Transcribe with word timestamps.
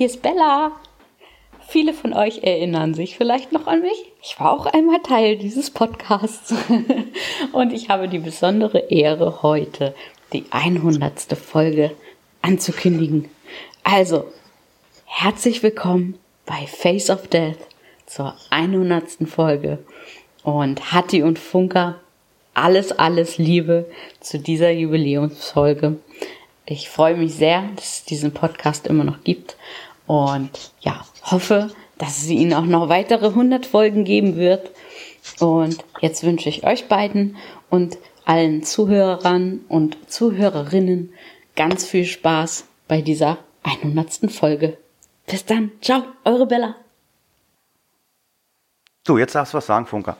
Hier 0.00 0.06
ist 0.06 0.22
Bella. 0.22 0.72
Viele 1.68 1.92
von 1.92 2.14
euch 2.14 2.42
erinnern 2.42 2.94
sich 2.94 3.18
vielleicht 3.18 3.52
noch 3.52 3.66
an 3.66 3.82
mich. 3.82 4.10
Ich 4.22 4.40
war 4.40 4.50
auch 4.50 4.64
einmal 4.64 5.00
Teil 5.02 5.36
dieses 5.36 5.70
Podcasts. 5.70 6.54
Und 7.52 7.74
ich 7.74 7.90
habe 7.90 8.08
die 8.08 8.18
besondere 8.18 8.78
Ehre, 8.90 9.42
heute 9.42 9.94
die 10.32 10.46
100. 10.52 11.36
Folge 11.36 11.90
anzukündigen. 12.40 13.28
Also, 13.84 14.24
herzlich 15.04 15.62
willkommen 15.62 16.18
bei 16.46 16.66
Face 16.66 17.10
of 17.10 17.28
Death 17.28 17.58
zur 18.06 18.34
100. 18.48 19.28
Folge. 19.28 19.80
Und 20.44 20.94
Hatti 20.94 21.22
und 21.22 21.38
Funker, 21.38 22.00
alles, 22.54 22.92
alles 22.92 23.36
Liebe 23.36 23.84
zu 24.20 24.38
dieser 24.38 24.70
Jubiläumsfolge. 24.70 25.98
Ich 26.64 26.88
freue 26.88 27.16
mich 27.16 27.34
sehr, 27.34 27.64
dass 27.74 27.98
es 27.98 28.04
diesen 28.04 28.32
Podcast 28.32 28.86
immer 28.86 29.02
noch 29.02 29.24
gibt 29.24 29.56
und 30.10 30.72
ja, 30.80 31.04
hoffe, 31.22 31.70
dass 31.98 32.18
es 32.18 32.30
ihn 32.30 32.52
auch 32.52 32.64
noch 32.64 32.88
weitere 32.88 33.28
100 33.28 33.64
Folgen 33.64 34.02
geben 34.02 34.34
wird. 34.34 34.72
Und 35.38 35.84
jetzt 36.00 36.24
wünsche 36.24 36.48
ich 36.48 36.64
euch 36.64 36.88
beiden 36.88 37.36
und 37.68 37.96
allen 38.24 38.64
Zuhörern 38.64 39.60
und 39.68 39.96
Zuhörerinnen 40.10 41.12
ganz 41.54 41.84
viel 41.84 42.06
Spaß 42.06 42.64
bei 42.88 43.02
dieser 43.02 43.38
100. 43.62 44.32
Folge. 44.32 44.78
Bis 45.28 45.44
dann. 45.44 45.70
Ciao, 45.80 46.02
eure 46.24 46.48
Bella. 46.48 46.74
So, 49.06 49.16
jetzt 49.16 49.36
darfst 49.36 49.54
du 49.54 49.58
was 49.58 49.66
sagen, 49.66 49.86
Funker. 49.86 50.16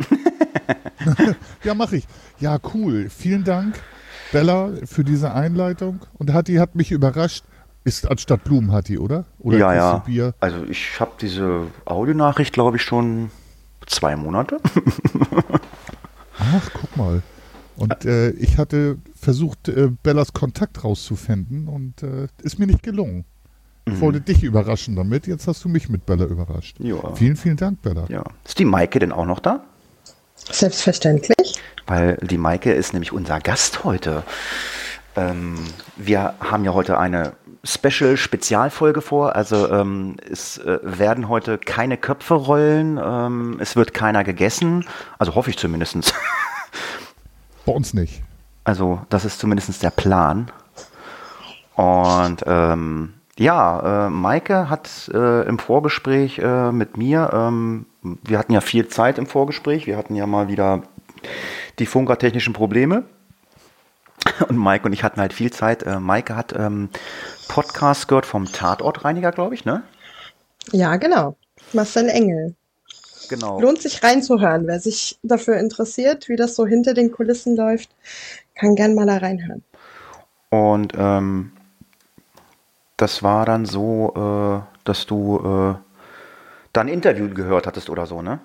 ja, 1.64 1.74
mache 1.74 1.96
ich. 1.96 2.05
Ja, 2.38 2.61
cool. 2.74 3.11
Vielen 3.11 3.42
Dank, 3.42 3.83
Bella, 4.30 4.70
für 4.84 5.02
diese 5.02 5.34
Einleitung. 5.34 5.98
Und 6.16 6.33
Hatti 6.33 6.55
hat 6.55 6.77
mich 6.77 6.92
überrascht. 6.92 7.42
Ist 7.84 8.11
anstatt 8.11 8.45
Blumen 8.45 8.73
Hatti, 8.73 8.98
oder? 8.98 9.25
Oder 9.39 9.59
ja, 9.59 9.75
ja. 9.75 9.98
Bier? 9.98 10.34
Also 10.41 10.64
ich 10.69 11.00
habe 11.00 11.12
diese 11.20 11.67
Audionachricht, 11.86 12.53
glaube 12.53 12.77
ich, 12.77 12.83
schon 12.83 13.31
zwei 13.86 14.17
Monate. 14.17 14.61
Ach, 16.39 16.70
guck 16.75 16.97
mal. 16.97 17.23
Und 17.77 18.05
äh, 18.05 18.31
ich 18.31 18.58
hatte 18.58 18.98
versucht, 19.19 19.69
äh, 19.69 19.89
Bellas 20.03 20.33
Kontakt 20.34 20.84
rauszufinden 20.84 21.69
und 21.69 22.03
äh, 22.03 22.28
ist 22.42 22.58
mir 22.58 22.67
nicht 22.67 22.83
gelungen. 22.83 23.25
Ich 23.86 23.95
Mhm. 23.95 24.01
wollte 24.03 24.20
dich 24.20 24.42
überraschen 24.42 24.95
damit. 24.97 25.27
Jetzt 25.27 25.48
hast 25.48 25.64
du 25.64 25.69
mich 25.70 25.89
mit 25.89 26.05
Bella 26.05 26.27
überrascht. 26.27 26.77
Ja. 26.81 27.14
Vielen, 27.14 27.36
vielen 27.36 27.56
Dank, 27.56 27.81
Bella. 27.81 28.05
Ja. 28.08 28.25
Ist 28.45 28.58
die 28.58 28.67
Maike 28.67 28.98
denn 28.98 29.11
auch 29.12 29.25
noch 29.25 29.41
da? 29.41 29.64
Selbstverständlich. 30.36 31.58
Weil 31.86 32.17
die 32.23 32.39
Maike 32.39 32.73
ist 32.73 32.92
nämlich 32.92 33.12
unser 33.12 33.41
Gast 33.41 33.83
heute. 33.84 34.23
Ähm, 35.17 35.56
wir 35.97 36.34
haben 36.41 36.64
ja 36.64 36.73
heute 36.75 36.98
eine 36.98 37.33
Special-Spezialfolge 37.62 39.00
vor. 39.00 39.36
Also 39.36 39.70
ähm, 39.70 40.16
es 40.30 40.58
äh, 40.58 40.78
werden 40.83 41.29
heute 41.29 41.58
keine 41.58 41.96
Köpfe 41.96 42.34
rollen. 42.34 42.98
Ähm, 43.02 43.58
es 43.61 43.77
wird 43.77 43.92
keiner 43.92 44.24
gegessen. 44.24 44.86
Also 45.18 45.34
hoffe 45.34 45.51
ich 45.51 45.58
zumindest. 45.58 46.14
Bei 47.67 47.73
uns 47.73 47.92
nicht. 47.92 48.23
Also 48.64 49.01
das 49.11 49.24
ist 49.24 49.39
zumindest 49.39 49.83
der 49.83 49.90
Plan. 49.90 50.51
Und 51.74 52.42
ähm, 52.46 53.14
ja, 53.39 54.07
äh, 54.07 54.11
Maike 54.11 54.68
hat 54.68 55.11
äh, 55.14 55.46
im 55.46 55.58
Vorgespräch 55.58 56.39
äh, 56.39 56.73
mit 56.73 56.96
mir, 56.96 57.30
ähm, 57.33 57.86
wir 58.02 58.39
hatten 58.39 58.52
ja 58.52 58.61
viel 58.61 58.89
Zeit 58.89 59.18
im 59.18 59.27
Vorgespräch, 59.27 59.86
wir 59.86 59.96
hatten 59.96 60.14
ja 60.14 60.27
mal 60.27 60.48
wieder 60.48 60.83
die 61.79 61.86
funkertechnischen 61.86 62.52
Probleme. 62.52 63.05
Und 64.48 64.57
Maike 64.57 64.84
und 64.84 64.92
ich 64.92 65.02
hatten 65.02 65.20
halt 65.20 65.33
viel 65.33 65.51
Zeit. 65.51 65.83
Äh, 65.83 66.01
Maike 66.01 66.36
hat 66.36 66.55
ähm, 66.55 66.90
Podcast 67.50 68.06
gehört 68.06 68.27
vom 68.27 68.46
Tatortreiniger, 68.46 69.33
glaube 69.33 69.56
ich, 69.56 69.64
ne? 69.64 69.83
Ja, 70.70 70.94
genau. 70.96 71.36
Marcel 71.72 72.08
Engel. 72.08 72.55
Genau. 73.28 73.61
Lohnt 73.61 73.83
sich 73.83 74.05
reinzuhören. 74.05 74.68
Wer 74.68 74.78
sich 74.78 75.18
dafür 75.24 75.58
interessiert, 75.58 76.28
wie 76.28 76.36
das 76.36 76.55
so 76.55 76.64
hinter 76.64 76.94
den 76.94 77.10
Kulissen 77.10 77.56
läuft, 77.56 77.90
kann 78.55 78.77
gern 78.77 78.94
mal 78.94 79.06
da 79.06 79.16
reinhören. 79.16 79.64
Und 80.50 80.92
ähm, 80.96 81.50
das 82.96 83.24
war 83.24 83.46
dann 83.46 83.66
so, 83.66 84.12
äh, 84.14 84.84
dass 84.84 85.06
du 85.06 85.39
äh, 85.39 85.74
da 86.72 86.80
ein 86.80 86.89
Interview 86.89 87.34
gehört 87.34 87.66
hattest 87.66 87.90
oder 87.90 88.06
so, 88.06 88.22
ne? 88.22 88.39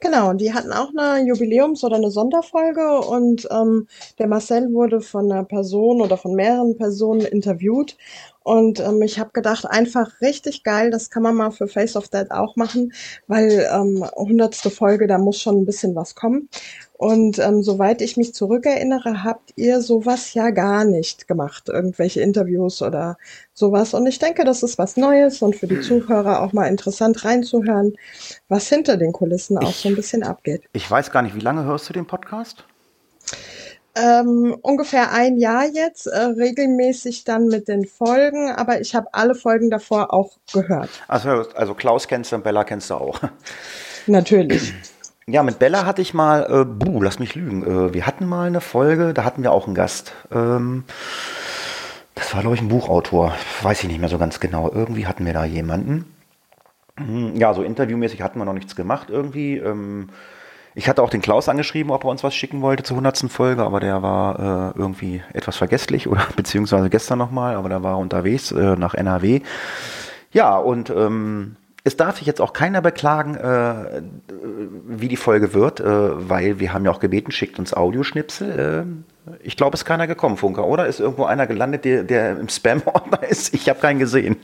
Genau, 0.00 0.32
die 0.32 0.52
hatten 0.54 0.72
auch 0.72 0.90
eine 0.96 1.24
Jubiläums- 1.28 1.82
oder 1.82 1.96
eine 1.96 2.12
Sonderfolge 2.12 3.00
und 3.00 3.48
ähm, 3.50 3.88
der 4.18 4.28
Marcel 4.28 4.72
wurde 4.72 5.00
von 5.00 5.30
einer 5.30 5.42
Person 5.42 6.00
oder 6.00 6.16
von 6.16 6.34
mehreren 6.34 6.76
Personen 6.76 7.22
interviewt. 7.22 7.96
Und 8.44 8.78
ähm, 8.78 9.02
ich 9.02 9.18
habe 9.18 9.30
gedacht, 9.32 9.66
einfach 9.66 10.20
richtig 10.20 10.62
geil, 10.62 10.90
das 10.92 11.10
kann 11.10 11.24
man 11.24 11.34
mal 11.34 11.50
für 11.50 11.66
Face 11.66 11.96
of 11.96 12.08
Dead 12.08 12.30
auch 12.30 12.54
machen, 12.54 12.92
weil 13.26 13.68
ähm, 13.72 14.04
hundertste 14.14 14.70
Folge, 14.70 15.08
da 15.08 15.18
muss 15.18 15.40
schon 15.40 15.56
ein 15.62 15.66
bisschen 15.66 15.96
was 15.96 16.14
kommen. 16.14 16.48
Und 16.98 17.38
ähm, 17.38 17.62
soweit 17.62 18.02
ich 18.02 18.16
mich 18.16 18.34
zurückerinnere, 18.34 19.22
habt 19.22 19.52
ihr 19.54 19.80
sowas 19.80 20.34
ja 20.34 20.50
gar 20.50 20.84
nicht 20.84 21.28
gemacht, 21.28 21.68
irgendwelche 21.68 22.20
Interviews 22.20 22.82
oder 22.82 23.18
sowas. 23.54 23.94
Und 23.94 24.08
ich 24.08 24.18
denke, 24.18 24.42
das 24.42 24.64
ist 24.64 24.78
was 24.78 24.96
Neues 24.96 25.40
und 25.40 25.54
für 25.54 25.68
die 25.68 25.80
Zuhörer 25.80 26.42
auch 26.42 26.52
mal 26.52 26.66
interessant 26.66 27.24
reinzuhören, 27.24 27.94
was 28.48 28.68
hinter 28.68 28.96
den 28.96 29.12
Kulissen 29.12 29.58
auch 29.58 29.72
so 29.72 29.88
ein 29.88 29.94
bisschen 29.94 30.24
abgeht. 30.24 30.64
Ich 30.72 30.90
weiß 30.90 31.12
gar 31.12 31.22
nicht, 31.22 31.36
wie 31.36 31.40
lange 31.40 31.62
hörst 31.62 31.88
du 31.88 31.92
den 31.92 32.04
Podcast? 32.04 32.64
Ähm, 33.94 34.56
ungefähr 34.62 35.12
ein 35.12 35.38
Jahr 35.38 35.66
jetzt, 35.66 36.08
äh, 36.08 36.18
regelmäßig 36.18 37.22
dann 37.22 37.46
mit 37.46 37.68
den 37.68 37.86
Folgen, 37.86 38.50
aber 38.50 38.80
ich 38.80 38.96
habe 38.96 39.06
alle 39.12 39.36
Folgen 39.36 39.70
davor 39.70 40.12
auch 40.12 40.32
gehört. 40.52 40.90
Also, 41.06 41.28
also 41.54 41.74
Klaus 41.74 42.08
kennst 42.08 42.32
du 42.32 42.36
und 42.36 42.42
Bella 42.42 42.64
kennst 42.64 42.90
du 42.90 42.94
auch. 42.94 43.20
Natürlich. 44.08 44.74
Ja, 45.30 45.42
mit 45.42 45.58
Bella 45.58 45.84
hatte 45.84 46.00
ich 46.00 46.14
mal, 46.14 46.46
äh, 46.50 46.64
buh, 46.64 47.02
lass 47.02 47.18
mich 47.18 47.34
lügen, 47.34 47.62
äh, 47.62 47.92
wir 47.92 48.06
hatten 48.06 48.26
mal 48.26 48.46
eine 48.46 48.62
Folge, 48.62 49.12
da 49.12 49.24
hatten 49.24 49.42
wir 49.42 49.52
auch 49.52 49.66
einen 49.66 49.74
Gast. 49.74 50.14
Ähm, 50.32 50.84
das 52.14 52.34
war, 52.34 52.40
glaube 52.40 52.56
ich, 52.56 52.62
ein 52.62 52.68
Buchautor, 52.68 53.34
weiß 53.62 53.82
ich 53.82 53.88
nicht 53.88 54.00
mehr 54.00 54.08
so 54.08 54.18
ganz 54.18 54.40
genau. 54.40 54.70
Irgendwie 54.72 55.06
hatten 55.06 55.26
wir 55.26 55.34
da 55.34 55.44
jemanden. 55.44 56.06
Hm, 56.98 57.36
Ja, 57.36 57.54
so 57.54 57.62
interviewmäßig 57.62 58.22
hatten 58.22 58.38
wir 58.40 58.46
noch 58.46 58.54
nichts 58.54 58.76
gemacht 58.76 59.08
irgendwie. 59.10 59.58
Ähm, 59.58 60.08
ich 60.74 60.88
hatte 60.88 61.02
auch 61.02 61.10
den 61.10 61.22
Klaus 61.22 61.48
angeschrieben, 61.48 61.92
ob 61.92 62.04
er 62.04 62.10
uns 62.10 62.24
was 62.24 62.34
schicken 62.34 62.62
wollte 62.62 62.84
zur 62.84 62.96
100. 62.96 63.30
Folge, 63.30 63.64
aber 63.64 63.80
der 63.80 64.02
war 64.02 64.74
äh, 64.76 64.78
irgendwie 64.78 65.22
etwas 65.34 65.56
vergesslich 65.56 66.08
oder 66.08 66.22
beziehungsweise 66.36 66.90
gestern 66.90 67.18
nochmal, 67.18 67.56
aber 67.56 67.68
da 67.68 67.82
war 67.82 67.94
er 67.94 67.98
unterwegs 67.98 68.52
äh, 68.52 68.76
nach 68.76 68.94
NRW. 68.94 69.42
Ja, 70.32 70.56
und 70.58 70.90
ähm, 70.90 71.56
es 71.84 71.96
darf 71.96 72.18
sich 72.18 72.26
jetzt 72.26 72.40
auch 72.40 72.52
keiner 72.52 72.82
beklagen, 72.82 73.34
äh, 73.36 74.02
wie 74.86 75.08
die 75.08 75.16
Folge 75.16 75.54
wird, 75.54 75.80
äh, 75.80 75.84
weil 76.28 76.60
wir 76.60 76.72
haben 76.72 76.84
ja 76.84 76.90
auch 76.90 77.00
gebeten, 77.00 77.30
schickt 77.30 77.58
uns 77.58 77.72
Audioschnipsel. 77.72 78.86
Äh, 79.26 79.32
ich 79.42 79.56
glaube, 79.56 79.74
es 79.74 79.82
ist 79.82 79.84
keiner 79.84 80.06
gekommen, 80.06 80.36
Funker, 80.36 80.66
oder? 80.66 80.86
Ist 80.86 81.00
irgendwo 81.00 81.24
einer 81.24 81.46
gelandet, 81.46 81.84
der, 81.84 82.04
der 82.04 82.38
im 82.38 82.48
Spam-Ordner 82.48 83.22
ist? 83.28 83.54
Ich 83.54 83.68
habe 83.68 83.80
keinen 83.80 83.98
gesehen. 83.98 84.36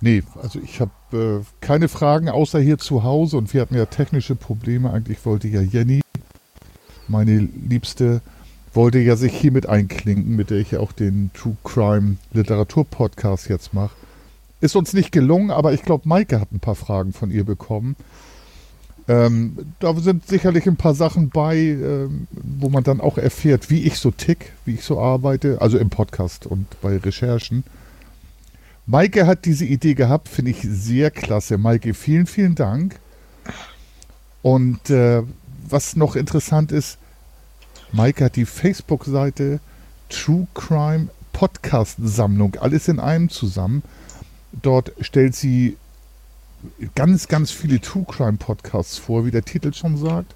Nee, 0.00 0.24
also 0.42 0.58
ich 0.58 0.80
habe 0.80 0.90
äh, 1.12 1.64
keine 1.64 1.88
Fragen 1.88 2.28
außer 2.28 2.58
hier 2.58 2.78
zu 2.78 3.04
Hause 3.04 3.36
und 3.36 3.54
wir 3.54 3.60
hatten 3.60 3.76
ja 3.76 3.86
technische 3.86 4.34
Probleme. 4.34 4.92
Eigentlich 4.92 5.24
wollte 5.24 5.46
ja 5.48 5.60
Jenny, 5.60 6.00
meine 7.06 7.38
Liebste, 7.38 8.20
wollte 8.74 8.98
ja 8.98 9.16
sich 9.16 9.32
hiermit 9.32 9.68
einklinken, 9.68 10.34
mit 10.34 10.50
der 10.50 10.58
ich 10.58 10.72
ja 10.72 10.80
auch 10.80 10.92
den 10.92 11.30
True 11.34 11.56
Crime 11.62 12.16
Literatur 12.32 12.84
Podcast 12.84 13.48
jetzt 13.48 13.74
mache. 13.74 13.94
Ist 14.62 14.76
uns 14.76 14.92
nicht 14.92 15.10
gelungen, 15.10 15.50
aber 15.50 15.72
ich 15.72 15.82
glaube, 15.82 16.08
Maike 16.08 16.40
hat 16.40 16.52
ein 16.52 16.60
paar 16.60 16.76
Fragen 16.76 17.12
von 17.12 17.32
ihr 17.32 17.42
bekommen. 17.42 17.96
Ähm, 19.08 19.56
da 19.80 19.92
sind 19.96 20.28
sicherlich 20.28 20.68
ein 20.68 20.76
paar 20.76 20.94
Sachen 20.94 21.30
bei, 21.30 21.56
ähm, 21.56 22.28
wo 22.30 22.68
man 22.68 22.84
dann 22.84 23.00
auch 23.00 23.18
erfährt, 23.18 23.70
wie 23.70 23.82
ich 23.82 23.98
so 23.98 24.12
tick, 24.12 24.52
wie 24.64 24.74
ich 24.74 24.84
so 24.84 25.00
arbeite, 25.00 25.60
also 25.60 25.78
im 25.78 25.90
Podcast 25.90 26.46
und 26.46 26.68
bei 26.80 26.96
Recherchen. 26.96 27.64
Maike 28.86 29.26
hat 29.26 29.46
diese 29.46 29.64
Idee 29.64 29.94
gehabt, 29.94 30.28
finde 30.28 30.52
ich 30.52 30.62
sehr 30.62 31.10
klasse. 31.10 31.58
Maike, 31.58 31.92
vielen, 31.92 32.26
vielen 32.26 32.54
Dank. 32.54 33.00
Und 34.42 34.90
äh, 34.90 35.24
was 35.68 35.96
noch 35.96 36.14
interessant 36.14 36.70
ist, 36.70 36.98
Maike 37.90 38.26
hat 38.26 38.36
die 38.36 38.46
Facebook-Seite 38.46 39.58
True 40.08 40.46
Crime 40.54 41.08
Podcast-Sammlung, 41.32 42.54
alles 42.60 42.86
in 42.86 43.00
einem 43.00 43.28
zusammen. 43.28 43.82
Dort 44.60 44.92
stellt 45.00 45.34
sie 45.34 45.76
ganz, 46.94 47.28
ganz 47.28 47.50
viele 47.50 47.80
True 47.80 48.04
Crime 48.08 48.36
Podcasts 48.38 48.98
vor, 48.98 49.24
wie 49.24 49.30
der 49.30 49.44
Titel 49.44 49.72
schon 49.72 49.96
sagt. 49.96 50.34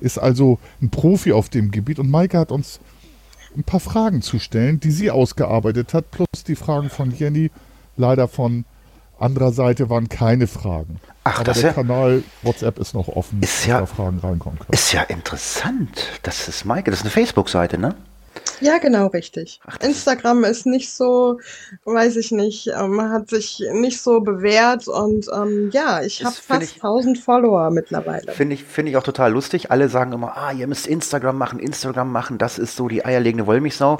Ist 0.00 0.18
also 0.18 0.58
ein 0.80 0.90
Profi 0.90 1.32
auf 1.32 1.48
dem 1.48 1.70
Gebiet 1.70 1.98
und 1.98 2.10
Maike 2.10 2.38
hat 2.38 2.52
uns 2.52 2.80
ein 3.56 3.64
paar 3.64 3.80
Fragen 3.80 4.22
zu 4.22 4.38
stellen, 4.38 4.78
die 4.80 4.90
sie 4.92 5.10
ausgearbeitet 5.10 5.92
hat, 5.94 6.10
plus 6.10 6.26
die 6.46 6.54
Fragen 6.56 6.88
von 6.90 7.10
Jenny. 7.16 7.50
Leider 7.96 8.28
von 8.28 8.64
anderer 9.18 9.52
Seite 9.52 9.90
waren 9.90 10.08
keine 10.08 10.46
Fragen. 10.46 11.00
Ach, 11.24 11.40
Aber 11.40 11.52
der 11.52 11.62
ja- 11.62 11.72
Kanal 11.72 12.22
WhatsApp 12.42 12.78
ist 12.78 12.94
noch 12.94 13.08
offen, 13.08 13.42
Ist 13.42 13.66
ja- 13.66 13.80
da 13.80 13.86
Fragen 13.86 14.18
reinkommen 14.20 14.58
können. 14.58 14.72
Ist 14.72 14.92
ja 14.92 15.02
interessant. 15.02 16.06
Das 16.22 16.48
ist 16.48 16.64
Maike, 16.64 16.90
das 16.90 17.00
ist 17.00 17.04
eine 17.06 17.10
Facebook-Seite, 17.10 17.76
ne? 17.76 17.94
Ja, 18.60 18.78
genau, 18.78 19.06
richtig. 19.06 19.60
Ach, 19.66 19.78
Instagram 19.80 20.44
ist 20.44 20.66
nicht 20.66 20.92
so, 20.92 21.40
weiß 21.84 22.16
ich 22.16 22.30
nicht, 22.30 22.68
ähm, 22.68 23.00
hat 23.00 23.30
sich 23.30 23.62
nicht 23.72 24.00
so 24.02 24.20
bewährt 24.20 24.86
und 24.86 25.26
ähm, 25.34 25.70
ja, 25.72 26.02
ich 26.02 26.22
habe 26.24 26.34
find 26.34 26.60
fast 26.60 26.76
ich- 26.76 26.82
1000 26.82 27.18
Follower 27.18 27.70
mittlerweile. 27.70 28.32
Finde 28.32 28.54
ich, 28.54 28.64
finde 28.64 28.90
ich 28.90 28.96
auch 28.98 29.02
total 29.02 29.32
lustig. 29.32 29.70
Alle 29.70 29.88
sagen 29.88 30.12
immer, 30.12 30.36
ah, 30.36 30.52
ihr 30.52 30.66
müsst 30.66 30.86
Instagram 30.86 31.38
machen, 31.38 31.58
Instagram 31.58 32.12
machen, 32.12 32.36
das 32.38 32.58
ist 32.58 32.76
so 32.76 32.86
die 32.88 33.04
eierlegende 33.04 33.46
Wollmilchsau. 33.46 33.98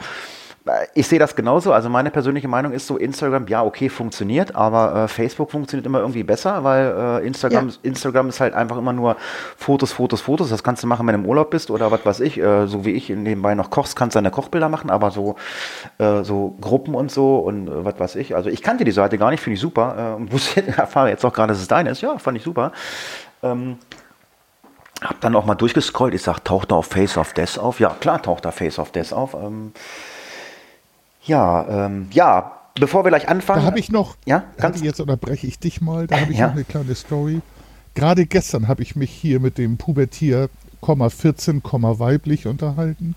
Ich 0.95 1.09
sehe 1.09 1.19
das 1.19 1.35
genauso. 1.35 1.73
Also 1.73 1.89
meine 1.89 2.11
persönliche 2.11 2.47
Meinung 2.47 2.73
ist 2.73 2.87
so, 2.87 2.99
Instagram, 2.99 3.47
ja, 3.49 3.65
okay, 3.65 3.89
funktioniert, 3.89 4.55
aber 4.55 5.05
äh, 5.05 5.09
Facebook 5.09 5.51
funktioniert 5.51 5.87
immer 5.87 6.01
irgendwie 6.01 6.23
besser, 6.23 6.63
weil 6.63 7.21
äh, 7.23 7.27
Instagram, 7.27 7.69
Ja. 7.69 7.75
Instagram 7.83 8.29
ist 8.29 8.41
halt 8.41 8.53
einfach 8.53 8.77
immer 8.77 8.93
nur 8.93 9.17
Fotos, 9.57 9.93
Fotos, 9.93 10.21
Fotos. 10.21 10.51
Das 10.51 10.63
kannst 10.63 10.83
du 10.83 10.87
machen, 10.87 11.07
wenn 11.07 11.15
du 11.15 11.21
im 11.23 11.27
Urlaub 11.27 11.51
bist 11.51 11.71
oder 11.71 11.91
was 11.91 12.05
weiß 12.05 12.21
ich. 12.21 12.39
Äh, 12.39 12.67
so 12.67 12.85
wie 12.85 12.91
ich 12.91 13.09
nebenbei 13.09 13.55
noch 13.55 13.71
kochst, 13.71 13.97
kannst 13.97 14.15
du 14.15 14.19
deine 14.19 14.31
Kochbilder 14.31 14.69
machen, 14.69 14.91
aber 14.91 15.11
so, 15.11 15.37
äh, 15.99 16.23
so 16.25 16.57
Gruppen 16.61 16.95
und 16.95 17.11
so 17.11 17.39
und 17.39 17.69
äh, 17.69 17.85
was 17.85 17.99
weiß 17.99 18.17
ich. 18.17 18.37
Also 18.37 18.51
ich 18.51 18.63
kannte 18.63 18.85
die 18.85 18.93
Seite 18.93 19.17
gar 19.17 19.31
nicht, 19.31 19.41
finde 19.41 19.55
ich 19.55 19.61
super. 19.61 20.15
Äh, 20.15 20.17
und 20.21 20.31
wusste, 20.33 20.67
erfahre 20.67 21.09
jetzt 21.09 21.25
auch 21.25 21.33
gerade, 21.33 21.53
dass 21.55 21.61
es 21.63 21.69
deine 21.69 21.91
ist. 21.91 22.03
Ja, 22.03 22.19
fand 22.19 22.37
ich 22.37 22.45
super. 22.45 22.73
Hab 25.03 25.19
dann 25.23 25.35
auch 25.35 25.47
mal 25.47 25.55
durchgescrollt. 25.55 26.13
Ich 26.13 26.23
sag, 26.23 26.45
taucht 26.45 26.71
da 26.71 26.75
auf 26.75 26.87
Face 26.87 27.17
of 27.17 27.33
Death 27.33 27.59
auf? 27.59 27.81
Ja, 27.81 27.97
klar 27.99 28.21
taucht 28.23 28.45
da 28.45 28.51
Face 28.51 28.79
of 28.79 28.93
Death 28.93 29.15
auf. 29.15 29.33
Ähm, 29.33 29.73
ja, 31.25 31.87
ähm, 31.87 32.07
ja, 32.13 32.53
bevor 32.79 33.05
wir 33.05 33.11
gleich 33.11 33.29
anfangen. 33.29 33.61
Da 33.61 33.67
habe 33.67 33.79
ich 33.79 33.91
noch, 33.91 34.17
Ja, 34.27 34.45
ganz 34.57 34.81
jetzt 34.81 35.01
unterbreche 35.01 35.47
ich 35.47 35.59
dich 35.59 35.81
mal, 35.81 36.07
da 36.07 36.21
habe 36.21 36.33
ich 36.33 36.39
Ja. 36.39 36.47
noch 36.49 36.55
eine 36.55 36.65
kleine 36.65 36.95
Story. 36.95 37.41
Gerade 37.95 38.27
gestern 38.27 38.69
habe 38.69 38.83
ich 38.83 38.97
mich 38.97 39.11
hier 39.11 39.41
mit 39.41 39.59
dem 39.59 39.77
Pubertier, 39.77 40.49
Komma 40.81 41.11
14, 41.11 41.63
Komma 41.63 41.99
weiblich 41.99 42.47
unterhalten. 42.47 43.15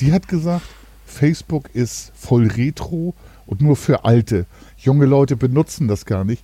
Die 0.00 0.12
hat 0.12 0.28
gesagt, 0.28 0.66
Facebook 1.06 1.70
ist 1.74 2.12
voll 2.14 2.48
retro 2.48 3.14
und 3.46 3.60
nur 3.60 3.76
für 3.76 4.04
Alte. 4.04 4.46
Junge 4.78 5.06
Leute 5.06 5.36
benutzen 5.36 5.86
das 5.88 6.04
gar 6.04 6.24
nicht. 6.24 6.42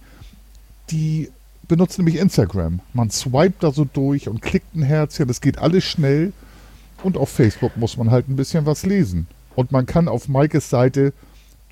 Die 0.91 1.31
benutzen 1.67 2.05
nämlich 2.05 2.21
Instagram. 2.23 2.81
Man 2.95 3.11
swipet 3.11 3.57
da 3.63 3.73
so 3.73 3.85
durch 3.85 4.29
und 4.29 4.41
klickt 4.41 4.75
ein 4.75 4.83
Herzchen, 4.83 5.27
das 5.29 5.41
geht 5.41 5.59
alles 5.59 5.85
schnell. 5.85 6.33
Und 7.03 7.17
auf 7.17 7.29
Facebook 7.29 7.77
muss 7.77 7.97
man 7.97 8.11
halt 8.11 8.29
ein 8.29 8.37
bisschen 8.37 8.65
was 8.67 8.87
lesen. 8.87 9.27
Und 9.59 9.73
man 9.73 9.87
kann 9.87 10.07
auf 10.07 10.29
Maikes 10.29 10.71
Seite 10.71 11.13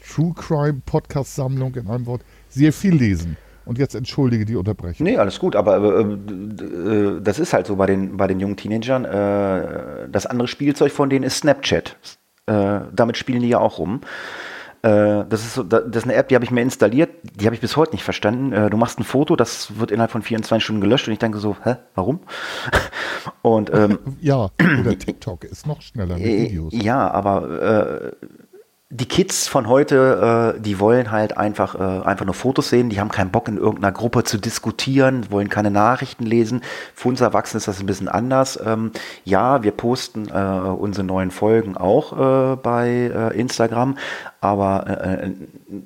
True 0.05 0.35
Crime 0.35 0.83
Podcast 0.85 1.37
Sammlung 1.37 1.77
in 1.77 1.87
einem 1.87 2.05
Wort 2.07 2.23
sehr 2.49 2.73
viel 2.73 2.97
lesen. 2.97 3.37
Und 3.65 3.79
jetzt 3.79 3.95
entschuldige 3.95 4.45
die 4.45 4.57
Unterbrechung. 4.57 5.05
Nee, 5.05 5.17
alles 5.19 5.39
gut, 5.39 5.55
aber 5.55 6.01
äh, 6.01 6.03
äh, 6.03 7.21
das 7.21 7.39
ist 7.39 7.53
halt 7.53 7.69
so 7.69 7.77
bei 7.77 7.87
den, 7.87 8.17
bei 8.17 8.27
den 8.27 8.41
jungen 8.41 8.57
Teenagern. 8.57 9.05
Äh, 9.05 10.09
das 10.11 10.27
andere 10.27 10.49
Spielzeug 10.49 10.91
von 10.91 11.11
denen 11.11 11.25
ist 11.25 11.37
Snapchat. 11.37 11.97
Äh, 12.47 12.81
damit 12.93 13.19
spielen 13.19 13.43
die 13.43 13.51
ja 13.51 13.61
auch 13.61 13.79
rum. 13.79 14.01
Äh, 14.87 15.25
das, 15.29 15.41
ist 15.45 15.55
so, 15.55 15.63
da- 15.63 15.81
das 15.81 16.03
ist 16.03 16.05
eine 16.05 16.15
App, 16.15 16.29
die 16.29 16.35
habe 16.37 16.45
ich 16.45 16.51
mir 16.51 16.63
installiert, 16.63 17.11
die 17.35 17.47
habe 17.47 17.55
ich 17.55 17.61
bis 17.61 17.77
heute 17.77 17.93
nicht 17.93 18.05
verstanden. 18.05 18.53
Äh, 18.53 18.71
du 18.71 18.77
machst 18.77 19.01
ein 19.01 19.05
Foto, 19.05 19.35
das 19.35 19.79
wird 19.79 19.91
innerhalb 19.91 20.11
von 20.13 20.23
24 20.23 20.63
Stunden 20.65 20.81
gelöscht 20.81 21.09
und 21.09 21.13
ich 21.13 21.19
denke 21.19 21.39
so, 21.39 21.57
hä, 21.65 21.77
warum? 21.95 22.21
Und 23.43 23.73
ähm, 23.75 23.99
Ja, 24.21 24.51
oder 24.81 24.99
TikTok 24.99 25.45
ist 25.45 25.67
noch 25.67 25.81
schneller 25.83 26.15
mit 26.17 26.27
Äh, 26.27 26.43
Videos. 26.51 26.73
Ja, 26.75 27.11
aber 27.11 28.13
äh, 28.13 28.27
die 28.89 29.07
Kids 29.07 29.49
von 29.49 29.67
heute, 29.67 30.55
äh, 30.57 30.61
die 30.61 30.79
wollen 30.79 31.11
halt 31.11 31.37
einfach, 31.37 31.75
äh, 31.75 32.07
einfach 32.07 32.25
nur 32.25 32.35
Fotos 32.35 32.69
sehen, 32.69 32.89
die 32.89 33.01
haben 33.01 33.11
keinen 33.11 33.33
Bock 33.33 33.49
in 33.49 33.57
irgendeiner 33.57 33.91
Gruppe 33.91 34.23
zu 34.23 34.39
diskutieren, 34.39 35.27
wollen 35.31 35.49
keine 35.49 35.73
Nachrichten 35.73 36.25
lesen. 36.25 36.63
Für 36.95 37.09
uns 37.09 37.21
Erwachsene 37.21 37.59
ist 37.59 37.67
das 37.67 37.81
ein 37.81 37.87
bisschen 37.87 38.09
anders. 38.09 38.61
Ähm, 38.65 38.93
ja, 39.25 39.65
wir 39.65 39.73
posten 39.73 40.29
äh, 40.29 40.69
unsere 40.69 41.05
neuen 41.05 41.33
Folgen 41.33 41.77
auch 41.77 42.13
äh, 42.53 42.57
bei 42.57 42.89
äh, 42.89 43.37
Instagram, 43.37 43.99
aber 44.41 44.87
äh, 44.87 45.33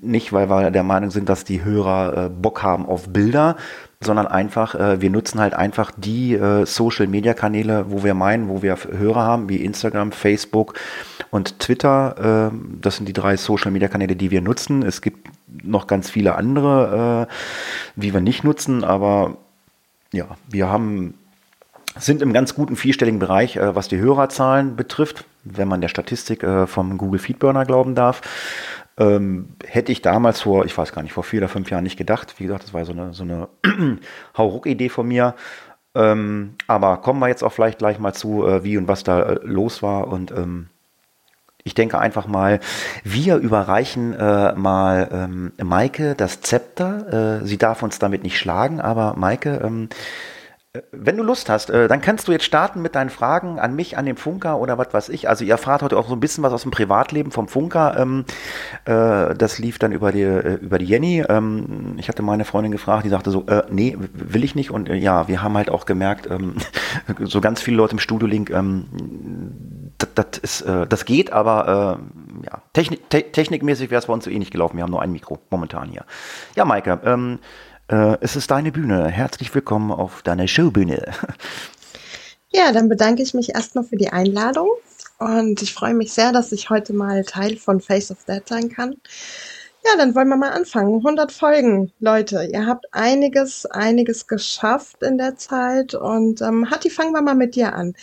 nicht, 0.03 0.35
weil 0.35 0.51
wir 0.51 0.71
der 0.71 0.83
Meinung 0.83 1.11
sind, 1.11 1.31
dass 1.31 1.45
die 1.45 1.65
Hörer 1.65 2.27
äh, 2.27 2.29
Bock 2.29 2.63
haben 2.63 2.85
auf 2.85 3.09
Bilder, 3.09 3.57
sondern 4.03 4.27
einfach, 4.27 4.75
äh, 4.75 5.01
wir 5.03 5.11
nutzen 5.11 5.41
halt 5.41 5.53
einfach 5.53 5.93
die 5.95 6.35
äh, 6.35 6.65
Social-Media-Kanäle, 6.65 7.87
wo 7.89 8.03
wir 8.03 8.15
meinen, 8.15 8.49
wo 8.49 8.63
wir 8.63 8.77
Hörer 8.77 9.23
haben, 9.23 9.51
wie 9.51 9.63
Instagram, 9.63 10.13
Facebook 10.13 10.75
und 11.31 11.59
Twitter. 11.59 12.51
Äh, 12.51 12.57
das 12.81 12.97
sind 12.97 13.07
die 13.07 13.13
drei 13.13 13.37
Social-Media-Kanäle, 13.37 14.17
die 14.17 14.31
wir 14.31 14.41
nutzen. 14.41 14.83
Es 14.83 15.03
gibt 15.03 15.29
noch 15.63 15.87
ganz 15.87 16.09
viele 16.09 16.35
andere, 16.35 17.29
äh, 17.29 18.01
die 18.01 18.15
wir 18.15 18.23
nicht 18.23 18.43
nutzen, 18.43 18.85
aber 18.85 19.37
ja, 20.13 20.27
wir 20.49 20.71
haben 20.71 21.15
sind 21.99 22.23
im 22.23 22.33
ganz 22.33 22.55
guten 22.55 22.77
vierstelligen 22.77 23.19
Bereich, 23.19 23.57
äh, 23.57 23.75
was 23.75 23.89
die 23.89 23.99
Hörerzahlen 23.99 24.77
betrifft, 24.77 25.25
wenn 25.45 25.69
man 25.69 25.83
der 25.83 25.89
Statistik 25.89 26.43
äh, 26.43 26.67
vom 26.67 26.97
Google 26.97 27.19
Feedburner 27.19 27.67
glauben 27.67 27.95
darf. 27.95 28.23
Ähm, 29.01 29.49
hätte 29.65 29.93
ich 29.93 30.03
damals 30.03 30.43
vor, 30.43 30.67
ich 30.67 30.77
weiß 30.77 30.93
gar 30.93 31.03
nicht, 31.03 31.15
vor 31.15 31.25
vier 31.25 31.41
oder 31.41 31.49
fünf 31.49 31.71
Jahren 31.71 31.85
nicht 31.85 31.97
gedacht. 31.97 32.35
Wie 32.37 32.45
gesagt, 32.45 32.65
das 32.65 32.75
war 32.75 32.85
so 32.85 32.93
eine, 32.93 33.15
so 33.15 33.23
eine 33.23 33.49
Hauruck-Idee 34.37 34.91
von 34.91 35.09
mir. 35.09 35.35
Ähm, 35.95 36.55
aber 36.67 36.99
kommen 36.99 37.19
wir 37.19 37.29
jetzt 37.29 37.43
auch 37.43 37.53
vielleicht 37.53 37.79
gleich 37.79 37.99
mal 37.99 38.13
zu, 38.13 38.47
äh, 38.47 38.63
wie 38.63 38.77
und 38.77 38.89
was 38.89 39.03
da 39.03 39.23
äh, 39.23 39.39
los 39.43 39.83
war. 39.83 40.09
Und 40.09 40.33
ähm, 40.33 40.69
ich 41.65 41.75
denke 41.75 41.99
einfach 41.99 42.27
mal, 42.27 42.61
wir 43.03 43.37
überreichen 43.37 44.13
äh, 44.13 44.53
mal 44.53 45.09
ähm, 45.11 45.53
Maike 45.63 46.15
das 46.15 46.43
Zepter. 46.43 47.41
Äh, 47.41 47.47
sie 47.47 47.59
darf 47.59 47.83
uns 47.83 47.99
damit 47.99 48.23
nicht 48.23 48.39
schlagen, 48.39 48.81
aber 48.83 49.15
Maike, 49.17 49.61
ähm, 49.65 49.89
äh, 49.89 49.95
wenn 50.93 51.17
du 51.17 51.25
Lust 51.25 51.51
hast, 51.51 51.69
äh, 51.71 51.89
dann 51.89 52.01
kannst 52.01 52.29
du 52.29 52.33
jetzt 52.33 52.45
starten 52.45 52.81
mit 52.81 52.95
deinen 52.95 53.11
Fragen 53.11 53.59
an 53.59 53.75
mich, 53.75 53.99
an 53.99 54.07
den 54.07 54.17
Funker 54.17 54.61
oder 54.61 54.79
was 54.79 54.95
weiß 54.95 55.09
ich. 55.09 55.29
Also 55.29 55.45
ihr 55.45 55.51
erfahrt 55.51 55.83
heute 55.83 55.99
auch 55.99 56.07
so 56.07 56.15
ein 56.15 56.21
bisschen 56.21 56.45
was 56.45 56.53
aus 56.53 56.63
dem 56.63 56.71
Privatleben 56.71 57.33
vom 57.33 57.49
Funker. 57.49 57.97
Ähm, 57.99 58.25
äh, 58.85 59.35
das 59.35 59.59
lief 59.59 59.81
dann 59.81 59.91
über 59.91 60.13
die, 60.13 60.23
äh, 60.23 60.55
über 60.61 60.79
die 60.79 60.85
Jenny. 60.85 61.25
Ähm, 61.29 61.97
ich 61.99 62.09
hatte 62.09 62.23
meine 62.23 62.45
Freundin 62.45 62.71
gefragt, 62.71 63.05
die 63.05 63.09
sagte 63.09 63.33
so, 63.33 63.47
nee, 63.69 63.97
will 64.13 64.45
ich 64.45 64.55
nicht. 64.55 64.71
Und 64.71 64.89
ja, 64.89 65.27
wir 65.27 65.43
haben 65.43 65.57
halt 65.57 65.71
auch 65.71 65.87
gemerkt, 65.87 66.31
ähm, 66.31 66.55
so 67.19 67.41
ganz 67.41 67.61
viele 67.61 67.77
Leute 67.77 67.95
im 67.95 67.99
Studio 67.99 68.29
Link, 68.29 68.51
ähm, 68.51 68.87
das, 70.15 70.39
ist, 70.39 70.65
das 70.67 71.05
geht, 71.05 71.33
aber 71.33 72.01
ja, 72.45 72.63
Technik, 72.73 73.11
te 73.11 73.23
technikmäßig 73.23 73.91
wäre 73.91 73.99
es 73.99 74.07
bei 74.07 74.13
uns 74.13 74.25
so 74.25 74.31
ähnlich 74.31 74.51
gelaufen. 74.51 74.77
Wir 74.77 74.85
haben 74.85 74.91
nur 74.91 75.03
ein 75.03 75.13
Mikro 75.13 75.39
momentan 75.51 75.89
hier. 75.89 76.05
Ja, 76.57 76.65
Maike, 76.65 77.39
äh, 77.91 78.17
es 78.21 78.37
ist 78.37 78.51
deine 78.51 78.73
Bühne. 78.73 79.09
Herzlich 79.09 79.55
willkommen 79.55 79.91
auf 79.91 80.23
deiner 80.23 80.49
Showbühne. 80.49 81.13
Ja, 82.53 82.73
dann 82.73 82.89
bedanke 82.89 83.23
ich 83.23 83.33
mich 83.33 83.55
erstmal 83.55 83.85
für 83.85 83.95
die 83.95 84.11
Einladung 84.13 84.69
und 85.21 85.63
ich 85.63 85.73
freue 85.73 85.95
mich 85.95 86.13
sehr, 86.13 86.33
dass 86.33 86.51
ich 86.51 86.69
heute 86.69 86.93
mal 86.93 87.23
Teil 87.25 87.57
von 87.57 87.81
Face 87.81 88.11
of 88.11 88.25
Dead 88.25 88.43
sein 88.45 88.69
kann. 88.69 88.97
Ja, 89.85 89.97
dann 89.97 90.17
wollen 90.17 90.27
wir 90.27 90.37
mal 90.37 90.51
anfangen. 90.51 90.97
100 90.97 91.31
Folgen, 91.31 91.93
Leute. 92.01 92.49
Ihr 92.53 92.67
habt 92.67 92.87
einiges, 92.93 93.67
einiges 93.67 94.27
geschafft 94.27 95.01
in 95.05 95.17
der 95.17 95.37
Zeit. 95.37 95.95
Und 95.95 96.43
ähm, 96.43 96.69
Hatti, 96.69 96.91
fangen 96.91 97.13
wir 97.13 97.23
mal 97.23 97.37
mit 97.37 97.55
dir 97.55 97.73
an. 97.73 97.95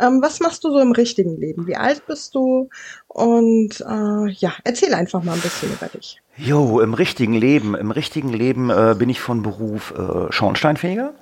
Ähm, 0.00 0.20
was 0.20 0.40
machst 0.40 0.64
du 0.64 0.70
so 0.70 0.80
im 0.80 0.92
richtigen 0.92 1.40
Leben? 1.40 1.66
Wie 1.66 1.76
alt 1.76 2.06
bist 2.06 2.34
du? 2.34 2.68
Und 3.08 3.80
äh, 3.80 4.30
ja, 4.32 4.52
erzähl 4.64 4.92
einfach 4.92 5.22
mal 5.22 5.32
ein 5.32 5.40
bisschen 5.40 5.72
über 5.72 5.86
dich. 5.86 6.20
Jo, 6.36 6.80
im 6.80 6.94
richtigen 6.94 7.34
Leben, 7.34 7.74
im 7.74 7.90
richtigen 7.92 8.32
Leben 8.32 8.68
äh, 8.70 8.96
bin 8.98 9.08
ich 9.08 9.20
von 9.20 9.42
Beruf 9.42 9.94
äh, 9.96 10.32
Schornsteinfeger, 10.32 11.12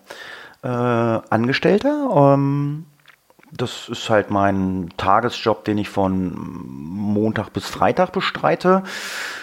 äh, 0.63 0.69
Angestellter. 0.69 2.35
Ähm, 2.35 2.87
das 3.55 3.91
ist 3.91 4.09
halt 4.09 4.31
mein 4.31 4.89
Tagesjob, 4.97 5.65
den 5.67 5.77
ich 5.77 5.91
von 5.91 6.33
Montag 6.35 7.53
bis 7.53 7.67
Freitag 7.67 8.13
bestreite. 8.13 8.83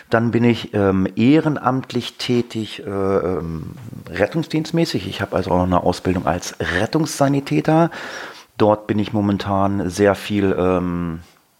Dann 0.09 0.31
bin 0.31 0.43
ich 0.43 0.73
ähm, 0.73 1.07
ehrenamtlich 1.15 2.17
tätig, 2.17 2.83
äh, 2.83 2.89
ähm, 2.89 3.73
rettungsdienstmäßig. 4.09 5.07
Ich 5.07 5.21
habe 5.21 5.35
also 5.35 5.51
auch 5.51 5.57
noch 5.57 5.65
eine 5.65 5.83
Ausbildung 5.83 6.25
als 6.25 6.55
Rettungssanitäter. 6.59 7.91
Dort 8.57 8.87
bin 8.87 8.97
ich 8.97 9.13
momentan 9.13 9.87
sehr 9.87 10.15
viel 10.15 10.55
ähm, 10.57 11.19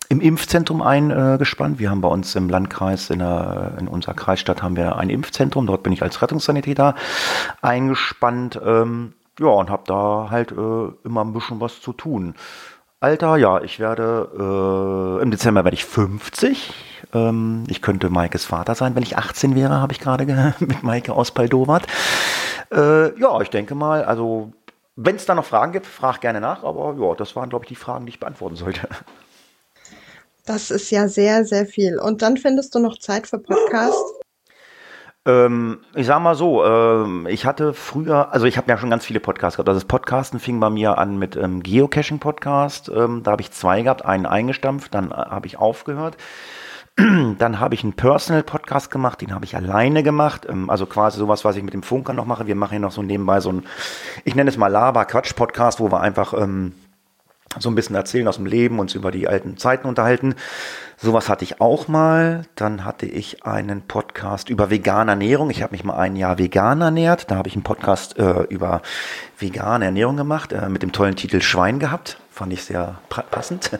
im 0.10 0.22
Impfzentrum 0.22 0.82
eingespannt. 0.82 1.80
Wir 1.80 1.92
haben 1.92 2.02
bei 2.02 2.10
uns 2.10 2.36
im 2.36 2.50
Landkreis, 2.50 3.12
in, 3.12 3.20
der, 3.20 3.74
in 3.80 3.88
unserer 3.88 4.16
Kreisstadt 4.16 4.64
haben 4.64 4.76
wir 4.76 4.98
ein 4.98 5.10
Impfzentrum. 5.10 5.68
Dort 5.68 5.84
bin 5.84 5.94
ich 5.94 6.02
als 6.02 6.22
Rettungssanitäter 6.22 6.96
eingespannt. 7.62 8.60
Ähm, 8.66 9.14
ja, 9.40 9.48
und 9.48 9.70
habe 9.70 9.84
da 9.86 10.28
halt 10.32 10.52
äh, 10.52 10.90
immer 11.06 11.24
ein 11.24 11.32
bisschen 11.32 11.62
was 11.62 11.80
zu 11.80 11.94
tun. 11.94 12.34
Alter, 13.00 13.38
ja, 13.38 13.62
ich 13.62 13.80
werde, 13.80 15.20
äh, 15.20 15.24
im 15.24 15.32
Dezember 15.32 15.64
werde 15.64 15.76
ich 15.76 15.86
50. 15.86 16.74
Ähm, 17.14 17.64
ich 17.68 17.82
könnte 17.82 18.10
Maikes 18.10 18.46
Vater 18.46 18.76
sein, 18.76 18.96
wenn 18.96 19.04
ich 19.04 19.16
18 19.16 19.56
wäre, 19.56 19.80
habe 19.80 19.94
ich 19.94 20.00
gerade 20.00 20.26
mit 20.60 20.84
Maike 20.84 21.14
aus 21.14 21.32
Paldowat. 21.32 21.88
Äh, 22.74 23.18
ja, 23.20 23.40
ich 23.42 23.52
denke 23.52 23.76
mal, 23.76 24.04
also 24.04 24.52
wenn 24.96 25.16
es 25.16 25.26
da 25.26 25.36
noch 25.36 25.46
Fragen 25.46 25.72
gibt, 25.72 25.86
frag 25.86 26.20
gerne 26.20 26.42
nach, 26.42 26.64
aber 26.64 26.96
ja, 27.00 27.16
das 27.16 27.36
waren, 27.36 27.50
glaube 27.50 27.66
ich, 27.66 27.70
die 27.70 27.76
Fragen, 27.76 28.06
die 28.06 28.10
ich 28.10 28.20
beantworten 28.20 28.58
sollte. 28.58 28.90
Das 30.50 30.72
ist 30.72 30.90
ja 30.90 31.08
sehr, 31.08 31.46
sehr 31.46 31.68
viel. 31.68 32.00
Und 32.00 32.24
dann 32.24 32.36
findest 32.36 32.74
du 32.74 32.80
noch 32.80 32.98
Zeit 32.98 33.28
für 33.28 33.38
Podcast? 33.38 34.04
Ähm, 35.28 35.82
ich 35.94 36.08
sag 36.08 36.22
mal 36.22 36.34
so, 36.34 36.66
ähm, 36.66 37.28
ich 37.30 37.46
hatte 37.46 37.76
früher, 37.76 38.34
also 38.34 38.48
ich 38.48 38.58
habe 38.58 38.68
ja 38.68 38.76
schon 38.80 38.90
ganz 38.90 39.06
viele 39.06 39.20
Podcasts 39.20 39.58
gehabt. 39.58 39.70
Also 39.70 39.80
das 39.80 39.88
Podcasten 39.88 40.40
fing 40.40 40.60
bei 40.60 40.72
mir 40.72 40.98
an 40.98 41.20
mit 41.20 41.36
ähm, 41.36 41.62
Geocaching-Podcast. 41.62 42.90
Ähm, 42.90 43.22
da 43.22 43.30
habe 43.30 43.44
ich 43.44 43.52
zwei 43.52 43.84
gehabt, 43.84 44.04
einen 44.06 44.26
eingestampft, 44.26 44.92
dann 44.96 45.12
äh, 45.12 45.14
habe 45.14 45.46
ich 45.46 45.60
aufgehört. 45.60 46.18
Dann 46.98 47.60
habe 47.62 47.76
ich 47.76 47.84
einen 47.84 47.94
Personal-Podcast 47.94 48.92
gemacht, 48.92 49.22
den 49.22 49.34
habe 49.34 49.46
ich 49.46 49.56
alleine 49.56 50.04
gemacht. 50.04 50.48
Ähm, 50.50 50.70
also 50.72 50.88
quasi 50.88 51.20
sowas, 51.20 51.46
was 51.46 51.56
ich 51.56 51.64
mit 51.64 51.76
dem 51.76 51.84
Funker 51.84 52.14
noch 52.14 52.26
mache. 52.26 52.48
Wir 52.48 52.56
machen 52.56 52.72
hier 52.72 52.80
noch 52.80 52.92
so 52.92 53.04
nebenbei 53.04 53.40
so 53.40 53.52
ein, 53.52 53.68
ich 54.26 54.36
nenne 54.36 54.50
es 54.50 54.58
mal 54.58 54.68
Laber-Quatsch-Podcast, 54.68 55.80
wo 55.80 55.92
wir 55.92 56.02
einfach 56.02 56.34
ähm, 56.34 56.74
so 57.58 57.70
ein 57.70 57.76
bisschen 57.76 57.96
erzählen 57.96 58.28
aus 58.28 58.36
dem 58.36 58.46
Leben, 58.46 58.80
uns 58.80 58.94
über 58.94 59.12
die 59.12 59.28
alten 59.28 59.58
Zeiten 59.58 59.88
unterhalten. 59.88 60.36
Sowas 60.98 61.30
hatte 61.30 61.44
ich 61.44 61.62
auch 61.62 61.88
mal. 61.88 62.44
Dann 62.56 62.86
hatte 62.86 63.06
ich 63.06 63.46
einen 63.46 63.82
Podcast 63.82 64.50
über 64.50 64.70
vegane 64.70 65.12
Ernährung. 65.12 65.50
Ich 65.50 65.64
habe 65.64 65.72
mich 65.72 65.84
mal 65.84 65.98
ein 65.98 66.16
Jahr 66.16 66.38
vegan 66.38 66.82
ernährt. 66.82 67.32
Da 67.32 67.38
habe 67.38 67.48
ich 67.48 67.56
einen 67.56 67.64
Podcast 67.64 68.20
äh, 68.20 68.44
über 68.44 68.82
vegane 69.40 69.86
Ernährung 69.86 70.18
gemacht, 70.18 70.52
äh, 70.52 70.70
mit 70.70 70.84
dem 70.84 70.92
tollen 70.92 71.16
Titel 71.16 71.42
Schwein 71.42 71.80
gehabt. 71.80 72.18
Fand 72.30 72.54
ich 72.54 72.64
sehr 72.64 73.00
passend. 73.32 73.80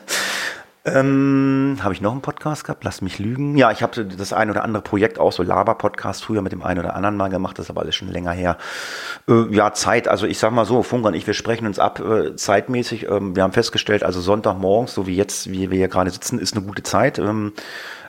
Ähm, 0.82 1.76
habe 1.82 1.92
ich 1.92 2.00
noch 2.00 2.12
einen 2.12 2.22
Podcast 2.22 2.64
gehabt? 2.64 2.84
Lass 2.84 3.02
mich 3.02 3.18
lügen. 3.18 3.56
Ja, 3.58 3.70
ich 3.70 3.82
habe 3.82 4.06
das 4.06 4.32
ein 4.32 4.48
oder 4.48 4.64
andere 4.64 4.82
Projekt 4.82 5.18
auch, 5.18 5.30
so 5.30 5.42
Laber-Podcast 5.42 6.24
früher 6.24 6.40
mit 6.40 6.52
dem 6.52 6.62
einen 6.62 6.80
oder 6.80 6.96
anderen 6.96 7.18
mal 7.18 7.28
gemacht, 7.28 7.58
das 7.58 7.66
ist 7.66 7.70
aber 7.70 7.82
alles 7.82 7.94
schon 7.94 8.08
länger 8.08 8.32
her. 8.32 8.56
Äh, 9.28 9.54
ja, 9.54 9.74
Zeit, 9.74 10.08
also 10.08 10.26
ich 10.26 10.38
sag 10.38 10.52
mal 10.52 10.64
so, 10.64 10.82
Funker 10.82 11.08
und 11.08 11.14
ich, 11.14 11.26
wir 11.26 11.34
sprechen 11.34 11.66
uns 11.66 11.78
ab 11.78 12.00
äh, 12.00 12.34
zeitmäßig. 12.34 13.08
Ähm, 13.10 13.36
wir 13.36 13.42
haben 13.42 13.52
festgestellt, 13.52 14.02
also 14.02 14.22
Sonntagmorgens, 14.22 14.94
so 14.94 15.06
wie 15.06 15.16
jetzt, 15.16 15.50
wie 15.50 15.70
wir 15.70 15.76
hier 15.76 15.88
gerade 15.88 16.10
sitzen, 16.10 16.38
ist 16.38 16.56
eine 16.56 16.64
gute 16.64 16.82
Zeit 16.82 17.18
ähm, 17.18 17.52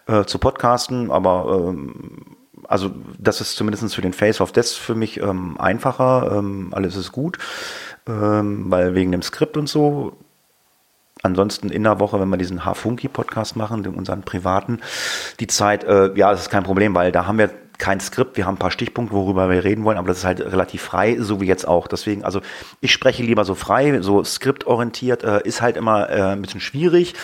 äh, 0.07 0.23
zu 0.23 0.39
podcasten, 0.39 1.11
aber 1.11 1.67
ähm, 1.67 2.37
also 2.69 2.89
das 3.19 3.41
ist 3.41 3.57
zumindest 3.57 3.93
für 3.93 4.01
den 4.01 4.13
Face 4.13 4.39
of 4.39 4.53
Death 4.53 4.67
für 4.67 4.95
mich 4.95 5.19
ähm, 5.19 5.59
einfacher. 5.59 6.37
Ähm, 6.37 6.69
alles 6.71 6.95
ist 6.95 7.11
gut, 7.11 7.37
weil 8.05 8.95
wegen 8.95 9.11
dem 9.11 9.21
Skript 9.21 9.57
und 9.57 9.67
so 9.67 10.17
ansonsten 11.23 11.69
in 11.69 11.83
der 11.83 11.99
Woche, 11.99 12.19
wenn 12.19 12.29
wir 12.29 12.37
diesen 12.37 12.65
H-Funky-Podcast 12.65 13.55
machen, 13.55 13.83
den 13.83 13.95
unseren 13.95 14.23
privaten, 14.23 14.79
die 15.39 15.47
Zeit, 15.47 15.83
äh, 15.83 16.13
ja, 16.15 16.31
das 16.31 16.41
ist 16.41 16.49
kein 16.49 16.63
Problem, 16.63 16.95
weil 16.95 17.11
da 17.11 17.27
haben 17.27 17.37
wir 17.37 17.49
kein 17.77 17.99
Skript, 17.99 18.37
wir 18.37 18.45
haben 18.45 18.55
ein 18.55 18.59
paar 18.59 18.71
Stichpunkte, 18.71 19.15
worüber 19.15 19.49
wir 19.49 19.63
reden 19.63 19.83
wollen, 19.83 19.97
aber 19.97 20.07
das 20.07 20.19
ist 20.19 20.25
halt 20.25 20.39
relativ 20.39 20.83
frei, 20.83 21.17
so 21.19 21.41
wie 21.41 21.47
jetzt 21.47 21.67
auch. 21.67 21.87
Deswegen, 21.87 22.23
also 22.23 22.41
ich 22.79 22.91
spreche 22.91 23.23
lieber 23.23 23.43
so 23.43 23.55
frei, 23.55 24.01
so 24.01 24.23
skriptorientiert, 24.23 25.23
äh, 25.23 25.41
ist 25.43 25.61
halt 25.61 25.77
immer 25.77 26.09
äh, 26.09 26.21
ein 26.21 26.41
bisschen 26.41 26.61
schwierig. 26.61 27.15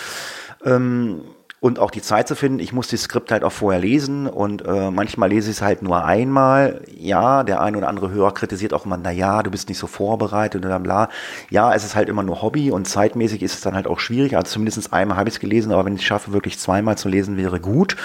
Ähm, 0.66 1.22
und 1.60 1.80
auch 1.80 1.90
die 1.90 2.02
Zeit 2.02 2.28
zu 2.28 2.36
finden. 2.36 2.60
Ich 2.60 2.72
muss 2.72 2.88
das 2.90 3.02
Skript 3.02 3.32
halt 3.32 3.44
auch 3.44 3.52
vorher 3.52 3.82
lesen 3.82 4.28
und 4.28 4.66
äh, 4.66 4.92
manchmal 4.92 5.30
lese 5.30 5.50
ich 5.50 5.58
es 5.58 5.62
halt 5.62 5.82
nur 5.82 6.06
einmal. 6.06 6.82
Ja, 6.96 7.44
der 7.44 7.62
ein 7.62 7.76
oder 7.76 7.88
andere 7.88 8.12
Hörer 8.12 8.34
kritisiert 8.34 8.74
auch 8.74 8.86
immer, 8.86 8.98
na 8.98 9.12
ja, 9.12 9.42
du 9.42 9.50
bist 9.50 9.68
nicht 9.70 9.80
so 9.80 9.88
vorbereitet 9.88 10.64
dann 10.64 10.84
bla. 10.84 11.10
Ja, 11.50 11.74
es 11.74 11.84
ist 11.84 11.96
halt 11.96 12.10
immer 12.10 12.24
nur 12.24 12.42
Hobby 12.42 12.72
und 12.72 12.88
zeitmäßig 12.88 13.42
ist 13.42 13.56
es 13.56 13.62
dann 13.62 13.76
halt 13.76 13.88
auch 13.88 14.00
schwierig. 14.00 14.36
Also 14.38 14.52
zumindest 14.52 14.94
einmal 14.94 15.18
habe 15.18 15.30
ich 15.30 15.36
es 15.36 15.42
gelesen, 15.42 15.72
aber 15.72 15.86
wenn 15.86 15.96
ich 15.96 16.02
es 16.02 16.08
schaffe, 16.08 16.32
wirklich 16.34 16.60
zweimal 16.60 16.98
zu 16.98 17.10
lesen, 17.10 17.38
wäre 17.38 17.60
gut. 17.60 17.96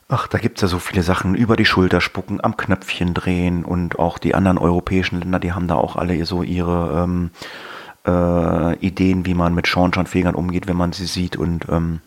Ach, 0.09 0.27
da 0.27 0.37
gibt's 0.37 0.61
ja 0.61 0.69
so 0.69 0.79
viele 0.79 1.03
Sachen. 1.03 1.35
Über 1.35 1.57
die 1.57 1.65
Schulter 1.65 1.99
spucken, 1.99 2.39
am 2.41 2.55
Knöpfchen 2.55 3.13
drehen 3.13 3.65
und 3.65 3.99
auch 3.99 4.17
die 4.17 4.35
anderen 4.35 4.57
europäischen 4.57 5.19
Länder, 5.19 5.39
die 5.39 5.51
haben 5.51 5.67
da 5.67 5.75
auch 5.75 5.97
alle 5.97 6.25
so 6.25 6.43
ihre 6.43 7.03
ähm, 7.03 7.31
äh, 8.05 8.77
Ideen, 8.77 9.25
wie 9.25 9.33
man 9.33 9.53
mit 9.53 9.67
Schornsteinfegern 9.67 10.33
umgeht, 10.33 10.67
wenn 10.67 10.77
man 10.77 10.93
sie 10.93 11.07
sieht. 11.07 11.35
Und 11.35 11.67
ähm, 11.67 11.99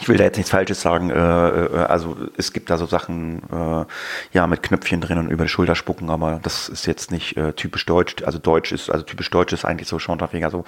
ich 0.00 0.08
will 0.08 0.16
da 0.18 0.22
jetzt 0.22 0.36
nichts 0.36 0.50
Falsches 0.52 0.80
sagen. 0.80 1.10
Äh, 1.10 1.16
äh, 1.16 1.78
also 1.88 2.16
es 2.36 2.52
gibt 2.52 2.70
da 2.70 2.76
so 2.76 2.86
Sachen, 2.86 3.42
äh, 3.50 3.84
ja, 4.32 4.46
mit 4.46 4.62
Knöpfchen 4.62 5.00
drin 5.00 5.18
und 5.18 5.28
über 5.28 5.44
die 5.44 5.50
Schulter 5.50 5.74
spucken, 5.74 6.10
aber 6.10 6.38
das 6.44 6.68
ist 6.68 6.86
jetzt 6.86 7.10
nicht 7.10 7.36
äh, 7.36 7.54
typisch 7.54 7.86
deutsch. 7.86 8.22
Also 8.22 8.38
deutsch 8.38 8.70
ist, 8.70 8.88
also 8.88 9.04
typisch 9.04 9.30
deutsch 9.30 9.52
ist 9.52 9.64
eigentlich 9.64 9.88
so 9.88 9.98
Schornsteinfeger. 9.98 10.50
So, 10.50 10.64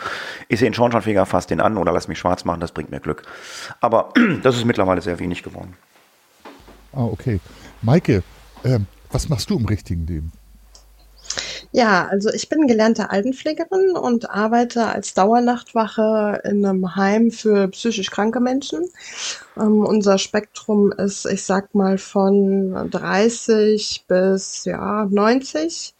ich 0.48 0.58
sehe 0.58 0.66
einen 0.66 0.74
Schornsteinfeger, 0.74 1.24
fass 1.24 1.46
den 1.46 1.60
an 1.60 1.76
oder 1.76 1.92
lass 1.92 2.08
mich 2.08 2.18
schwarz 2.18 2.44
machen, 2.44 2.60
das 2.60 2.72
bringt 2.72 2.90
mir 2.90 2.98
Glück. 2.98 3.22
Aber 3.80 4.12
das 4.42 4.56
ist 4.56 4.64
mittlerweile 4.64 5.00
sehr 5.02 5.20
wenig 5.20 5.44
geworden. 5.44 5.76
Ah, 6.98 7.04
okay. 7.04 7.38
Maike, 7.80 8.24
äh, 8.64 8.80
was 9.12 9.28
machst 9.28 9.50
du 9.50 9.56
im 9.56 9.66
richtigen 9.66 10.04
Leben? 10.04 10.32
Ja, 11.70 12.08
also 12.08 12.28
ich 12.30 12.48
bin 12.48 12.66
gelernte 12.66 13.10
Altenpflegerin 13.10 13.92
und 13.92 14.28
arbeite 14.28 14.86
als 14.86 15.14
Dauernachtwache 15.14 16.40
in 16.42 16.66
einem 16.66 16.96
Heim 16.96 17.30
für 17.30 17.68
psychisch 17.68 18.10
kranke 18.10 18.40
Menschen. 18.40 18.88
Ähm, 19.56 19.84
unser 19.84 20.18
Spektrum 20.18 20.90
ist, 20.90 21.24
ich 21.26 21.44
sag 21.44 21.72
mal, 21.72 21.98
von 21.98 22.90
30 22.90 24.06
bis 24.08 24.64
ja 24.64 25.06
90. 25.08 25.94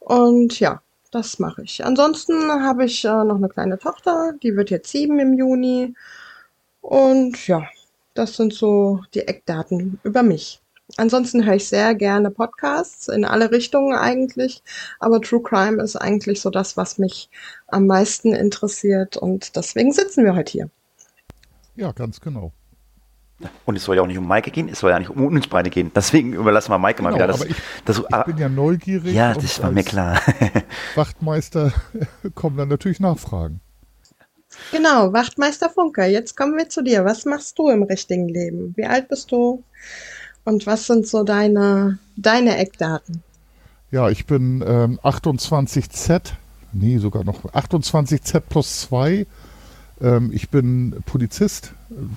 Und 0.00 0.58
ja, 0.58 0.82
das 1.12 1.38
mache 1.38 1.62
ich. 1.62 1.84
Ansonsten 1.84 2.50
habe 2.50 2.86
ich 2.86 3.04
äh, 3.04 3.08
noch 3.08 3.36
eine 3.36 3.48
kleine 3.48 3.78
Tochter, 3.78 4.32
die 4.42 4.56
wird 4.56 4.70
jetzt 4.70 4.90
sieben 4.90 5.20
im 5.20 5.34
Juni. 5.34 5.94
Und 6.80 7.46
ja, 7.46 7.62
das 8.14 8.36
sind 8.36 8.54
so 8.54 9.02
die 9.14 9.26
Eckdaten 9.26 10.00
über 10.02 10.22
mich. 10.22 10.60
Ansonsten 10.96 11.44
höre 11.44 11.54
ich 11.54 11.66
sehr 11.66 11.94
gerne 11.94 12.30
Podcasts 12.30 13.08
in 13.08 13.24
alle 13.24 13.50
Richtungen 13.50 13.96
eigentlich, 13.96 14.62
aber 15.00 15.20
True 15.20 15.42
Crime 15.42 15.82
ist 15.82 15.96
eigentlich 15.96 16.40
so 16.40 16.50
das, 16.50 16.76
was 16.76 16.98
mich 16.98 17.30
am 17.68 17.86
meisten 17.86 18.34
interessiert 18.34 19.16
und 19.16 19.56
deswegen 19.56 19.92
sitzen 19.92 20.24
wir 20.24 20.34
heute 20.34 20.52
hier. 20.52 20.70
Ja, 21.74 21.92
ganz 21.92 22.20
genau. 22.20 22.52
Und 23.64 23.76
es 23.76 23.84
soll 23.84 23.96
ja 23.96 24.02
auch 24.02 24.06
nicht 24.06 24.18
um 24.18 24.28
Maike 24.28 24.50
gehen, 24.50 24.68
es 24.68 24.78
soll 24.80 24.90
ja 24.90 24.98
nicht 24.98 25.10
um 25.10 25.26
uns 25.26 25.48
beide 25.48 25.70
gehen. 25.70 25.90
Deswegen 25.94 26.34
überlassen 26.34 26.70
wir 26.70 26.78
Maike 26.78 26.98
genau, 26.98 27.10
mal 27.10 27.16
wieder 27.16 27.26
das. 27.26 27.40
Aber 27.40 27.50
ich, 27.50 27.56
das, 27.84 27.98
ich 27.98 28.24
bin 28.26 28.38
ja 28.38 28.48
neugierig. 28.48 29.12
Ja, 29.12 29.34
das 29.34 29.60
war 29.62 29.72
mir 29.72 29.82
klar. 29.82 30.20
Wachtmeister 30.94 31.72
kommen 32.34 32.56
dann 32.56 32.68
natürlich 32.68 33.00
Nachfragen. 33.00 33.60
Genau, 34.72 35.12
Wachtmeister 35.12 35.70
Funke, 35.70 36.04
jetzt 36.06 36.36
kommen 36.36 36.56
wir 36.56 36.68
zu 36.68 36.82
dir. 36.82 37.04
Was 37.04 37.24
machst 37.24 37.58
du 37.58 37.68
im 37.68 37.82
richtigen 37.82 38.28
Leben? 38.28 38.72
Wie 38.76 38.86
alt 38.86 39.08
bist 39.08 39.30
du? 39.30 39.62
Und 40.44 40.66
was 40.66 40.86
sind 40.86 41.06
so 41.06 41.22
deine, 41.24 41.98
deine 42.16 42.56
Eckdaten? 42.58 43.22
Ja, 43.90 44.10
ich 44.10 44.26
bin 44.26 44.62
ähm, 44.66 44.98
28Z, 45.02 46.32
nee, 46.72 46.98
sogar 46.98 47.24
noch 47.24 47.44
28Z 47.44 48.40
plus 48.40 48.80
2 48.82 49.26
Ähm, 50.00 50.32
ich 50.34 50.50
bin 50.50 51.02
Polizist. 51.06 51.72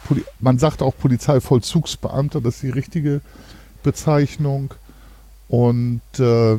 Poli 0.07 0.25
man 0.39 0.57
sagt 0.57 0.81
auch 0.81 0.97
Polizeivollzugsbeamter, 0.97 2.41
das 2.41 2.55
ist 2.55 2.63
die 2.63 2.69
richtige 2.71 3.21
Bezeichnung. 3.83 4.73
Und 5.47 6.01
äh, 6.19 6.57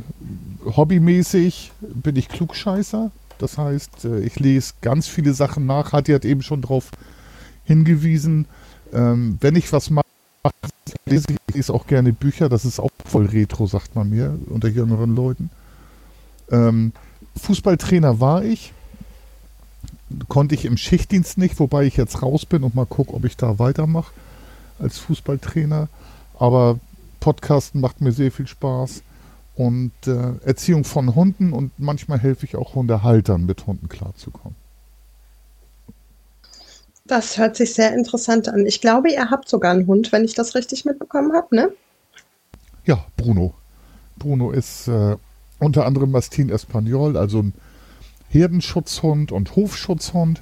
hobbymäßig 0.65 1.73
bin 1.81 2.17
ich 2.17 2.29
Klugscheißer. 2.29 3.11
Das 3.39 3.59
heißt, 3.59 4.05
äh, 4.05 4.21
ich 4.21 4.39
lese 4.39 4.75
ganz 4.81 5.07
viele 5.07 5.35
Sachen 5.35 5.67
nach. 5.67 5.93
Hatti 5.93 6.13
hat 6.13 6.25
eben 6.25 6.43
schon 6.43 6.63
darauf 6.63 6.91
hingewiesen. 7.65 8.47
Ähm, 8.93 9.39
wenn 9.41 9.57
ich 9.57 9.73
was 9.73 9.91
mache, 9.91 10.05
lese 11.07 11.27
ich 11.31 11.55
lese 11.55 11.73
auch 11.73 11.87
gerne 11.87 12.13
Bücher. 12.13 12.49
Das 12.49 12.65
ist 12.65 12.81
auch 12.81 12.91
voll 13.05 13.27
retro, 13.27 13.67
sagt 13.67 13.95
man 13.95 14.11
mir, 14.11 14.39
unter 14.49 14.69
jüngeren 14.69 15.15
Leuten. 15.15 15.51
Ähm, 16.51 16.93
Fußballtrainer 17.37 18.21
war 18.21 18.45
ich. 18.45 18.73
Konnte 20.29 20.55
ich 20.55 20.65
im 20.65 20.79
Schichtdienst 20.79 21.37
nicht, 21.37 21.61
wobei 21.61 21.85
ich 21.85 21.97
jetzt 21.99 22.23
raus 22.23 22.47
bin 22.47 22.63
und 22.63 22.75
mal 22.75 22.87
gucke, 22.87 23.13
ob 23.13 23.25
ich 23.25 23.37
da 23.37 23.59
weitermache 23.59 24.13
als 24.79 24.99
Fußballtrainer. 24.99 25.89
Aber 26.39 26.79
Podcasten 27.21 27.81
macht 27.81 28.01
mir 28.01 28.13
sehr 28.13 28.33
viel 28.33 28.47
Spaß. 28.47 29.03
Und 29.59 29.91
äh, 30.07 30.35
Erziehung 30.45 30.85
von 30.85 31.17
Hunden 31.17 31.53
und 31.53 31.73
manchmal 31.79 32.21
helfe 32.21 32.47
ich 32.47 32.55
auch 32.55 32.77
Hundehaltern, 32.77 33.45
mit 33.45 33.67
Hunden 33.67 33.89
klarzukommen. 33.89 34.55
Das 37.05 37.39
hört 37.39 37.57
sich 37.57 37.75
sehr 37.75 37.93
interessant 37.93 38.49
an. 38.49 38.67
Ich 38.67 38.81
glaube, 38.81 39.11
ihr 39.11 39.31
habt 39.31 39.49
sogar 39.49 39.73
einen 39.73 39.89
Hund, 39.89 40.13
wenn 40.13 40.25
ich 40.25 40.35
das 40.35 40.55
richtig 40.55 40.85
mitbekommen 40.85 41.33
habe, 41.33 41.57
ne? 41.57 41.73
Ja, 42.85 43.05
Bruno. 43.17 43.53
Bruno 44.17 44.53
ist 44.53 44.87
äh, 44.87 45.17
unter 45.59 45.87
anderem 45.87 46.13
Mastin 46.13 46.51
Espanol, 46.51 47.17
also 47.17 47.41
ein 47.41 47.53
Herdenschutzhund 48.29 49.33
und 49.33 49.57
Hofschutzhund. 49.57 50.41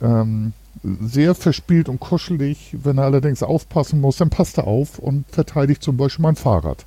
Ähm, 0.00 0.54
sehr 0.82 1.34
verspielt 1.34 1.90
und 1.90 2.00
kuschelig. 2.00 2.74
Wenn 2.82 2.96
er 2.96 3.04
allerdings 3.04 3.42
aufpassen 3.42 4.00
muss, 4.00 4.16
dann 4.16 4.30
passt 4.30 4.56
er 4.56 4.66
auf 4.66 4.98
und 4.98 5.26
verteidigt 5.30 5.82
zum 5.82 5.98
Beispiel 5.98 6.22
mein 6.22 6.36
Fahrrad. 6.36 6.86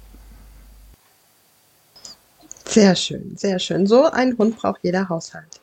Sehr 2.69 2.95
schön, 2.95 3.35
sehr 3.37 3.59
schön. 3.59 3.87
So 3.87 4.03
ein 4.03 4.37
Hund 4.37 4.57
braucht 4.57 4.83
jeder 4.83 5.07
Haushalt. 5.09 5.61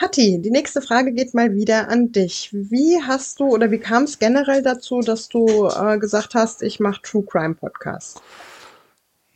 Hatti, 0.00 0.40
die 0.40 0.50
nächste 0.50 0.80
Frage 0.80 1.12
geht 1.12 1.34
mal 1.34 1.54
wieder 1.54 1.88
an 1.88 2.12
dich. 2.12 2.50
Wie 2.52 3.02
hast 3.02 3.40
du 3.40 3.48
oder 3.48 3.70
wie 3.70 3.78
kam 3.78 4.04
es 4.04 4.18
generell 4.18 4.62
dazu, 4.62 5.00
dass 5.00 5.28
du 5.28 5.68
äh, 5.68 5.98
gesagt 5.98 6.34
hast, 6.34 6.62
ich 6.62 6.80
mache 6.80 7.02
True 7.02 7.24
Crime 7.24 7.54
Podcast? 7.54 8.22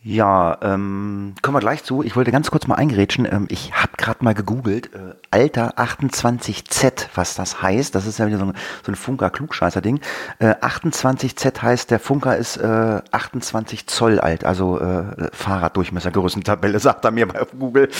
Ja, 0.04 0.56
ähm, 0.62 1.34
kommen 1.42 1.56
wir 1.56 1.60
gleich 1.60 1.82
zu. 1.82 2.04
Ich 2.04 2.14
wollte 2.14 2.30
ganz 2.30 2.52
kurz 2.52 2.68
mal 2.68 2.76
eingerätschen. 2.76 3.26
Ähm, 3.30 3.46
ich 3.50 3.72
habe 3.74 3.92
gerade 3.96 4.22
mal 4.24 4.32
gegoogelt, 4.32 4.94
äh, 4.94 5.14
Alter 5.32 5.76
28Z, 5.76 7.08
was 7.16 7.34
das 7.34 7.62
heißt. 7.62 7.96
Das 7.96 8.06
ist 8.06 8.18
ja 8.20 8.28
wieder 8.28 8.38
so 8.38 8.44
ein, 8.44 8.52
so 8.86 8.92
ein 8.92 8.94
Funker-Klugscheißer-Ding. 8.94 10.00
Äh, 10.38 10.54
28Z 10.54 11.60
heißt, 11.60 11.90
der 11.90 11.98
Funker 11.98 12.36
ist 12.36 12.58
äh, 12.58 13.00
28 13.10 13.88
Zoll 13.88 14.20
alt, 14.20 14.44
also 14.44 14.78
äh, 14.78 15.30
Fahrraddurchmesser, 15.32 16.12
Größentabelle, 16.12 16.78
sagt 16.80 17.04
er 17.04 17.10
mir 17.10 17.26
bei 17.26 17.44
Google. 17.58 17.90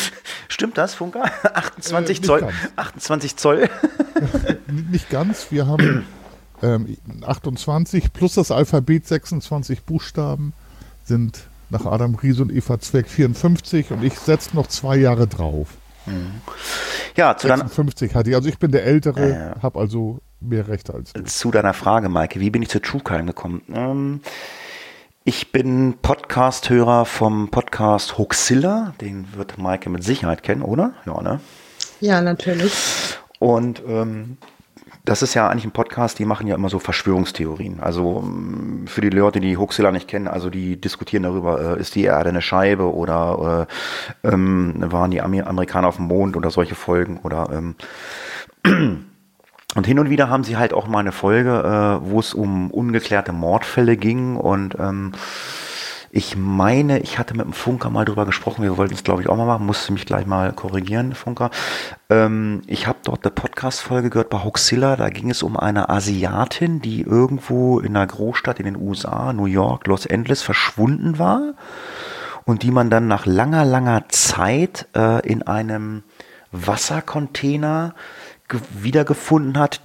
Stimmt 0.47 0.79
das, 0.79 0.95
Funker? 0.95 1.25
28 1.53 2.19
Äh, 2.21 2.23
Zoll. 2.23 2.41
ganz. 2.43 2.53
28 2.77 3.37
Zoll. 3.37 3.69
Nicht 4.91 5.11
ganz. 5.11 5.51
Wir 5.51 5.67
haben 5.67 6.07
ähm, 6.63 6.97
28 7.27 8.13
plus 8.13 8.35
das 8.35 8.53
Alphabet 8.53 9.05
26 9.09 9.83
Buchstaben 9.83 10.53
sind 11.03 11.48
nach 11.71 11.87
Adam 11.87 12.15
Ries 12.15 12.41
und 12.41 12.53
Eva 12.53 12.79
Zweck 12.81 13.09
54 13.09 13.91
und 13.91 14.03
ich 14.03 14.19
setze 14.19 14.55
noch 14.57 14.67
zwei 14.67 14.97
Jahre 14.97 15.27
drauf. 15.27 15.69
Ja, 17.17 17.37
zu 17.37 17.49
deiner, 17.49 17.65
56 17.65 18.15
hatte 18.15 18.31
ich. 18.31 18.37
Also 18.37 18.49
ich 18.49 18.59
bin 18.59 18.71
der 18.71 18.85
Ältere, 18.85 19.29
Ja, 19.29 19.39
ja. 19.51 19.55
habe 19.63 19.79
also 19.79 20.21
mehr 20.41 20.67
Rechte 20.69 20.95
als 20.95 21.13
du. 21.13 21.23
zu 21.25 21.51
deiner 21.51 21.75
Frage, 21.75 22.09
Maike, 22.09 22.41
wie 22.41 22.49
bin 22.51 22.63
ich 22.63 22.71
zu 22.71 22.81
True 22.81 23.03
Crime 23.03 23.27
gekommen? 23.27 23.63
Ähm, 23.73 24.21
ich 25.25 25.53
bin 25.53 25.99
Podcast-Hörer 26.01 27.05
vom 27.05 27.51
Podcast 27.51 28.17
Hoaxilla, 28.17 28.95
den 29.03 29.27
wird 29.37 29.59
Maike 29.59 29.91
mit 29.91 30.03
Sicherheit 30.03 30.43
kennen, 30.43 30.63
oder? 30.63 30.95
Ja, 31.05 31.21
ne? 31.21 31.41
Ja, 32.01 32.23
natürlich. 32.23 32.73
Und 33.39 33.83
ähm, 33.87 34.39
das 35.09 35.23
ist 35.23 35.33
ja 35.33 35.49
eigentlich 35.49 35.65
ein 35.65 35.71
Podcast, 35.71 36.19
die 36.19 36.27
machen 36.27 36.47
ja 36.47 36.55
immer 36.55 36.69
so 36.69 36.79
Verschwörungstheorien. 36.79 37.81
Also 37.81 38.23
ähm, 38.23 38.85
für 38.87 39.01
die 39.01 39.09
Leute, 39.09 39.41
die 39.41 39.57
Hoaxilla 39.57 39.91
nicht 39.91 40.07
kennen, 40.07 40.29
also 40.29 40.51
die 40.51 40.79
diskutieren 40.79 41.23
darüber, 41.23 41.77
äh, 41.77 41.81
ist 41.81 41.95
die 41.95 42.05
Erde 42.05 42.29
eine 42.29 42.43
Scheibe 42.43 42.95
oder 42.95 43.67
äh, 44.23 44.29
ähm, 44.29 44.75
waren 44.79 45.11
die 45.11 45.23
Amer 45.23 45.47
Amerikaner 45.47 45.89
auf 45.89 45.97
dem 45.97 46.07
Mond 46.09 46.37
oder 46.37 46.51
solche 46.51 46.75
Folgen 46.75 47.21
oder 47.23 47.49
ähm, 47.51 47.75
und 49.75 49.87
hin 49.87 49.99
und 49.99 50.11
wieder 50.11 50.29
haben 50.29 50.45
sie 50.45 50.59
halt 50.59 50.75
auch 50.75 50.87
mal 50.87 51.01
eine 51.01 51.13
Folge, 51.13 52.01
äh, 52.03 52.11
wo 52.11 52.21
es 52.21 52.35
um 52.35 52.71
ungeklärte 52.71 53.33
Mordfälle 53.33 53.97
ging 53.97 54.37
und 54.37 54.77
ähm, 54.79 55.13
ich 56.11 56.37
meine, 56.37 57.01
ich 57.01 57.19
hatte 57.19 57.37
mit 57.37 57.45
dem 57.45 57.53
Funker 57.53 57.91
mal 57.91 58.05
drüber 58.05 58.25
gesprochen, 58.27 58.63
wir 58.63 58.77
wollten 58.77 58.95
es 58.95 59.05
glaube 59.05 59.23
ich 59.23 59.29
auch 59.29 59.37
mal 59.37 59.45
machen, 59.47 59.67
musste 59.67 59.93
mich 59.93 60.07
gleich 60.07 60.27
mal 60.27 60.53
korrigieren, 60.53 61.15
Funker. 61.15 61.51
Ähm, 62.09 62.63
ich 62.67 62.87
habe 62.87 62.99
dort 63.05 63.25
eine 63.25 63.31
Podcast-Folge 63.33 64.11
gehört 64.11 64.31
bei 64.31 64.43
Hoxilla, 64.43 64.97
da 64.97 65.11
ging 65.11 65.31
es 65.31 65.43
um 65.43 65.57
eine 65.57 65.89
Asiatin, 65.91 66.81
die 66.81 67.03
irgendwo 67.03 67.79
in 67.81 67.97
einer 67.97 68.07
Großstadt 68.07 68.59
in 68.59 68.65
den 68.65 68.77
USA, 68.77 69.33
New 69.33 69.45
York, 69.47 69.87
Los 69.87 70.07
Angeles 70.07 70.43
verschwunden 70.43 71.19
war 71.19 71.55
und 72.45 72.63
die 72.63 72.71
man 72.71 72.89
dann 72.89 73.07
nach 73.09 73.27
langer, 73.27 73.65
langer 73.67 74.09
Zeit 74.09 74.89
äh, 74.97 75.27
in 75.29 75.43
einem 75.43 76.03
Wassercontainer 76.53 77.95
ge- 78.49 78.61
wiedergefunden 78.73 79.59
hat, 79.59 79.81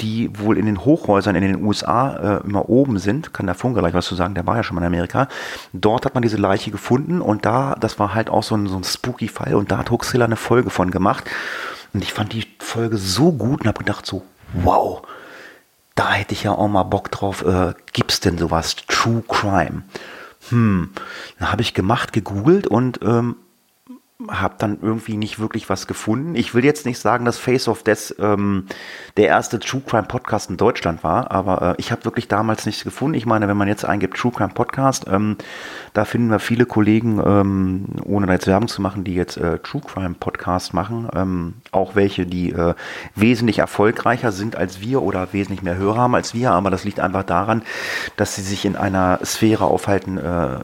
die 0.00 0.30
wohl 0.38 0.58
in 0.58 0.66
den 0.66 0.84
Hochhäusern 0.84 1.36
in 1.36 1.42
den 1.42 1.64
USA 1.64 2.16
äh, 2.16 2.44
immer 2.44 2.68
oben 2.68 2.98
sind. 2.98 3.32
Kann 3.32 3.46
der 3.46 3.54
Funke 3.54 3.80
gleich 3.80 3.94
was 3.94 4.06
zu 4.06 4.14
sagen, 4.14 4.34
der 4.34 4.46
war 4.46 4.56
ja 4.56 4.62
schon 4.62 4.74
mal 4.74 4.82
in 4.82 4.86
Amerika. 4.86 5.28
Dort 5.72 6.04
hat 6.04 6.14
man 6.14 6.22
diese 6.22 6.36
Leiche 6.36 6.70
gefunden 6.70 7.22
und 7.22 7.46
da, 7.46 7.74
das 7.80 7.98
war 7.98 8.14
halt 8.14 8.28
auch 8.28 8.42
so 8.42 8.56
ein, 8.56 8.66
so 8.66 8.76
ein 8.76 8.84
spooky 8.84 9.28
Fall 9.28 9.54
und 9.54 9.70
da 9.70 9.78
hat 9.78 9.90
Huxilla 9.90 10.26
eine 10.26 10.36
Folge 10.36 10.70
von 10.70 10.90
gemacht. 10.90 11.24
Und 11.94 12.02
ich 12.02 12.12
fand 12.12 12.34
die 12.34 12.46
Folge 12.58 12.98
so 12.98 13.32
gut 13.32 13.62
und 13.62 13.68
habe 13.68 13.78
gedacht 13.78 14.04
so, 14.04 14.22
wow, 14.52 15.02
da 15.94 16.12
hätte 16.12 16.34
ich 16.34 16.42
ja 16.42 16.52
auch 16.52 16.68
mal 16.68 16.82
Bock 16.82 17.10
drauf. 17.10 17.42
Äh, 17.42 17.72
gibt's 17.94 18.20
denn 18.20 18.36
sowas? 18.36 18.76
True 18.88 19.24
Crime. 19.26 19.82
Hm, 20.50 20.90
dann 21.38 21.50
habe 21.50 21.62
ich 21.62 21.72
gemacht, 21.72 22.12
gegoogelt 22.12 22.66
und 22.66 23.00
ähm, 23.02 23.36
habe 24.28 24.54
dann 24.58 24.78
irgendwie 24.80 25.18
nicht 25.18 25.38
wirklich 25.38 25.68
was 25.68 25.86
gefunden. 25.86 26.36
Ich 26.36 26.54
will 26.54 26.64
jetzt 26.64 26.86
nicht 26.86 26.98
sagen, 26.98 27.26
dass 27.26 27.36
Face 27.38 27.68
of 27.68 27.82
Death 27.82 28.14
ähm, 28.18 28.64
der 29.18 29.26
erste 29.26 29.58
True 29.58 29.82
Crime 29.86 30.04
Podcast 30.04 30.48
in 30.48 30.56
Deutschland 30.56 31.04
war, 31.04 31.30
aber 31.30 31.62
äh, 31.62 31.74
ich 31.76 31.92
habe 31.92 32.06
wirklich 32.06 32.26
damals 32.26 32.64
nichts 32.64 32.82
gefunden. 32.82 33.14
Ich 33.14 33.26
meine, 33.26 33.46
wenn 33.46 33.58
man 33.58 33.68
jetzt 33.68 33.84
eingibt 33.84 34.16
True 34.16 34.32
Crime 34.32 34.54
Podcast, 34.54 35.04
ähm, 35.06 35.36
da 35.92 36.06
finden 36.06 36.30
wir 36.30 36.38
viele 36.38 36.64
Kollegen, 36.64 37.20
ähm, 37.24 37.86
ohne 38.04 38.26
da 38.26 38.32
jetzt 38.32 38.46
Werbung 38.46 38.68
zu 38.68 38.80
machen, 38.80 39.04
die 39.04 39.14
jetzt 39.14 39.36
äh, 39.36 39.58
True 39.58 39.82
Crime 39.86 40.14
Podcast 40.18 40.72
machen, 40.72 41.08
ähm, 41.14 41.54
auch 41.70 41.94
welche, 41.94 42.24
die 42.24 42.52
äh, 42.52 42.74
wesentlich 43.14 43.58
erfolgreicher 43.58 44.32
sind 44.32 44.56
als 44.56 44.80
wir 44.80 45.02
oder 45.02 45.34
wesentlich 45.34 45.62
mehr 45.62 45.76
Hörer 45.76 45.98
haben 45.98 46.14
als 46.14 46.32
wir, 46.32 46.52
aber 46.52 46.70
das 46.70 46.84
liegt 46.84 47.00
einfach 47.00 47.24
daran, 47.24 47.62
dass 48.16 48.34
sie 48.34 48.42
sich 48.42 48.64
in 48.64 48.76
einer 48.76 49.20
Sphäre 49.24 49.64
aufhalten, 49.64 50.16
äh, 50.16 50.58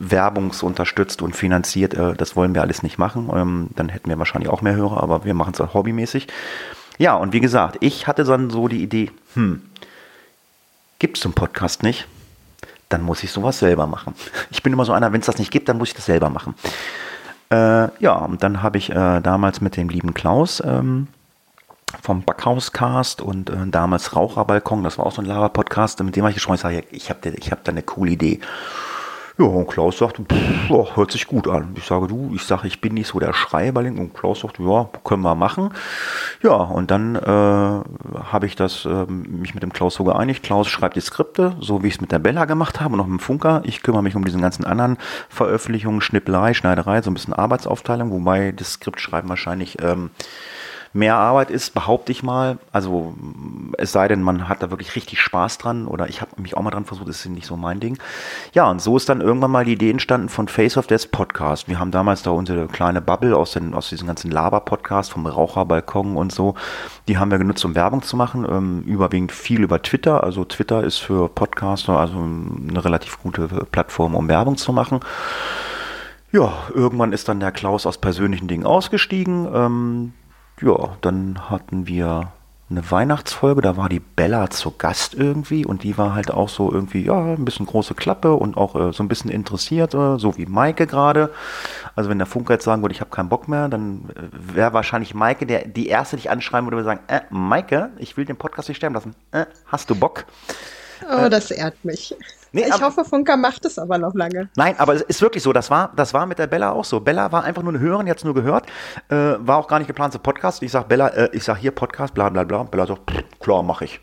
werbungsunterstützt 0.00 1.22
und 1.22 1.36
finanziert. 1.36 1.94
Äh, 1.94 2.14
das 2.14 2.34
wollen 2.34 2.56
wir 2.56 2.62
alles 2.62 2.82
nicht 2.82 2.87
machen. 2.96 3.28
Ähm, 3.34 3.68
dann 3.76 3.90
hätten 3.90 4.08
wir 4.08 4.18
wahrscheinlich 4.18 4.50
auch 4.50 4.62
mehr 4.62 4.74
Hörer, 4.74 5.02
aber 5.02 5.24
wir 5.24 5.34
machen 5.34 5.52
es 5.52 5.60
auch 5.60 5.74
hobbymäßig. 5.74 6.28
Ja, 6.96 7.14
und 7.14 7.32
wie 7.32 7.40
gesagt, 7.40 7.76
ich 7.80 8.06
hatte 8.06 8.24
dann 8.24 8.50
so 8.50 8.68
die 8.68 8.82
Idee, 8.82 9.10
hm, 9.34 9.62
gibt 10.98 11.16
es 11.16 11.22
so 11.22 11.28
einen 11.28 11.34
Podcast 11.34 11.82
nicht? 11.82 12.06
Dann 12.88 13.02
muss 13.02 13.22
ich 13.22 13.30
sowas 13.30 13.58
selber 13.58 13.86
machen. 13.86 14.14
Ich 14.50 14.62
bin 14.62 14.72
immer 14.72 14.84
so 14.84 14.92
einer, 14.92 15.12
wenn 15.12 15.20
es 15.20 15.26
das 15.26 15.38
nicht 15.38 15.50
gibt, 15.50 15.68
dann 15.68 15.78
muss 15.78 15.88
ich 15.88 15.94
das 15.94 16.06
selber 16.06 16.30
machen. 16.30 16.54
Äh, 17.50 17.88
ja, 18.02 18.14
und 18.14 18.42
dann 18.42 18.62
habe 18.62 18.78
ich 18.78 18.90
äh, 18.90 19.20
damals 19.20 19.60
mit 19.60 19.76
dem 19.76 19.88
lieben 19.88 20.14
Klaus 20.14 20.62
ähm, 20.64 21.08
vom 22.02 22.22
Backhauscast 22.22 23.22
und 23.22 23.50
äh, 23.50 23.66
damals 23.66 24.14
Raucherbalkon, 24.14 24.84
das 24.84 24.98
war 24.98 25.06
auch 25.06 25.12
so 25.12 25.22
ein 25.22 25.26
Lava-Podcast, 25.26 26.02
mit 26.02 26.16
dem 26.16 26.22
habe 26.22 26.30
ich 26.30 26.36
gesprochen, 26.36 26.56
ich 26.56 26.60
sage, 26.60 26.84
ich 26.90 27.10
habe 27.10 27.30
hab 27.30 27.64
da 27.64 27.72
eine 27.72 27.82
coole 27.82 28.10
Idee. 28.12 28.40
Ja, 29.40 29.44
und 29.44 29.68
Klaus 29.68 29.98
sagt, 29.98 30.16
pff, 30.16 30.68
ja, 30.68 30.96
hört 30.96 31.12
sich 31.12 31.28
gut 31.28 31.46
an. 31.46 31.72
Ich 31.76 31.84
sage, 31.84 32.08
du, 32.08 32.32
ich 32.34 32.42
sage, 32.42 32.66
ich 32.66 32.80
bin 32.80 32.94
nicht 32.94 33.06
so 33.06 33.20
der 33.20 33.32
Schreiberling. 33.32 33.96
Und 33.96 34.12
Klaus 34.12 34.40
sagt, 34.40 34.58
ja, 34.58 34.90
können 35.04 35.22
wir 35.22 35.36
machen. 35.36 35.70
Ja, 36.42 36.54
und 36.56 36.90
dann 36.90 37.14
äh, 37.14 37.20
habe 37.22 38.46
ich 38.46 38.56
das 38.56 38.84
äh, 38.84 39.06
mich 39.06 39.54
mit 39.54 39.62
dem 39.62 39.72
Klaus 39.72 39.94
so 39.94 40.02
geeinigt. 40.02 40.42
Klaus 40.42 40.66
schreibt 40.66 40.96
die 40.96 41.00
Skripte, 41.00 41.54
so 41.60 41.84
wie 41.84 41.86
ich 41.86 41.94
es 41.94 42.00
mit 42.00 42.10
der 42.10 42.18
Bella 42.18 42.46
gemacht 42.46 42.80
habe 42.80 42.94
und 42.94 43.00
auch 43.00 43.06
mit 43.06 43.20
dem 43.20 43.22
Funker. 43.22 43.62
Ich 43.64 43.84
kümmere 43.84 44.02
mich 44.02 44.16
um 44.16 44.24
diesen 44.24 44.42
ganzen 44.42 44.64
anderen 44.64 44.98
Veröffentlichungen, 45.28 46.00
Schnippelei, 46.00 46.52
Schneiderei, 46.52 47.00
so 47.02 47.10
ein 47.10 47.14
bisschen 47.14 47.34
Arbeitsaufteilung, 47.34 48.10
wobei 48.10 48.50
das 48.50 48.72
Skript 48.72 49.00
schreiben 49.00 49.28
wahrscheinlich 49.28 49.76
ähm, 49.80 50.10
mehr 50.92 51.16
Arbeit 51.16 51.50
ist, 51.50 51.74
behaupte 51.74 52.12
ich 52.12 52.22
mal. 52.22 52.58
Also 52.72 53.14
es 53.76 53.92
sei 53.92 54.08
denn, 54.08 54.22
man 54.22 54.48
hat 54.48 54.62
da 54.62 54.70
wirklich 54.70 54.96
richtig 54.96 55.20
Spaß 55.20 55.58
dran 55.58 55.86
oder 55.86 56.08
ich 56.08 56.20
habe 56.20 56.40
mich 56.40 56.56
auch 56.56 56.62
mal 56.62 56.70
dran 56.70 56.84
versucht, 56.84 57.08
das 57.08 57.20
ist 57.20 57.26
nicht 57.26 57.46
so 57.46 57.56
mein 57.56 57.80
Ding. 57.80 57.98
Ja, 58.52 58.70
und 58.70 58.80
so 58.80 58.96
ist 58.96 59.08
dann 59.08 59.20
irgendwann 59.20 59.50
mal 59.50 59.64
die 59.64 59.72
Idee 59.72 59.90
entstanden 59.90 60.28
von 60.28 60.48
Face 60.48 60.76
of 60.76 60.86
Death 60.86 61.10
Podcast. 61.10 61.68
Wir 61.68 61.78
haben 61.78 61.90
damals 61.90 62.22
da 62.22 62.30
unsere 62.30 62.66
kleine 62.66 63.00
Bubble 63.00 63.36
aus, 63.36 63.52
den, 63.52 63.74
aus 63.74 63.88
diesen 63.88 64.06
ganzen 64.06 64.30
Laber-Podcasts 64.30 65.12
vom 65.12 65.26
Raucherbalkon 65.26 66.16
und 66.16 66.32
so. 66.32 66.54
Die 67.08 67.18
haben 67.18 67.30
wir 67.30 67.38
genutzt, 67.38 67.64
um 67.64 67.74
Werbung 67.74 68.02
zu 68.02 68.16
machen. 68.16 68.46
Ähm, 68.48 68.82
überwiegend 68.82 69.32
viel 69.32 69.62
über 69.62 69.82
Twitter. 69.82 70.24
Also 70.24 70.44
Twitter 70.44 70.84
ist 70.84 70.98
für 70.98 71.28
Podcaster 71.28 71.98
also 71.98 72.18
eine 72.18 72.84
relativ 72.84 73.22
gute 73.22 73.48
Plattform, 73.48 74.14
um 74.14 74.28
Werbung 74.28 74.56
zu 74.56 74.72
machen. 74.72 75.00
Ja, 76.30 76.52
irgendwann 76.74 77.12
ist 77.12 77.28
dann 77.28 77.40
der 77.40 77.52
Klaus 77.52 77.86
aus 77.86 77.98
persönlichen 77.98 78.48
Dingen 78.48 78.66
ausgestiegen. 78.66 79.48
Ähm, 79.54 80.12
ja, 80.62 80.96
dann 81.00 81.50
hatten 81.50 81.86
wir 81.86 82.32
eine 82.70 82.90
Weihnachtsfolge, 82.90 83.62
da 83.62 83.78
war 83.78 83.88
die 83.88 84.00
Bella 84.00 84.50
zu 84.50 84.72
Gast 84.76 85.14
irgendwie 85.14 85.64
und 85.64 85.84
die 85.84 85.96
war 85.96 86.14
halt 86.14 86.30
auch 86.30 86.50
so 86.50 86.70
irgendwie, 86.70 87.04
ja, 87.04 87.34
ein 87.34 87.44
bisschen 87.44 87.64
große 87.64 87.94
Klappe 87.94 88.34
und 88.34 88.58
auch 88.58 88.74
äh, 88.74 88.92
so 88.92 89.02
ein 89.02 89.08
bisschen 89.08 89.30
interessiert, 89.30 89.94
äh, 89.94 90.18
so 90.18 90.36
wie 90.36 90.44
Maike 90.44 90.86
gerade. 90.86 91.32
Also 91.96 92.10
wenn 92.10 92.18
der 92.18 92.26
Funker 92.26 92.54
jetzt 92.54 92.64
sagen 92.64 92.82
würde, 92.82 92.94
ich 92.94 93.00
habe 93.00 93.10
keinen 93.10 93.30
Bock 93.30 93.48
mehr, 93.48 93.68
dann 93.68 94.10
äh, 94.14 94.54
wäre 94.54 94.74
wahrscheinlich 94.74 95.14
Maike 95.14 95.46
der, 95.46 95.66
die 95.66 95.86
erste, 95.86 96.16
die 96.16 96.20
ich 96.20 96.30
anschreiben 96.30 96.66
würde, 96.66 96.76
würde 96.76 96.84
sagen, 96.84 97.00
äh, 97.08 97.20
Maike, 97.30 97.90
ich 97.96 98.18
will 98.18 98.26
den 98.26 98.36
Podcast 98.36 98.68
nicht 98.68 98.76
sterben 98.76 98.94
lassen. 98.94 99.14
Äh, 99.32 99.46
hast 99.66 99.88
du 99.88 99.94
Bock? 99.94 100.26
Oh, 101.10 101.28
das 101.30 101.50
ehrt 101.50 101.82
mich. 101.84 102.14
Nee, 102.52 102.64
ich 102.66 102.82
hoffe, 102.82 103.04
Funker 103.04 103.36
macht 103.36 103.64
es 103.64 103.78
aber 103.78 103.98
noch 103.98 104.14
lange. 104.14 104.48
Nein, 104.56 104.74
aber 104.78 104.94
es 104.94 105.02
ist 105.02 105.20
wirklich 105.20 105.42
so. 105.42 105.52
Das 105.52 105.70
war, 105.70 105.92
das 105.96 106.14
war 106.14 106.26
mit 106.26 106.38
der 106.38 106.46
Bella 106.46 106.72
auch 106.72 106.84
so. 106.84 107.00
Bella 107.00 107.30
war 107.32 107.44
einfach 107.44 107.62
nur 107.62 107.72
eine 107.72 107.80
Hörerin, 107.80 108.06
jetzt 108.06 108.24
nur 108.24 108.34
gehört, 108.34 108.66
äh, 109.08 109.14
war 109.38 109.58
auch 109.58 109.68
gar 109.68 109.78
nicht 109.78 109.88
geplant 109.88 110.12
zu 110.12 110.18
Podcast. 110.18 110.62
Ich 110.62 110.72
sag 110.72 110.88
Bella, 110.88 111.08
äh, 111.08 111.28
ich 111.32 111.44
sag 111.44 111.58
hier 111.58 111.70
Podcast, 111.70 112.14
bla 112.14 112.28
bla 112.28 112.44
bla. 112.44 112.62
Bella 112.62 112.86
sagt, 112.86 113.00
klar, 113.40 113.62
mache 113.62 113.84
ich. 113.84 114.00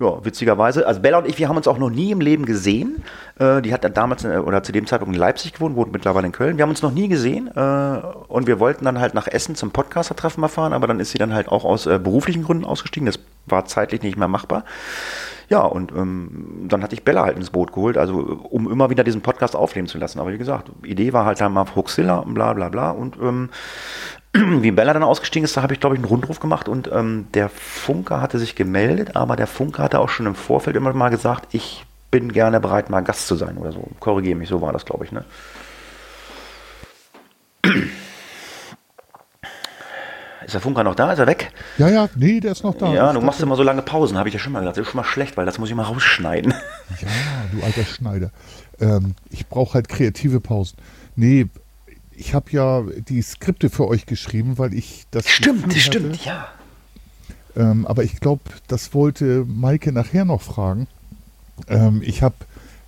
Ja, 0.00 0.24
witzigerweise. 0.24 0.86
Also 0.88 1.00
Bella 1.00 1.18
und 1.18 1.28
ich, 1.28 1.38
wir 1.38 1.48
haben 1.48 1.56
uns 1.56 1.68
auch 1.68 1.78
noch 1.78 1.88
nie 1.88 2.10
im 2.10 2.20
Leben 2.20 2.46
gesehen. 2.46 3.04
Äh, 3.38 3.62
die 3.62 3.72
hat 3.72 3.84
damals 3.96 4.24
äh, 4.24 4.38
oder 4.38 4.62
zu 4.64 4.72
dem 4.72 4.86
Zeitpunkt 4.88 5.14
in 5.14 5.20
Leipzig 5.20 5.52
gewohnt, 5.52 5.76
wohnt 5.76 5.92
mittlerweile 5.92 6.26
in 6.26 6.32
Köln. 6.32 6.56
Wir 6.56 6.62
haben 6.62 6.70
uns 6.70 6.82
noch 6.82 6.90
nie 6.90 7.06
gesehen 7.06 7.48
äh, 7.54 8.00
und 8.26 8.48
wir 8.48 8.58
wollten 8.58 8.84
dann 8.84 8.98
halt 8.98 9.14
nach 9.14 9.28
Essen 9.28 9.54
zum 9.54 9.70
Podcaster-Treffen 9.70 10.40
mal 10.40 10.48
fahren, 10.48 10.72
aber 10.72 10.88
dann 10.88 10.98
ist 10.98 11.12
sie 11.12 11.18
dann 11.18 11.32
halt 11.32 11.48
auch 11.48 11.64
aus 11.64 11.86
äh, 11.86 12.00
beruflichen 12.00 12.42
Gründen 12.42 12.64
ausgestiegen. 12.64 13.06
Das 13.06 13.20
war 13.46 13.66
zeitlich 13.66 14.02
nicht 14.02 14.18
mehr 14.18 14.26
machbar. 14.26 14.64
Ja, 15.48 15.60
und 15.60 15.92
ähm, 15.92 16.66
dann 16.68 16.82
hatte 16.82 16.94
ich 16.94 17.04
Bella 17.04 17.24
halt 17.24 17.36
ins 17.36 17.50
Boot 17.50 17.72
geholt, 17.72 17.98
also 17.98 18.18
um 18.50 18.70
immer 18.70 18.90
wieder 18.90 19.04
diesen 19.04 19.20
Podcast 19.20 19.54
aufleben 19.56 19.88
zu 19.88 19.98
lassen. 19.98 20.18
Aber 20.18 20.32
wie 20.32 20.38
gesagt, 20.38 20.70
Idee 20.84 21.12
war 21.12 21.24
halt 21.26 21.40
dann 21.40 21.52
mal 21.52 21.66
Hoaxilla 21.74 22.18
und 22.18 22.34
bla 22.34 22.52
bla 22.52 22.68
bla. 22.68 22.90
Und 22.90 23.16
ähm, 23.20 23.50
wie 24.34 24.70
Bella 24.70 24.92
dann 24.92 25.02
ausgestiegen 25.02 25.44
ist, 25.44 25.56
da 25.56 25.62
habe 25.62 25.74
ich, 25.74 25.80
glaube 25.80 25.94
ich, 25.96 26.00
einen 26.00 26.08
Rundruf 26.08 26.40
gemacht 26.40 26.68
und 26.68 26.90
ähm, 26.92 27.26
der 27.34 27.48
Funker 27.48 28.20
hatte 28.20 28.38
sich 28.38 28.56
gemeldet, 28.56 29.16
aber 29.16 29.36
der 29.36 29.46
Funker 29.46 29.84
hatte 29.84 30.00
auch 30.00 30.08
schon 30.08 30.26
im 30.26 30.34
Vorfeld 30.34 30.76
immer 30.76 30.92
mal 30.92 31.10
gesagt, 31.10 31.54
ich 31.54 31.86
bin 32.10 32.32
gerne 32.32 32.60
bereit, 32.60 32.90
mal 32.90 33.02
Gast 33.02 33.26
zu 33.26 33.36
sein 33.36 33.58
oder 33.58 33.72
so. 33.72 33.88
Korrigiere 34.00 34.36
mich, 34.36 34.48
so 34.48 34.60
war 34.60 34.72
das, 34.72 34.84
glaube 34.84 35.04
ich, 35.04 35.12
ne? 35.12 35.24
Ist 40.44 40.54
der 40.54 40.60
Funker 40.60 40.84
noch 40.84 40.94
da? 40.94 41.12
Ist 41.12 41.18
er 41.18 41.26
weg? 41.26 41.52
Ja, 41.78 41.88
ja, 41.88 42.08
nee, 42.16 42.40
der 42.40 42.52
ist 42.52 42.64
noch 42.64 42.76
da. 42.76 42.92
Ja, 42.92 43.12
du 43.12 43.20
machst 43.20 43.40
immer 43.40 43.56
so 43.56 43.62
lange 43.62 43.82
Pausen, 43.82 44.18
habe 44.18 44.28
ich 44.28 44.34
ja 44.34 44.40
schon 44.40 44.52
mal 44.52 44.60
gesagt. 44.60 44.76
Das 44.76 44.86
ist 44.86 44.92
schon 44.92 45.00
mal 45.00 45.04
schlecht, 45.06 45.36
weil 45.36 45.46
das 45.46 45.58
muss 45.58 45.68
ich 45.68 45.74
mal 45.74 45.84
rausschneiden. 45.84 46.54
Ja, 47.00 47.08
du 47.52 47.64
alter 47.64 47.84
Schneider. 47.84 48.30
Ähm, 48.78 49.14
ich 49.30 49.46
brauche 49.48 49.74
halt 49.74 49.88
kreative 49.88 50.40
Pausen. 50.40 50.76
Nee, 51.16 51.46
ich 52.12 52.34
habe 52.34 52.50
ja 52.50 52.82
die 52.82 53.22
Skripte 53.22 53.70
für 53.70 53.88
euch 53.88 54.06
geschrieben, 54.06 54.58
weil 54.58 54.74
ich 54.74 55.06
das. 55.10 55.28
Stimmt, 55.28 55.72
das 55.74 55.82
stimmt, 55.82 56.24
ja. 56.24 56.48
Ähm, 57.56 57.86
aber 57.86 58.04
ich 58.04 58.20
glaube, 58.20 58.42
das 58.68 58.94
wollte 58.94 59.44
Maike 59.46 59.92
nachher 59.92 60.24
noch 60.24 60.42
fragen. 60.42 60.86
Ähm, 61.68 62.02
ich 62.04 62.22
habe 62.22 62.34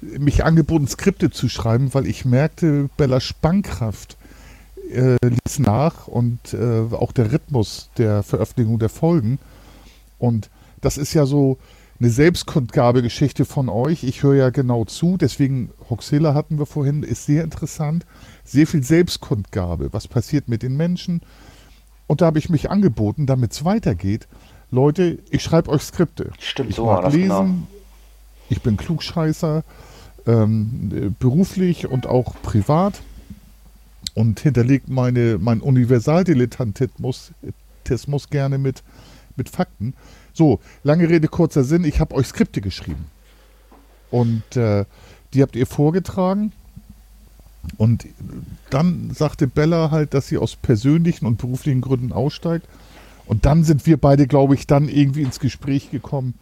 mich 0.00 0.44
angeboten, 0.44 0.86
Skripte 0.86 1.30
zu 1.30 1.48
schreiben, 1.48 1.94
weil 1.94 2.06
ich 2.06 2.24
merkte, 2.24 2.88
Bella 2.96 3.20
Spannkraft 3.20 4.16
äh, 4.90 5.16
ließ 5.22 5.58
nach 5.60 6.06
und 6.06 6.54
äh, 6.54 6.94
auch 6.94 7.12
der 7.12 7.32
Rhythmus 7.32 7.90
der 7.98 8.22
Veröffentlichung 8.22 8.78
der 8.78 8.88
Folgen. 8.88 9.38
Und 10.18 10.50
das 10.80 10.98
ist 10.98 11.14
ja 11.14 11.26
so 11.26 11.58
eine 11.98 12.10
Selbstkundgabegeschichte 12.10 13.44
von 13.44 13.68
euch. 13.68 14.04
Ich 14.04 14.22
höre 14.22 14.34
ja 14.34 14.50
genau 14.50 14.84
zu, 14.84 15.16
deswegen 15.16 15.70
Hoxilla 15.88 16.34
hatten 16.34 16.58
wir 16.58 16.66
vorhin, 16.66 17.02
ist 17.02 17.26
sehr 17.26 17.42
interessant. 17.42 18.04
Sehr 18.44 18.66
viel 18.66 18.82
Selbstkundgabe. 18.82 19.92
Was 19.92 20.06
passiert 20.08 20.48
mit 20.48 20.62
den 20.62 20.76
Menschen? 20.76 21.22
Und 22.06 22.20
da 22.20 22.26
habe 22.26 22.38
ich 22.38 22.48
mich 22.48 22.70
angeboten, 22.70 23.26
damit 23.26 23.52
es 23.52 23.64
weitergeht. 23.64 24.28
Leute, 24.70 25.18
ich 25.30 25.42
schreibe 25.42 25.70
euch 25.70 25.82
Skripte. 25.82 26.30
Stimmt, 26.38 26.70
ich 26.70 26.76
so 26.76 26.86
mag 26.86 27.04
lesen. 27.12 27.20
Genau. 27.20 27.48
Ich 28.48 28.62
bin 28.62 28.76
Klugscheißer, 28.76 29.64
ähm, 30.26 31.16
beruflich 31.18 31.88
und 31.88 32.06
auch 32.06 32.34
privat 32.42 33.00
und 34.16 34.40
hinterlegt 34.40 34.88
meine, 34.88 35.38
mein 35.38 35.60
Universaldilettantismus 35.60 37.32
gerne 38.30 38.56
mit, 38.56 38.82
mit 39.36 39.50
Fakten. 39.50 39.92
So, 40.32 40.58
lange 40.82 41.08
Rede, 41.08 41.28
kurzer 41.28 41.64
Sinn, 41.64 41.84
ich 41.84 42.00
habe 42.00 42.14
euch 42.14 42.26
Skripte 42.28 42.62
geschrieben. 42.62 43.04
Und 44.10 44.56
äh, 44.56 44.86
die 45.34 45.42
habt 45.42 45.54
ihr 45.54 45.66
vorgetragen. 45.66 46.52
Und 47.76 48.06
dann 48.70 49.10
sagte 49.10 49.46
Bella 49.46 49.90
halt, 49.90 50.14
dass 50.14 50.28
sie 50.28 50.38
aus 50.38 50.56
persönlichen 50.56 51.26
und 51.26 51.36
beruflichen 51.36 51.82
Gründen 51.82 52.12
aussteigt. 52.12 52.66
Und 53.26 53.44
dann 53.44 53.64
sind 53.64 53.84
wir 53.84 53.98
beide, 53.98 54.26
glaube 54.26 54.54
ich, 54.54 54.66
dann 54.66 54.88
irgendwie 54.88 55.22
ins 55.22 55.40
Gespräch 55.40 55.90
gekommen. 55.90 56.32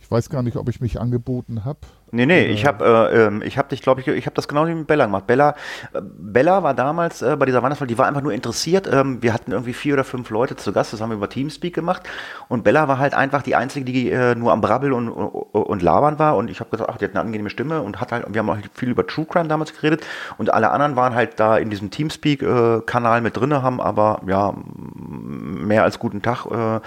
Ich 0.00 0.10
weiß 0.10 0.30
gar 0.30 0.42
nicht, 0.42 0.56
ob 0.56 0.68
ich 0.68 0.80
mich 0.80 1.00
angeboten 1.00 1.64
habe. 1.64 1.78
Nee, 2.14 2.26
nee, 2.26 2.44
ich 2.44 2.64
habe 2.64 3.10
äh, 3.12 3.26
ähm, 3.26 3.42
ich 3.44 3.58
hab 3.58 3.68
dich, 3.68 3.82
glaube 3.82 4.00
ich, 4.00 4.06
ich 4.06 4.26
habe 4.26 4.36
das 4.36 4.46
genau 4.46 4.68
wie 4.68 4.74
mit 4.74 4.86
Bella 4.86 5.06
gemacht. 5.06 5.26
Bella, 5.26 5.56
äh, 5.92 6.00
Bella 6.00 6.62
war 6.62 6.72
damals 6.72 7.22
äh, 7.22 7.34
bei 7.36 7.44
dieser 7.44 7.60
Weihnachtsfeier, 7.60 7.88
die 7.88 7.98
war 7.98 8.06
einfach 8.06 8.22
nur 8.22 8.32
interessiert. 8.32 8.88
Ähm, 8.92 9.20
wir 9.20 9.34
hatten 9.34 9.50
irgendwie 9.50 9.72
vier 9.72 9.94
oder 9.94 10.04
fünf 10.04 10.30
Leute 10.30 10.54
zu 10.54 10.72
Gast, 10.72 10.92
das 10.92 11.00
haben 11.00 11.10
wir 11.10 11.16
über 11.16 11.28
Teamspeak 11.28 11.74
gemacht. 11.74 12.04
Und 12.46 12.62
Bella 12.62 12.86
war 12.86 12.98
halt 12.98 13.14
einfach 13.14 13.42
die 13.42 13.56
Einzige, 13.56 13.84
die 13.84 14.12
äh, 14.12 14.36
nur 14.36 14.52
am 14.52 14.60
Brabbeln 14.60 14.92
und, 14.92 15.08
und, 15.08 15.32
und 15.32 15.82
labern 15.82 16.20
war. 16.20 16.36
Und 16.36 16.50
ich 16.50 16.60
habe 16.60 16.70
gesagt, 16.70 16.88
ach, 16.88 16.98
die 16.98 17.04
hat 17.04 17.10
eine 17.10 17.20
angenehme 17.20 17.50
Stimme 17.50 17.82
und 17.82 18.00
hat 18.00 18.12
halt, 18.12 18.26
wir 18.28 18.38
haben 18.38 18.48
auch 18.48 18.58
viel 18.74 18.90
über 18.90 19.04
True 19.08 19.26
Crime 19.26 19.48
damals 19.48 19.74
geredet. 19.74 20.06
Und 20.38 20.54
alle 20.54 20.70
anderen 20.70 20.94
waren 20.94 21.16
halt 21.16 21.40
da 21.40 21.56
in 21.56 21.68
diesem 21.68 21.90
Teamspeak-Kanal 21.90 23.22
mit 23.22 23.36
drinne, 23.36 23.62
haben 23.62 23.80
aber 23.80 24.20
ja 24.28 24.54
mehr 25.04 25.82
als 25.82 25.98
guten 25.98 26.22
Tag 26.22 26.46
äh, 26.46 26.80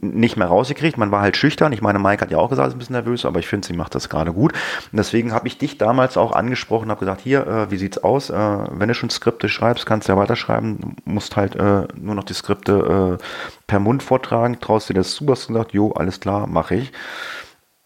nicht 0.00 0.38
mehr 0.38 0.46
rausgekriegt. 0.46 0.96
Man 0.96 1.10
war 1.10 1.20
halt 1.20 1.36
schüchtern. 1.36 1.74
Ich 1.74 1.82
meine, 1.82 1.98
Mike 1.98 2.22
hat 2.22 2.30
ja 2.30 2.38
auch 2.38 2.48
gesagt, 2.48 2.68
ist 2.68 2.74
ein 2.74 2.78
bisschen 2.78 2.94
nervös, 2.94 3.26
aber 3.26 3.38
ich 3.38 3.48
finde, 3.48 3.66
sie 3.66 3.74
macht 3.74 3.94
das 3.94 4.08
gerade 4.08 4.32
gut. 4.32 4.54
Deswegen 4.92 5.32
habe 5.32 5.48
ich 5.48 5.58
dich 5.58 5.78
damals 5.78 6.16
auch 6.16 6.32
angesprochen, 6.32 6.90
habe 6.90 7.00
gesagt, 7.00 7.20
hier, 7.20 7.46
äh, 7.46 7.70
wie 7.70 7.76
sieht's 7.76 7.98
aus? 7.98 8.30
Äh, 8.30 8.34
wenn 8.34 8.88
du 8.88 8.94
schon 8.94 9.10
Skripte 9.10 9.48
schreibst, 9.48 9.86
kannst 9.86 10.08
du 10.08 10.12
ja 10.12 10.18
weiterschreiben, 10.18 10.96
musst 11.04 11.36
halt 11.36 11.56
äh, 11.56 11.86
nur 11.96 12.14
noch 12.14 12.24
die 12.24 12.34
Skripte 12.34 13.18
äh, 13.18 13.24
per 13.66 13.80
Mund 13.80 14.02
vortragen, 14.02 14.60
traust 14.60 14.88
dir 14.88 14.94
das 14.94 15.12
zu, 15.14 15.26
hast 15.28 15.48
du 15.48 15.52
gesagt, 15.54 15.72
jo, 15.72 15.92
alles 15.92 16.20
klar, 16.20 16.46
mache 16.46 16.76
ich. 16.76 16.92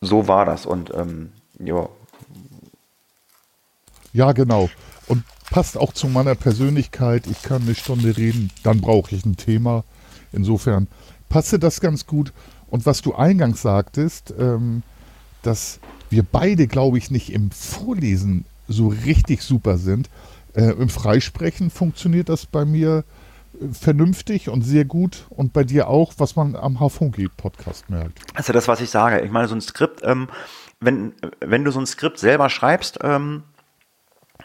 So 0.01 0.29
war 0.29 0.45
das 0.45 0.67
und 0.67 0.93
ähm, 0.95 1.33
ja. 1.59 1.89
Ja, 4.13 4.33
genau. 4.33 4.71
Und 5.09 5.25
passt 5.51 5.77
auch 5.79 5.93
zu 5.93 6.09
meiner 6.09 6.35
Persönlichkeit. 6.35 7.27
Ich 7.27 7.43
kann 7.43 7.63
eine 7.63 7.75
Stunde 7.75 8.17
reden, 8.17 8.51
dann 8.63 8.81
brauche 8.81 9.15
ich 9.15 9.25
ein 9.25 9.37
Thema. 9.37 9.85
Insofern 10.33 10.89
passte 11.29 11.59
das 11.59 11.81
ganz 11.81 12.07
gut. 12.07 12.33
Und 12.69 12.87
was 12.87 13.03
du 13.03 13.15
eingangs 13.15 13.63
sagtest, 13.63 14.35
ähm, 14.39 14.83
dass 15.43 15.79
wir 16.11 16.23
beide, 16.23 16.67
glaube 16.67 16.99
ich, 16.99 17.11
nicht 17.11 17.33
im 17.33 17.51
Vorlesen 17.51 18.45
so 18.69 18.89
richtig 18.89 19.43
super 19.43 19.79
sind. 19.79 20.11
Äh, 20.55 20.71
Im 20.73 20.89
Freisprechen 20.89 21.71
funktioniert 21.71 22.29
das 22.29 22.47
bei 22.47 22.65
mir 22.65 23.05
äh, 23.61 23.73
vernünftig 23.73 24.49
und 24.49 24.63
sehr 24.63 24.85
gut 24.85 25.27
und 25.31 25.53
bei 25.53 25.65
dir 25.65 25.89
auch, 25.89 26.15
was 26.19 26.37
man 26.37 26.57
am 26.57 26.81
HVG-Podcast 26.81 27.91
merkt. 27.91 28.21
Also 28.35 28.53
das, 28.53 28.69
was 28.69 28.81
ich 28.81 28.91
sage. 28.91 29.21
Ich 29.21 29.31
meine, 29.31 29.49
so 29.49 29.55
ein 29.55 29.61
Skript, 29.61 30.01
ähm, 30.05 30.29
wenn, 30.81 31.13
wenn 31.41 31.65
du 31.65 31.71
so 31.71 31.81
ein 31.81 31.87
Skript 31.87 32.19
selber 32.19 32.49
schreibst, 32.49 32.99
ähm, 33.03 33.43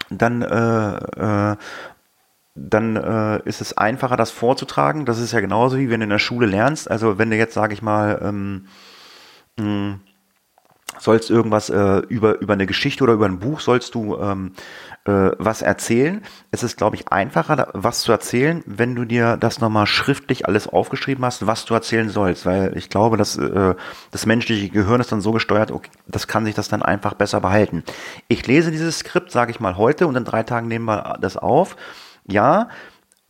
dann, 0.10 0.42
äh, 0.42 1.52
äh, 1.52 1.58
dann 2.56 2.96
äh, 2.96 3.42
ist 3.48 3.62
es 3.62 3.78
einfacher, 3.78 4.18
das 4.18 4.32
vorzutragen. 4.32 5.06
Das 5.06 5.20
ist 5.20 5.32
ja 5.32 5.40
genauso 5.40 5.78
wie 5.78 5.90
wenn 5.90 6.02
du 6.02 6.06
in 6.06 6.10
der 6.10 6.20
Schule 6.20 6.48
lernst. 6.48 6.90
Also 6.92 7.18
wenn 7.18 7.30
du 7.30 7.38
jetzt, 7.38 7.54
sage 7.54 7.74
ich 7.74 7.82
mal, 7.82 8.20
ähm, 8.22 8.66
sollst 11.00 11.30
irgendwas 11.30 11.70
äh, 11.70 12.00
über, 12.10 12.40
über 12.42 12.54
eine 12.54 12.66
Geschichte 12.66 13.04
oder 13.04 13.14
über 13.14 13.26
ein 13.26 13.40
Buch 13.40 13.60
sollst 13.60 13.96
du 13.96 14.18
ähm, 14.18 14.54
äh, 15.06 15.32
was 15.38 15.62
erzählen. 15.62 16.22
Es 16.52 16.64
ist, 16.64 16.78
glaube 16.78 16.96
ich, 16.96 17.08
einfacher, 17.08 17.70
was 17.74 18.02
zu 18.02 18.12
erzählen, 18.12 18.64
wenn 18.66 18.96
du 18.96 19.06
dir 19.06 19.38
das 19.38 19.60
nochmal 19.60 19.88
schriftlich 19.88 20.46
alles 20.46 20.68
aufgeschrieben 20.68 21.26
hast, 21.26 21.48
was 21.48 21.66
du 21.66 21.74
erzählen 21.74 22.10
sollst. 22.10 22.46
Weil 22.46 22.78
ich 22.78 22.90
glaube, 22.90 23.18
dass 23.18 23.38
äh, 23.38 23.76
das 24.12 24.26
menschliche 24.26 24.70
Gehirn 24.70 25.02
ist 25.02 25.12
dann 25.12 25.22
so 25.22 25.32
gesteuert, 25.32 25.72
okay, 25.72 25.90
das 26.08 26.28
kann 26.28 26.46
sich 26.46 26.56
das 26.56 26.70
dann 26.70 26.84
einfach 26.84 27.14
besser 27.16 27.42
behalten. 27.42 27.84
Ich 28.28 28.46
lese 28.46 28.72
dieses 28.72 29.00
Skript, 29.00 29.32
sage 29.32 29.52
ich 29.52 29.60
mal, 29.60 29.78
heute 29.78 30.08
und 30.08 30.16
in 30.16 30.26
drei 30.26 30.44
Tagen 30.44 30.68
nehmen 30.68 30.86
wir 30.86 31.18
das 31.20 31.38
auf. 31.38 31.76
Ja, 32.28 32.70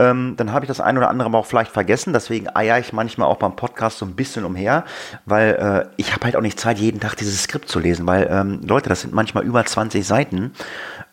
ähm, 0.02 0.34
dann 0.36 0.52
habe 0.52 0.66
ich 0.66 0.68
das 0.68 0.82
ein 0.82 0.98
oder 0.98 1.10
andere 1.10 1.28
aber 1.28 1.38
auch 1.38 1.46
vielleicht 1.46 1.72
vergessen. 1.72 2.12
Deswegen 2.12 2.48
eier 2.56 2.80
ich 2.80 2.92
manchmal 2.92 3.28
auch 3.28 3.38
beim 3.38 3.56
Podcast 3.56 4.00
so 4.00 4.06
ein 4.06 4.16
bisschen 4.16 4.46
umher, 4.46 4.84
weil 5.26 5.54
äh, 5.54 5.94
ich 5.98 6.14
habe 6.14 6.26
halt 6.26 6.36
auch 6.36 6.42
nicht 6.42 6.60
Zeit, 6.60 6.80
jeden 6.80 7.00
Tag 7.00 7.16
dieses 7.16 7.44
Skript 7.44 7.70
zu 7.70 7.80
lesen, 7.80 8.08
weil 8.08 8.28
ähm, 8.32 8.62
Leute, 8.66 8.90
das 8.90 9.02
sind 9.02 9.14
manchmal 9.14 9.44
über 9.44 9.64
20 9.64 10.06
Seiten. 10.06 10.54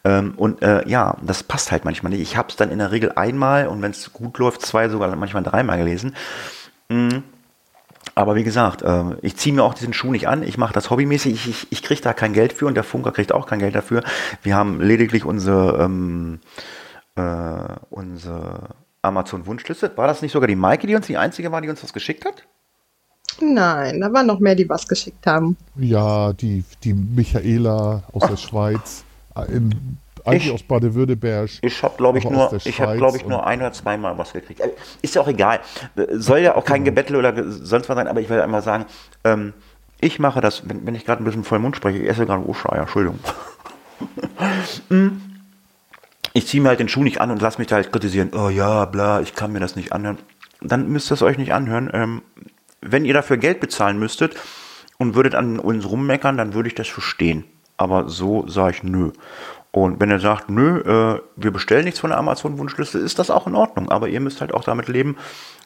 Ähm, 0.05 0.33
und 0.37 0.63
äh, 0.63 0.89
ja, 0.89 1.17
das 1.21 1.43
passt 1.43 1.71
halt 1.71 1.85
manchmal 1.85 2.11
nicht. 2.11 2.23
Ich 2.23 2.37
habe 2.37 2.49
es 2.49 2.57
dann 2.57 2.71
in 2.71 2.79
der 2.79 2.91
Regel 2.91 3.13
einmal 3.15 3.67
und 3.67 3.83
wenn 3.83 3.91
es 3.91 4.13
gut 4.13 4.39
läuft, 4.39 4.63
zwei, 4.63 4.89
sogar 4.89 5.15
manchmal 5.17 5.43
dreimal 5.43 5.77
gelesen. 5.77 6.15
Mhm. 6.89 7.25
Aber 8.15 8.37
wie 8.37 8.45
gesagt, 8.45 8.83
äh, 8.83 9.17
ich 9.21 9.37
ziehe 9.37 9.55
mir 9.55 9.63
auch 9.63 9.75
diesen 9.75 9.93
Schuh 9.93 10.11
nicht 10.11 10.29
an. 10.29 10.43
Ich 10.43 10.57
mache 10.57 10.73
das 10.73 10.89
hobbymäßig. 10.89 11.35
Ich, 11.35 11.49
ich, 11.49 11.67
ich 11.71 11.83
kriege 11.83 12.01
da 12.01 12.15
kein 12.15 12.33
Geld 12.33 12.55
für 12.55 12.67
und 12.67 12.75
der 12.75 12.85
Funker 12.85 13.13
kriegt 13.13 13.33
auch 13.33 13.47
kein 13.47 13.59
Geld 13.59 13.75
dafür. 13.75 14.03
Wir 14.43 14.57
haben 14.57 14.81
lediglich 14.81 15.25
unsere, 15.25 15.85
ähm, 15.85 16.41
äh, 17.19 17.77
unsere 17.91 18.71
Amazon-Wunschliste. 19.03 19.93
War 19.97 20.07
das 20.07 20.23
nicht 20.23 20.33
sogar 20.33 20.49
die 20.49 20.57
Maike, 20.57 20.87
die 20.87 20.95
uns 20.95 21.07
die 21.07 21.17
einzige 21.17 21.51
war, 21.53 21.61
die 21.61 21.69
uns 21.69 21.83
was 21.83 21.93
geschickt 21.93 22.25
hat? 22.25 22.45
Nein, 23.41 24.01
da 24.01 24.13
waren 24.13 24.27
noch 24.27 24.41
mehr, 24.41 24.55
die 24.55 24.69
was 24.69 24.87
geschickt 24.89 25.27
haben. 25.27 25.57
Ja, 25.77 26.33
die, 26.33 26.65
die 26.83 26.95
Michaela 26.95 28.03
aus 28.13 28.27
der 28.29 28.37
Schweiz, 28.37 29.05
äh, 29.37 29.45
in, 29.53 29.99
eigentlich 30.25 30.47
Ich- 30.49 30.53
aus 30.53 30.63
Baden-Württemberg. 30.65 31.49
Ich 31.63 31.83
habe, 31.83 31.97
glaube 31.97 32.19
ich, 32.19 32.25
nur, 32.29 32.53
ich 32.53 32.81
habe, 32.81 32.89
Schweiz 32.91 32.99
glaube 32.99 33.17
ich, 33.19 33.27
nur 33.27 33.47
ein 33.47 33.61
oder 33.61 33.73
zweimal 33.73 34.19
was 34.19 34.33
gekriegt. 34.33 34.61
Äh, 34.61 34.71
Ist 35.03 35.15
ja 35.15 35.23
auch 35.23 35.29
egal. 35.29 35.61
Äh, 35.97 36.07
Soll 36.19 36.41
ja 36.41 36.57
auch 36.57 36.65
kein 36.65 36.85
Gebettel 36.85 37.15
oder 37.17 37.33
sonst 37.51 37.89
was 37.89 37.97
sein, 37.97 38.09
aber 38.09 38.21
ich 38.21 38.29
will 38.29 38.41
einmal 38.41 38.63
sagen, 38.63 38.87
ähm, 39.23 39.53
ich 40.01 40.19
mache 40.19 40.41
das, 40.41 40.69
wenn, 40.69 40.85
wenn 40.87 40.95
ich 40.97 41.05
gerade 41.05 41.23
ein 41.23 41.25
bisschen 41.25 41.45
voll 41.45 41.59
Mund 41.61 41.77
spreche, 41.77 41.99
ich 41.99 42.09
esse 42.09 42.27
gerade 42.27 42.45
Oschreier, 42.49 42.83
Entschuldigung. 42.83 43.19
Ich 46.33 46.47
ziehe 46.47 46.63
mir 46.63 46.69
halt 46.71 46.81
den 46.81 46.89
Schuh 46.89 47.03
nicht 47.03 47.21
an 47.21 47.31
und 47.31 47.43
lasse 47.43 47.59
mich 47.59 47.69
da 47.69 47.77
halt 47.77 47.93
kritisieren, 47.93 48.31
oh 48.35 48.49
ja, 48.49 48.85
bla, 48.85 49.21
ich 49.21 49.35
kann 49.35 49.53
mir 49.53 49.61
das 49.61 49.77
nicht 49.77 49.93
anhören. 49.93 50.19
Dann 50.61 50.89
müsst 50.89 51.11
ihr 51.11 51.15
es 51.15 51.23
euch 51.23 51.39
nicht 51.39 51.53
anhören. 51.53 51.91
Ähm, 51.93 52.23
wenn 52.81 53.05
ihr 53.05 53.15
dafür 53.15 53.37
Geld 53.37 53.61
bezahlen 53.61 53.99
müsstet 53.99 54.37
und 54.99 55.15
würdet 55.15 55.35
an 55.35 55.59
uns 55.59 55.89
rummeckern, 55.89 56.37
dann 56.37 56.55
würde 56.55 56.69
ich 56.69 56.75
das 56.75 56.89
verstehen. 56.89 57.45
Aber 57.77 58.09
so 58.09 58.47
sage 58.49 58.77
ich 58.77 58.83
nö. 58.83 59.13
Und 59.71 60.01
wenn 60.01 60.11
ihr 60.11 60.19
sagt, 60.19 60.51
nö, 60.51 60.81
äh, 60.81 61.21
wir 61.37 61.51
bestellen 61.51 61.85
nichts 61.85 62.01
von 62.01 62.11
der 62.11 62.19
Amazon-Wunschliste, 62.19 62.99
ist 62.99 63.19
das 63.19 63.31
auch 63.31 63.47
in 63.47 63.55
Ordnung. 63.55 63.91
Aber 63.91 64.09
ihr 64.09 64.21
müsst 64.21 64.41
halt 64.41 64.55
auch 64.55 64.65
damit 64.65 64.89
leben, 64.89 65.17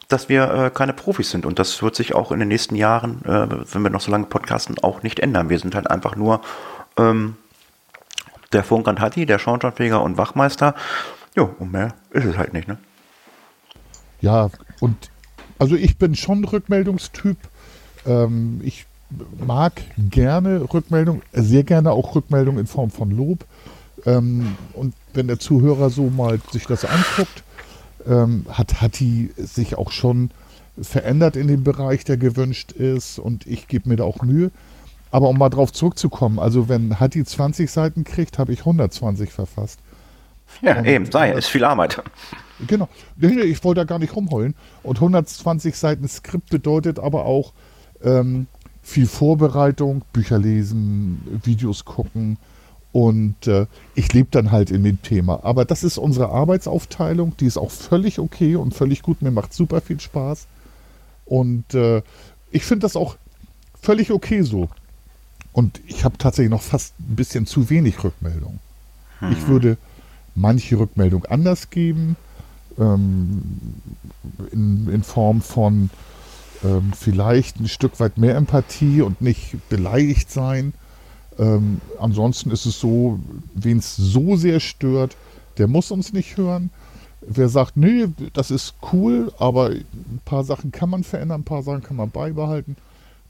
dass 0.09 0.29
wir 0.29 0.51
äh, 0.51 0.69
keine 0.69 0.93
Profis 0.93 1.31
sind. 1.31 1.45
Und 1.45 1.59
das 1.59 1.81
wird 1.81 1.95
sich 1.95 2.13
auch 2.13 2.31
in 2.31 2.39
den 2.39 2.49
nächsten 2.49 2.75
Jahren, 2.75 3.23
äh, 3.25 3.47
wenn 3.73 3.81
wir 3.81 3.89
noch 3.89 4.01
so 4.01 4.11
lange 4.11 4.25
podcasten, 4.25 4.77
auch 4.79 5.01
nicht 5.03 5.19
ändern. 5.19 5.49
Wir 5.49 5.59
sind 5.59 5.73
halt 5.73 5.89
einfach 5.89 6.15
nur 6.15 6.41
ähm, 6.97 7.35
der 8.53 8.63
Funkant 8.63 8.99
Hatti, 8.99 9.25
der 9.25 9.39
Schornsteinfeger 9.39 10.01
und 10.01 10.17
Wachmeister. 10.17 10.75
Jo, 11.35 11.49
und 11.59 11.71
mehr 11.71 11.93
ist 12.11 12.25
es 12.25 12.37
halt 12.37 12.53
nicht, 12.53 12.67
ne? 12.67 12.77
Ja, 14.21 14.49
und 14.79 15.11
also 15.59 15.75
ich 15.75 15.97
bin 15.97 16.15
schon 16.15 16.43
Rückmeldungstyp. 16.45 17.37
Ähm, 18.05 18.61
ich 18.63 18.85
mag 19.45 19.73
gerne 19.97 20.67
Rückmeldung, 20.73 21.21
sehr 21.33 21.63
gerne 21.63 21.91
auch 21.91 22.15
Rückmeldung 22.15 22.57
in 22.57 22.67
Form 22.67 22.89
von 22.89 23.11
Lob. 23.11 23.45
Ähm, 24.05 24.55
und 24.73 24.93
wenn 25.13 25.27
der 25.27 25.39
Zuhörer 25.39 25.89
so 25.89 26.09
mal 26.09 26.39
sich 26.51 26.65
das 26.65 26.85
anguckt, 26.85 27.43
ähm, 28.07 28.45
hat 28.49 28.81
Hatti 28.81 29.31
sich 29.37 29.77
auch 29.77 29.91
schon 29.91 30.31
verändert 30.81 31.35
in 31.35 31.47
dem 31.47 31.63
Bereich, 31.63 32.03
der 32.03 32.17
gewünscht 32.17 32.71
ist. 32.71 33.19
Und 33.19 33.45
ich 33.45 33.67
gebe 33.67 33.89
mir 33.89 33.95
da 33.97 34.03
auch 34.03 34.21
Mühe. 34.21 34.51
Aber 35.13 35.29
um 35.29 35.37
mal 35.37 35.49
drauf 35.49 35.71
zurückzukommen, 35.71 36.39
also 36.39 36.69
wenn 36.69 36.99
Hatti 36.99 37.23
20 37.23 37.69
Seiten 37.69 38.03
kriegt, 38.03 38.39
habe 38.39 38.51
ich 38.51 38.61
120 38.61 39.31
verfasst. 39.31 39.79
Ja, 40.63 40.79
Und, 40.79 40.85
eben, 40.85 41.05
sei, 41.05 41.31
ist 41.33 41.49
viel 41.49 41.63
Arbeit. 41.63 42.01
Genau. 42.65 42.89
Ich 43.19 43.63
wollte 43.63 43.81
da 43.81 43.85
gar 43.85 43.99
nicht 43.99 44.15
rumheulen. 44.15 44.55
Und 44.81 44.95
120 44.97 45.77
Seiten 45.77 46.07
Skript 46.07 46.49
bedeutet 46.49 46.97
aber 46.97 47.25
auch 47.25 47.53
ähm, 48.03 48.47
viel 48.81 49.05
Vorbereitung, 49.05 50.03
Bücher 50.13 50.39
lesen, 50.39 51.21
Videos 51.43 51.85
gucken. 51.85 52.39
Und 52.91 53.45
äh, 53.45 53.67
ich 53.93 54.11
lebe 54.13 54.29
dann 54.31 54.51
halt 54.51 54.71
in 54.71 54.83
dem 54.83 54.99
Thema. 55.03 55.41
Aber 55.43 55.63
das 55.63 55.83
ist 55.83 55.99
unsere 55.99 56.29
Arbeitsaufteilung. 56.29 57.37
Die 57.37 57.45
ist 57.45 57.57
auch 57.57 57.69
völlig 57.69 58.17
okay 58.17 58.55
und 58.55 58.73
völlig 58.73 59.03
gut. 59.03 59.21
Mir 59.21 59.29
macht 59.29 59.53
super 59.53 59.79
viel 59.79 59.99
Spaß. 59.99 60.47
Und 61.25 61.75
äh, 61.75 62.01
ich 62.49 62.65
finde 62.65 62.85
das 62.85 62.95
auch 62.95 63.17
völlig 63.79 64.11
okay 64.11 64.41
so. 64.41 64.69
Und 65.53 65.79
ich 65.87 66.03
habe 66.03 66.17
tatsächlich 66.17 66.51
noch 66.51 66.61
fast 66.61 66.99
ein 66.99 67.15
bisschen 67.15 67.45
zu 67.45 67.69
wenig 67.69 68.03
Rückmeldung. 68.03 68.59
Ich 69.31 69.47
würde 69.47 69.77
manche 70.35 70.77
Rückmeldung 70.77 71.25
anders 71.25 71.69
geben, 71.69 72.17
ähm, 72.77 73.59
in, 74.51 74.89
in 74.89 75.03
Form 75.03 75.41
von 75.41 75.89
ähm, 76.63 76.91
vielleicht 76.97 77.59
ein 77.59 77.67
Stück 77.67 77.99
weit 77.99 78.17
mehr 78.17 78.35
Empathie 78.35 79.01
und 79.01 79.21
nicht 79.21 79.57
beleidigt 79.69 80.31
sein. 80.31 80.73
Ähm, 81.37 81.81
ansonsten 81.99 82.51
ist 82.51 82.65
es 82.65 82.79
so, 82.79 83.19
wen 83.53 83.77
es 83.77 83.95
so 83.95 84.35
sehr 84.35 84.59
stört, 84.59 85.15
der 85.57 85.67
muss 85.67 85.91
uns 85.91 86.13
nicht 86.13 86.37
hören. 86.37 86.69
Wer 87.25 87.47
sagt, 87.47 87.77
nee, 87.77 88.07
das 88.33 88.51
ist 88.51 88.75
cool, 88.91 89.31
aber 89.39 89.69
ein 89.69 90.19
paar 90.25 90.43
Sachen 90.43 90.71
kann 90.71 90.89
man 90.89 91.03
verändern, 91.03 91.41
ein 91.41 91.45
paar 91.45 91.63
Sachen 91.63 91.83
kann 91.83 91.95
man 91.95 92.09
beibehalten, 92.09 92.75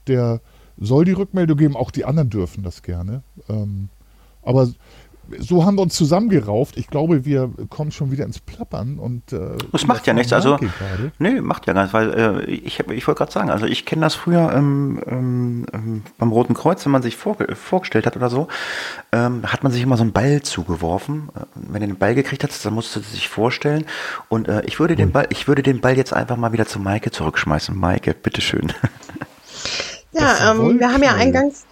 der 0.08 0.40
soll 0.78 1.04
die 1.04 1.12
Rückmeldung 1.12 1.56
geben. 1.56 1.76
Auch 1.76 1.90
die 1.90 2.04
anderen 2.04 2.30
dürfen 2.30 2.62
das 2.62 2.82
gerne. 2.82 3.22
Ähm, 3.48 3.88
aber 4.42 4.68
so 5.38 5.64
haben 5.64 5.76
wir 5.76 5.82
uns 5.82 5.94
zusammengerauft. 5.94 6.76
Ich 6.76 6.88
glaube, 6.88 7.24
wir 7.24 7.50
kommen 7.70 7.90
schon 7.90 8.10
wieder 8.10 8.24
ins 8.24 8.40
Plappern 8.40 8.98
und 8.98 9.32
äh, 9.32 9.56
Das 9.72 9.86
macht 9.86 10.06
ja 10.06 10.12
nichts. 10.12 10.32
Also, 10.32 10.58
nee, 11.18 11.40
macht 11.40 11.66
ja 11.66 11.72
gar 11.72 11.82
nichts, 11.82 11.94
weil 11.94 12.12
äh, 12.12 12.44
ich, 12.44 12.80
ich 12.80 13.06
wollte 13.06 13.18
gerade 13.18 13.32
sagen, 13.32 13.50
also 13.50 13.66
ich 13.66 13.86
kenne 13.86 14.02
das 14.02 14.14
früher 14.14 14.52
ähm, 14.52 15.00
ähm, 15.06 15.66
ähm, 15.72 16.02
beim 16.18 16.30
Roten 16.32 16.54
Kreuz, 16.54 16.84
wenn 16.84 16.92
man 16.92 17.02
sich 17.02 17.16
vorge 17.16 17.54
vorgestellt 17.54 18.06
hat 18.06 18.16
oder 18.16 18.30
so, 18.30 18.48
ähm, 19.12 19.42
hat 19.44 19.62
man 19.62 19.72
sich 19.72 19.82
immer 19.82 19.96
so 19.96 20.02
einen 20.02 20.12
Ball 20.12 20.42
zugeworfen. 20.42 21.30
Äh, 21.34 21.40
Wenn 21.54 21.82
er 21.82 21.88
den 21.88 21.96
Ball 21.96 22.14
gekriegt 22.14 22.42
hat, 22.42 22.64
dann 22.64 22.74
musste 22.74 23.00
sie 23.00 23.12
sich 23.12 23.28
vorstellen. 23.28 23.86
Und 24.28 24.48
äh, 24.48 24.62
ich 24.66 24.78
würde 24.78 24.96
den 24.96 25.12
Ball, 25.12 25.26
ich 25.30 25.48
würde 25.48 25.62
den 25.62 25.80
Ball 25.80 25.96
jetzt 25.96 26.12
einfach 26.12 26.36
mal 26.36 26.52
wieder 26.52 26.66
zu 26.66 26.78
Maike 26.78 27.10
zurückschmeißen. 27.10 27.76
Maike, 27.76 28.14
bitteschön. 28.14 28.72
Ja, 30.14 30.52
ähm, 30.52 30.78
wir 30.78 30.92
haben 30.92 31.02
ja 31.02 31.14
eingangs 31.14 31.64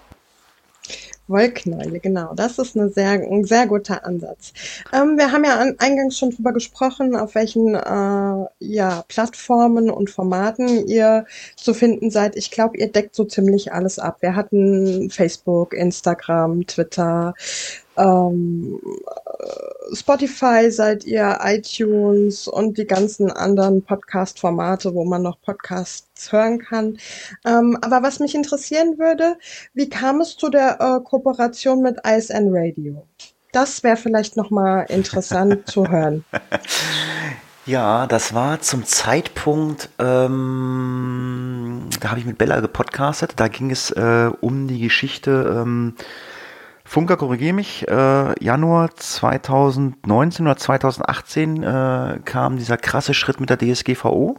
Wollknäule, 1.28 2.00
genau. 2.00 2.34
Das 2.34 2.58
ist 2.58 2.76
eine 2.76 2.88
sehr, 2.90 3.10
ein 3.10 3.44
sehr 3.44 3.66
guter 3.66 4.04
Ansatz. 4.04 4.52
Ähm, 4.92 5.16
wir 5.16 5.32
haben 5.32 5.44
ja 5.44 5.58
an, 5.58 5.76
eingangs 5.78 6.18
schon 6.18 6.30
drüber 6.30 6.52
gesprochen, 6.52 7.16
auf 7.16 7.34
welchen 7.34 7.74
äh, 7.74 8.46
ja, 8.58 9.04
Plattformen 9.08 9.90
und 9.90 10.10
Formaten 10.10 10.86
ihr 10.86 11.26
zu 11.56 11.74
finden 11.74 12.10
seid. 12.10 12.36
Ich 12.36 12.50
glaube, 12.50 12.76
ihr 12.76 12.90
deckt 12.90 13.14
so 13.14 13.24
ziemlich 13.24 13.72
alles 13.72 13.98
ab. 13.98 14.18
Wir 14.20 14.34
hatten 14.34 15.10
Facebook, 15.10 15.74
Instagram, 15.74 16.66
Twitter, 16.66 17.34
ähm, 17.96 18.80
äh, 18.82 19.31
Spotify 19.92 20.70
seid 20.70 21.04
ihr, 21.04 21.38
iTunes 21.42 22.48
und 22.48 22.78
die 22.78 22.86
ganzen 22.86 23.30
anderen 23.30 23.82
Podcast-Formate, 23.84 24.94
wo 24.94 25.04
man 25.04 25.22
noch 25.22 25.40
Podcasts 25.40 26.32
hören 26.32 26.58
kann. 26.58 26.98
Ähm, 27.44 27.76
aber 27.82 28.02
was 28.02 28.20
mich 28.20 28.34
interessieren 28.34 28.98
würde, 28.98 29.36
wie 29.74 29.88
kam 29.88 30.20
es 30.20 30.36
zu 30.36 30.48
der 30.48 30.80
äh, 30.80 31.00
Kooperation 31.04 31.82
mit 31.82 31.98
ISN 32.06 32.48
Radio? 32.50 33.06
Das 33.52 33.82
wäre 33.82 33.96
vielleicht 33.96 34.36
nochmal 34.36 34.86
interessant 34.88 35.68
zu 35.68 35.86
hören. 35.90 36.24
Ja, 37.66 38.06
das 38.06 38.34
war 38.34 38.60
zum 38.60 38.84
Zeitpunkt, 38.84 39.88
ähm, 39.98 41.88
da 42.00 42.10
habe 42.10 42.18
ich 42.18 42.26
mit 42.26 42.38
Bella 42.38 42.60
gepodcastet, 42.60 43.34
da 43.36 43.46
ging 43.46 43.70
es 43.70 43.90
äh, 43.90 44.30
um 44.40 44.66
die 44.66 44.80
Geschichte, 44.80 45.62
ähm, 45.62 45.94
Funker, 46.92 47.16
korrigiere 47.16 47.54
mich, 47.54 47.88
äh, 47.88 48.44
Januar 48.44 48.94
2019 48.94 50.46
oder 50.46 50.58
2018 50.58 51.62
äh, 51.62 52.20
kam 52.26 52.58
dieser 52.58 52.76
krasse 52.76 53.14
Schritt 53.14 53.40
mit 53.40 53.48
der 53.48 53.56
DSGVO. 53.56 54.38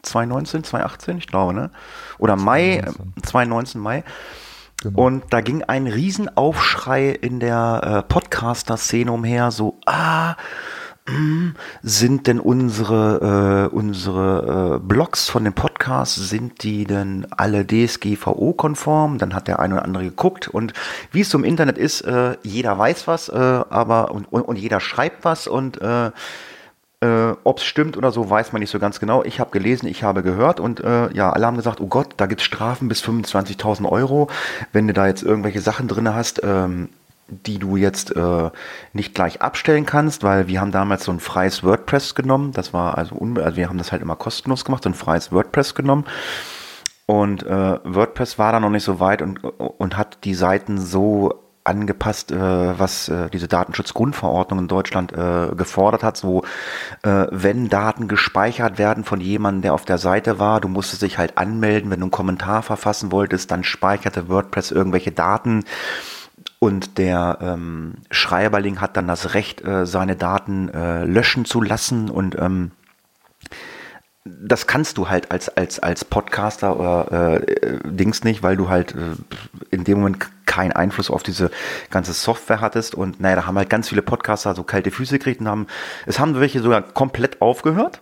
2019, 0.00 0.64
2018, 0.64 1.18
ich 1.18 1.26
glaube, 1.26 1.52
ne? 1.52 1.70
Oder 2.16 2.36
Mai, 2.36 2.80
2019. 3.22 3.22
2019 3.22 3.80
Mai. 3.82 4.04
Genau. 4.80 5.02
Und 5.02 5.24
da 5.28 5.42
ging 5.42 5.62
ein 5.62 5.88
Riesenaufschrei 5.88 7.10
in 7.10 7.38
der 7.38 7.82
äh, 7.84 8.02
Podcaster-Szene 8.10 9.12
umher, 9.12 9.50
so, 9.50 9.76
ah, 9.84 10.36
sind 11.82 12.26
denn 12.26 12.40
unsere, 12.40 13.70
äh, 13.70 13.74
unsere 13.74 14.76
äh, 14.76 14.86
Blogs 14.86 15.28
von 15.28 15.44
den 15.44 15.52
Podcasts, 15.52 16.16
sind 16.16 16.62
die 16.62 16.84
denn 16.84 17.26
alle 17.30 17.66
DSGVO-konform? 17.66 19.18
Dann 19.18 19.34
hat 19.34 19.46
der 19.46 19.58
eine 19.58 19.74
oder 19.74 19.84
andere 19.84 20.04
geguckt 20.04 20.48
und 20.48 20.72
wie 21.12 21.20
es 21.20 21.28
so 21.28 21.36
im 21.36 21.44
Internet 21.44 21.76
ist, 21.76 22.00
äh, 22.02 22.36
jeder 22.42 22.78
weiß 22.78 23.06
was, 23.06 23.28
äh, 23.28 23.34
aber 23.34 24.12
und, 24.12 24.32
und, 24.32 24.42
und 24.42 24.56
jeder 24.56 24.80
schreibt 24.80 25.24
was 25.24 25.46
und 25.46 25.80
äh, 25.82 26.10
äh, 27.00 27.34
Ob 27.44 27.58
es 27.58 27.64
stimmt 27.64 27.98
oder 27.98 28.10
so, 28.12 28.30
weiß 28.30 28.52
man 28.52 28.60
nicht 28.60 28.70
so 28.70 28.78
ganz 28.78 28.98
genau. 28.98 29.24
Ich 29.24 29.38
habe 29.38 29.50
gelesen, 29.50 29.86
ich 29.86 30.02
habe 30.02 30.22
gehört 30.22 30.58
und 30.58 30.80
äh, 30.80 31.12
ja, 31.12 31.30
alle 31.30 31.46
haben 31.46 31.56
gesagt, 31.56 31.80
oh 31.82 31.86
Gott, 31.86 32.14
da 32.16 32.24
gibt's 32.24 32.44
Strafen 32.44 32.88
bis 32.88 33.02
25.000 33.02 33.86
Euro, 33.90 34.28
wenn 34.72 34.86
du 34.86 34.94
da 34.94 35.06
jetzt 35.06 35.22
irgendwelche 35.22 35.60
Sachen 35.60 35.86
drin 35.86 36.14
hast. 36.14 36.40
Ähm, 36.42 36.88
die 37.28 37.58
du 37.58 37.76
jetzt 37.76 38.14
äh, 38.14 38.50
nicht 38.92 39.14
gleich 39.14 39.42
abstellen 39.42 39.86
kannst, 39.86 40.22
weil 40.22 40.46
wir 40.48 40.60
haben 40.60 40.72
damals 40.72 41.04
so 41.04 41.12
ein 41.12 41.20
freies 41.20 41.64
WordPress 41.64 42.14
genommen. 42.14 42.52
Das 42.52 42.72
war 42.72 42.98
also, 42.98 43.16
also 43.36 43.56
wir 43.56 43.68
haben 43.68 43.78
das 43.78 43.92
halt 43.92 44.02
immer 44.02 44.16
kostenlos 44.16 44.64
gemacht, 44.64 44.82
so 44.82 44.90
ein 44.90 44.94
freies 44.94 45.32
WordPress 45.32 45.74
genommen. 45.74 46.04
Und 47.06 47.44
äh, 47.44 47.78
WordPress 47.84 48.38
war 48.38 48.52
da 48.52 48.60
noch 48.60 48.70
nicht 48.70 48.84
so 48.84 49.00
weit 49.00 49.20
und, 49.20 49.44
und 49.44 49.96
hat 49.96 50.18
die 50.24 50.34
Seiten 50.34 50.78
so 50.78 51.44
angepasst, 51.64 52.30
äh, 52.30 52.78
was 52.78 53.08
äh, 53.08 53.30
diese 53.30 53.48
Datenschutzgrundverordnung 53.48 54.60
in 54.60 54.68
Deutschland 54.68 55.12
äh, 55.12 55.54
gefordert 55.56 56.02
hat, 56.02 56.18
so 56.18 56.44
äh, 57.02 57.26
wenn 57.30 57.70
Daten 57.70 58.06
gespeichert 58.06 58.76
werden 58.76 59.02
von 59.02 59.20
jemandem, 59.20 59.62
der 59.62 59.74
auf 59.74 59.86
der 59.86 59.96
Seite 59.96 60.38
war, 60.38 60.60
du 60.60 60.68
musstest 60.68 61.02
dich 61.02 61.16
halt 61.16 61.38
anmelden, 61.38 61.90
wenn 61.90 62.00
du 62.00 62.04
einen 62.04 62.10
Kommentar 62.10 62.62
verfassen 62.62 63.10
wolltest, 63.12 63.50
dann 63.50 63.64
speicherte 63.64 64.28
WordPress 64.28 64.72
irgendwelche 64.72 65.12
Daten 65.12 65.64
und 66.64 66.96
der 66.96 67.36
ähm, 67.42 67.96
Schreiberling 68.10 68.80
hat 68.80 68.96
dann 68.96 69.06
das 69.06 69.34
Recht, 69.34 69.62
äh, 69.62 69.84
seine 69.84 70.16
Daten 70.16 70.70
äh, 70.70 71.04
löschen 71.04 71.44
zu 71.44 71.60
lassen 71.60 72.08
und 72.08 72.38
ähm, 72.38 72.70
das 74.24 74.66
kannst 74.66 74.96
du 74.96 75.10
halt 75.10 75.30
als, 75.30 75.50
als, 75.50 75.78
als 75.78 76.06
Podcaster 76.06 76.80
oder 76.80 77.38
äh, 77.42 77.78
Dings 77.84 78.24
nicht, 78.24 78.42
weil 78.42 78.56
du 78.56 78.70
halt 78.70 78.94
äh, 78.94 79.14
in 79.70 79.84
dem 79.84 79.98
Moment 79.98 80.26
keinen 80.46 80.72
Einfluss 80.72 81.10
auf 81.10 81.22
diese 81.22 81.50
ganze 81.90 82.14
Software 82.14 82.62
hattest. 82.62 82.94
Und 82.94 83.20
naja, 83.20 83.36
da 83.36 83.46
haben 83.46 83.58
halt 83.58 83.68
ganz 83.68 83.90
viele 83.90 84.00
Podcaster 84.00 84.54
so 84.54 84.62
kalte 84.62 84.90
Füße 84.90 85.18
gekriegt 85.18 85.42
und 85.42 85.48
haben, 85.48 85.66
es 86.06 86.18
haben 86.18 86.40
welche 86.40 86.62
sogar 86.62 86.80
komplett 86.80 87.42
aufgehört. 87.42 88.00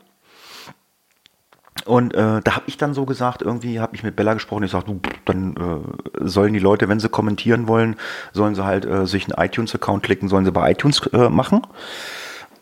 Und 1.85 2.15
äh, 2.15 2.41
da 2.43 2.55
habe 2.55 2.65
ich 2.67 2.77
dann 2.77 2.95
so 2.95 3.07
gesagt, 3.07 3.43
irgendwie 3.43 3.81
habe 3.81 3.97
ich 3.97 4.03
mit 4.03 4.15
Bella 4.15 4.35
gesprochen, 4.35 4.65
ich 4.65 4.71
sage, 4.71 4.87
du, 4.87 5.01
dann 5.25 5.57
äh, 5.57 6.29
sollen 6.29 6.53
die 6.53 6.61
Leute, 6.61 6.89
wenn 6.89 7.01
sie 7.01 7.09
kommentieren 7.09 7.67
wollen, 7.67 7.97
sollen 8.33 8.55
sie 8.55 8.65
halt 8.65 8.85
äh, 8.85 9.07
sich 9.07 9.25
einen 9.25 9.45
iTunes-Account 9.45 10.03
klicken, 10.03 10.29
sollen 10.29 10.45
sie 10.45 10.53
bei 10.53 10.71
iTunes 10.71 11.07
äh, 11.09 11.29
machen 11.29 11.63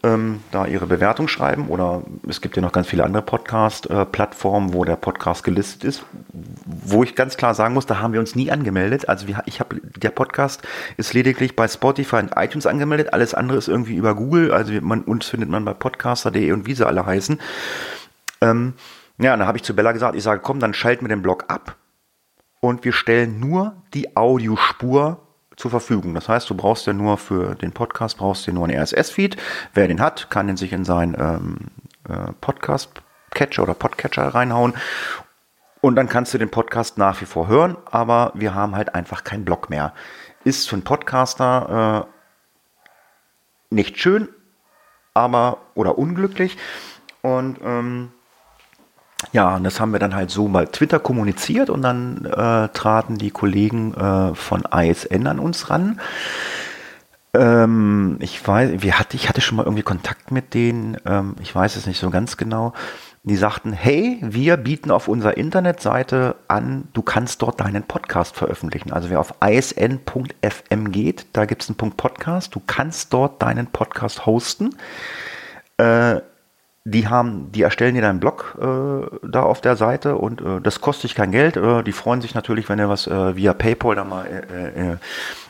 ähm, 0.03 0.41
da 0.51 0.67
ihre 0.67 0.87
Bewertung 0.87 1.29
schreiben. 1.29 1.69
Oder 1.69 2.03
es 2.29 2.41
gibt 2.41 2.57
ja 2.57 2.63
noch 2.63 2.73
ganz 2.73 2.87
viele 2.89 3.05
andere 3.05 3.23
Podcast-Plattformen, 3.23 4.73
wo 4.73 4.85
der 4.85 4.97
Podcast 4.97 5.45
gelistet 5.45 5.85
ist. 5.85 6.05
Wo 6.33 7.03
ich 7.03 7.15
ganz 7.15 7.37
klar 7.37 7.55
sagen 7.55 7.75
muss, 7.75 7.87
da 7.87 8.01
haben 8.01 8.13
wir 8.13 8.21
uns 8.21 8.35
nie 8.35 8.51
angemeldet. 8.51 9.09
Also 9.09 9.27
wir, 9.29 9.43
ich 9.47 9.61
habe 9.61 9.81
der 9.81 10.11
Podcast 10.11 10.63
ist 10.97 11.13
lediglich 11.13 11.55
bei 11.57 11.69
Spotify 11.69 12.17
und 12.17 12.33
iTunes 12.37 12.67
angemeldet. 12.67 13.13
Alles 13.13 13.35
andere 13.35 13.59
ist 13.59 13.69
irgendwie 13.69 13.97
über 13.97 14.15
Google. 14.15 14.53
Also 14.53 14.73
man, 14.81 15.03
uns 15.03 15.27
findet 15.27 15.51
man 15.51 15.65
bei 15.65 15.75
podcaster.de 15.75 16.53
und 16.53 16.67
wie 16.67 16.75
sie 16.75 16.87
alle 16.87 17.05
heißen. 17.05 17.39
Ähm, 18.41 18.75
ja, 19.21 19.37
dann 19.37 19.47
habe 19.47 19.59
ich 19.59 19.65
zu 19.65 19.77
Bella 19.77 19.93
gesagt, 19.93 20.17
ich 20.17 20.23
sage, 20.23 20.41
komm, 20.41 20.61
dann 20.61 20.75
schalten 20.75 21.05
wir 21.05 21.09
den 21.09 21.23
Blog 21.23 21.45
ab 21.49 21.77
und 22.61 22.85
wir 22.85 22.93
stellen 22.93 23.39
nur 23.39 23.75
die 23.93 24.17
Audiospur 24.17 25.27
zur 25.57 25.71
Verfügung. 25.71 26.15
Das 26.15 26.29
heißt, 26.29 26.49
du 26.49 26.55
brauchst 26.55 26.87
ja 26.87 26.95
nur 26.95 27.19
für 27.19 27.55
den 27.55 27.73
Podcast 27.73 28.17
brauchst 28.17 28.47
du 28.47 28.53
nur 28.53 28.67
einen 28.67 28.81
RSS-Feed. 28.81 29.37
Wer 29.75 29.89
den 29.89 30.01
hat, 30.01 30.31
kann 30.31 30.47
den 30.47 30.57
sich 30.57 30.73
in 30.73 30.85
seinen 30.85 31.15
ähm, 31.21 31.57
äh, 32.09 32.33
Podcast-Catcher 32.41 33.63
oder 33.63 33.75
Podcatcher 33.75 34.29
reinhauen. 34.29 34.75
Und 35.83 35.97
dann 35.97 36.09
kannst 36.09 36.33
du 36.33 36.39
den 36.39 36.51
Podcast 36.51 36.97
nach 36.99 37.21
wie 37.21 37.27
vor 37.27 37.47
hören, 37.49 37.77
aber 37.91 38.33
wir 38.35 38.55
haben 38.55 38.75
halt 38.75 38.95
einfach 38.95 39.25
keinen 39.25 39.45
Blog 39.45 39.69
mehr. 39.69 39.93
Ist 40.45 40.69
für 40.69 40.77
einen 40.77 40.85
Podcaster 40.85 42.07
äh, 43.71 43.75
nicht 43.75 43.99
schön, 43.99 44.29
aber 45.13 45.59
oder 45.75 45.99
unglücklich. 45.99 46.57
Und 47.23 47.59
ähm, 47.63 48.13
ja, 49.33 49.57
und 49.57 49.65
das 49.65 49.81
haben 49.81 49.93
wir 49.93 49.99
dann 49.99 50.15
halt 50.15 50.31
so 50.31 50.49
bei 50.49 50.67
Twitter 50.67 50.99
kommuniziert 50.99 51.71
und 51.71 51.83
dann 51.83 52.25
äh, 52.25 52.69
traten 52.69 53.19
die 53.19 53.31
Kollegen 53.31 53.95
äh, 53.95 54.35
von 54.35 54.65
ISN 54.73 55.27
an 55.27 55.39
uns 55.39 55.71
ran. 55.71 56.01
Ähm, 57.33 58.17
ich 58.21 58.47
weiß, 58.47 58.83
wir 58.83 58.99
hatte, 58.99 59.17
ich 59.17 59.29
hatte 59.29 59.41
schon 59.41 59.57
mal 59.57 59.65
irgendwie 59.65 59.85
Kontakt 59.85 60.33
mit 60.33 60.53
denen, 60.53 60.97
ähm, 61.07 61.37
ich 61.41 61.55
weiß 61.55 61.77
es 61.77 61.87
nicht 61.87 62.01
so 62.01 62.11
ganz 62.11 62.37
genau. 62.37 62.73
Die 63.23 63.37
sagten, 63.37 63.73
hey, 63.73 64.19
wir 64.23 64.57
bieten 64.57 64.91
auf 64.91 65.07
unserer 65.07 65.37
Internetseite 65.37 66.37
an, 66.49 66.89
du 66.95 67.03
kannst 67.03 67.43
dort 67.43 67.61
deinen 67.61 67.83
Podcast 67.83 68.35
veröffentlichen. 68.35 68.93
Also 68.93 69.11
wer 69.11 69.21
auf 69.21 69.35
isn.fm 69.47 70.91
geht, 70.91 71.27
da 71.35 71.45
gibt 71.45 71.63
es 71.63 71.69
einen 71.69 71.77
Punkt 71.77 71.99
Podcast, 71.99 72.55
du 72.55 72.63
kannst 72.67 73.13
dort 73.13 73.43
deinen 73.43 73.67
Podcast 73.67 74.25
hosten. 74.25 74.75
Äh, 75.77 76.21
die 76.85 77.09
haben, 77.09 77.53
die 77.53 77.63
erstellen 77.63 77.95
dir 77.95 78.01
deinen 78.01 78.21
Blog 78.21 78.57
äh, 78.59 79.29
da 79.29 79.43
auf 79.43 79.61
der 79.61 79.77
Seite 79.77 80.17
und 80.17 80.41
äh, 80.41 80.61
das 80.63 80.81
kostet 80.81 81.05
dich 81.05 81.15
kein 81.15 81.31
Geld. 81.31 81.57
Äh, 81.57 81.83
die 81.83 81.93
freuen 81.93 82.23
sich 82.23 82.35
natürlich, 82.35 82.69
wenn 82.69 82.79
du 82.79 82.89
was 82.89 83.07
äh, 83.07 83.37
via 83.37 83.53
PayPal 83.53 83.95
da 83.95 84.05
mal 84.05 84.27
äh, 84.27 84.93
äh, 84.93 84.97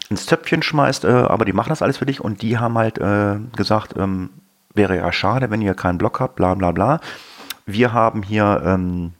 ins 0.08 0.26
Töpfchen 0.26 0.62
schmeißt, 0.62 1.04
aber 1.04 1.44
die 1.44 1.52
machen 1.52 1.68
das 1.68 1.82
alles 1.82 1.98
für 1.98 2.06
dich 2.06 2.20
und 2.20 2.42
die 2.42 2.58
haben 2.58 2.76
halt 2.76 2.98
gesagt, 3.56 3.94
ähm, 3.96 4.30
wäre 4.74 4.96
ja 4.96 5.12
schade, 5.12 5.52
wenn 5.52 5.62
ihr 5.62 5.74
keinen 5.74 5.98
Blog 5.98 6.18
habt, 6.18 6.34
bla 6.34 6.56
bla 6.56 6.72
bla. 6.72 6.98
Wir 7.64 7.92
haben 7.92 8.24
hier 8.24 8.60
ähm, 8.64 9.12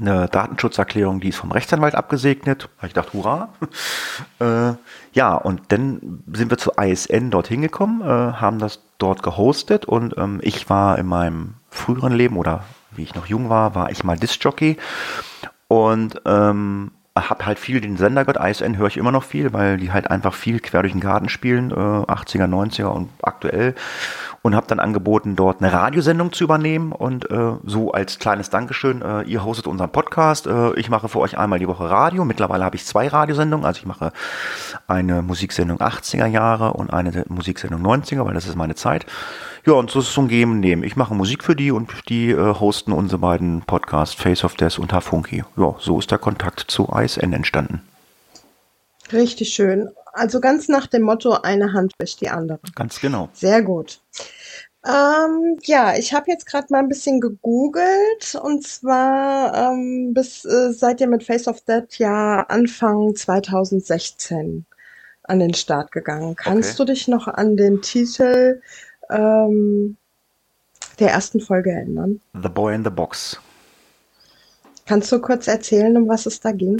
eine 0.00 0.28
Datenschutzerklärung, 0.28 1.20
die 1.20 1.28
ist 1.28 1.36
vom 1.36 1.52
Rechtsanwalt 1.52 1.94
abgesegnet. 1.94 2.68
Ich 2.82 2.92
dachte, 2.92 3.14
hurra. 3.14 3.48
äh, 4.40 4.74
ja, 5.12 5.34
und 5.34 5.62
dann 5.68 6.22
sind 6.32 6.50
wir 6.50 6.58
zu 6.58 6.72
ISN 6.78 7.30
dorthin 7.30 7.62
gekommen, 7.62 8.02
äh, 8.02 8.04
haben 8.34 8.58
das 8.58 8.80
dort 8.98 9.22
gehostet 9.22 9.86
und 9.86 10.16
ähm, 10.18 10.40
ich 10.42 10.68
war 10.68 10.98
in 10.98 11.06
meinem 11.06 11.54
früheren 11.70 12.12
Leben 12.12 12.36
oder 12.36 12.64
wie 12.90 13.02
ich 13.02 13.14
noch 13.14 13.26
jung 13.26 13.48
war, 13.48 13.74
war 13.74 13.90
ich 13.90 14.04
mal 14.04 14.16
Disc-Jockey 14.16 14.76
und 15.68 16.20
ähm, 16.24 16.90
habe 17.16 17.46
halt 17.46 17.58
viel 17.58 17.80
den 17.80 17.96
Sender 17.96 18.24
gehört. 18.24 18.44
ISN 18.44 18.76
höre 18.76 18.86
ich 18.86 18.96
immer 18.96 19.12
noch 19.12 19.24
viel, 19.24 19.52
weil 19.52 19.78
die 19.78 19.92
halt 19.92 20.10
einfach 20.10 20.34
viel 20.34 20.60
quer 20.60 20.82
durch 20.82 20.92
den 20.92 21.00
Garten 21.00 21.28
spielen, 21.28 21.70
äh, 21.70 21.74
80er, 21.74 22.46
90er 22.46 22.86
und 22.86 23.08
aktuell 23.22 23.74
und 24.42 24.54
habe 24.54 24.66
dann 24.66 24.80
angeboten, 24.80 25.36
dort 25.36 25.60
eine 25.60 25.72
Radiosendung 25.72 26.32
zu 26.32 26.44
übernehmen 26.44 26.92
und 26.92 27.30
äh, 27.30 27.52
so 27.64 27.92
als 27.92 28.18
kleines 28.18 28.50
Dankeschön, 28.50 29.02
äh, 29.02 29.22
ihr 29.22 29.44
hostet 29.44 29.66
unseren 29.66 29.90
Podcast, 29.90 30.46
äh, 30.46 30.74
ich 30.74 30.90
mache 30.90 31.08
für 31.08 31.18
euch 31.20 31.36
einmal 31.36 31.58
die 31.58 31.68
Woche 31.68 31.88
Radio. 31.90 32.24
Mittlerweile 32.24 32.64
habe 32.64 32.76
ich 32.76 32.84
zwei 32.84 33.08
Radiosendungen, 33.08 33.66
also 33.66 33.78
ich 33.78 33.86
mache 33.86 34.12
eine 34.86 35.22
Musiksendung 35.22 35.78
80er 35.78 36.26
Jahre 36.26 36.72
und 36.72 36.92
eine 36.92 37.24
Musiksendung 37.28 37.82
90er, 37.82 38.24
weil 38.24 38.34
das 38.34 38.46
ist 38.46 38.56
meine 38.56 38.74
Zeit. 38.74 39.06
Ja, 39.66 39.74
und 39.74 39.90
so 39.90 39.98
ist 39.98 40.08
es 40.08 40.14
so 40.14 40.22
ein 40.22 40.28
Geben 40.28 40.60
nehmen. 40.60 40.82
Ich 40.82 40.96
mache 40.96 41.14
Musik 41.14 41.44
für 41.44 41.56
die 41.56 41.70
und 41.72 41.90
die 42.08 42.30
äh, 42.30 42.54
hosten 42.54 42.92
unsere 42.92 43.18
beiden 43.18 43.62
Podcasts 43.62 44.14
Face 44.14 44.44
of 44.44 44.54
Death 44.54 44.78
und 44.78 44.92
Hafunky. 44.92 45.44
Ja, 45.56 45.74
so 45.78 45.98
ist 45.98 46.10
der 46.10 46.18
Kontakt 46.18 46.60
zu 46.68 46.88
ISN 46.94 47.32
entstanden. 47.32 47.82
Richtig 49.12 49.50
schön. 49.50 49.88
Also 50.12 50.40
ganz 50.40 50.68
nach 50.68 50.86
dem 50.86 51.02
Motto, 51.02 51.32
eine 51.32 51.72
Hand 51.72 51.92
wäscht 51.98 52.20
die 52.20 52.28
andere. 52.28 52.60
Ganz 52.74 53.00
genau. 53.00 53.28
Sehr 53.32 53.62
gut. 53.62 54.00
Ähm, 54.86 55.58
ja, 55.64 55.96
ich 55.96 56.14
habe 56.14 56.30
jetzt 56.30 56.46
gerade 56.46 56.68
mal 56.70 56.78
ein 56.78 56.88
bisschen 56.88 57.20
gegoogelt 57.20 58.38
und 58.40 58.64
zwar 58.64 59.72
ähm, 59.72 60.12
bis 60.14 60.44
äh, 60.44 60.72
seid 60.72 61.00
ihr 61.00 61.08
mit 61.08 61.24
Face 61.24 61.48
of 61.48 61.60
Dead 61.62 61.84
ja 61.98 62.42
Anfang 62.48 63.14
2016 63.14 64.64
an 65.24 65.38
den 65.40 65.52
Start 65.52 65.92
gegangen. 65.92 66.36
Kannst 66.36 66.70
okay. 66.70 66.76
du 66.78 66.92
dich 66.92 67.08
noch 67.08 67.26
an 67.26 67.56
den 67.56 67.82
Titel 67.82 68.62
ähm, 69.10 69.96
der 70.98 71.10
ersten 71.10 71.40
Folge 71.40 71.70
erinnern? 71.70 72.20
The 72.40 72.48
Boy 72.48 72.74
in 72.74 72.84
the 72.84 72.90
Box. 72.90 73.38
Kannst 74.88 75.12
du 75.12 75.20
kurz 75.20 75.46
erzählen, 75.46 75.94
um 75.98 76.08
was 76.08 76.24
es 76.24 76.40
da 76.40 76.50
ging? 76.50 76.78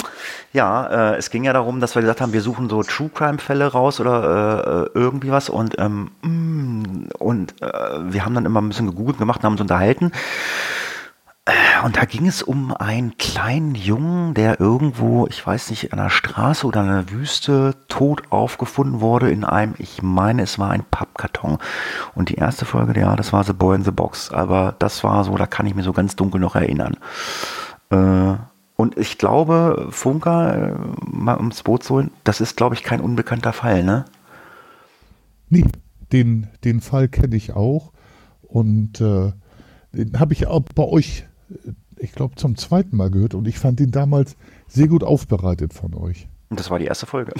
Ja, 0.55 1.13
äh, 1.13 1.17
es 1.17 1.29
ging 1.29 1.45
ja 1.45 1.53
darum, 1.53 1.79
dass 1.79 1.95
wir 1.95 2.01
gesagt 2.01 2.23
haben, 2.23 2.33
wir 2.33 2.41
suchen 2.41 2.71
so 2.71 2.83
True 2.83 3.11
Crime 3.15 3.37
Fälle 3.37 3.67
raus 3.67 4.01
oder 4.01 4.89
äh, 4.95 4.99
irgendwie 4.99 5.31
was 5.31 5.51
und 5.51 5.75
ähm, 5.79 6.11
mm, 6.23 7.09
und 7.19 7.61
äh, 7.61 7.67
wir 8.11 8.25
haben 8.25 8.35
dann 8.35 8.47
immer 8.47 8.63
ein 8.63 8.69
bisschen 8.69 8.87
gegoogelt 8.87 9.19
gemacht, 9.19 9.45
haben 9.45 9.53
uns 9.53 9.61
unterhalten. 9.61 10.13
Äh, 11.45 11.85
und 11.85 11.99
da 11.99 12.07
ging 12.07 12.27
es 12.27 12.43
um 12.43 12.75
einen 12.75 13.19
kleinen 13.19 13.75
Jungen, 13.75 14.33
der 14.33 14.59
irgendwo, 14.59 15.27
ich 15.27 15.47
weiß 15.47 15.69
nicht, 15.69 15.93
an 15.93 15.99
der 15.99 16.09
Straße 16.09 16.67
oder 16.67 16.81
in 16.81 16.89
der 16.89 17.11
Wüste 17.11 17.75
tot 17.89 18.23
aufgefunden 18.31 19.03
wurde 19.03 19.31
in 19.31 19.45
einem, 19.45 19.75
ich 19.77 20.03
meine, 20.03 20.45
es 20.45 20.59
war 20.59 20.71
ein 20.71 20.85
Pappkarton. 20.91 21.59
Und 22.15 22.31
die 22.31 22.37
erste 22.37 22.65
Folge, 22.65 22.99
ja, 22.99 23.17
das 23.17 23.35
war 23.35 23.45
The 23.45 23.53
Boy 23.53 23.77
in 23.77 23.85
the 23.85 23.91
Box. 23.91 24.31
Aber 24.31 24.75
das 24.79 25.05
war 25.05 25.25
so, 25.25 25.37
da 25.37 25.45
kann 25.45 25.67
ich 25.67 25.75
mir 25.75 25.83
so 25.83 25.93
ganz 25.93 26.17
dunkel 26.17 26.41
noch 26.41 26.55
erinnern. 26.55 26.97
Äh, 27.91 28.35
und 28.77 28.97
ich 28.97 29.19
glaube, 29.19 29.89
Funker, 29.91 30.55
äh, 30.55 30.75
mal 31.05 31.37
ums 31.37 31.63
Boot 31.63 31.83
zu 31.83 31.95
holen, 31.95 32.11
das 32.25 32.41
ist, 32.41 32.57
glaube 32.57 32.75
ich, 32.75 32.83
kein 32.83 33.01
unbekannter 33.01 33.53
Fall, 33.53 33.83
ne? 33.83 34.05
Nee, 35.49 35.65
den, 36.13 36.49
den 36.65 36.81
Fall 36.81 37.09
kenne 37.09 37.37
ich 37.37 37.53
auch. 37.53 37.93
Und 38.43 39.01
äh, 39.01 39.33
den 39.93 40.21
habe 40.21 40.33
ich 40.33 40.47
auch 40.47 40.63
bei 40.75 40.85
euch, 40.85 41.27
äh, 41.51 41.73
ich 41.97 42.13
glaube, 42.13 42.37
zum 42.37 42.57
zweiten 42.57 42.97
Mal 42.97 43.11
gehört. 43.11 43.35
Und 43.35 43.49
ich 43.49 43.59
fand 43.59 43.81
den 43.81 43.91
damals 43.91 44.37
sehr 44.69 44.89
gut 44.89 45.03
aufbereitet 45.03 45.75
von 45.75 45.95
euch. 45.95 46.29
Und 46.51 46.61
das 46.61 46.71
war 46.71 46.79
die 46.79 46.87
erste 46.87 47.07
Folge. 47.07 47.33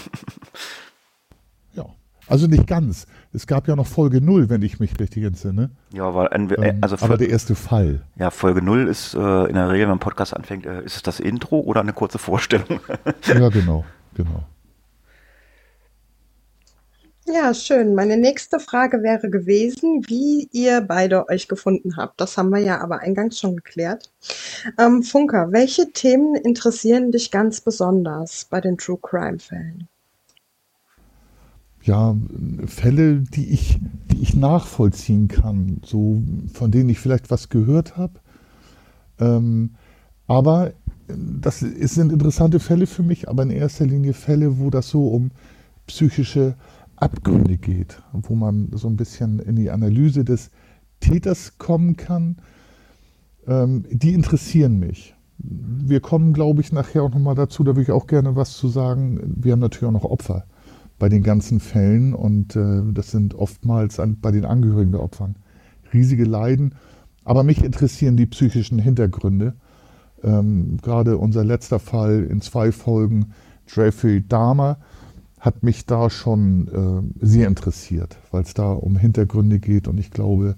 ja. 1.75 1.87
Also 2.27 2.47
nicht 2.47 2.67
ganz. 2.67 3.07
Es 3.39 3.47
gab 3.47 3.69
ja 3.69 3.77
noch 3.77 3.87
Folge 3.87 4.21
0, 4.21 4.51
wenn 4.51 4.63
ich 4.63 4.81
mich 4.81 4.99
richtig 4.99 5.23
entsinne. 5.23 5.71
Ja, 5.93 6.13
weil 6.13 6.27
ein, 6.27 6.51
äh, 6.51 6.71
ähm, 6.71 6.79
also 6.81 6.97
aber 7.01 7.17
der 7.17 7.29
erste 7.29 7.55
Fall. 7.55 8.03
Ja, 8.17 8.33
Folge 8.33 8.63
0 8.63 8.89
ist 8.89 9.15
äh, 9.15 9.19
in 9.45 9.55
der 9.55 9.71
Regel, 9.71 9.87
wenn 9.87 9.93
ein 9.93 10.01
Podcast 10.01 10.35
anfängt, 10.35 10.67
äh, 10.67 10.83
ist 10.83 10.97
es 10.97 11.03
das 11.05 11.21
Intro 11.21 11.61
oder 11.61 11.83
eine 11.83 11.93
kurze 11.93 12.19
Vorstellung? 12.19 12.81
ja, 13.29 13.49
genau, 13.49 13.85
genau. 14.17 14.43
Ja, 17.27 17.55
schön. 17.55 17.95
Meine 17.95 18.17
nächste 18.17 18.59
Frage 18.59 19.05
wäre 19.05 19.31
gewesen, 19.31 20.03
wie 20.09 20.49
ihr 20.51 20.81
beide 20.81 21.29
euch 21.29 21.47
gefunden 21.47 21.97
habt. 21.97 22.21
Das 22.21 22.37
haben 22.37 22.51
wir 22.51 22.59
ja 22.59 22.81
aber 22.81 23.03
eingangs 23.03 23.39
schon 23.39 23.55
geklärt. 23.55 24.11
Ähm, 24.81 25.05
Funker, 25.05 25.53
welche 25.53 25.93
Themen 25.93 26.35
interessieren 26.35 27.13
dich 27.13 27.31
ganz 27.31 27.61
besonders 27.61 28.47
bei 28.47 28.61
den 28.61 28.77
True 28.79 28.99
Crime 29.01 29.39
Fällen? 29.39 29.87
Ja, 31.89 32.15
Fälle, 32.67 33.21
die 33.21 33.47
ich, 33.47 33.81
die 34.11 34.21
ich 34.21 34.37
nachvollziehen 34.37 35.27
kann, 35.27 35.81
so 35.83 36.23
von 36.53 36.71
denen 36.71 36.91
ich 36.91 36.99
vielleicht 36.99 37.31
was 37.31 37.49
gehört 37.49 37.97
habe. 37.97 38.13
Ähm, 39.19 39.71
aber 40.27 40.73
das 41.07 41.61
sind 41.61 42.13
interessante 42.13 42.61
Fälle 42.61 42.87
für 42.87 43.03
mich, 43.03 43.31
aber 43.31 43.43
in 43.43 43.49
erster 43.49 43.87
Linie 43.87 44.13
Fälle, 44.13 44.59
wo 44.59 44.69
das 44.69 44.91
so 44.91 45.09
um 45.09 45.31
psychische 45.87 46.57
Abgründe 46.97 47.57
geht, 47.57 48.03
wo 48.13 48.35
man 48.35 48.69
so 48.75 48.87
ein 48.87 48.99
bisschen 48.99 49.39
in 49.39 49.57
die 49.57 49.71
Analyse 49.71 50.27
des 50.27 50.51
Täters 51.01 51.57
kommen 51.57 51.97
kann, 51.97 52.37
ähm, 53.47 53.87
die 53.91 54.13
interessieren 54.13 54.79
mich. 54.79 55.15
Wir 55.39 56.01
kommen, 56.01 56.35
glaube 56.35 56.61
ich, 56.61 56.71
nachher 56.71 57.03
auch 57.03 57.15
nochmal 57.15 57.35
dazu, 57.35 57.65
da 57.65 57.71
würde 57.71 57.83
ich 57.85 57.93
auch 57.93 58.07
gerne 58.07 58.37
was 58.37 58.59
zu 58.59 58.69
sagen. 58.69 59.37
Wir 59.37 59.53
haben 59.53 59.61
natürlich 59.61 59.89
auch 59.89 60.03
noch 60.03 60.05
Opfer 60.05 60.45
bei 60.99 61.09
den 61.09 61.23
ganzen 61.23 61.61
Fällen 61.61 62.15
und 62.15 62.57
äh, 62.57 62.83
das 62.93 63.11
sind 63.11 63.35
oftmals 63.35 64.01
an, 64.01 64.19
bei 64.21 64.31
den 64.31 64.45
Angehörigen 64.45 64.93
der 64.93 65.03
Opfern 65.03 65.37
riesige 65.93 66.25
Leiden. 66.25 66.75
Aber 67.25 67.43
mich 67.43 67.63
interessieren 67.63 68.17
die 68.17 68.27
psychischen 68.27 68.79
Hintergründe. 68.79 69.55
Ähm, 70.23 70.79
gerade 70.83 71.19
unser 71.19 71.45
letzter 71.45 71.79
Fall 71.79 72.25
in 72.25 72.41
zwei 72.41 72.73
Folgen, 72.73 73.33
Jeffrey 73.67 74.27
Dahmer, 74.27 74.79
hat 75.39 75.63
mich 75.63 75.87
da 75.87 76.11
schon 76.11 77.13
äh, 77.21 77.25
sehr 77.25 77.47
interessiert, 77.47 78.19
weil 78.33 78.43
es 78.43 78.55
da 78.55 78.73
um 78.73 78.97
Hintergründe 78.97 79.61
geht 79.61 79.87
und 79.87 79.99
ich 79.99 80.11
glaube 80.11 80.57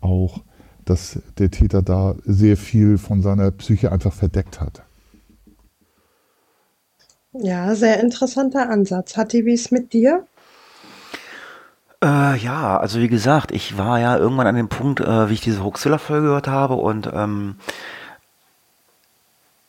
auch, 0.00 0.42
dass 0.86 1.20
der 1.36 1.50
Täter 1.50 1.82
da 1.82 2.14
sehr 2.24 2.56
viel 2.56 2.96
von 2.96 3.20
seiner 3.20 3.50
Psyche 3.50 3.92
einfach 3.92 4.14
verdeckt 4.14 4.60
hat. 4.62 4.84
Ja, 7.40 7.74
sehr 7.74 8.00
interessanter 8.00 8.68
Ansatz. 8.68 9.16
Hatti, 9.16 9.46
wie 9.46 9.54
ist 9.54 9.70
mit 9.70 9.92
dir? 9.92 10.26
Äh, 12.02 12.36
ja, 12.36 12.76
also 12.78 13.00
wie 13.00 13.08
gesagt, 13.08 13.52
ich 13.52 13.78
war 13.78 14.00
ja 14.00 14.16
irgendwann 14.16 14.46
an 14.46 14.56
dem 14.56 14.68
Punkt, 14.68 15.00
äh, 15.00 15.28
wie 15.28 15.34
ich 15.34 15.40
diese 15.40 15.62
Hoaxilla-Folge 15.62 16.26
gehört 16.26 16.48
habe 16.48 16.74
und 16.74 17.10
ähm, 17.12 17.56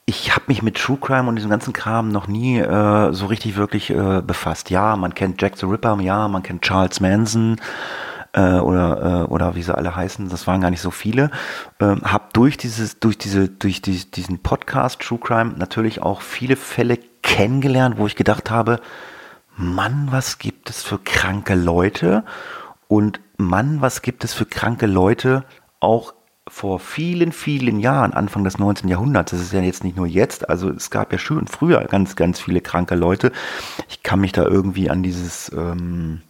ich 0.05 0.33
habe 0.33 0.45
mich 0.47 0.63
mit 0.63 0.77
True 0.77 0.97
Crime 0.99 1.29
und 1.29 1.35
diesem 1.35 1.51
ganzen 1.51 1.73
Kram 1.73 2.09
noch 2.09 2.27
nie 2.27 2.59
äh, 2.59 3.13
so 3.13 3.27
richtig 3.27 3.55
wirklich 3.55 3.91
äh, 3.91 4.21
befasst. 4.25 4.71
Ja, 4.71 4.95
man 4.95 5.13
kennt 5.13 5.39
Jack 5.39 5.57
the 5.57 5.67
Ripper, 5.67 5.99
ja, 6.01 6.27
man 6.27 6.41
kennt 6.41 6.63
Charles 6.63 6.99
Manson 6.99 7.57
äh, 8.33 8.59
oder 8.59 9.25
äh, 9.27 9.31
oder 9.31 9.55
wie 9.55 9.61
sie 9.61 9.75
alle 9.75 9.95
heißen. 9.95 10.29
Das 10.29 10.47
waren 10.47 10.61
gar 10.61 10.71
nicht 10.71 10.81
so 10.81 10.91
viele. 10.91 11.29
Ähm, 11.79 12.01
hab 12.03 12.33
durch 12.33 12.57
dieses 12.57 12.99
durch 12.99 13.17
diese 13.19 13.49
durch 13.49 13.81
die, 13.81 14.09
diesen 14.09 14.39
Podcast 14.39 14.99
True 15.01 15.19
Crime 15.19 15.53
natürlich 15.57 16.01
auch 16.01 16.21
viele 16.21 16.55
Fälle 16.55 16.97
kennengelernt, 17.29 17.97
wo 17.97 18.07
ich 18.07 18.15
gedacht 18.15 18.49
habe, 18.49 18.81
Mann, 19.55 20.07
was 20.09 20.39
gibt 20.39 20.69
es 20.69 20.81
für 20.81 20.97
kranke 20.97 21.53
Leute 21.53 22.23
und 22.87 23.19
Mann, 23.37 23.81
was 23.81 24.01
gibt 24.01 24.23
es 24.23 24.33
für 24.33 24.45
kranke 24.45 24.87
Leute 24.87 25.45
auch 25.79 26.13
vor 26.47 26.79
vielen, 26.79 27.31
vielen 27.31 27.79
Jahren, 27.79 28.13
Anfang 28.13 28.43
des 28.43 28.57
19. 28.57 28.89
Jahrhunderts, 28.89 29.31
das 29.31 29.41
ist 29.41 29.53
ja 29.53 29.61
jetzt 29.61 29.83
nicht 29.83 29.95
nur 29.95 30.07
jetzt, 30.07 30.49
also 30.49 30.69
es 30.69 30.89
gab 30.89 31.11
ja 31.11 31.19
schon 31.19 31.45
früher 31.47 31.83
ganz, 31.85 32.15
ganz 32.15 32.39
viele 32.39 32.61
kranke 32.61 32.95
Leute. 32.95 33.31
Ich 33.87 34.01
kann 34.01 34.19
mich 34.19 34.31
da 34.31 34.43
irgendwie 34.43 34.89
an 34.89 35.03
dieses 35.03 35.51
ähm, 35.51 36.21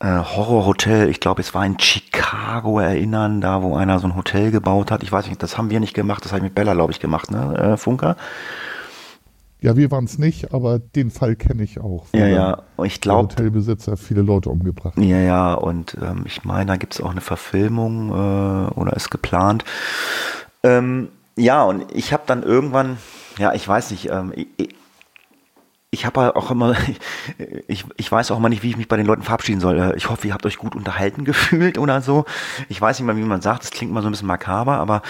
äh, 0.00 0.06
Horrorhotel, 0.06 1.08
ich 1.08 1.20
glaube, 1.20 1.40
es 1.40 1.54
war 1.54 1.64
in 1.64 1.78
Chicago 1.78 2.80
erinnern, 2.80 3.40
da 3.40 3.62
wo 3.62 3.76
einer 3.76 4.00
so 4.00 4.08
ein 4.08 4.16
Hotel 4.16 4.50
gebaut 4.50 4.90
hat. 4.90 5.04
Ich 5.04 5.12
weiß 5.12 5.28
nicht, 5.28 5.42
das 5.42 5.56
haben 5.56 5.70
wir 5.70 5.78
nicht 5.78 5.94
gemacht, 5.94 6.24
das 6.24 6.32
habe 6.32 6.40
ich 6.40 6.44
mit 6.44 6.56
Bella, 6.56 6.74
glaube 6.74 6.92
ich, 6.92 6.98
gemacht, 6.98 7.30
ne, 7.30 7.56
äh, 7.56 7.76
Funker. 7.76 8.16
Ja, 9.60 9.76
wir 9.76 9.90
waren 9.90 10.04
es 10.04 10.18
nicht, 10.18 10.54
aber 10.54 10.78
den 10.78 11.10
Fall 11.10 11.34
kenne 11.34 11.64
ich 11.64 11.80
auch. 11.80 12.06
Ja, 12.12 12.26
ja, 12.26 12.62
ich 12.84 13.00
glaube. 13.00 13.24
Hotelbesitzer 13.32 13.96
viele 13.96 14.22
Leute 14.22 14.50
umgebracht. 14.50 14.96
Ja, 14.96 15.18
ja, 15.18 15.54
und 15.54 15.96
ähm, 16.00 16.22
ich 16.26 16.44
meine, 16.44 16.66
da 16.66 16.76
gibt 16.76 16.94
es 16.94 17.00
auch 17.00 17.10
eine 17.10 17.20
Verfilmung 17.20 18.10
äh, 18.10 18.70
oder 18.74 18.92
ist 18.94 19.10
geplant. 19.10 19.64
Ähm, 20.62 21.08
ja, 21.36 21.64
und 21.64 21.90
ich 21.92 22.12
habe 22.12 22.22
dann 22.26 22.44
irgendwann, 22.44 22.98
ja, 23.36 23.52
ich 23.52 23.66
weiß 23.66 23.90
nicht, 23.90 24.10
ähm, 24.10 24.32
ich, 24.34 24.74
ich 25.90 26.06
habe 26.06 26.36
auch 26.36 26.52
immer, 26.52 26.76
ich, 27.66 27.84
ich 27.96 28.12
weiß 28.12 28.30
auch 28.30 28.38
immer 28.38 28.48
nicht, 28.48 28.62
wie 28.62 28.70
ich 28.70 28.76
mich 28.76 28.88
bei 28.88 28.96
den 28.96 29.06
Leuten 29.06 29.22
verabschieden 29.22 29.60
soll. 29.60 29.78
Äh, 29.78 29.96
ich 29.96 30.08
hoffe, 30.08 30.28
ihr 30.28 30.34
habt 30.34 30.46
euch 30.46 30.58
gut 30.58 30.76
unterhalten 30.76 31.24
gefühlt 31.24 31.78
oder 31.78 32.00
so. 32.00 32.26
Ich 32.68 32.80
weiß 32.80 32.98
nicht 32.98 33.06
mal, 33.06 33.16
wie 33.16 33.22
man 33.22 33.40
sagt, 33.40 33.64
das 33.64 33.70
klingt 33.72 33.90
immer 33.90 34.02
so 34.02 34.08
ein 34.08 34.12
bisschen 34.12 34.28
makaber, 34.28 34.76
aber 34.76 35.02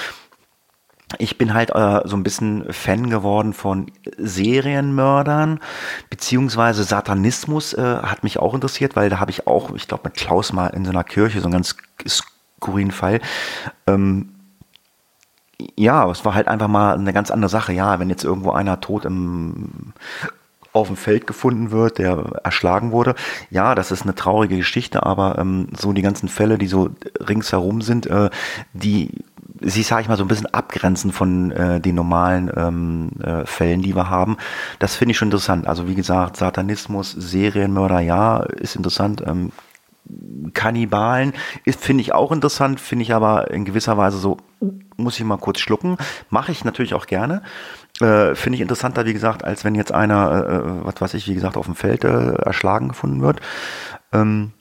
ich 1.19 1.39
bin 1.39 1.55
halt 1.55 1.71
äh, 1.71 2.01
so 2.05 2.17
ein 2.17 2.23
bisschen 2.23 2.71
Fan 2.73 3.09
geworden 3.09 3.55
von 3.55 3.91
Serienmördern, 4.19 5.61
beziehungsweise 6.11 6.85
Satanismus 6.85 7.73
äh, 7.73 7.99
hat 8.03 8.25
mich 8.25 8.39
auch 8.39 8.55
interessiert, 8.55 8.95
weil 8.95 9.09
da 9.09 9.19
habe 9.19 9.31
ich 9.31 9.47
auch, 9.47 9.75
ich 9.75 9.89
glaube, 9.89 10.09
mit 10.09 10.15
Klaus 10.15 10.53
mal 10.53 10.69
in 10.69 10.85
so 10.85 10.91
einer 10.91 11.05
Kirche 11.05 11.41
so 11.41 11.47
einen 11.47 11.55
ganz 11.55 11.77
skurrilen 12.07 12.91
Fall. 12.91 13.21
Ähm, 13.87 14.35
ja, 15.77 16.09
es 16.11 16.25
war 16.25 16.35
halt 16.35 16.47
einfach 16.47 16.69
mal 16.69 16.95
eine 16.95 17.13
ganz 17.13 17.31
andere 17.31 17.49
Sache. 17.49 17.73
Ja, 17.73 17.99
wenn 17.99 18.11
jetzt 18.11 18.25
irgendwo 18.25 18.53
einer 18.53 18.81
tot 18.81 19.05
im 19.05 19.95
auf 20.73 20.89
dem 20.89 20.97
Feld 20.97 21.27
gefunden 21.27 21.71
wird, 21.71 21.99
der 21.99 22.41
erschlagen 22.45 22.93
wurde. 22.93 23.15
Ja, 23.51 23.75
das 23.75 23.91
ist 23.91 24.03
eine 24.03 24.15
traurige 24.15 24.57
Geschichte, 24.57 25.05
aber 25.05 25.39
ähm, 25.39 25.69
so 25.77 25.93
die 25.93 26.03
ganzen 26.03 26.29
Fälle, 26.29 26.59
die 26.59 26.67
so 26.67 26.91
ringsherum 27.21 27.81
sind, 27.81 28.07
äh, 28.07 28.31
die 28.75 29.25
sie, 29.61 29.83
sage 29.83 30.03
ich 30.03 30.09
mal, 30.09 30.17
so 30.17 30.25
ein 30.25 30.29
bisschen 30.29 30.53
abgrenzen 30.53 31.13
von 31.13 31.51
äh, 31.51 31.81
den 31.81 31.95
normalen 31.95 32.51
ähm, 32.57 33.11
äh, 33.23 33.45
Fällen, 33.47 33.83
die 33.83 33.97
wir 33.97 34.11
haben. 34.11 34.37
Das 34.79 34.97
finde 34.97 35.13
ich 35.13 35.19
schon 35.19 35.29
interessant. 35.29 35.67
Also 35.67 35.89
wie 35.89 35.95
gesagt, 35.95 36.37
Satanismus, 36.37 37.13
Serienmörder, 37.13 38.01
ja, 38.01 38.39
ist 38.39 38.77
interessant. 38.77 39.23
Ähm, 39.27 39.53
Kannibalen 40.55 41.35
ist 41.65 41.83
finde 41.83 42.01
ich 42.01 42.15
auch 42.15 42.33
interessant, 42.33 42.81
finde 42.81 43.03
ich 43.03 43.13
aber 43.13 43.51
in 43.51 43.65
gewisser 43.65 43.99
Weise 43.99 44.19
so, 44.19 44.39
muss 44.97 45.19
ich 45.19 45.25
mal 45.25 45.37
kurz 45.37 45.61
schlucken. 45.61 45.99
Mache 46.31 46.53
ich 46.53 46.65
natürlich 46.65 46.95
auch 46.95 47.07
gerne. 47.07 47.43
Äh, 48.01 48.35
finde 48.35 48.57
ich 48.57 48.63
interessanter, 48.63 49.05
wie 49.07 49.13
gesagt, 49.13 49.45
als 49.45 49.65
wenn 49.65 49.75
jetzt 49.75 49.93
einer, 49.93 50.31
äh, 50.31 50.57
äh 50.57 50.85
was 50.85 51.01
weiß 51.01 51.15
ich, 51.15 51.29
wie 51.29 51.35
gesagt, 51.35 51.57
auf 51.57 51.67
dem 51.67 51.75
Feld 51.75 52.05
äh, 52.05 52.35
erschlagen 52.37 52.89
gefunden 52.89 53.21
wird. 53.21 53.41
Ähm, 54.13 54.53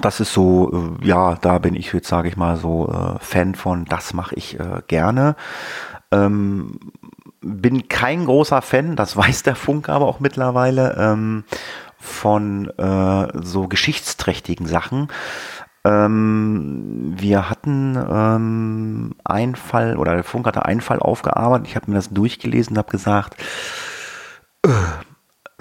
das 0.00 0.20
ist 0.20 0.32
so, 0.32 0.98
äh, 1.02 1.06
ja, 1.06 1.36
da 1.36 1.58
bin 1.58 1.74
ich 1.74 1.92
jetzt, 1.92 2.08
sage 2.08 2.28
ich 2.28 2.36
mal, 2.36 2.56
so 2.56 2.88
äh, 2.88 3.18
Fan 3.20 3.54
von, 3.54 3.84
das 3.84 4.14
mache 4.14 4.34
ich 4.34 4.58
äh, 4.58 4.82
gerne. 4.88 5.36
Ähm, 6.10 6.78
bin 7.40 7.88
kein 7.88 8.24
großer 8.24 8.62
Fan, 8.62 8.96
das 8.96 9.16
weiß 9.16 9.42
der 9.42 9.56
Funk 9.56 9.88
aber 9.88 10.06
auch 10.06 10.20
mittlerweile, 10.20 10.96
ähm, 10.98 11.44
von 11.98 12.68
äh, 12.78 13.28
so 13.42 13.68
geschichtsträchtigen 13.68 14.66
Sachen. 14.66 15.08
Ähm, 15.84 17.14
wir 17.16 17.48
hatten 17.48 17.96
ähm, 17.96 19.14
einen 19.24 19.54
Fall, 19.54 19.96
oder 19.96 20.14
der 20.14 20.24
Funk 20.24 20.46
hatte 20.46 20.64
einen 20.64 20.80
Fall 20.80 20.98
aufgearbeitet, 20.98 21.68
ich 21.68 21.76
habe 21.76 21.90
mir 21.90 21.96
das 21.96 22.10
durchgelesen 22.10 22.72
und 22.72 22.78
habe 22.78 22.90
gesagt, 22.90 23.36
äh, 24.64 24.68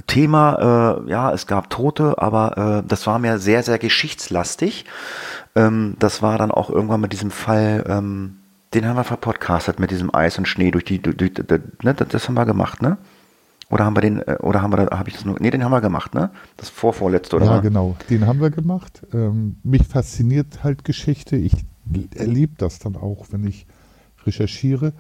Thema, 0.08 1.02
äh, 1.06 1.10
ja, 1.10 1.32
es 1.32 1.48
gab 1.48 1.70
Tote, 1.70 2.16
aber 2.18 2.84
äh, 2.84 2.88
das 2.88 3.08
war 3.08 3.20
mir 3.20 3.40
sehr, 3.40 3.64
sehr 3.64 3.80
geschichtslastig. 3.80 4.86
Ähm, 5.56 5.96
das 6.00 6.22
war 6.22 6.38
dann 6.38 6.52
auch 6.52 6.70
irgendwann 6.70 7.02
mit 7.02 7.14
diesem 7.14 7.32
Fall, 7.32 7.84
ähm, 7.88 8.38
den 8.74 8.86
haben 8.86 8.98
wir 8.98 9.04
verpodcastet 9.04 9.80
mit 9.80 9.92
diesem 9.92 10.14
Eis 10.14 10.38
und 10.38 10.48
Schnee 10.48 10.72
durch 10.72 10.84
die, 10.84 11.02
durch, 11.02 11.18
durch, 11.18 11.34
durch 11.34 11.62
ne, 11.82 11.94
das 11.94 12.28
haben 12.28 12.36
wir 12.36 12.46
gemacht, 12.46 12.82
ne? 12.82 12.98
Oder 13.70 13.86
haben 13.86 13.96
wir 13.96 14.02
den, 14.02 14.20
äh, 14.22 14.38
oder 14.42 14.62
haben 14.62 14.72
wir 14.72 14.86
habe 14.92 15.10
ich 15.10 15.16
das 15.16 15.26
nur, 15.26 15.38
nee, 15.40 15.50
den 15.50 15.64
haben 15.64 15.72
wir 15.72 15.82
gemacht, 15.82 16.14
ne? 16.14 16.30
Das 16.58 16.70
vorvorletzte, 16.70 17.38
oder? 17.38 17.46
Ja, 17.46 17.60
genau, 17.62 17.96
den 18.10 18.28
haben 18.28 18.42
wir 18.42 18.52
gemacht. 18.52 19.02
Ähm, 19.14 19.58
mich 19.64 19.88
fasziniert 19.88 20.64
halt 20.64 20.84
Geschichte. 20.84 21.36
Ich 21.36 21.66
erlebe 22.16 22.54
das 22.58 22.80
dann 22.80 22.96
auch, 22.96 23.28
wenn 23.32 23.46
ich 23.46 23.66
recherchiere. 24.26 24.94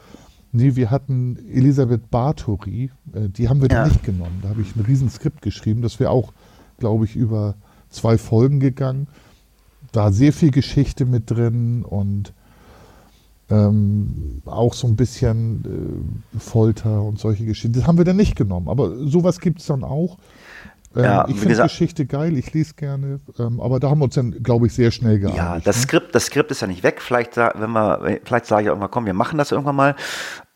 Nee, 0.56 0.78
wir 0.78 0.89
hatten 0.89 1.38
Elisabeth 1.51 2.10
Bathory, 2.10 2.89
äh, 3.14 3.28
die 3.28 3.49
haben 3.49 3.62
wir 3.62 3.70
ja. 3.70 3.86
nicht 3.88 4.06
genommen. 4.06 4.39
Da 4.41 4.49
habe 4.49 4.62
ich 4.62 4.74
ein 4.76 4.86
Riesenskript 4.86 5.41
geschrieben. 5.41 5.82
Das 5.82 5.99
wäre 5.99 6.12
auch, 6.12 6.32
glaube 6.78 7.03
ich, 7.03 7.18
über 7.18 7.56
zwei 7.89 8.18
Folgen 8.18 8.62
gegangen. 8.62 9.08
Da 9.91 10.14
sehr 10.14 10.32
viel 10.32 10.51
Geschichte 10.51 11.06
mit 11.06 11.30
drin 11.30 11.84
und 11.84 12.34
ähm, 13.49 14.41
auch 14.45 14.74
so 14.74 14.88
ein 14.88 14.95
bisschen 14.95 16.24
äh, 16.34 16.39
Folter 16.39 17.03
und 17.03 17.20
solche 17.20 17.45
Geschichten. 17.45 17.78
Das 17.78 17.86
haben 17.86 17.97
wir 17.97 18.06
dann 18.06 18.16
nicht 18.16 18.38
genommen. 18.38 18.70
Aber 18.70 18.95
sowas 19.08 19.41
gibt 19.41 19.60
es 19.60 19.66
dann 19.66 19.84
auch. 19.84 20.18
Ähm, 20.96 21.04
Ja, 21.04 21.26
ich 21.28 21.36
finde 21.36 21.50
gesagt- 21.50 21.70
Geschichte 21.72 22.06
geil, 22.06 22.38
ich 22.38 22.54
lese 22.54 22.74
gerne, 22.76 23.20
ähm, 23.38 23.60
aber 23.60 23.80
da 23.80 23.89
haben 23.89 24.00
wir 24.00 24.06
uns 24.06 24.16
dann, 24.16 24.32
glaube 24.43 24.68
ich, 24.68 24.74
sehr 24.74 24.91
schnell 24.91 25.20
geeinigt. 25.20 25.38
Ja, 25.38 25.60
das 25.60 25.76
ne? 25.78 25.82
Skript, 25.84 26.16
das 26.16 26.26
Skript 26.28 26.52
ist 26.52 26.62
ja 26.62 26.68
nicht 26.68 26.84
weg. 26.84 27.02
Vielleicht, 27.02 27.38
wenn 27.38 27.72
wir, 27.72 28.20
vielleicht 28.24 28.46
sage 28.46 28.64
ich 28.64 28.68
irgendwann, 28.68 28.91
komm, 28.91 29.06
wir 29.06 29.14
machen 29.14 29.38
das 29.38 29.52
irgendwann 29.52 29.76
mal. 29.76 29.96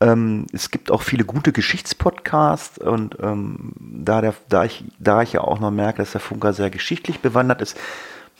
Ähm, 0.02 0.46
es 0.54 0.72
gibt 0.72 0.92
auch 0.92 1.02
viele 1.02 1.26
gute 1.26 1.52
Geschichtspodcasts 1.52 2.78
und 2.78 3.18
ähm, 3.22 3.74
da, 3.80 4.22
der, 4.22 4.34
da, 4.48 4.64
ich, 4.64 4.86
da 5.00 5.22
ich 5.22 5.34
ja 5.34 5.42
auch 5.42 5.60
noch 5.60 5.72
merke, 5.72 6.00
dass 6.02 6.12
der 6.14 6.22
Funker 6.22 6.54
sehr 6.54 6.70
geschichtlich 6.70 7.20
bewandert 7.20 7.62
ist, 7.62 7.78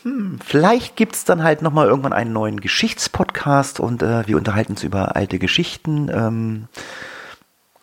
hm, 0.04 0.40
vielleicht 0.46 0.96
gibt 0.96 1.16
es 1.16 1.26
dann 1.26 1.44
halt 1.44 1.62
nochmal 1.62 1.88
irgendwann 1.88 2.14
einen 2.14 2.32
neuen 2.32 2.62
Geschichtspodcast 2.62 3.82
und 3.82 4.02
äh, 4.02 4.26
wir 4.26 4.38
unterhalten 4.38 4.72
uns 4.74 4.84
über 4.84 5.18
alte 5.18 5.40
Geschichten. 5.40 6.10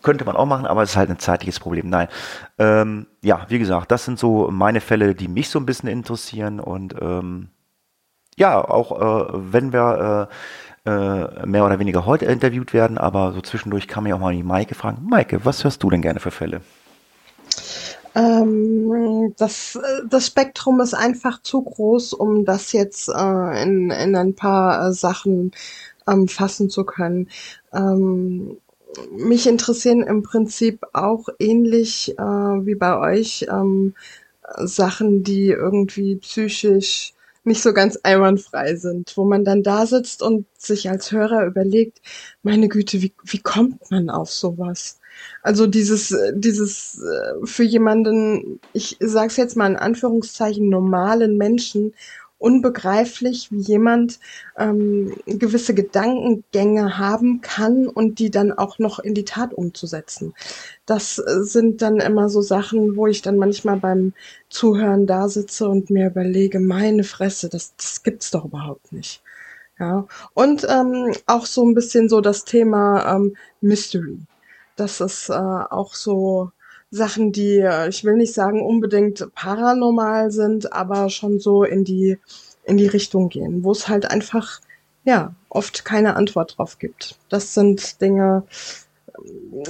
Könnte 0.07 0.25
man 0.25 0.37
auch 0.37 0.47
machen, 0.47 0.67
aber 0.67 0.85
es 0.85 0.91
ist 0.91 0.97
halt 0.97 1.11
ein 1.11 1.19
zeitliches 1.19 1.59
Problem. 1.59 1.89
Nein. 1.91 2.07
Ähm, 2.59 3.09
ja, 3.25 3.45
wie 3.49 3.59
gesagt, 3.59 3.91
das 3.91 4.05
sind 4.05 4.21
so 4.21 4.49
meine 4.53 4.81
Fälle, 4.81 5.17
die 5.17 5.27
mich 5.27 5.49
so 5.49 5.59
ein 5.59 5.67
bisschen 5.67 5.89
interessieren 5.89 6.61
und 6.61 6.95
ähm, 7.01 7.49
ja, 8.37 8.57
auch 8.65 8.93
äh, 8.93 9.33
wenn 9.53 9.73
wir 9.73 10.29
äh, 10.87 10.89
äh, 10.89 11.45
mehr 11.45 11.67
oder 11.67 11.81
weniger 11.81 12.07
heute 12.07 12.27
interviewt 12.27 12.73
werden, 12.73 12.99
aber 12.99 13.33
so 13.33 13.41
zwischendurch 13.41 13.89
kann 13.89 14.05
man 14.05 14.13
auch 14.13 14.21
mal 14.21 14.33
die 14.33 14.45
Maike 14.45 14.77
fragen. 14.77 15.05
Maike, 15.11 15.45
was 15.45 15.65
hörst 15.65 15.83
du 15.83 15.91
denn 15.91 16.03
gerne 16.03 16.21
für 16.21 16.31
Fälle? 16.31 16.61
Ähm, 18.15 19.35
das, 19.37 19.75
äh, 19.75 20.03
das 20.09 20.29
Spektrum 20.29 20.81
ist 20.81 20.95
einfach 20.95 21.43
zu 21.43 21.63
groß, 21.63 22.13
um 22.13 22.45
das 22.45 22.71
jetzt 22.71 23.09
äh, 23.09 23.63
in, 23.65 23.91
in 23.91 24.15
ein 24.15 24.37
paar 24.37 24.87
äh, 24.87 24.93
Sachen 24.93 25.51
ähm, 26.07 26.29
fassen 26.29 26.71
zu 26.71 26.85
können. 26.85 27.29
Ähm, 27.73 28.59
mich 29.11 29.47
interessieren 29.47 30.03
im 30.03 30.23
Prinzip 30.23 30.85
auch 30.93 31.29
ähnlich 31.39 32.15
äh, 32.19 32.23
wie 32.23 32.75
bei 32.75 32.99
euch 32.99 33.47
ähm, 33.51 33.95
Sachen, 34.59 35.23
die 35.23 35.49
irgendwie 35.49 36.17
psychisch 36.17 37.13
nicht 37.45 37.63
so 37.63 37.73
ganz 37.73 37.97
einwandfrei 38.03 38.75
sind, 38.75 39.17
wo 39.17 39.25
man 39.25 39.45
dann 39.45 39.63
da 39.63 39.87
sitzt 39.87 40.21
und 40.21 40.47
sich 40.59 40.91
als 40.91 41.13
Hörer 41.13 41.47
überlegt, 41.47 42.01
meine 42.43 42.69
Güte, 42.69 43.03
wie, 43.03 43.13
wie 43.25 43.41
kommt 43.41 43.91
man 43.91 44.11
auf 44.11 44.33
sowas? 44.33 44.99
Also 45.43 45.67
dieses, 45.67 46.15
dieses 46.35 47.01
äh, 47.01 47.47
für 47.47 47.63
jemanden, 47.63 48.61
ich 48.73 48.97
sag's 49.01 49.37
jetzt 49.37 49.57
mal 49.57 49.71
in 49.71 49.77
Anführungszeichen, 49.77 50.69
normalen 50.69 51.37
Menschen 51.37 51.95
unbegreiflich, 52.39 53.51
wie 53.51 53.61
jemand 53.61 54.21
ähm, 54.59 55.15
gewisse 55.27 55.75
Gedankengänge 55.75 56.99
haben 56.99 57.41
kann 57.41 57.87
und 57.89 58.19
die 58.19 58.31
dann 58.31 58.53
auch 58.53 58.79
noch 58.79 58.99
in 58.99 59.15
die 59.15 59.25
Tat 59.25 59.55
umzusetzen. 59.55 60.35
Das 60.85 61.19
äh, 61.19 61.43
sind 61.43 61.83
dann 61.83 61.99
immer 62.01 62.29
so 62.29 62.43
Sachen, 62.43 62.97
wo 62.97 63.07
ich 63.07 63.23
dann 63.23 63.37
manchmal 63.39 63.79
beim 63.79 64.13
Zuhören 64.51 65.07
da 65.07 65.29
sitze 65.29 65.69
und 65.69 65.91
mir 65.91 66.09
überlege, 66.09 66.61
meine 66.61 67.05
Fresse, 67.05 67.49
das, 67.49 67.75
das 67.77 68.03
gibt's 68.03 68.31
doch 68.31 68.45
überhaupt 68.45 68.93
nicht. 68.93 69.23
Ja, 69.79 70.07
und 70.33 70.67
ähm, 70.69 71.13
auch 71.27 71.45
so 71.45 71.65
ein 71.67 71.75
bisschen 71.75 72.09
so 72.09 72.21
das 72.23 72.45
Thema 72.45 73.15
ähm, 73.15 73.37
Mystery. 73.61 74.19
Das 74.77 75.01
ist 75.01 75.29
äh, 75.29 75.35
auch 75.35 75.95
so 75.95 76.51
Sachen, 76.91 77.33
die, 77.33 77.59
äh, 77.59 77.89
ich 77.89 78.05
will 78.05 78.17
nicht 78.17 78.35
sagen 78.35 78.63
unbedingt 78.63 79.29
paranormal 79.35 80.31
sind, 80.31 80.73
aber 80.73 81.11
schon 81.11 81.39
so 81.39 81.65
in 81.65 81.85
die, 81.85 82.19
in 82.65 82.77
die 82.77 82.87
Richtung 82.87 83.29
gehen, 83.29 83.65
wo 83.65 83.73
es 83.73 83.89
halt 83.89 84.11
einfach, 84.11 84.61
ja, 85.05 85.35
oft 85.49 85.85
keine 85.85 86.17
Antwort 86.17 86.59
drauf 86.59 86.79
gibt. 86.79 87.19
Das 87.29 87.55
sind 87.55 88.01
Dinge, 88.01 88.45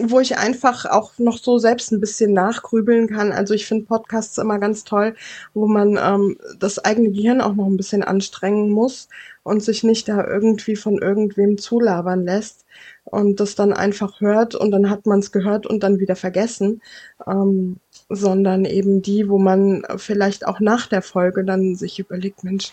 wo 0.00 0.20
ich 0.20 0.36
einfach 0.36 0.84
auch 0.86 1.12
noch 1.18 1.38
so 1.38 1.58
selbst 1.58 1.92
ein 1.92 2.00
bisschen 2.00 2.32
nachgrübeln 2.32 3.08
kann. 3.08 3.32
Also 3.32 3.54
ich 3.54 3.66
finde 3.66 3.86
Podcasts 3.86 4.36
immer 4.38 4.58
ganz 4.58 4.84
toll, 4.84 5.14
wo 5.54 5.66
man 5.66 5.98
ähm, 6.02 6.36
das 6.58 6.78
eigene 6.78 7.10
Gehirn 7.10 7.40
auch 7.40 7.54
noch 7.54 7.66
ein 7.66 7.76
bisschen 7.76 8.02
anstrengen 8.02 8.70
muss 8.70 9.08
und 9.42 9.62
sich 9.62 9.84
nicht 9.84 10.08
da 10.08 10.26
irgendwie 10.26 10.76
von 10.76 10.98
irgendwem 10.98 11.58
zulabern 11.58 12.24
lässt 12.24 12.64
und 13.06 13.40
das 13.40 13.54
dann 13.54 13.72
einfach 13.72 14.20
hört 14.20 14.54
und 14.54 14.70
dann 14.72 14.90
hat 14.90 15.06
man 15.06 15.20
es 15.20 15.32
gehört 15.32 15.66
und 15.66 15.82
dann 15.82 15.98
wieder 15.98 16.16
vergessen, 16.16 16.82
ähm, 17.26 17.78
sondern 18.08 18.64
eben 18.64 19.00
die, 19.00 19.28
wo 19.28 19.38
man 19.38 19.84
vielleicht 19.96 20.46
auch 20.46 20.60
nach 20.60 20.86
der 20.86 21.02
Folge 21.02 21.44
dann 21.44 21.76
sich 21.76 21.98
überlegt, 21.98 22.44
Mensch, 22.44 22.72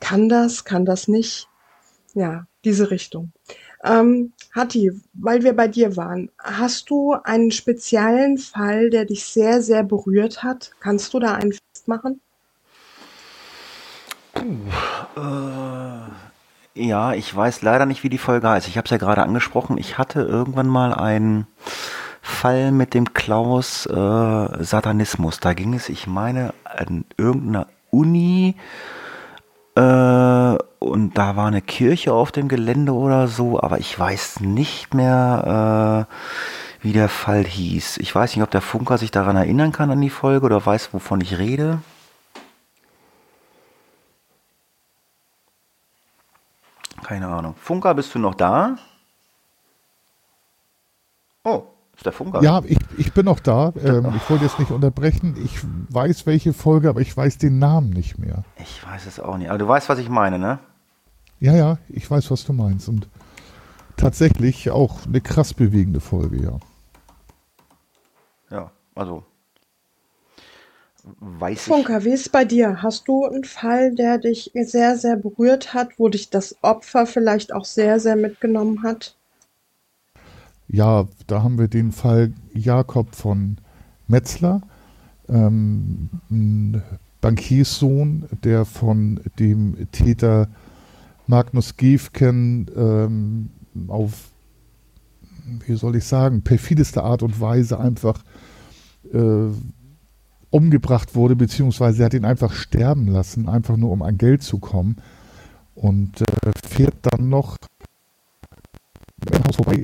kann 0.00 0.28
das, 0.28 0.64
kann 0.64 0.84
das 0.84 1.08
nicht? 1.08 1.48
Ja, 2.14 2.46
diese 2.64 2.90
Richtung. 2.90 3.32
Ähm, 3.84 4.32
Hatti, 4.54 4.90
weil 5.12 5.42
wir 5.44 5.54
bei 5.54 5.68
dir 5.68 5.96
waren, 5.96 6.30
hast 6.38 6.88
du 6.90 7.12
einen 7.12 7.50
speziellen 7.50 8.38
Fall, 8.38 8.90
der 8.90 9.04
dich 9.04 9.26
sehr, 9.26 9.62
sehr 9.62 9.84
berührt 9.84 10.42
hat? 10.42 10.72
Kannst 10.80 11.12
du 11.12 11.20
da 11.20 11.34
einen 11.34 11.52
festmachen? 11.52 12.20
Ja, 16.76 17.14
ich 17.14 17.34
weiß 17.34 17.62
leider 17.62 17.86
nicht, 17.86 18.04
wie 18.04 18.10
die 18.10 18.18
Folge 18.18 18.50
heißt. 18.50 18.68
Ich 18.68 18.76
habe 18.76 18.84
es 18.84 18.90
ja 18.90 18.98
gerade 18.98 19.22
angesprochen. 19.22 19.78
Ich 19.78 19.96
hatte 19.96 20.20
irgendwann 20.20 20.66
mal 20.66 20.92
einen 20.92 21.46
Fall 22.20 22.70
mit 22.70 22.92
dem 22.92 23.14
Klaus 23.14 23.86
äh, 23.86 24.62
Satanismus. 24.62 25.40
Da 25.40 25.54
ging 25.54 25.72
es, 25.72 25.88
ich 25.88 26.06
meine, 26.06 26.52
an 26.64 27.06
irgendeiner 27.16 27.66
Uni 27.90 28.56
äh, 29.74 29.80
und 29.80 31.12
da 31.14 31.36
war 31.36 31.46
eine 31.46 31.62
Kirche 31.62 32.12
auf 32.12 32.30
dem 32.30 32.46
Gelände 32.46 32.92
oder 32.92 33.26
so, 33.26 33.58
aber 33.58 33.78
ich 33.78 33.98
weiß 33.98 34.40
nicht 34.40 34.92
mehr, 34.92 36.06
äh, 36.06 36.84
wie 36.84 36.92
der 36.92 37.08
Fall 37.08 37.44
hieß. 37.44 37.96
Ich 37.98 38.14
weiß 38.14 38.36
nicht, 38.36 38.42
ob 38.42 38.50
der 38.50 38.60
Funker 38.60 38.98
sich 38.98 39.10
daran 39.10 39.36
erinnern 39.36 39.72
kann 39.72 39.90
an 39.90 40.02
die 40.02 40.10
Folge 40.10 40.44
oder 40.44 40.64
weiß, 40.64 40.92
wovon 40.92 41.22
ich 41.22 41.38
rede. 41.38 41.78
Keine 47.06 47.28
Ahnung. 47.28 47.54
Funker, 47.54 47.94
bist 47.94 48.12
du 48.16 48.18
noch 48.18 48.34
da? 48.34 48.74
Oh, 51.44 51.62
ist 51.94 52.04
der 52.04 52.10
Funker? 52.10 52.42
Ja, 52.42 52.62
ich, 52.64 52.78
ich 52.98 53.12
bin 53.12 53.26
noch 53.26 53.38
da. 53.38 53.72
Ähm, 53.80 54.12
ich 54.16 54.28
wollte 54.28 54.42
jetzt 54.42 54.58
nicht 54.58 54.72
unterbrechen. 54.72 55.36
Ich 55.44 55.60
weiß, 55.62 56.26
welche 56.26 56.52
Folge, 56.52 56.88
aber 56.88 57.00
ich 57.00 57.16
weiß 57.16 57.38
den 57.38 57.60
Namen 57.60 57.90
nicht 57.90 58.18
mehr. 58.18 58.42
Ich 58.56 58.84
weiß 58.84 59.06
es 59.06 59.20
auch 59.20 59.36
nicht. 59.36 59.50
Aber 59.50 59.58
du 59.58 59.68
weißt, 59.68 59.88
was 59.88 60.00
ich 60.00 60.08
meine, 60.08 60.40
ne? 60.40 60.58
Ja, 61.38 61.54
ja, 61.54 61.78
ich 61.88 62.10
weiß, 62.10 62.28
was 62.32 62.44
du 62.44 62.52
meinst. 62.52 62.88
Und 62.88 63.08
tatsächlich 63.96 64.70
auch 64.70 65.06
eine 65.06 65.20
krass 65.20 65.54
bewegende 65.54 66.00
Folge, 66.00 66.42
ja. 66.42 66.58
Ja, 68.50 68.72
also. 68.96 69.22
Weiß 71.20 71.58
ich. 71.58 71.62
Funker, 71.62 72.04
wie 72.04 72.10
ist 72.10 72.22
es 72.22 72.28
bei 72.28 72.44
dir? 72.44 72.82
Hast 72.82 73.06
du 73.06 73.26
einen 73.26 73.44
Fall, 73.44 73.94
der 73.94 74.18
dich 74.18 74.50
sehr, 74.54 74.96
sehr 74.96 75.16
berührt 75.16 75.72
hat, 75.72 75.98
wo 75.98 76.08
dich 76.08 76.30
das 76.30 76.56
Opfer 76.62 77.06
vielleicht 77.06 77.52
auch 77.52 77.64
sehr, 77.64 78.00
sehr 78.00 78.16
mitgenommen 78.16 78.82
hat? 78.82 79.16
Ja, 80.68 81.06
da 81.28 81.44
haben 81.44 81.58
wir 81.58 81.68
den 81.68 81.92
Fall 81.92 82.32
Jakob 82.52 83.14
von 83.14 83.58
Metzler, 84.08 84.62
ähm, 85.28 86.10
ein 86.28 86.82
Bankierssohn, 87.20 88.26
der 88.42 88.64
von 88.64 89.20
dem 89.38 89.90
Täter 89.92 90.48
Magnus 91.28 91.76
Gefken 91.76 92.66
ähm, 92.76 93.50
auf, 93.88 94.32
wie 95.66 95.76
soll 95.76 95.96
ich 95.96 96.04
sagen, 96.04 96.42
perfideste 96.42 97.04
Art 97.04 97.22
und 97.22 97.40
Weise 97.40 97.78
einfach 97.78 98.24
äh, 99.12 99.50
umgebracht 100.56 101.14
wurde, 101.14 101.36
beziehungsweise 101.36 102.02
er 102.02 102.06
hat 102.06 102.14
ihn 102.14 102.24
einfach 102.24 102.52
sterben 102.54 103.08
lassen, 103.08 103.48
einfach 103.48 103.76
nur 103.76 103.90
um 103.90 104.00
an 104.00 104.16
Geld 104.16 104.42
zu 104.42 104.58
kommen. 104.58 104.96
Und 105.74 106.22
äh, 106.22 106.52
fährt 106.66 106.94
dann 107.02 107.28
noch 107.28 107.58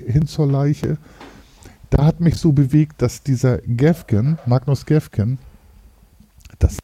hin 0.07 0.27
zur 0.27 0.47
Leiche. 0.47 0.97
Da 1.91 2.07
hat 2.07 2.21
mich 2.21 2.37
so 2.37 2.53
bewegt, 2.53 3.03
dass 3.03 3.23
dieser 3.23 3.59
Gefgen, 3.59 4.39
Magnus 4.47 4.87
Gefgen, 4.87 5.39
das 6.59 6.79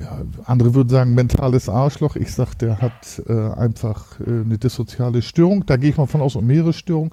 ja, 0.00 0.22
andere 0.44 0.74
würden 0.74 0.88
sagen 0.88 1.14
mentales 1.14 1.68
Arschloch. 1.68 2.16
Ich 2.16 2.32
sag, 2.32 2.54
der 2.54 2.80
hat 2.80 3.22
äh, 3.28 3.32
einfach 3.32 4.18
äh, 4.20 4.24
eine 4.24 4.58
dissoziale 4.58 5.22
Störung. 5.22 5.64
Da 5.66 5.76
gehe 5.76 5.90
ich 5.90 5.96
mal 5.96 6.06
von 6.06 6.20
aus, 6.20 6.34
um 6.34 6.44
mehrere 6.46 6.72
Störungen. 6.72 7.12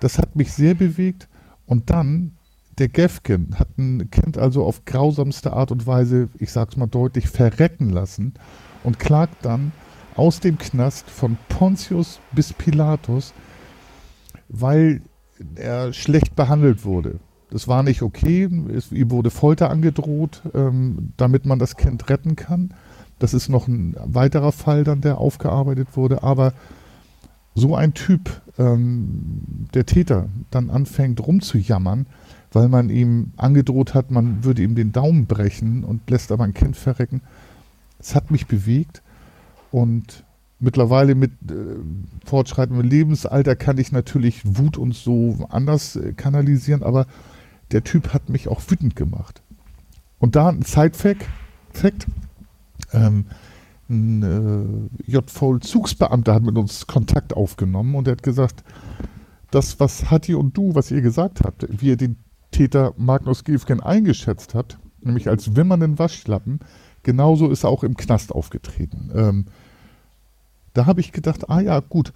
Das 0.00 0.18
hat 0.18 0.36
mich 0.36 0.52
sehr 0.52 0.74
bewegt. 0.74 1.28
Und 1.64 1.88
dann, 1.88 2.32
der 2.82 2.88
Gefgen 2.88 3.54
hat 3.60 3.78
ein 3.78 4.10
Kind 4.10 4.36
also 4.36 4.64
auf 4.64 4.84
grausamste 4.84 5.52
Art 5.52 5.70
und 5.70 5.86
Weise, 5.86 6.28
ich 6.40 6.50
sag's 6.50 6.76
mal 6.76 6.88
deutlich, 6.88 7.28
verrecken 7.28 7.90
lassen 7.90 8.34
und 8.82 8.98
klagt 8.98 9.44
dann 9.44 9.70
aus 10.16 10.40
dem 10.40 10.58
Knast 10.58 11.08
von 11.08 11.38
Pontius 11.48 12.18
bis 12.32 12.52
Pilatus, 12.52 13.34
weil 14.48 15.00
er 15.54 15.92
schlecht 15.92 16.34
behandelt 16.34 16.84
wurde. 16.84 17.20
Das 17.50 17.68
war 17.68 17.84
nicht 17.84 18.02
okay. 18.02 18.50
Es, 18.74 18.90
ihm 18.90 19.12
wurde 19.12 19.30
Folter 19.30 19.70
angedroht, 19.70 20.42
ähm, 20.52 21.12
damit 21.16 21.46
man 21.46 21.60
das 21.60 21.76
Kind 21.76 22.10
retten 22.10 22.34
kann. 22.34 22.74
Das 23.20 23.32
ist 23.32 23.48
noch 23.48 23.68
ein 23.68 23.94
weiterer 24.02 24.50
Fall 24.50 24.82
dann, 24.82 25.02
der 25.02 25.18
aufgearbeitet 25.18 25.96
wurde. 25.96 26.24
Aber 26.24 26.52
so 27.54 27.76
ein 27.76 27.94
Typ, 27.94 28.42
ähm, 28.58 29.68
der 29.72 29.86
Täter, 29.86 30.30
dann 30.50 30.68
anfängt 30.68 31.24
rumzujammern, 31.24 32.06
weil 32.52 32.68
man 32.68 32.90
ihm 32.90 33.32
angedroht 33.36 33.94
hat, 33.94 34.10
man 34.10 34.44
würde 34.44 34.62
ihm 34.62 34.74
den 34.74 34.92
Daumen 34.92 35.26
brechen 35.26 35.84
und 35.84 36.08
lässt 36.10 36.32
aber 36.32 36.44
ein 36.44 36.54
Kind 36.54 36.76
verrecken. 36.76 37.22
Es 37.98 38.14
hat 38.14 38.30
mich 38.30 38.46
bewegt 38.46 39.02
und 39.70 40.24
mittlerweile 40.60 41.14
mit 41.14 41.32
äh, 41.50 41.54
fortschreitendem 42.24 42.88
Lebensalter 42.88 43.56
kann 43.56 43.78
ich 43.78 43.90
natürlich 43.90 44.42
Wut 44.44 44.76
und 44.76 44.94
so 44.94 45.46
anders 45.50 45.96
äh, 45.96 46.12
kanalisieren, 46.12 46.82
aber 46.82 47.06
der 47.72 47.84
Typ 47.84 48.12
hat 48.12 48.28
mich 48.28 48.48
auch 48.48 48.60
wütend 48.68 48.96
gemacht. 48.96 49.42
Und 50.18 50.36
da 50.36 50.48
ein 50.48 50.62
Side-Fact, 50.62 51.26
Fact, 51.72 52.06
ähm, 52.92 53.26
ein 53.88 54.22
äh, 55.08 55.10
JV-Zugsbeamter 55.10 56.34
hat 56.34 56.42
mit 56.42 56.56
uns 56.56 56.86
Kontakt 56.86 57.34
aufgenommen 57.34 57.94
und 57.94 58.06
er 58.06 58.12
hat 58.12 58.22
gesagt, 58.22 58.62
das, 59.50 59.80
was 59.80 60.10
Hatti 60.10 60.34
und 60.34 60.56
du, 60.56 60.74
was 60.74 60.90
ihr 60.90 61.02
gesagt 61.02 61.40
habt, 61.42 61.66
wie 61.68 61.88
ihr 61.88 61.96
den 61.96 62.16
Täter 62.52 62.94
Magnus 62.96 63.42
Giefgen 63.42 63.80
eingeschätzt 63.80 64.54
habt, 64.54 64.78
nämlich 65.00 65.28
als 65.28 65.56
wimmernden 65.56 65.98
Waschlappen, 65.98 66.60
genauso 67.02 67.50
ist 67.50 67.64
er 67.64 67.70
auch 67.70 67.82
im 67.82 67.96
Knast 67.96 68.30
aufgetreten. 68.32 69.10
Ähm, 69.14 69.46
da 70.74 70.86
habe 70.86 71.00
ich 71.00 71.12
gedacht, 71.12 71.50
ah 71.50 71.60
ja, 71.60 71.80
gut, 71.80 72.12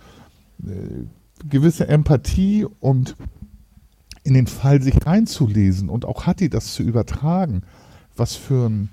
äh, 0.64 1.05
gewisse 1.49 1.89
Empathie 1.89 2.66
und 2.80 3.16
in 4.22 4.34
den 4.34 4.47
Fall 4.47 4.82
sich 4.82 5.07
reinzulesen 5.07 5.89
und 5.89 6.05
auch 6.05 6.26
Hatti 6.26 6.49
das 6.49 6.74
zu 6.74 6.82
übertragen, 6.82 7.62
was 8.16 8.34
für 8.34 8.68
ein 8.68 8.91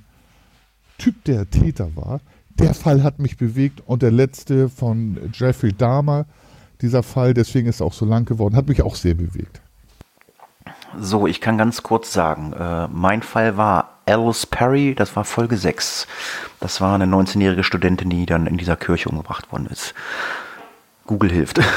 Typ 0.98 1.24
der 1.24 1.50
Täter 1.50 1.96
war. 1.96 2.22
Der 2.60 2.76
Fall 2.76 3.02
hat 3.02 3.20
mich 3.20 3.38
bewegt 3.38 3.82
und 3.86 4.04
der 4.04 4.12
letzte 4.12 4.70
von 4.70 5.18
Jeffrey 5.34 5.74
Dahmer, 5.74 6.26
dieser 6.82 7.02
Fall, 7.02 7.34
deswegen 7.34 7.68
ist 7.68 7.80
er 7.80 7.88
auch 7.88 7.94
so 7.94 8.06
lang 8.06 8.26
geworden, 8.26 8.56
hat 8.56 8.68
mich 8.68 8.84
auch 8.84 8.96
sehr 8.96 9.16
bewegt. 9.16 9.63
So, 11.00 11.28
ich 11.28 11.42
kann 11.42 11.58
ganz 11.58 11.82
kurz 11.84 12.14
sagen, 12.14 12.54
äh, 12.54 12.88
mein 12.88 13.24
Fall 13.24 13.58
war 13.58 13.98
Alice 14.06 14.46
Perry, 14.46 14.94
das 14.96 15.16
war 15.16 15.26
Folge 15.26 15.58
6. 15.58 16.08
Das 16.60 16.82
war 16.82 16.96
eine 16.96 17.06
19-jährige 17.06 17.64
Studentin, 17.64 18.10
die 18.10 18.26
dann 18.26 18.48
in 18.48 18.58
dieser 18.58 18.76
Kirche 18.76 19.10
umgebracht 19.10 19.52
worden 19.52 19.68
ist. 19.72 19.94
Google 21.06 21.32
hilft. 21.32 21.60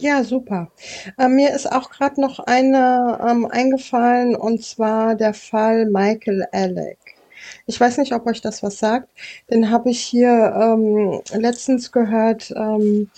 Ja, 0.00 0.22
super. 0.22 0.70
Äh, 1.18 1.26
mir 1.26 1.50
ist 1.50 1.66
auch 1.72 1.90
gerade 1.90 2.20
noch 2.20 2.38
eine 2.38 3.18
ähm, 3.20 3.46
eingefallen, 3.50 4.36
und 4.36 4.62
zwar 4.64 5.16
der 5.16 5.34
Fall 5.34 5.86
Michael 5.86 6.46
Alec. 6.52 6.98
Ich 7.66 7.80
weiß 7.80 7.98
nicht, 7.98 8.12
ob 8.12 8.26
euch 8.26 8.40
das 8.40 8.62
was 8.62 8.78
sagt. 8.78 9.08
Den 9.50 9.70
habe 9.70 9.90
ich 9.90 10.00
hier 10.00 10.54
ähm, 10.56 11.20
letztens 11.32 11.90
gehört. 11.90 12.52
Ähm, 12.52 13.10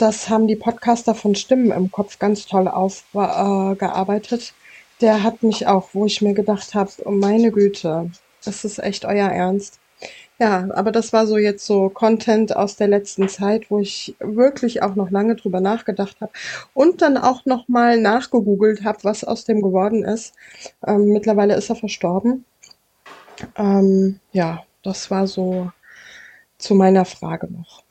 das 0.00 0.28
haben 0.28 0.46
die 0.48 0.56
Podcaster 0.56 1.14
von 1.14 1.34
Stimmen 1.34 1.70
im 1.72 1.90
Kopf 1.90 2.18
ganz 2.18 2.46
toll 2.46 2.68
aufgearbeitet. 2.68 4.42
Äh, 4.50 4.54
Der 5.00 5.22
hat 5.22 5.42
mich 5.42 5.66
auch, 5.66 5.90
wo 5.94 6.06
ich 6.06 6.22
mir 6.22 6.34
gedacht 6.34 6.74
habe, 6.74 6.90
oh 7.04 7.10
meine 7.10 7.52
Güte, 7.52 8.10
das 8.44 8.64
ist 8.64 8.78
echt 8.78 9.04
euer 9.04 9.28
Ernst. 9.28 9.80
Ja, 10.38 10.68
aber 10.74 10.92
das 10.92 11.12
war 11.12 11.26
so 11.26 11.36
jetzt 11.38 11.66
so 11.66 11.90
Content 11.90 12.56
aus 12.56 12.76
der 12.76 12.88
letzten 12.88 13.28
Zeit, 13.28 13.70
wo 13.70 13.78
ich 13.80 14.16
wirklich 14.20 14.82
auch 14.82 14.94
noch 14.96 15.10
lange 15.10 15.36
drüber 15.36 15.60
nachgedacht 15.60 16.20
habe 16.20 16.32
und 16.74 17.02
dann 17.02 17.18
auch 17.18 17.44
noch 17.46 17.68
mal 17.68 18.00
nachgegoogelt 18.00 18.84
habe, 18.84 19.00
was 19.04 19.24
aus 19.24 19.44
dem 19.44 19.62
geworden 19.62 20.04
ist. 20.04 20.34
Ähm, 20.86 21.06
mittlerweile 21.12 21.54
ist 21.56 21.70
er 21.70 21.76
verstorben. 21.76 22.44
Ähm, 23.56 24.20
ja, 24.32 24.64
das 24.82 25.10
war 25.10 25.26
so 25.26 25.70
zu 26.58 26.74
meiner 26.74 27.04
Frage 27.04 27.48
noch. 27.52 27.84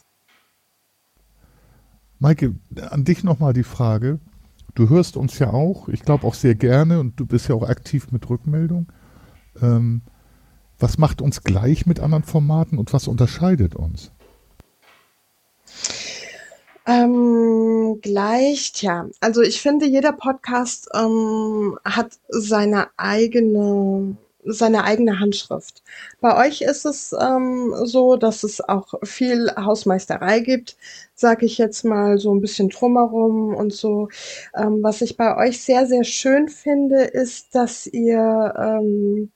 Maike, 2.19 2.55
an 2.89 3.05
dich 3.05 3.23
nochmal 3.23 3.53
die 3.53 3.63
Frage. 3.63 4.19
Du 4.75 4.89
hörst 4.89 5.17
uns 5.17 5.39
ja 5.39 5.51
auch, 5.51 5.87
ich 5.87 6.01
glaube 6.01 6.27
auch 6.27 6.33
sehr 6.33 6.55
gerne 6.55 6.99
und 6.99 7.19
du 7.19 7.25
bist 7.25 7.47
ja 7.47 7.55
auch 7.55 7.67
aktiv 7.67 8.11
mit 8.11 8.29
Rückmeldung. 8.29 8.91
Ähm, 9.61 10.01
was 10.77 10.97
macht 10.97 11.21
uns 11.21 11.43
gleich 11.43 11.85
mit 11.85 11.99
anderen 11.99 12.23
Formaten 12.23 12.77
und 12.77 12.93
was 12.93 13.07
unterscheidet 13.07 13.75
uns? 13.75 14.11
Ähm, 16.85 17.99
gleich, 18.01 18.73
tja. 18.73 19.07
Also 19.19 19.41
ich 19.41 19.61
finde, 19.61 19.85
jeder 19.85 20.11
Podcast 20.11 20.89
ähm, 20.93 21.77
hat 21.85 22.19
seine 22.29 22.87
eigene 22.97 24.17
seine 24.43 24.83
eigene 24.83 25.19
Handschrift. 25.19 25.83
Bei 26.21 26.47
euch 26.47 26.61
ist 26.61 26.85
es 26.85 27.13
ähm, 27.19 27.73
so, 27.83 28.15
dass 28.15 28.43
es 28.43 28.61
auch 28.61 28.93
viel 29.03 29.51
Hausmeisterei 29.55 30.39
gibt, 30.39 30.77
sage 31.13 31.45
ich 31.45 31.57
jetzt 31.57 31.83
mal 31.83 32.17
so 32.17 32.33
ein 32.33 32.41
bisschen 32.41 32.69
drumherum 32.69 33.53
und 33.55 33.73
so. 33.73 34.07
Ähm, 34.55 34.79
was 34.81 35.01
ich 35.01 35.17
bei 35.17 35.35
euch 35.37 35.61
sehr, 35.61 35.85
sehr 35.87 36.03
schön 36.03 36.47
finde, 36.47 37.03
ist, 37.03 37.53
dass 37.53 37.85
ihr 37.87 38.53
ähm, 38.57 39.31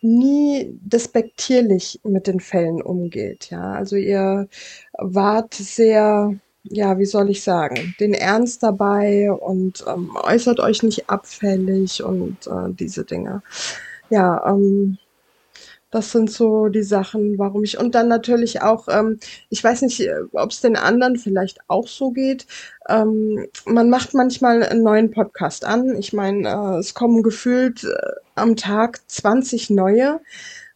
nie 0.00 0.70
despektierlich 0.80 2.00
mit 2.04 2.26
den 2.26 2.40
Fällen 2.40 2.80
umgeht. 2.80 3.50
Ja, 3.50 3.72
also 3.72 3.96
ihr 3.96 4.48
wart 4.98 5.54
sehr 5.54 6.34
ja, 6.68 6.98
wie 6.98 7.04
soll 7.06 7.30
ich 7.30 7.44
sagen, 7.44 7.94
den 8.00 8.12
Ernst 8.12 8.64
dabei 8.64 9.30
und 9.30 9.84
ähm, 9.86 10.10
äußert 10.20 10.58
euch 10.58 10.82
nicht 10.82 11.08
abfällig 11.08 12.02
und 12.02 12.44
äh, 12.48 12.72
diese 12.72 13.04
Dinge 13.04 13.42
ja, 14.10 14.46
ähm, 14.48 14.98
das 15.90 16.12
sind 16.12 16.30
so 16.30 16.68
die 16.68 16.82
Sachen, 16.82 17.38
warum 17.38 17.64
ich. 17.64 17.78
Und 17.78 17.94
dann 17.94 18.08
natürlich 18.08 18.60
auch, 18.62 18.88
ähm, 18.88 19.18
ich 19.50 19.62
weiß 19.62 19.82
nicht, 19.82 20.00
äh, 20.00 20.14
ob 20.32 20.50
es 20.50 20.60
den 20.60 20.76
anderen 20.76 21.16
vielleicht 21.16 21.60
auch 21.68 21.88
so 21.88 22.10
geht. 22.10 22.46
Ähm, 22.88 23.46
man 23.64 23.88
macht 23.88 24.12
manchmal 24.12 24.62
einen 24.62 24.82
neuen 24.82 25.10
Podcast 25.10 25.64
an. 25.64 25.96
Ich 25.96 26.12
meine, 26.12 26.48
äh, 26.48 26.78
es 26.80 26.94
kommen 26.94 27.22
gefühlt 27.22 27.84
äh, 27.84 27.96
am 28.34 28.56
Tag 28.56 29.00
20 29.08 29.70
neue. 29.70 30.20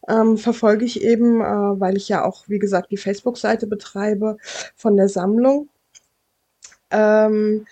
Ähm, 0.07 0.37
verfolge 0.37 0.85
ich 0.85 1.01
eben, 1.03 1.41
äh, 1.41 1.79
weil 1.79 1.97
ich 1.97 2.09
ja 2.09 2.25
auch, 2.25 2.45
wie 2.47 2.59
gesagt, 2.59 2.91
die 2.91 2.97
Facebook-Seite 2.97 3.67
betreibe 3.67 4.37
von 4.75 4.97
der 4.97 5.09
Sammlung. 5.09 5.69
Ähm, 6.89 7.67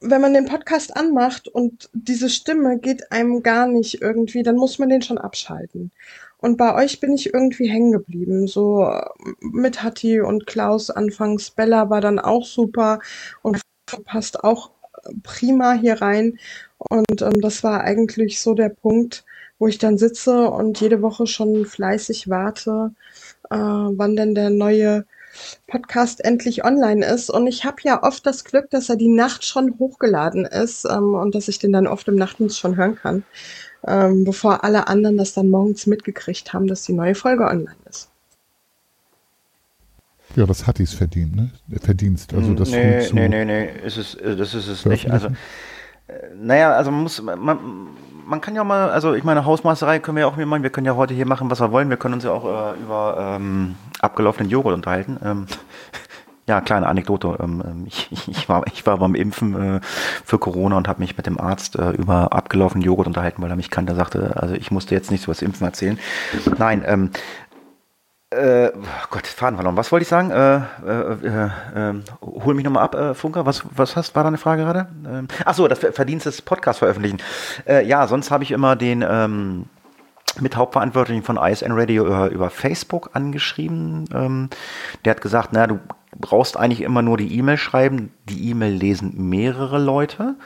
wenn 0.00 0.20
man 0.20 0.34
den 0.34 0.46
Podcast 0.46 0.96
anmacht 0.96 1.48
und 1.48 1.90
diese 1.92 2.30
Stimme 2.30 2.78
geht 2.78 3.12
einem 3.12 3.42
gar 3.42 3.66
nicht 3.66 4.00
irgendwie, 4.00 4.42
dann 4.42 4.56
muss 4.56 4.78
man 4.78 4.88
den 4.88 5.02
schon 5.02 5.18
abschalten. 5.18 5.92
Und 6.38 6.56
bei 6.56 6.74
euch 6.74 7.00
bin 7.00 7.12
ich 7.12 7.34
irgendwie 7.34 7.68
hängen 7.68 7.92
geblieben. 7.92 8.46
So 8.46 8.84
äh, 8.84 9.04
mit 9.40 9.82
Hatti 9.82 10.20
und 10.20 10.46
Klaus 10.46 10.90
anfangs. 10.90 11.50
Bella 11.50 11.90
war 11.90 12.00
dann 12.00 12.18
auch 12.18 12.46
super 12.46 13.00
und 13.42 13.60
passt 14.04 14.42
auch 14.42 14.70
prima 15.22 15.74
hier 15.74 16.00
rein. 16.00 16.38
Und 16.78 17.22
ähm, 17.22 17.40
das 17.40 17.62
war 17.62 17.82
eigentlich 17.82 18.40
so 18.40 18.54
der 18.54 18.70
Punkt, 18.70 19.24
wo 19.58 19.68
ich 19.68 19.78
dann 19.78 19.98
sitze 19.98 20.50
und 20.50 20.80
jede 20.80 21.02
Woche 21.02 21.26
schon 21.26 21.66
fleißig 21.66 22.30
warte, 22.30 22.92
äh, 23.50 23.56
wann 23.56 24.16
denn 24.16 24.34
der 24.34 24.50
neue 24.50 25.04
Podcast 25.66 26.24
endlich 26.24 26.64
online 26.64 27.04
ist. 27.04 27.30
Und 27.30 27.46
ich 27.46 27.64
habe 27.64 27.76
ja 27.82 28.02
oft 28.02 28.26
das 28.26 28.44
Glück, 28.44 28.70
dass 28.70 28.88
er 28.88 28.96
die 28.96 29.08
Nacht 29.08 29.44
schon 29.44 29.78
hochgeladen 29.78 30.44
ist 30.44 30.84
ähm, 30.84 31.14
und 31.14 31.34
dass 31.34 31.48
ich 31.48 31.58
den 31.58 31.72
dann 31.72 31.86
oft 31.86 32.08
im 32.08 32.16
Nachtdienst 32.16 32.58
schon 32.58 32.76
hören 32.76 32.96
kann, 32.96 33.24
ähm, 33.86 34.24
bevor 34.24 34.64
alle 34.64 34.88
anderen 34.88 35.16
das 35.16 35.34
dann 35.34 35.48
morgens 35.48 35.86
mitgekriegt 35.86 36.52
haben, 36.52 36.66
dass 36.66 36.82
die 36.82 36.92
neue 36.92 37.14
Folge 37.14 37.44
online 37.44 37.76
ist. 37.88 38.10
Ja, 40.36 40.46
das 40.46 40.66
hat 40.66 40.78
dies 40.78 40.92
verdient, 40.92 41.34
ne? 41.34 41.50
Verdienst. 41.80 42.32
Also 42.34 42.54
das 42.54 42.70
nee, 42.70 43.04
nee, 43.12 43.28
nee, 43.28 43.44
nee, 43.44 43.68
ist 43.84 43.96
es, 43.96 44.16
das 44.16 44.54
ist 44.54 44.68
es 44.68 44.86
nicht. 44.86 45.10
Also, 45.10 45.26
äh, 45.26 45.32
naja, 46.36 46.72
also 46.72 46.92
man 46.92 47.02
muss, 47.02 47.20
man, 47.20 47.88
man 48.30 48.40
kann 48.40 48.54
ja 48.54 48.64
mal, 48.64 48.90
also 48.90 49.12
ich 49.14 49.24
meine, 49.24 49.44
Hausmeisterei 49.44 49.98
können 49.98 50.16
wir 50.16 50.22
ja 50.22 50.28
auch 50.28 50.36
mehr 50.36 50.46
machen. 50.46 50.62
Wir 50.62 50.70
können 50.70 50.86
ja 50.86 50.94
heute 50.94 51.12
hier 51.12 51.26
machen, 51.26 51.50
was 51.50 51.60
wir 51.60 51.72
wollen. 51.72 51.90
Wir 51.90 51.96
können 51.96 52.14
uns 52.14 52.24
ja 52.24 52.30
auch 52.30 52.44
äh, 52.44 52.80
über 52.80 53.16
ähm, 53.18 53.74
abgelaufenen 54.00 54.48
Joghurt 54.48 54.72
unterhalten. 54.72 55.18
Ähm, 55.22 55.46
ja, 56.46 56.60
kleine 56.60 56.86
Anekdote. 56.86 57.36
Ähm, 57.40 57.62
ähm 57.66 57.84
ich, 57.86 58.08
ich, 58.28 58.48
war, 58.48 58.62
ich 58.72 58.86
war 58.86 58.98
beim 58.98 59.16
Impfen 59.16 59.76
äh, 59.76 59.80
für 60.24 60.38
Corona 60.38 60.76
und 60.76 60.86
habe 60.86 61.00
mich 61.00 61.16
mit 61.16 61.26
dem 61.26 61.40
Arzt 61.40 61.76
äh, 61.76 61.90
über 61.90 62.32
abgelaufenen 62.32 62.84
Joghurt 62.84 63.08
unterhalten, 63.08 63.42
weil 63.42 63.50
er 63.50 63.56
mich 63.56 63.70
kannte, 63.70 63.96
sagte, 63.96 64.32
also 64.36 64.54
ich 64.54 64.70
musste 64.70 64.94
jetzt 64.94 65.10
nicht 65.10 65.24
so 65.24 65.28
was 65.28 65.42
Impfen 65.42 65.66
erzählen. 65.66 65.98
Nein, 66.56 66.84
ähm, 66.86 67.10
äh, 68.30 68.70
Gott, 69.10 69.26
Faden 69.26 69.56
verloren. 69.56 69.76
Was 69.76 69.90
wollte 69.90 70.02
ich 70.02 70.08
sagen? 70.08 70.30
Äh, 70.30 70.56
äh, 70.56 71.46
äh, 71.46 71.50
ähm, 71.74 72.04
hol 72.22 72.54
mich 72.54 72.64
nochmal 72.64 72.84
ab, 72.84 72.94
äh, 72.94 73.14
Funker. 73.14 73.44
Was, 73.44 73.62
was 73.74 73.96
hast, 73.96 74.14
war 74.14 74.24
deine 74.24 74.38
Frage 74.38 74.62
gerade? 74.62 74.88
Ähm, 75.04 75.28
ach 75.44 75.54
so, 75.54 75.66
das 75.66 75.80
Verdienst 75.80 76.26
des 76.26 76.40
Podcasts 76.42 76.78
veröffentlichen. 76.78 77.18
Äh, 77.66 77.86
ja, 77.86 78.06
sonst 78.06 78.30
habe 78.30 78.44
ich 78.44 78.52
immer 78.52 78.76
den 78.76 79.04
ähm, 79.08 79.66
mit 80.38 80.56
Hauptverantwortlichen 80.56 81.24
von 81.24 81.36
ISN 81.36 81.72
Radio 81.72 82.06
über, 82.06 82.28
über 82.28 82.50
Facebook 82.50 83.10
angeschrieben. 83.14 84.04
Ähm, 84.14 84.48
der 85.04 85.12
hat 85.12 85.22
gesagt, 85.22 85.52
naja, 85.52 85.66
du 85.66 85.80
brauchst 86.16 86.56
eigentlich 86.56 86.82
immer 86.82 87.02
nur 87.02 87.16
die 87.16 87.36
E-Mail 87.36 87.56
schreiben. 87.56 88.12
Die 88.28 88.50
E-Mail 88.50 88.74
lesen 88.74 89.28
mehrere 89.28 89.78
Leute. 89.78 90.36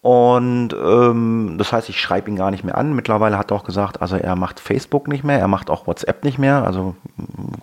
Und 0.00 0.68
ähm, 0.74 1.56
das 1.58 1.72
heißt, 1.72 1.88
ich 1.88 2.00
schreibe 2.00 2.30
ihn 2.30 2.36
gar 2.36 2.52
nicht 2.52 2.62
mehr 2.62 2.78
an. 2.78 2.94
Mittlerweile 2.94 3.36
hat 3.36 3.50
er 3.50 3.56
auch 3.56 3.64
gesagt, 3.64 4.00
also 4.00 4.16
er 4.16 4.36
macht 4.36 4.60
Facebook 4.60 5.08
nicht 5.08 5.24
mehr, 5.24 5.40
er 5.40 5.48
macht 5.48 5.70
auch 5.70 5.88
WhatsApp 5.88 6.22
nicht 6.22 6.38
mehr. 6.38 6.64
Also 6.64 6.94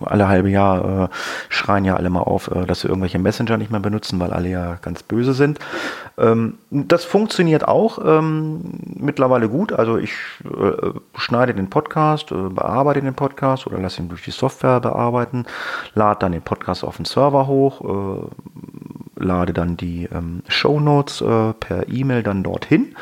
alle 0.04 0.28
halbe 0.28 0.50
Jahr 0.50 1.04
äh, 1.04 1.08
schreien 1.48 1.86
ja 1.86 1.96
alle 1.96 2.10
mal 2.10 2.20
auf, 2.20 2.52
äh, 2.52 2.66
dass 2.66 2.82
sie 2.82 2.90
irgendwelche 2.90 3.20
Messenger 3.20 3.56
nicht 3.56 3.72
mehr 3.72 3.80
benutzen, 3.80 4.20
weil 4.20 4.34
alle 4.34 4.50
ja 4.50 4.76
ganz 4.82 5.02
böse 5.02 5.34
sind. 5.34 5.60
Ähm, 6.18 6.58
das 6.72 7.06
funktioniert 7.06 7.66
auch 7.70 8.00
ähm, 8.04 8.82
mittlerweile 8.84 9.48
gut. 9.48 9.72
Also 9.72 9.98
ich 9.98 10.12
äh, 10.44 10.90
schneide 11.16 11.54
den 11.54 11.70
Podcast, 11.70 12.34
äh, 12.34 12.50
bearbeite 12.50 13.02
den 13.02 13.14
Podcast 13.14 13.66
oder 13.66 13.80
lasse 13.80 14.02
ihn 14.02 14.10
durch 14.10 14.24
die 14.24 14.32
Software 14.32 14.82
bearbeiten, 14.82 15.46
lade 15.94 16.20
dann 16.20 16.34
den 16.34 16.42
Podcast 16.42 16.84
auf 16.84 16.98
den 16.98 17.06
Server 17.06 17.48
hoch, 17.48 17.82
äh, 17.82 18.28
lade 19.16 19.54
dann 19.54 19.78
die 19.78 20.08
ähm, 20.14 20.42
Show 20.48 20.80
Notes 20.80 21.22
äh, 21.22 21.54
per 21.54 21.88
E-Mail 21.90 22.24
dann 22.24 22.44
dorthin 22.44 22.96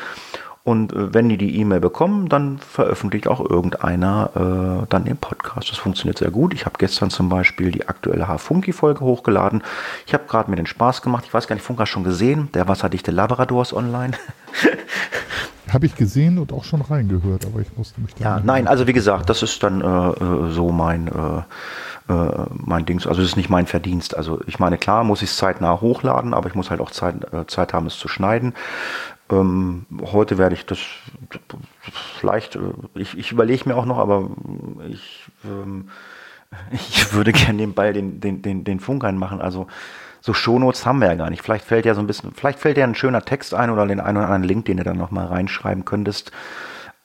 und 0.64 0.94
äh, 0.94 1.12
wenn 1.12 1.28
die 1.28 1.36
die 1.36 1.60
E-Mail 1.60 1.80
bekommen, 1.80 2.30
dann 2.30 2.58
veröffentlicht 2.58 3.28
auch 3.28 3.38
irgendeiner 3.38 4.30
äh, 4.34 4.86
dann 4.88 5.04
den 5.04 5.18
Podcast. 5.18 5.70
Das 5.70 5.76
funktioniert 5.76 6.18
sehr 6.18 6.30
gut. 6.30 6.54
Ich 6.54 6.64
habe 6.64 6.76
gestern 6.78 7.10
zum 7.10 7.28
Beispiel 7.28 7.70
die 7.70 7.86
aktuelle 7.86 8.26
H-Funky-Folge 8.26 9.00
hochgeladen. 9.00 9.62
Ich 10.06 10.14
habe 10.14 10.24
gerade 10.26 10.50
mir 10.50 10.56
den 10.56 10.66
Spaß 10.66 11.02
gemacht. 11.02 11.24
Ich 11.26 11.34
weiß 11.34 11.46
gar 11.46 11.54
nicht, 11.54 11.64
Funk 11.64 11.78
hast 11.80 11.90
schon 11.90 12.02
gesehen. 12.02 12.48
Der 12.54 12.66
wasserdichte 12.66 13.10
Labradors 13.10 13.74
online. 13.74 14.14
Habe 15.72 15.86
ich 15.86 15.96
gesehen 15.96 16.38
und 16.38 16.52
auch 16.52 16.62
schon 16.62 16.82
reingehört, 16.82 17.46
aber 17.46 17.60
ich 17.60 17.76
musste 17.76 18.00
mich 18.00 18.14
da. 18.14 18.24
Ja, 18.36 18.42
nein, 18.44 18.68
also 18.68 18.86
wie 18.86 18.92
gesagt, 18.92 19.28
das 19.28 19.42
ist 19.42 19.62
dann 19.62 19.80
äh, 19.80 19.84
äh 19.84 20.50
so 20.52 20.70
mein, 20.70 21.08
äh, 21.08 21.42
äh, 22.08 22.12
mein 22.52 22.84
Ding. 22.84 22.98
Also 23.06 23.22
es 23.22 23.28
ist 23.28 23.36
nicht 23.36 23.48
mein 23.50 23.66
Verdienst. 23.66 24.16
Also 24.16 24.40
ich 24.46 24.58
meine, 24.58 24.78
klar 24.78 25.04
muss 25.04 25.22
ich 25.22 25.30
es 25.30 25.36
zeitnah 25.36 25.80
hochladen, 25.80 26.34
aber 26.34 26.48
ich 26.48 26.54
muss 26.54 26.70
halt 26.70 26.80
auch 26.80 26.90
Zeit, 26.90 27.32
äh, 27.32 27.46
Zeit 27.46 27.72
haben, 27.72 27.86
es 27.86 27.98
zu 27.98 28.08
schneiden. 28.08 28.54
Ähm, 29.30 29.86
heute 30.12 30.36
werde 30.36 30.54
ich 30.54 30.66
das 30.66 30.78
vielleicht, 32.18 32.56
äh, 32.56 32.60
ich, 32.94 33.16
ich 33.16 33.32
überlege 33.32 33.68
mir 33.68 33.76
auch 33.76 33.86
noch, 33.86 33.98
aber 33.98 34.28
ich, 34.88 35.24
ähm, 35.44 35.88
ich 36.72 37.12
würde 37.14 37.32
gerne 37.32 37.58
den 37.58 37.72
Ball 37.74 37.92
den, 37.92 38.20
den, 38.20 38.42
den, 38.42 38.64
den 38.64 38.80
Funk 38.80 39.02
einmachen. 39.04 39.40
Also 39.40 39.66
so 40.20 40.34
Shownotes 40.34 40.84
haben 40.84 41.00
wir 41.00 41.08
ja 41.08 41.14
gar 41.14 41.30
nicht. 41.30 41.42
Vielleicht 41.42 41.64
fällt 41.64 41.86
ja 41.86 41.94
so 41.94 42.00
ein 42.00 42.06
bisschen, 42.06 42.32
vielleicht 42.34 42.58
fällt 42.58 42.76
ja 42.76 42.84
ein 42.84 42.94
schöner 42.94 43.24
Text 43.24 43.54
ein 43.54 43.70
oder 43.70 43.86
den 43.86 44.00
einen 44.00 44.18
oder 44.18 44.26
anderen 44.26 44.44
Link, 44.44 44.66
den 44.66 44.76
du 44.76 44.84
dann 44.84 44.98
nochmal 44.98 45.26
reinschreiben 45.26 45.84
könntest 45.84 46.32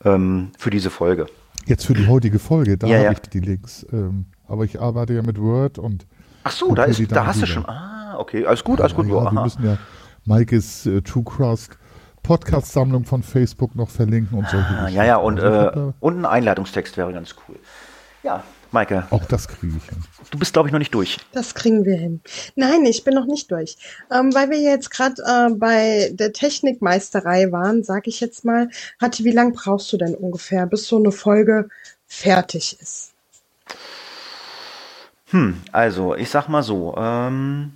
ähm, 0.04 0.52
für 0.58 0.70
diese 0.70 0.90
Folge. 0.90 1.28
Jetzt 1.66 1.86
für 1.86 1.94
die 1.94 2.08
heutige 2.08 2.40
Folge, 2.40 2.78
da 2.78 2.88
Ja, 2.88 2.96
habe 2.96 3.06
ja. 3.06 3.12
ich 3.12 3.20
die 3.22 3.40
Links. 3.40 3.86
Ähm, 3.92 4.26
aber 4.50 4.66
ich 4.66 4.80
arbeite 4.82 5.14
ja 5.14 5.22
mit 5.22 5.40
Word 5.40 5.80
und 5.80 6.06
Ach 6.44 6.52
so, 6.52 6.74
da, 6.74 6.84
ist, 6.86 7.02
da 7.12 7.26
hast 7.26 7.42
du 7.42 7.46
schon. 7.46 7.66
Ah, 7.66 8.18
okay, 8.18 8.46
alles 8.46 8.64
gut, 8.64 8.82
alles 8.82 8.96
gut. 8.96 9.08
Ja, 9.08 9.32
wir 9.32 9.42
müssen 9.44 9.66
ja 9.66 9.78
Maikes 10.26 10.86
äh, 10.86 11.02
True 11.02 11.24
Crust 11.24 11.78
Podcast-Sammlung 12.24 13.06
von 13.06 13.24
Facebook 13.24 13.76
noch 13.76 13.90
verlinken 13.90 14.38
und 14.38 14.48
solche 14.50 14.68
Ah, 14.68 14.90
ja, 14.90 15.04
ja, 15.06 15.16
und, 15.18 15.40
Also 15.40 15.90
äh, 15.90 15.94
und 16.00 16.20
ein 16.20 16.26
Einleitungstext 16.26 16.98
wäre 16.98 17.14
ganz 17.14 17.36
cool. 17.48 17.56
Ja, 18.24 18.44
Maike, 18.72 19.08
auch 19.10 19.26
das 19.26 19.48
kriege 19.48 19.78
ich 19.78 19.90
hin. 19.90 20.04
du 20.30 20.38
bist, 20.38 20.54
glaube 20.54 20.68
ich, 20.68 20.72
noch 20.72 20.80
nicht 20.80 20.94
durch. 20.94 21.18
Das 21.32 21.56
kriegen 21.56 21.86
wir 21.86 21.96
hin. 21.98 22.22
Nein, 22.56 22.86
ich 22.86 23.04
bin 23.04 23.16
noch 23.16 23.26
nicht 23.26 23.50
durch. 23.52 23.78
Ähm, 24.12 24.34
weil 24.36 24.50
wir 24.50 24.60
jetzt 24.60 24.92
gerade 24.92 25.22
äh, 25.26 25.54
bei 25.56 26.12
der 26.14 26.34
Technikmeisterei 26.34 27.52
waren, 27.52 27.84
sage 27.84 28.10
ich 28.10 28.20
jetzt 28.20 28.46
mal, 28.46 28.70
Hatti, 29.02 29.24
wie 29.24 29.32
lang 29.32 29.54
brauchst 29.54 29.92
du 29.92 29.98
denn 29.98 30.14
ungefähr, 30.14 30.68
bis 30.68 30.88
so 30.88 30.98
eine 30.98 31.12
Folge 31.12 31.70
fertig 32.06 32.78
ist? 32.80 33.09
Hm, 35.32 35.62
also, 35.72 36.16
ich 36.16 36.30
sag 36.30 36.48
mal 36.48 36.64
so, 36.64 36.96
ähm, 36.98 37.74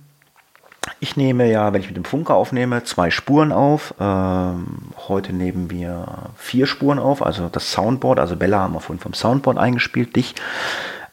ich 1.00 1.16
nehme 1.16 1.50
ja, 1.50 1.72
wenn 1.72 1.80
ich 1.80 1.88
mit 1.88 1.96
dem 1.96 2.04
Funker 2.04 2.34
aufnehme, 2.34 2.82
zwei 2.84 3.10
Spuren 3.10 3.52
auf. 3.52 3.94
Ähm, 4.00 4.66
heute 5.08 5.32
nehmen 5.32 5.70
wir 5.70 6.06
vier 6.36 6.66
Spuren 6.66 6.98
auf, 6.98 7.24
also 7.24 7.48
das 7.48 7.72
Soundboard, 7.72 8.18
also 8.18 8.36
Bella 8.36 8.60
haben 8.60 8.74
wir 8.74 8.80
vorhin 8.80 9.00
vom 9.00 9.14
Soundboard 9.14 9.58
eingespielt, 9.58 10.16
dich. 10.16 10.34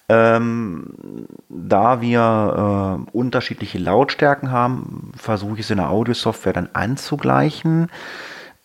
Ähm, 0.09 1.27
da 1.47 2.01
wir 2.01 3.05
äh, 3.07 3.11
unterschiedliche 3.11 3.77
Lautstärken 3.77 4.51
haben, 4.51 5.13
versuche 5.15 5.55
ich 5.55 5.61
es 5.61 5.69
in 5.69 5.77
der 5.77 5.89
Audiosoftware 5.89 6.53
dann 6.53 6.69
anzugleichen. 6.73 7.89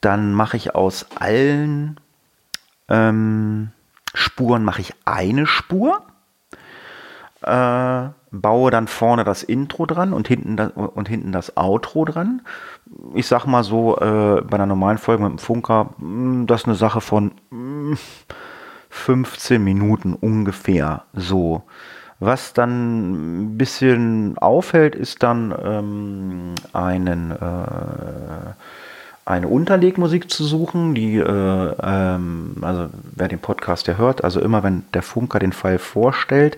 Dann 0.01 0.33
mache 0.33 0.57
ich 0.57 0.75
aus 0.75 1.07
allen 1.19 2.01
ähm, 2.89 3.71
Spuren 4.15 4.65
mache 4.65 4.81
ich 4.81 4.95
eine 5.05 5.47
Spur 5.47 6.06
äh, 7.47 8.09
baue 8.33 8.71
dann 8.71 8.89
vorne 8.89 9.25
das 9.25 9.43
Intro 9.43 9.87
dran 9.87 10.13
und 10.13 10.29
hinten 10.29 10.57
das, 10.57 10.73
und 10.73 11.09
hinten 11.09 11.33
das 11.33 11.57
Outro 11.57 12.05
dran. 12.05 12.43
Ich 13.15 13.27
sag 13.27 13.47
mal 13.47 13.65
so, 13.65 13.97
äh, 13.99 14.43
bei 14.43 14.55
einer 14.55 14.67
normalen 14.67 14.99
Folge 14.99 15.23
mit 15.23 15.33
dem 15.33 15.39
Funker, 15.39 15.91
mh, 15.99 16.47
das 16.47 16.63
ist 16.63 16.67
eine 16.67 16.75
Sache 16.77 17.01
von 17.01 17.33
mh, 17.51 17.97
15 18.91 19.63
Minuten 19.63 20.15
ungefähr 20.15 21.05
so. 21.15 21.63
Was 22.19 22.55
dann 22.55 23.43
ein 23.43 23.59
bisschen 23.59 24.39
auffällt, 24.39 24.95
ist 24.95 25.23
dann 25.23 25.55
ähm, 25.63 26.55
einen, 26.73 27.31
äh, 27.31 28.55
eine 29.27 29.49
Unterlegmusik 29.49 30.31
zu 30.31 30.45
suchen, 30.45 30.95
die, 30.95 31.17
äh, 31.17 31.75
ähm, 31.83 32.57
also 32.63 32.89
wer 33.15 33.27
den 33.27 33.41
Podcast 33.41 33.89
ja 33.89 33.97
hört, 33.97 34.23
also 34.25 34.41
immer 34.41 34.63
wenn 34.63 34.85
der 34.95 35.03
Funker 35.03 35.41
den 35.41 35.53
Fall 35.53 35.79
vorstellt, 35.79 36.57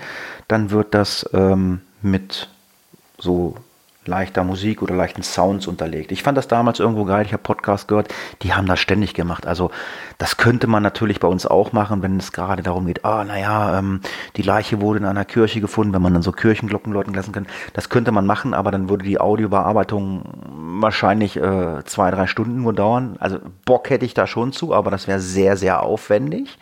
dann 0.48 0.70
wird 0.70 0.94
das 0.94 1.28
ähm, 1.32 1.80
mit 2.02 2.48
so 3.16 3.56
leichter 4.08 4.42
Musik 4.44 4.82
oder 4.82 4.94
leichten 4.94 5.22
Sounds 5.22 5.66
unterlegt. 5.66 6.10
Ich 6.10 6.22
fand 6.22 6.36
das 6.36 6.48
damals 6.48 6.80
irgendwo 6.80 7.04
geil, 7.04 7.24
ich 7.24 7.32
habe 7.32 7.42
Podcast 7.42 7.88
gehört, 7.88 8.12
die 8.42 8.54
haben 8.54 8.66
das 8.66 8.80
ständig 8.80 9.14
gemacht. 9.14 9.46
Also 9.46 9.70
das 10.18 10.36
könnte 10.36 10.66
man 10.66 10.82
natürlich 10.82 11.20
bei 11.20 11.28
uns 11.28 11.46
auch 11.46 11.72
machen, 11.72 12.02
wenn 12.02 12.16
es 12.16 12.32
gerade 12.32 12.62
darum 12.62 12.86
geht, 12.86 13.04
ah, 13.04 13.24
naja, 13.24 13.78
ähm, 13.78 14.00
die 14.36 14.42
Leiche 14.42 14.80
wurde 14.80 14.98
in 15.00 15.04
einer 15.04 15.24
Kirche 15.24 15.60
gefunden, 15.60 15.94
wenn 15.94 16.02
man 16.02 16.14
dann 16.14 16.22
so 16.22 16.32
Kirchenglocken 16.32 16.92
läuten 16.92 17.14
lassen 17.14 17.32
kann. 17.32 17.46
Das 17.74 17.88
könnte 17.88 18.10
man 18.10 18.26
machen, 18.26 18.54
aber 18.54 18.70
dann 18.70 18.88
würde 18.88 19.04
die 19.04 19.20
Audiobearbeitung 19.20 20.22
wahrscheinlich 20.80 21.36
äh, 21.36 21.84
zwei, 21.84 22.10
drei 22.10 22.26
Stunden 22.26 22.62
nur 22.62 22.72
dauern. 22.72 23.16
Also 23.20 23.38
Bock 23.64 23.90
hätte 23.90 24.04
ich 24.04 24.14
da 24.14 24.26
schon 24.26 24.52
zu, 24.52 24.74
aber 24.74 24.90
das 24.90 25.06
wäre 25.06 25.20
sehr, 25.20 25.56
sehr 25.56 25.82
aufwendig. 25.82 26.58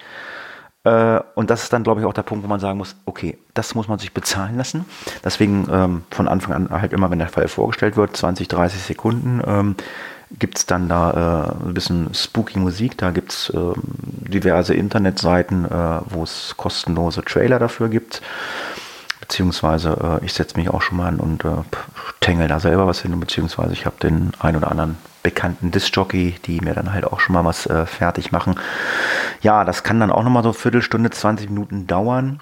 Äh, 0.87 1.21
Und 1.35 1.51
das 1.51 1.65
ist 1.65 1.73
dann, 1.73 1.83
glaube 1.83 2.01
ich, 2.01 2.07
auch 2.07 2.13
der 2.13 2.23
Punkt, 2.23 2.45
wo 2.45 2.49
man 2.49 2.61
sagen 2.61 2.79
muss, 2.79 2.95
okay, 3.07 3.37
das 3.55 3.75
muss 3.75 3.89
man 3.89 3.99
sich 3.99 4.15
bezahlen 4.15 4.57
lassen. 4.57 4.85
Deswegen 5.25 5.67
ähm, 5.71 6.03
von 6.11 6.29
Anfang 6.29 6.55
an 6.55 6.81
halt 6.81 6.93
immer, 6.93 7.11
wenn 7.11 7.19
der 7.19 7.29
Fall 7.29 7.49
vorgestellt 7.49 7.97
wird, 7.97 8.17
20, 8.17 8.47
30 8.47 8.83
Sekunden, 8.83 9.43
ähm, 9.45 9.75
gibt 10.39 10.59
es 10.59 10.67
dann 10.67 10.89
da 10.89 11.57
äh, 11.63 11.67
ein 11.67 11.75
bisschen 11.75 12.15
spooky 12.15 12.59
Musik. 12.59 12.97
Da 12.99 13.11
gibt 13.11 13.33
es 13.33 13.53
ähm, 13.55 13.75
diverse 13.85 14.75
Internetseiten, 14.75 15.65
äh, 15.65 16.01
wo 16.09 16.23
es 16.23 16.55
kostenlose 16.57 17.23
Trailer 17.23 17.59
dafür 17.59 17.89
gibt. 17.89 18.23
Beziehungsweise 19.21 20.21
äh, 20.21 20.25
ich 20.25 20.35
setze 20.35 20.57
mich 20.57 20.69
auch 20.71 20.83
schon 20.83 20.99
mal 20.99 21.09
an 21.09 21.19
und 21.19 21.45
äh, 21.45 21.49
tängel 22.21 22.47
da 22.47 22.61
selber 22.61 22.87
was 22.87 23.01
hin, 23.03 23.19
beziehungsweise 23.19 23.73
ich 23.73 23.87
habe 23.87 23.97
den 24.01 24.33
ein 24.39 24.55
oder 24.57 24.71
anderen 24.71 24.99
bekannten 25.27 25.73
Disc-Jockey, 25.73 26.37
die 26.45 26.61
mir 26.61 26.73
dann 26.73 26.93
halt 26.93 27.05
auch 27.05 27.19
schon 27.19 27.33
mal 27.33 27.45
was 27.45 27.67
äh, 27.67 27.85
fertig 27.85 28.31
machen. 28.31 28.55
Ja, 29.41 29.65
das 29.65 29.83
kann 29.83 29.99
dann 29.99 30.13
auch 30.13 30.23
nochmal 30.23 30.45
so 30.45 30.51
eine 30.51 30.55
Viertelstunde, 30.55 31.11
20 31.11 31.51
Minuten 31.51 31.89
dauern. 31.89 32.39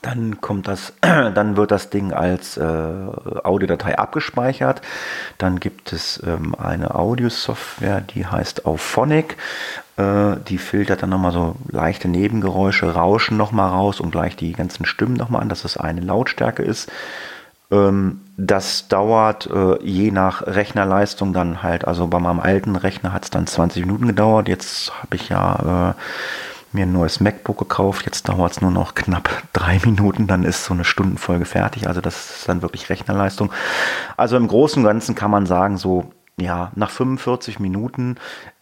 Dann 0.00 0.40
kommt 0.40 0.66
das, 0.66 0.94
dann 1.02 1.58
wird 1.58 1.70
das 1.70 1.90
Ding 1.90 2.14
als 2.14 2.56
äh, 2.56 2.62
Audiodatei 2.62 3.98
abgespeichert. 3.98 4.80
Dann 5.36 5.60
gibt 5.60 5.92
es 5.92 6.22
ähm, 6.26 6.54
eine 6.54 6.94
Audiosoftware, 6.94 8.00
die 8.00 8.24
heißt 8.24 8.64
Auphonic. 8.64 9.36
Äh, 9.98 10.36
die 10.48 10.56
filtert 10.56 11.02
dann 11.02 11.10
nochmal 11.10 11.32
so 11.32 11.56
leichte 11.70 12.08
Nebengeräusche, 12.08 12.94
Rauschen 12.94 13.36
nochmal 13.36 13.68
raus 13.68 14.00
und 14.00 14.10
gleich 14.10 14.36
die 14.36 14.52
ganzen 14.52 14.86
Stimmen 14.86 15.18
nochmal 15.18 15.42
an, 15.42 15.50
dass 15.50 15.60
das 15.60 15.76
eine 15.76 16.00
Lautstärke 16.00 16.62
ist. 16.62 16.90
Ähm, 17.70 18.20
das 18.36 18.88
dauert 18.88 19.46
äh, 19.46 19.82
je 19.82 20.10
nach 20.10 20.42
Rechnerleistung 20.46 21.32
dann 21.32 21.62
halt, 21.62 21.86
also 21.86 22.06
bei 22.06 22.18
meinem 22.18 22.40
alten 22.40 22.76
Rechner 22.76 23.12
hat 23.12 23.24
es 23.24 23.30
dann 23.30 23.46
20 23.46 23.86
Minuten 23.86 24.06
gedauert. 24.08 24.48
Jetzt 24.48 24.92
habe 25.02 25.16
ich 25.16 25.28
ja 25.28 25.90
äh, 25.90 26.74
mir 26.74 26.86
ein 26.86 26.92
neues 26.92 27.20
MacBook 27.20 27.58
gekauft. 27.58 28.04
Jetzt 28.04 28.28
dauert 28.28 28.52
es 28.52 28.60
nur 28.60 28.70
noch 28.70 28.94
knapp 28.94 29.30
drei 29.52 29.80
Minuten, 29.84 30.26
dann 30.26 30.44
ist 30.44 30.64
so 30.64 30.74
eine 30.74 30.84
Stundenfolge 30.84 31.44
fertig. 31.44 31.86
Also 31.86 32.00
das 32.00 32.38
ist 32.38 32.48
dann 32.48 32.62
wirklich 32.62 32.90
Rechnerleistung. 32.90 33.50
Also 34.16 34.36
im 34.36 34.48
Großen 34.48 34.82
und 34.82 34.86
Ganzen 34.86 35.14
kann 35.14 35.30
man 35.30 35.46
sagen, 35.46 35.78
so 35.78 36.10
ja, 36.36 36.72
nach 36.74 36.90
45 36.90 37.60
Minuten 37.60 38.16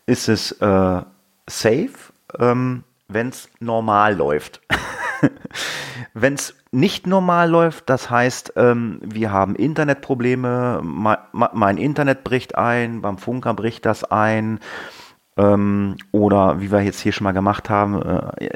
ist 0.06 0.28
es 0.28 0.52
äh, 0.52 1.02
safe, 1.46 1.90
ähm, 2.38 2.84
wenn 3.08 3.28
es 3.30 3.48
normal 3.60 4.16
läuft. 4.16 4.60
Wenn 6.14 6.34
es 6.34 6.54
nicht 6.72 7.06
normal 7.06 7.50
läuft, 7.50 7.88
das 7.90 8.10
heißt, 8.10 8.54
ähm, 8.56 9.00
wir 9.02 9.30
haben 9.32 9.54
Internetprobleme, 9.56 10.80
ma- 10.82 11.28
mein 11.32 11.78
Internet 11.78 12.24
bricht 12.24 12.56
ein, 12.56 13.02
beim 13.02 13.18
Funker 13.18 13.54
bricht 13.54 13.86
das 13.86 14.04
ein, 14.04 14.58
ähm, 15.36 15.96
oder 16.12 16.60
wie 16.60 16.70
wir 16.72 16.82
jetzt 16.82 17.00
hier 17.00 17.12
schon 17.12 17.24
mal 17.24 17.32
gemacht 17.32 17.70
haben, 17.70 18.02
äh, 18.02 18.48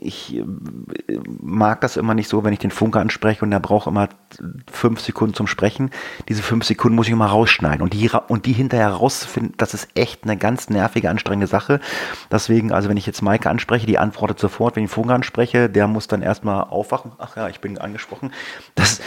ich 0.00 0.36
äh, 0.36 0.44
mag 1.40 1.80
das 1.82 1.96
immer 1.96 2.14
nicht 2.14 2.28
so, 2.28 2.42
wenn 2.42 2.52
ich 2.52 2.58
den 2.58 2.70
Funke 2.70 2.98
anspreche 2.98 3.44
und 3.44 3.50
der 3.50 3.60
braucht 3.60 3.86
immer 3.86 4.08
fünf 4.70 5.00
Sekunden 5.00 5.34
zum 5.34 5.46
Sprechen. 5.46 5.90
Diese 6.28 6.42
fünf 6.42 6.64
Sekunden 6.64 6.96
muss 6.96 7.06
ich 7.06 7.12
immer 7.12 7.26
rausschneiden 7.26 7.82
und 7.82 7.92
die, 7.92 8.10
und 8.28 8.46
die 8.46 8.52
hinterher 8.52 8.88
rauszufinden, 8.88 9.54
das 9.58 9.74
ist 9.74 9.88
echt 9.94 10.24
eine 10.24 10.36
ganz 10.36 10.70
nervige, 10.70 11.10
anstrengende 11.10 11.46
Sache. 11.46 11.80
Deswegen, 12.30 12.72
also 12.72 12.88
wenn 12.88 12.96
ich 12.96 13.06
jetzt 13.06 13.22
Maike 13.22 13.50
anspreche, 13.50 13.86
die 13.86 13.98
antwortet 13.98 14.38
sofort. 14.38 14.76
Wenn 14.76 14.84
ich 14.84 14.90
den 14.90 14.94
Funke 14.94 15.14
anspreche, 15.14 15.68
der 15.68 15.86
muss 15.86 16.06
dann 16.06 16.22
erstmal 16.22 16.64
aufwachen. 16.64 17.12
Ach 17.18 17.36
ja, 17.36 17.48
ich 17.48 17.60
bin 17.60 17.78
angesprochen. 17.78 18.32
Das, 18.74 19.00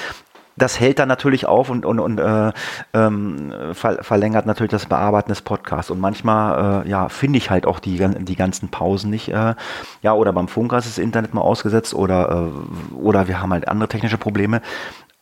das 0.56 0.80
hält 0.80 1.00
dann 1.00 1.08
natürlich 1.08 1.46
auf 1.46 1.70
und, 1.70 1.86
und, 1.86 2.00
und 2.00 2.20
äh, 2.20 2.52
ähm, 2.94 3.54
ver 3.74 4.04
verlängert 4.04 4.46
natürlich 4.46 4.72
das 4.72 4.86
Bearbeiten 4.86 5.30
des 5.30 5.42
Podcasts. 5.42 5.90
Und 5.90 6.00
manchmal, 6.00 6.86
äh, 6.86 6.90
ja, 6.90 7.10
finde 7.10 7.38
ich 7.38 7.50
halt 7.50 7.66
auch 7.66 7.80
die, 7.80 7.98
die 8.20 8.36
ganzen 8.36 8.70
Pausen 8.70 9.10
nicht. 9.10 9.30
Äh, 9.30 9.56
ja, 10.02 10.14
oder 10.14 10.34
beim 10.34 10.48
Funker 10.48 10.78
ist 10.78 10.88
das 10.88 10.98
Internet 10.98 11.34
mal 11.34 11.42
ausgesetzt 11.42 11.94
oder, 11.94 12.52
äh, 12.52 12.96
oder 12.96 13.28
wir 13.28 13.42
haben 13.42 13.52
halt 13.52 13.68
andere 13.68 13.90
technische 13.90 14.18
Probleme. 14.18 14.62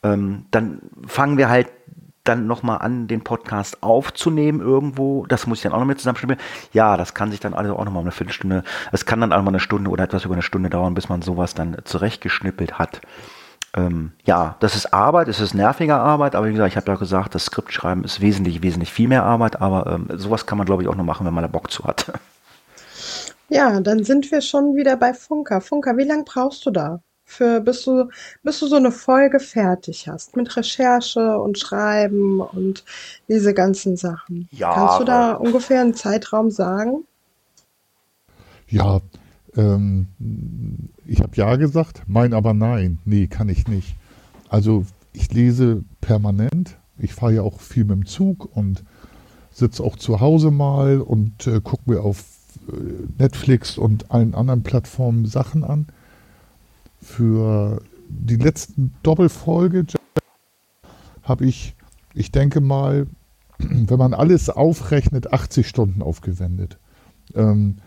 Ähm, 0.04 0.46
dann 0.52 0.82
fangen 1.08 1.38
wir 1.38 1.50
halt 1.50 1.68
dann 2.24 2.46
nochmal 2.46 2.80
an, 2.80 3.08
den 3.08 3.24
Podcast 3.24 3.82
aufzunehmen 3.82 4.60
irgendwo. 4.60 5.26
Das 5.26 5.48
muss 5.48 5.60
ich 5.60 5.64
dann 5.64 5.74
auch 5.74 5.80
noch 5.80 5.86
mit 5.86 5.98
zusammenschneiden. 5.98 6.38
Ja, 6.72 6.98
das 6.98 7.14
kann 7.14 7.32
sich 7.32 7.40
dann 7.40 7.54
also 7.54 7.76
auch 7.76 7.86
nochmal 7.86 8.04
eine 8.04 8.12
Viertelstunde, 8.12 8.64
es 8.92 9.06
kann 9.06 9.22
dann 9.22 9.34
auch 9.34 9.42
mal 9.42 9.50
eine 9.50 9.60
Stunde 9.60 9.90
oder 9.90 10.04
etwas 10.04 10.26
über 10.26 10.36
eine 10.36 10.44
Stunde 10.44 10.70
dauern, 10.70 10.94
bis 10.94 11.10
man 11.10 11.22
sowas 11.22 11.56
dann 11.56 11.78
zurechtgeschnippelt 11.84 12.78
hat 12.78 13.02
ähm, 13.74 14.12
ja, 14.26 14.58
das 14.60 14.76
ist 14.76 14.94
Arbeit, 14.94 15.30
es 15.30 15.40
ist 15.40 15.54
nervige 15.54 15.96
Arbeit, 15.96 16.36
aber 16.36 16.48
wie 16.48 16.52
gesagt, 16.52 16.72
ich 16.72 16.78
habe 16.78 16.92
ja 16.92 16.98
gesagt, 16.98 17.36
das 17.36 17.46
Skriptschreiben 17.46 18.04
ist 18.04 18.20
wesentlich, 18.20 18.62
wesentlich 18.62 18.92
viel 18.92 19.08
mehr 19.08 19.24
Arbeit, 19.24 19.62
aber 19.62 19.88
ähm, 19.88 20.08
sowas 20.18 20.46
kann 20.46 20.58
man, 20.58 20.66
glaube 20.66 20.84
ich, 20.84 20.90
auch 20.90 20.96
noch 20.96 21.06
machen, 21.06 21.26
wenn 21.26 21.34
man 21.34 21.44
da 21.44 21.48
Bock 21.48 21.72
zu 21.72 21.84
hat. 21.86 22.12
Ja, 23.54 23.82
dann 23.82 24.06
sind 24.06 24.32
wir 24.32 24.40
schon 24.40 24.78
wieder 24.78 24.96
bei 24.96 25.14
Funker. 25.14 25.60
Funker, 25.60 25.98
wie 25.98 26.06
lange 26.06 26.24
brauchst 26.24 26.66
du 26.66 26.72
da? 26.72 27.02
Für, 27.26 27.60
bis 27.60 27.84
du, 27.84 28.08
bis 28.44 28.60
du 28.60 28.68
so 28.68 28.78
eine 28.78 28.94
Folge 28.94 29.42
fertig 29.42 30.08
hast 30.08 30.38
mit 30.38 30.56
Recherche 30.56 31.38
und 31.38 31.60
Schreiben 31.60 32.40
und 32.40 32.86
diese 33.28 33.54
ganzen 33.54 33.98
Sachen. 33.98 34.48
Ja, 34.52 34.74
Kannst 34.74 35.02
du 35.02 35.04
da 35.04 35.34
ungefähr 35.34 35.82
einen 35.82 35.96
Zeitraum 35.96 36.50
sagen? 36.50 37.06
Ja, 38.68 39.02
ähm, 39.58 40.08
ich 41.12 41.22
habe 41.22 41.36
ja 41.36 41.58
gesagt, 41.58 42.04
mein 42.08 42.34
aber 42.34 42.54
nein. 42.54 43.00
Nee, 43.04 43.28
kann 43.28 43.50
ich 43.50 43.68
nicht. 43.68 43.98
Also 44.48 44.86
ich 45.12 45.34
lese 45.34 45.84
permanent. 46.00 46.78
Ich 46.98 47.14
fahre 47.14 47.34
ja 47.34 47.42
auch 47.42 47.60
viel 47.60 47.84
mit 47.84 47.98
dem 47.98 48.06
Zug 48.06 48.56
und 48.56 48.86
sitze 49.52 49.84
auch 49.84 49.98
zu 49.98 50.22
Hause 50.22 50.52
mal 50.52 51.02
und 51.02 51.48
äh, 51.48 51.60
gucke 51.62 51.92
mir 51.92 52.02
auf 52.02 52.24
äh, 52.70 53.22
Netflix 53.22 53.78
und 53.78 54.10
allen 54.10 54.34
anderen 54.34 54.64
Plattformen 54.64 55.26
Sachen 55.26 55.66
an. 55.66 55.88
Für 57.02 57.82
die 58.08 58.38
letzten 58.38 58.94
Doppelfolge 59.04 59.88
habe 61.24 61.46
ich, 61.46 61.76
ich 62.14 62.32
denke 62.32 62.62
mal, 62.62 63.08
wenn 63.58 64.00
man 64.00 64.14
alles 64.14 64.50
aufrechnet, 64.50 65.34
80 65.34 65.68
Stunden 65.68 66.02
aufgewendet. 66.02 66.78
Ähm, 67.36 67.80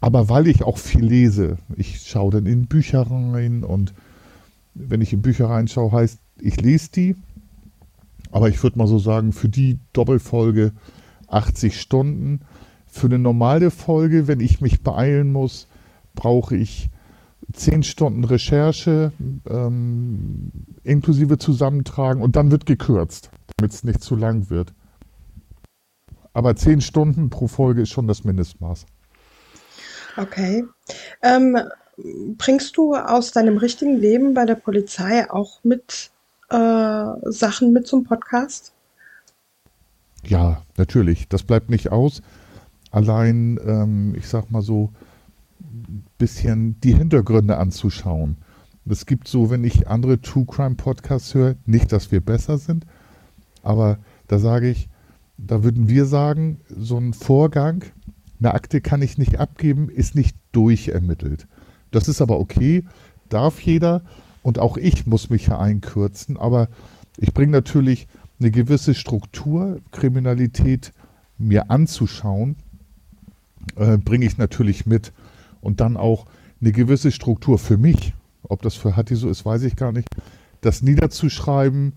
aber 0.00 0.28
weil 0.28 0.46
ich 0.46 0.62
auch 0.62 0.78
viel 0.78 1.04
lese, 1.04 1.58
ich 1.76 2.02
schaue 2.02 2.30
dann 2.32 2.46
in 2.46 2.66
Bücher 2.66 3.02
rein 3.02 3.64
und 3.64 3.92
wenn 4.74 5.00
ich 5.00 5.12
in 5.12 5.22
Bücher 5.22 5.50
reinschaue, 5.50 5.92
heißt, 5.92 6.18
ich 6.40 6.60
lese 6.60 6.90
die. 6.92 7.16
Aber 8.30 8.48
ich 8.48 8.62
würde 8.62 8.78
mal 8.78 8.86
so 8.86 8.98
sagen, 8.98 9.32
für 9.32 9.48
die 9.48 9.78
Doppelfolge 9.92 10.72
80 11.32 11.80
Stunden. 11.80 12.40
Für 12.86 13.06
eine 13.06 13.18
normale 13.18 13.70
Folge, 13.70 14.28
wenn 14.28 14.40
ich 14.40 14.60
mich 14.60 14.82
beeilen 14.82 15.32
muss, 15.32 15.66
brauche 16.14 16.56
ich 16.56 16.90
10 17.52 17.82
Stunden 17.82 18.24
Recherche 18.24 19.12
ähm, 19.48 20.52
inklusive 20.84 21.38
Zusammentragen 21.38 22.22
und 22.22 22.36
dann 22.36 22.50
wird 22.50 22.66
gekürzt, 22.66 23.30
damit 23.56 23.72
es 23.72 23.84
nicht 23.84 24.02
zu 24.02 24.14
lang 24.14 24.50
wird. 24.50 24.74
Aber 26.34 26.54
10 26.54 26.80
Stunden 26.80 27.30
pro 27.30 27.48
Folge 27.48 27.82
ist 27.82 27.90
schon 27.90 28.06
das 28.06 28.24
Mindestmaß. 28.24 28.86
Okay. 30.16 30.64
Ähm, 31.22 31.58
bringst 32.36 32.76
du 32.76 32.94
aus 32.94 33.32
deinem 33.32 33.56
richtigen 33.56 33.96
Leben 33.96 34.34
bei 34.34 34.44
der 34.44 34.54
Polizei 34.54 35.30
auch 35.30 35.62
mit 35.64 36.10
äh, 36.50 37.04
Sachen 37.30 37.72
mit 37.72 37.86
zum 37.86 38.04
Podcast? 38.04 38.72
Ja, 40.24 40.62
natürlich. 40.76 41.28
Das 41.28 41.42
bleibt 41.42 41.70
nicht 41.70 41.90
aus. 41.90 42.22
Allein, 42.90 43.58
ähm, 43.64 44.14
ich 44.16 44.28
sag 44.28 44.50
mal 44.50 44.62
so, 44.62 44.90
ein 45.60 46.04
bisschen 46.18 46.78
die 46.80 46.94
Hintergründe 46.94 47.56
anzuschauen. 47.56 48.36
Es 48.88 49.06
gibt 49.06 49.28
so, 49.28 49.50
wenn 49.50 49.64
ich 49.64 49.88
andere 49.88 50.20
True 50.20 50.44
Crime 50.44 50.74
Podcasts 50.74 51.34
höre, 51.34 51.54
nicht, 51.66 51.92
dass 51.92 52.10
wir 52.10 52.20
besser 52.20 52.58
sind, 52.58 52.84
aber 53.62 53.98
da 54.26 54.38
sage 54.38 54.68
ich, 54.68 54.88
da 55.38 55.62
würden 55.64 55.88
wir 55.88 56.04
sagen, 56.04 56.60
so 56.68 56.98
ein 56.98 57.14
Vorgang, 57.14 57.84
eine 58.42 58.54
Akte 58.54 58.80
kann 58.80 59.02
ich 59.02 59.18
nicht 59.18 59.38
abgeben, 59.38 59.88
ist 59.88 60.14
nicht 60.14 60.36
durchermittelt. 60.50 61.46
Das 61.92 62.08
ist 62.08 62.20
aber 62.20 62.40
okay, 62.40 62.84
darf 63.28 63.60
jeder 63.60 64.02
und 64.42 64.58
auch 64.58 64.76
ich 64.76 65.06
muss 65.06 65.30
mich 65.30 65.46
hier 65.46 65.60
einkürzen, 65.60 66.36
aber 66.36 66.68
ich 67.16 67.32
bringe 67.32 67.52
natürlich 67.52 68.08
eine 68.40 68.50
gewisse 68.50 68.94
Struktur, 68.94 69.80
Kriminalität 69.92 70.92
mir 71.38 71.70
anzuschauen, 71.70 72.56
äh, 73.76 73.96
bringe 73.98 74.26
ich 74.26 74.38
natürlich 74.38 74.86
mit 74.86 75.12
und 75.60 75.80
dann 75.80 75.96
auch 75.96 76.26
eine 76.60 76.72
gewisse 76.72 77.12
Struktur 77.12 77.58
für 77.58 77.76
mich. 77.76 78.14
Ob 78.42 78.62
das 78.62 78.74
für 78.74 78.96
Hatti 78.96 79.14
so 79.14 79.28
ist, 79.28 79.44
weiß 79.44 79.62
ich 79.62 79.76
gar 79.76 79.92
nicht. 79.92 80.08
Das 80.60 80.82
niederzuschreiben, 80.82 81.92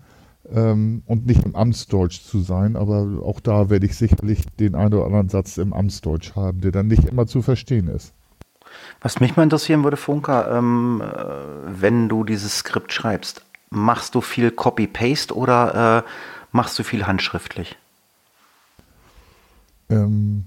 ähm, 0.52 1.02
und 1.06 1.26
nicht 1.26 1.44
im 1.44 1.56
Amtsdeutsch 1.56 2.22
zu 2.22 2.40
sein. 2.40 2.76
Aber 2.76 3.22
auch 3.24 3.40
da 3.40 3.70
werde 3.70 3.86
ich 3.86 3.96
sicherlich 3.96 4.44
den 4.58 4.74
einen 4.74 4.94
oder 4.94 5.06
anderen 5.06 5.28
Satz 5.28 5.56
im 5.56 5.72
Amtsdeutsch 5.72 6.34
haben, 6.36 6.60
der 6.60 6.72
dann 6.72 6.86
nicht 6.86 7.04
immer 7.04 7.26
zu 7.26 7.42
verstehen 7.42 7.88
ist. 7.88 8.12
Was 9.00 9.20
mich 9.20 9.36
mal 9.36 9.44
interessieren 9.44 9.84
würde, 9.84 9.96
Funker, 9.96 10.50
ähm, 10.56 11.02
äh, 11.02 11.80
wenn 11.80 12.08
du 12.08 12.24
dieses 12.24 12.58
Skript 12.58 12.92
schreibst, 12.92 13.42
machst 13.70 14.14
du 14.14 14.20
viel 14.20 14.50
Copy-Paste 14.50 15.34
oder 15.34 16.04
äh, 16.04 16.10
machst 16.52 16.78
du 16.78 16.82
viel 16.82 17.06
handschriftlich? 17.06 17.76
Ähm, 19.88 20.44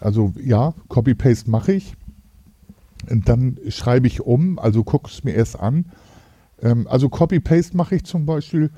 also 0.00 0.32
ja, 0.42 0.74
Copy-Paste 0.88 1.50
mache 1.50 1.72
ich. 1.72 1.94
Und 3.08 3.28
dann 3.28 3.58
schreibe 3.68 4.06
ich 4.06 4.20
um, 4.20 4.58
also 4.58 4.84
gucke 4.84 5.10
es 5.10 5.24
mir 5.24 5.32
erst 5.32 5.58
an. 5.58 5.86
Ähm, 6.62 6.86
also 6.88 7.08
Copy-Paste 7.08 7.76
mache 7.76 7.96
ich 7.96 8.04
zum 8.04 8.26
Beispiel 8.26 8.70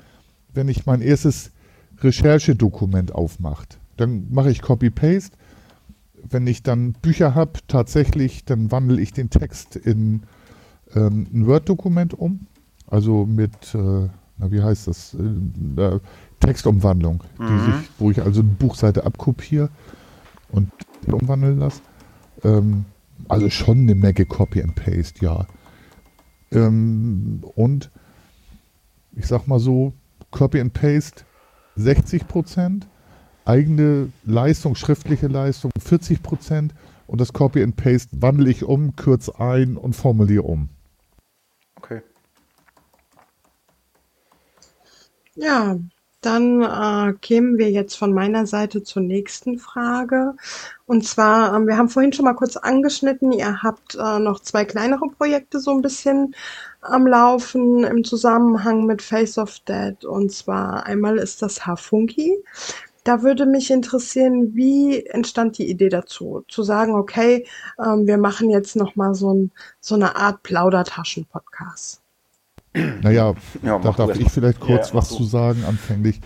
wenn 0.53 0.67
ich 0.67 0.85
mein 0.85 1.01
erstes 1.01 1.51
Recherchedokument 1.99 3.13
aufmacht. 3.13 3.79
Dann 3.97 4.27
mache 4.31 4.51
ich 4.51 4.61
Copy-Paste. 4.61 5.35
Wenn 6.29 6.47
ich 6.47 6.63
dann 6.63 6.93
Bücher 6.93 7.35
habe, 7.35 7.59
tatsächlich, 7.67 8.45
dann 8.45 8.71
wandle 8.71 9.01
ich 9.01 9.13
den 9.13 9.29
Text 9.29 9.75
in 9.75 10.23
ähm, 10.95 11.27
ein 11.33 11.47
Word-Dokument 11.47 12.13
um. 12.13 12.47
Also 12.87 13.25
mit, 13.25 13.53
äh, 13.73 14.07
na, 14.37 14.51
wie 14.51 14.61
heißt 14.61 14.87
das? 14.87 15.15
Äh, 15.15 15.99
Textumwandlung, 16.39 17.23
mhm. 17.39 17.59
sich, 17.65 17.89
wo 17.99 18.11
ich 18.11 18.21
also 18.21 18.41
eine 18.41 18.49
Buchseite 18.49 19.05
abkopiere 19.05 19.69
und 20.49 20.71
umwandeln 21.07 21.59
lasse. 21.59 21.81
Ähm, 22.43 22.85
also 23.27 23.49
schon 23.49 23.79
eine 23.79 23.95
Menge 23.95 24.25
Copy 24.25 24.61
and 24.61 24.75
Paste, 24.75 25.23
ja. 25.23 25.47
Ähm, 26.51 27.41
und 27.55 27.89
ich 29.15 29.25
sag 29.25 29.47
mal 29.47 29.59
so, 29.59 29.93
Copy 30.33 30.59
and 30.59 30.73
Paste 30.73 31.23
60 31.75 32.27
Prozent, 32.27 32.87
eigene 33.45 34.11
Leistung, 34.25 34.75
schriftliche 34.75 35.27
Leistung 35.27 35.71
40 35.79 36.21
Prozent 36.21 36.73
und 37.07 37.21
das 37.21 37.31
Copy 37.31 37.63
and 37.63 37.75
Paste 37.75 38.09
wandle 38.19 38.49
ich 38.49 38.63
um, 38.63 38.95
kürze 38.95 39.39
ein 39.39 39.77
und 39.77 39.95
formuliere 39.95 40.43
um. 40.43 40.69
Okay. 41.77 42.01
Ja, 45.35 45.77
dann 46.21 46.61
äh, 46.61 47.13
kämen 47.19 47.57
wir 47.57 47.69
jetzt 47.69 47.95
von 47.95 48.13
meiner 48.13 48.47
Seite 48.47 48.81
zur 48.83 49.01
nächsten 49.01 49.59
Frage. 49.59 50.35
Und 50.85 51.05
zwar, 51.05 51.53
ähm, 51.53 51.67
wir 51.67 51.77
haben 51.77 51.89
vorhin 51.89 52.13
schon 52.13 52.25
mal 52.25 52.33
kurz 52.33 52.55
angeschnitten, 52.55 53.31
ihr 53.31 53.61
habt 53.61 53.95
äh, 53.95 54.19
noch 54.19 54.39
zwei 54.39 54.63
kleinere 54.63 55.07
Projekte 55.17 55.59
so 55.59 55.71
ein 55.71 55.81
bisschen 55.81 56.33
am 56.83 57.07
Laufen 57.07 57.83
im 57.83 58.03
Zusammenhang 58.03 58.85
mit 58.85 59.01
Face 59.01 59.37
of 59.37 59.59
Dead. 59.59 60.03
Und 60.05 60.31
zwar 60.31 60.85
einmal 60.85 61.17
ist 61.17 61.41
das 61.41 61.65
Hafunki. 61.65 62.37
Da 63.03 63.21
würde 63.21 63.45
mich 63.45 63.69
interessieren, 63.69 64.55
wie 64.55 65.05
entstand 65.05 65.57
die 65.57 65.69
Idee 65.69 65.89
dazu, 65.89 66.43
zu 66.47 66.63
sagen, 66.63 66.93
okay, 66.93 67.45
ähm, 67.83 68.07
wir 68.07 68.17
machen 68.17 68.49
jetzt 68.49 68.77
noch 68.77 68.95
mal 68.95 69.13
so, 69.13 69.33
ein, 69.33 69.51
so 69.81 69.95
eine 69.95 70.15
Art 70.15 70.43
Plaudertaschen-Podcast. 70.43 72.01
Naja, 72.73 73.35
ja, 73.61 73.79
da 73.79 73.91
darf 73.91 74.17
ich 74.17 74.29
vielleicht 74.31 74.59
kurz 74.59 74.89
ja, 74.89 74.95
was 74.95 75.09
so. 75.09 75.17
zu 75.17 75.23
sagen 75.25 75.63
anfänglich. 75.65 76.21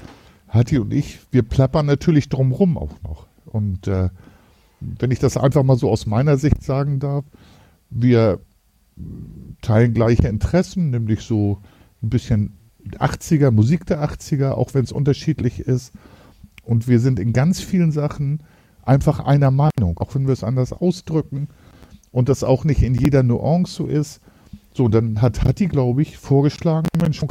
Hatti 0.48 0.78
und 0.78 0.94
ich, 0.94 1.20
wir 1.32 1.44
plappern 1.44 1.86
natürlich 1.86 2.30
drumrum 2.30 2.78
auch 2.78 3.02
noch. 3.04 3.28
Und 3.46 3.88
äh, 3.88 4.10
wenn 4.80 5.12
ich 5.12 5.20
das 5.20 5.36
einfach 5.36 5.64
mal 5.64 5.78
so 5.78 5.90
aus 5.90 6.06
meiner 6.06 6.38
Sicht 6.38 6.64
sagen 6.64 7.00
darf, 7.00 7.26
wir 7.90 8.40
teilen 9.62 9.94
gleiche 9.94 10.28
Interessen, 10.28 10.90
nämlich 10.90 11.22
so 11.22 11.62
ein 12.02 12.10
bisschen 12.10 12.54
80er, 12.92 13.52
Musik 13.52 13.86
der 13.86 14.04
80er, 14.04 14.52
auch 14.52 14.74
wenn 14.74 14.84
es 14.84 14.92
unterschiedlich 14.92 15.60
ist. 15.60 15.94
Und 16.64 16.88
wir 16.88 17.00
sind 17.00 17.20
in 17.20 17.34
ganz 17.34 17.60
vielen 17.60 17.92
Sachen 17.92 18.44
einfach 18.84 19.20
einer 19.20 19.52
Meinung, 19.52 19.98
auch 19.98 20.16
wenn 20.16 20.26
wir 20.26 20.34
es 20.34 20.44
anders 20.44 20.74
ausdrücken 20.74 21.48
und 22.12 22.30
das 22.30 22.44
auch 22.44 22.64
nicht 22.64 22.84
in 22.84 22.96
jeder 22.96 23.24
Nuance 23.24 23.74
so 23.74 23.86
ist. 23.86 24.22
So, 24.74 24.88
dann 24.88 25.22
hat 25.22 25.44
Hatti, 25.44 25.68
glaube 25.68 26.02
ich, 26.02 26.18
vorgeschlagen, 26.18 26.88
Mensch, 27.02 27.22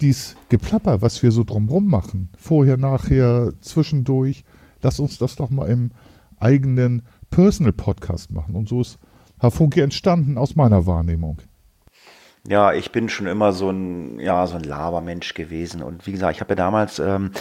dies 0.00 0.36
Geplapper, 0.48 1.02
was 1.02 1.22
wir 1.22 1.32
so 1.32 1.44
drumherum 1.44 1.86
machen, 1.86 2.30
vorher, 2.38 2.76
nachher, 2.76 3.52
zwischendurch, 3.60 4.44
lass 4.82 5.00
uns 5.00 5.18
das 5.18 5.36
doch 5.36 5.50
mal 5.50 5.66
im 5.66 5.90
eigenen 6.38 7.02
Personal 7.30 7.72
Podcast 7.72 8.30
machen. 8.30 8.54
Und 8.54 8.68
so 8.68 8.80
ist 8.80 8.98
Herr 9.40 9.50
Funke 9.50 9.82
entstanden 9.82 10.36
aus 10.36 10.56
meiner 10.56 10.86
Wahrnehmung. 10.86 11.38
Ja, 12.48 12.72
ich 12.72 12.92
bin 12.92 13.08
schon 13.08 13.26
immer 13.26 13.52
so 13.52 13.70
ein, 13.70 14.18
ja, 14.20 14.46
so 14.46 14.56
ein 14.56 14.62
Labermensch 14.62 15.34
gewesen. 15.34 15.82
Und 15.82 16.06
wie 16.06 16.12
gesagt, 16.12 16.34
ich 16.34 16.40
habe 16.40 16.52
ja 16.52 16.56
damals, 16.56 16.98
ähm, 16.98 17.32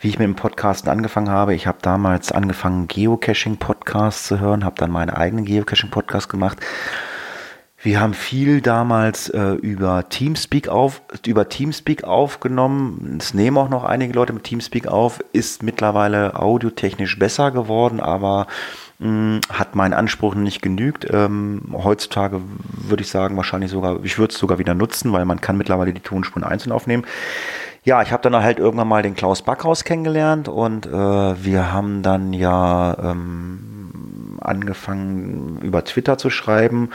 wie 0.00 0.08
ich 0.08 0.18
mit 0.18 0.26
dem 0.26 0.34
Podcasten 0.34 0.90
angefangen 0.90 1.30
habe, 1.30 1.54
ich 1.54 1.66
habe 1.66 1.78
damals 1.82 2.32
angefangen, 2.32 2.88
Geocaching-Podcasts 2.88 4.26
zu 4.26 4.40
hören, 4.40 4.64
habe 4.64 4.76
dann 4.76 4.90
meinen 4.90 5.10
eigenen 5.10 5.44
Geocaching-Podcast 5.44 6.28
gemacht. 6.28 6.58
Wir 7.80 8.00
haben 8.00 8.14
viel 8.14 8.60
damals 8.60 9.28
äh, 9.28 9.50
über 9.50 10.08
Teamspeak 10.08 10.66
auf, 10.68 11.02
über 11.24 11.48
Teamspeak 11.48 12.02
aufgenommen. 12.02 13.18
Es 13.20 13.34
nehmen 13.34 13.58
auch 13.58 13.68
noch 13.68 13.84
einige 13.84 14.14
Leute 14.14 14.32
mit 14.32 14.44
Teamspeak 14.44 14.88
auf, 14.88 15.20
ist 15.32 15.62
mittlerweile 15.62 16.40
audiotechnisch 16.40 17.18
besser 17.18 17.52
geworden, 17.52 18.00
aber 18.00 18.48
mh, 18.98 19.40
hat 19.50 19.74
meinen 19.74 19.94
Ansprüchen 19.94 20.42
nicht 20.42 20.62
genügt. 20.62 21.06
Ähm, 21.10 21.62
heutzutage 21.72 22.40
würde 22.72 23.02
ich 23.02 23.10
sagen, 23.10 23.36
wahrscheinlich 23.36 23.70
sogar, 23.70 24.02
ich 24.04 24.18
würde 24.18 24.32
es 24.32 24.38
sogar 24.38 24.58
wieder 24.58 24.74
nutzen, 24.74 25.12
weil 25.12 25.24
man 25.24 25.40
kann 25.40 25.56
mittlerweile 25.56 25.92
die 25.92 26.00
Tonspuren 26.00 26.44
einzeln 26.44 26.72
aufnehmen. 26.72 27.04
Ja, 27.84 28.02
ich 28.02 28.10
habe 28.10 28.22
dann 28.28 28.42
halt 28.42 28.58
irgendwann 28.58 28.88
mal 28.88 29.02
den 29.02 29.14
Klaus 29.14 29.42
Backhaus 29.42 29.84
kennengelernt 29.84 30.48
und 30.48 30.86
äh, 30.86 30.90
wir 30.90 31.72
haben 31.72 32.02
dann 32.02 32.32
ja 32.32 32.96
ähm, 32.98 34.38
angefangen 34.40 35.60
über 35.62 35.84
Twitter 35.84 36.18
zu 36.18 36.30
schreiben 36.30 36.90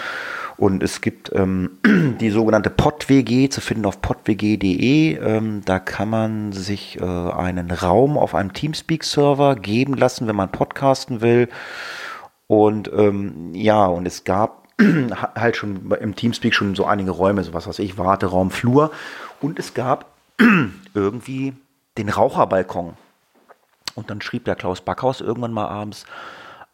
und 0.62 0.84
es 0.84 1.02
gibt 1.02 1.32
ähm, 1.34 1.80
die 2.22 2.30
sogenannte 2.30 2.70
PodWG 2.70 3.50
zu 3.50 3.62
finden 3.62 3.88
auf 3.88 4.00
podwg.de. 4.00 5.18
Ähm, 5.18 5.64
da 5.66 5.80
kann 5.80 6.08
man 6.08 6.52
sich 6.52 7.02
äh, 7.02 7.04
einen 7.04 7.72
Raum 7.72 8.16
auf 8.16 8.36
einem 8.36 8.54
Teamspeak-Server 8.54 9.56
geben 9.56 9.96
lassen, 9.96 10.28
wenn 10.28 10.36
man 10.36 10.52
podcasten 10.52 11.22
will. 11.22 11.50
Und 12.46 12.92
ähm, 12.94 13.56
ja, 13.56 13.88
und 13.88 14.06
es 14.06 14.24
gab 14.24 14.68
halt 15.36 15.56
schon 15.58 15.92
im 16.00 16.16
Teamspeak 16.16 16.54
schon 16.54 16.76
so 16.76 16.86
einige 16.86 17.10
Räume, 17.10 17.44
so 17.44 17.56
was 17.56 17.66
weiß 17.66 17.80
ich, 17.80 17.98
Warteraum, 17.98 18.52
Flur. 18.52 18.92
Und 19.42 19.58
es 19.58 19.74
gab 19.74 20.12
irgendwie 20.94 21.54
den 21.98 22.10
Raucherbalkon. 22.10 22.94
Und 23.96 24.12
dann 24.12 24.22
schrieb 24.22 24.46
der 24.46 24.56
Klaus 24.56 24.82
Backhaus 24.82 25.22
irgendwann 25.22 25.54
mal 25.54 25.70
abends, 25.70 26.06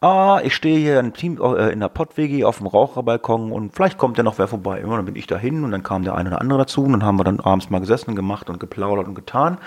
ah, 0.00 0.40
ich 0.42 0.54
stehe 0.54 0.78
hier 0.78 1.00
im 1.00 1.12
Team, 1.12 1.40
äh, 1.40 1.70
in 1.70 1.80
der 1.80 1.88
Pott-WG 1.88 2.44
auf 2.44 2.58
dem 2.58 2.66
Raucherbalkon 2.66 3.52
und 3.52 3.74
vielleicht 3.74 3.98
kommt 3.98 4.16
ja 4.16 4.22
noch 4.22 4.38
wer 4.38 4.48
vorbei. 4.48 4.84
Und 4.84 4.90
dann 4.90 5.04
bin 5.04 5.16
ich 5.16 5.26
da 5.26 5.36
hin 5.36 5.64
und 5.64 5.70
dann 5.70 5.82
kam 5.82 6.04
der 6.04 6.14
eine 6.14 6.30
oder 6.30 6.40
andere 6.40 6.60
dazu 6.60 6.84
und 6.84 6.92
dann 6.92 7.04
haben 7.04 7.18
wir 7.18 7.24
dann 7.24 7.40
abends 7.40 7.70
mal 7.70 7.80
gesessen, 7.80 8.14
gemacht 8.14 8.48
und 8.50 8.60
geplaudert 8.60 9.08
und 9.08 9.14
getan. 9.14 9.58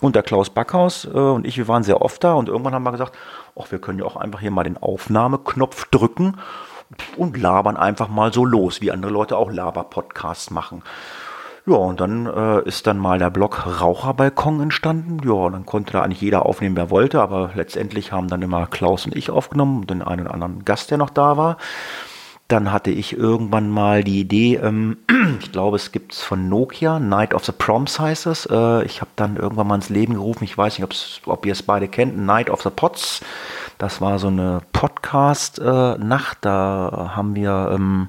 Und 0.00 0.14
der 0.14 0.22
Klaus 0.22 0.50
Backhaus 0.50 1.06
äh, 1.06 1.08
und 1.08 1.46
ich, 1.46 1.56
wir 1.58 1.66
waren 1.66 1.82
sehr 1.82 2.02
oft 2.02 2.22
da 2.22 2.34
und 2.34 2.48
irgendwann 2.48 2.74
haben 2.74 2.84
wir 2.84 2.92
gesagt, 2.92 3.16
ach, 3.58 3.70
wir 3.70 3.80
können 3.80 3.98
ja 3.98 4.04
auch 4.04 4.16
einfach 4.16 4.40
hier 4.40 4.52
mal 4.52 4.64
den 4.64 4.76
Aufnahmeknopf 4.76 5.86
drücken 5.90 6.36
und 7.16 7.36
labern 7.36 7.76
einfach 7.76 8.08
mal 8.08 8.32
so 8.32 8.44
los, 8.44 8.80
wie 8.80 8.92
andere 8.92 9.12
Leute 9.12 9.36
auch 9.36 9.50
Laber-Podcasts 9.50 10.50
machen. 10.50 10.82
Ja, 11.68 11.74
und 11.74 12.00
dann 12.00 12.24
äh, 12.24 12.66
ist 12.66 12.86
dann 12.86 12.96
mal 12.96 13.18
der 13.18 13.28
Blog 13.28 13.66
Raucherbalkon 13.82 14.62
entstanden. 14.62 15.18
Ja, 15.22 15.32
und 15.32 15.52
dann 15.52 15.66
konnte 15.66 15.92
da 15.92 16.00
eigentlich 16.00 16.22
jeder 16.22 16.46
aufnehmen, 16.46 16.76
wer 16.76 16.88
wollte, 16.88 17.20
aber 17.20 17.50
letztendlich 17.54 18.10
haben 18.10 18.28
dann 18.28 18.40
immer 18.40 18.66
Klaus 18.66 19.04
und 19.04 19.14
ich 19.14 19.30
aufgenommen 19.30 19.80
und 19.80 19.90
den 19.90 20.00
einen 20.00 20.22
oder 20.22 20.32
anderen 20.32 20.64
Gast, 20.64 20.90
der 20.90 20.96
noch 20.96 21.10
da 21.10 21.36
war. 21.36 21.58
Dann 22.46 22.72
hatte 22.72 22.90
ich 22.90 23.14
irgendwann 23.14 23.68
mal 23.68 24.02
die 24.02 24.20
Idee, 24.20 24.54
ähm, 24.54 24.96
ich 25.40 25.52
glaube, 25.52 25.76
es 25.76 25.92
gibt 25.92 26.14
es 26.14 26.22
von 26.22 26.48
Nokia, 26.48 26.98
Night 27.00 27.34
of 27.34 27.44
the 27.44 27.52
Proms 27.52 28.00
heißt 28.00 28.24
es. 28.28 28.46
Äh, 28.46 28.84
ich 28.84 29.02
habe 29.02 29.10
dann 29.16 29.36
irgendwann 29.36 29.66
mal 29.66 29.74
ins 29.74 29.90
Leben 29.90 30.14
gerufen, 30.14 30.44
ich 30.44 30.56
weiß 30.56 30.78
nicht, 30.78 31.20
ob 31.26 31.44
ihr 31.44 31.52
es 31.52 31.62
beide 31.62 31.88
kennt, 31.88 32.16
Night 32.16 32.48
of 32.48 32.62
the 32.62 32.70
Pots. 32.70 33.20
Das 33.76 34.00
war 34.00 34.18
so 34.18 34.28
eine 34.28 34.62
Podcast-Nacht, 34.72 36.38
äh, 36.38 36.40
da 36.40 37.12
haben 37.14 37.34
wir... 37.34 37.72
Ähm, 37.74 38.08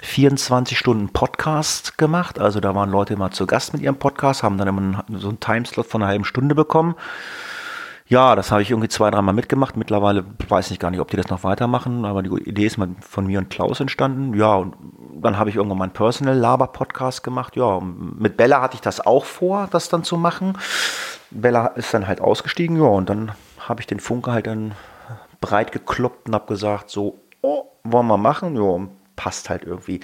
24 0.00 0.78
Stunden 0.78 1.08
Podcast 1.08 1.98
gemacht. 1.98 2.38
Also 2.38 2.60
da 2.60 2.74
waren 2.74 2.90
Leute 2.90 3.14
immer 3.14 3.30
zu 3.30 3.46
Gast 3.46 3.72
mit 3.72 3.82
ihrem 3.82 3.96
Podcast, 3.96 4.42
haben 4.42 4.58
dann 4.58 4.68
immer 4.68 5.04
so 5.16 5.28
einen 5.28 5.40
Timeslot 5.40 5.86
von 5.86 6.02
einer 6.02 6.10
halben 6.10 6.24
Stunde 6.24 6.54
bekommen. 6.54 6.94
Ja, 8.06 8.34
das 8.34 8.50
habe 8.50 8.62
ich 8.62 8.70
irgendwie 8.70 8.88
zwei, 8.88 9.10
dreimal 9.10 9.34
mitgemacht. 9.34 9.76
Mittlerweile 9.76 10.24
weiß 10.48 10.70
ich 10.70 10.78
gar 10.78 10.90
nicht, 10.90 11.00
ob 11.00 11.10
die 11.10 11.18
das 11.18 11.28
noch 11.28 11.44
weitermachen, 11.44 12.06
aber 12.06 12.22
die 12.22 12.30
Idee 12.48 12.64
ist 12.64 12.78
mal 12.78 12.88
von 13.00 13.26
mir 13.26 13.38
und 13.38 13.50
Klaus 13.50 13.80
entstanden. 13.80 14.32
Ja, 14.32 14.54
und 14.54 14.76
dann 15.20 15.36
habe 15.36 15.50
ich 15.50 15.56
irgendwann 15.56 15.78
meinen 15.78 15.92
Personal 15.92 16.34
Laber 16.34 16.68
Podcast 16.68 17.22
gemacht. 17.22 17.54
Ja, 17.54 17.80
mit 17.80 18.38
Bella 18.38 18.62
hatte 18.62 18.76
ich 18.76 18.80
das 18.80 19.04
auch 19.04 19.26
vor, 19.26 19.68
das 19.70 19.90
dann 19.90 20.04
zu 20.04 20.16
machen. 20.16 20.56
Bella 21.30 21.66
ist 21.66 21.92
dann 21.92 22.08
halt 22.08 22.22
ausgestiegen, 22.22 22.76
ja, 22.76 22.88
und 22.88 23.10
dann 23.10 23.32
habe 23.58 23.82
ich 23.82 23.86
den 23.86 24.00
Funke 24.00 24.32
halt 24.32 24.46
dann 24.46 24.72
breit 25.42 25.72
gekloppt 25.72 26.28
und 26.28 26.34
habe 26.34 26.46
gesagt, 26.46 26.88
so, 26.88 27.18
oh, 27.42 27.64
wollen 27.84 28.06
wir 28.06 28.16
machen? 28.16 28.56
Ja, 28.56 28.88
passt 29.18 29.50
halt 29.50 29.64
irgendwie. 29.64 29.98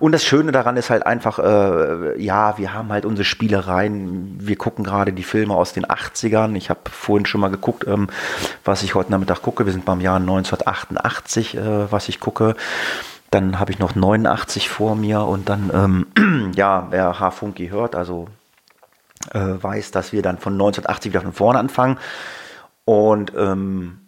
Und 0.00 0.10
das 0.10 0.24
Schöne 0.24 0.50
daran 0.50 0.76
ist 0.76 0.90
halt 0.90 1.06
einfach, 1.06 1.38
äh, 1.38 2.20
ja, 2.20 2.58
wir 2.58 2.74
haben 2.74 2.90
halt 2.90 3.06
unsere 3.06 3.24
Spielereien. 3.24 4.36
Wir 4.40 4.56
gucken 4.56 4.84
gerade 4.84 5.12
die 5.12 5.22
Filme 5.22 5.54
aus 5.54 5.72
den 5.72 5.86
80ern. 5.86 6.56
Ich 6.56 6.68
habe 6.68 6.80
vorhin 6.90 7.26
schon 7.26 7.40
mal 7.40 7.48
geguckt, 7.48 7.86
ähm, 7.86 8.08
was 8.64 8.82
ich 8.82 8.96
heute 8.96 9.12
Nachmittag 9.12 9.40
gucke. 9.40 9.66
Wir 9.66 9.72
sind 9.72 9.84
beim 9.84 10.00
Jahr 10.00 10.18
1988, 10.18 11.56
äh, 11.56 11.92
was 11.92 12.08
ich 12.08 12.18
gucke. 12.18 12.56
Dann 13.30 13.60
habe 13.60 13.70
ich 13.70 13.78
noch 13.78 13.94
89 13.94 14.68
vor 14.68 14.96
mir 14.96 15.22
und 15.22 15.48
dann, 15.48 15.70
ähm, 16.18 16.52
ja, 16.56 16.88
wer 16.90 17.20
H-Funky 17.20 17.68
hört, 17.68 17.94
also 17.94 18.26
äh, 19.32 19.38
weiß, 19.38 19.92
dass 19.92 20.12
wir 20.12 20.22
dann 20.22 20.38
von 20.38 20.54
1980 20.54 21.12
wieder 21.12 21.22
von 21.22 21.32
vorne 21.32 21.60
anfangen. 21.60 21.98
Und 22.84 23.32
ähm, 23.36 23.98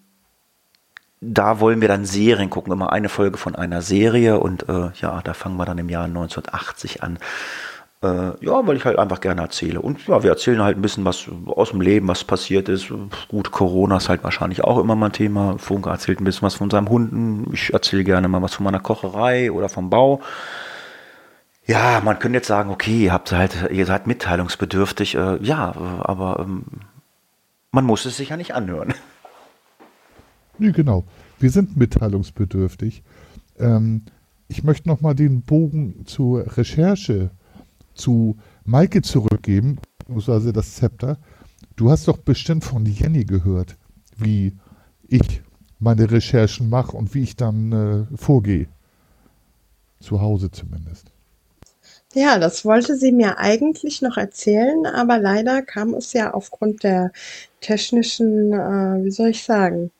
da 1.20 1.60
wollen 1.60 1.80
wir 1.80 1.88
dann 1.88 2.04
Serien 2.04 2.50
gucken, 2.50 2.72
immer 2.72 2.92
eine 2.92 3.08
Folge 3.08 3.38
von 3.38 3.54
einer 3.54 3.82
Serie 3.82 4.38
und 4.38 4.68
äh, 4.68 4.90
ja, 5.00 5.20
da 5.22 5.34
fangen 5.34 5.56
wir 5.56 5.64
dann 5.64 5.78
im 5.78 5.88
Jahr 5.88 6.04
1980 6.04 7.02
an. 7.02 7.18
Äh, 8.00 8.44
ja, 8.44 8.64
weil 8.64 8.76
ich 8.76 8.84
halt 8.84 8.98
einfach 8.98 9.20
gerne 9.20 9.40
erzähle. 9.40 9.80
Und 9.80 10.06
ja, 10.06 10.22
wir 10.22 10.30
erzählen 10.30 10.62
halt 10.62 10.76
ein 10.78 10.82
bisschen 10.82 11.04
was 11.04 11.26
aus 11.46 11.70
dem 11.70 11.80
Leben, 11.80 12.06
was 12.06 12.22
passiert 12.22 12.68
ist. 12.68 12.92
Gut, 13.28 13.50
Corona 13.50 13.96
ist 13.96 14.08
halt 14.08 14.22
wahrscheinlich 14.22 14.62
auch 14.62 14.78
immer 14.78 14.94
mein 14.94 15.12
Thema. 15.12 15.58
Funke 15.58 15.90
erzählt 15.90 16.20
ein 16.20 16.24
bisschen 16.24 16.42
was 16.42 16.54
von 16.54 16.70
seinem 16.70 16.88
Hunden. 16.88 17.52
Ich 17.52 17.72
erzähle 17.72 18.04
gerne 18.04 18.28
mal 18.28 18.40
was 18.40 18.54
von 18.54 18.64
meiner 18.64 18.78
Kocherei 18.78 19.50
oder 19.50 19.68
vom 19.68 19.90
Bau. 19.90 20.20
Ja, 21.66 22.00
man 22.04 22.20
könnte 22.20 22.38
jetzt 22.38 22.46
sagen, 22.46 22.70
okay, 22.70 23.04
ihr 23.04 23.12
habt 23.12 23.32
halt, 23.32 23.68
ihr 23.70 23.84
seid 23.84 24.06
mitteilungsbedürftig. 24.06 25.16
Äh, 25.16 25.42
ja, 25.42 25.74
aber 26.02 26.38
ähm, 26.40 26.64
man 27.72 27.84
muss 27.84 28.06
es 28.06 28.16
sich 28.16 28.28
ja 28.28 28.36
nicht 28.36 28.54
anhören. 28.54 28.94
Nee, 30.58 30.72
genau. 30.72 31.04
Wir 31.38 31.50
sind 31.50 31.76
mitteilungsbedürftig. 31.76 33.02
Ähm, 33.58 34.02
ich 34.48 34.64
möchte 34.64 34.88
nochmal 34.88 35.14
den 35.14 35.42
Bogen 35.42 36.04
zur 36.06 36.56
Recherche 36.56 37.30
zu 37.94 38.36
Maike 38.64 39.02
zurückgeben, 39.02 39.78
beziehungsweise 39.98 40.52
das 40.52 40.74
Zepter. 40.76 41.18
Du 41.76 41.90
hast 41.90 42.08
doch 42.08 42.18
bestimmt 42.18 42.64
von 42.64 42.86
Jenny 42.86 43.24
gehört, 43.24 43.76
wie 44.16 44.56
ich 45.06 45.42
meine 45.78 46.10
Recherchen 46.10 46.68
mache 46.68 46.96
und 46.96 47.14
wie 47.14 47.22
ich 47.22 47.36
dann 47.36 47.72
äh, 47.72 48.16
vorgehe. 48.16 48.68
Zu 50.00 50.20
Hause 50.20 50.50
zumindest. 50.50 51.12
Ja, 52.14 52.38
das 52.38 52.64
wollte 52.64 52.96
sie 52.96 53.12
mir 53.12 53.38
eigentlich 53.38 54.00
noch 54.00 54.16
erzählen, 54.16 54.86
aber 54.86 55.18
leider 55.18 55.62
kam 55.62 55.94
es 55.94 56.12
ja 56.14 56.32
aufgrund 56.32 56.82
der 56.82 57.12
technischen, 57.60 58.52
äh, 58.52 59.04
wie 59.04 59.10
soll 59.10 59.28
ich 59.28 59.44
sagen, 59.44 59.90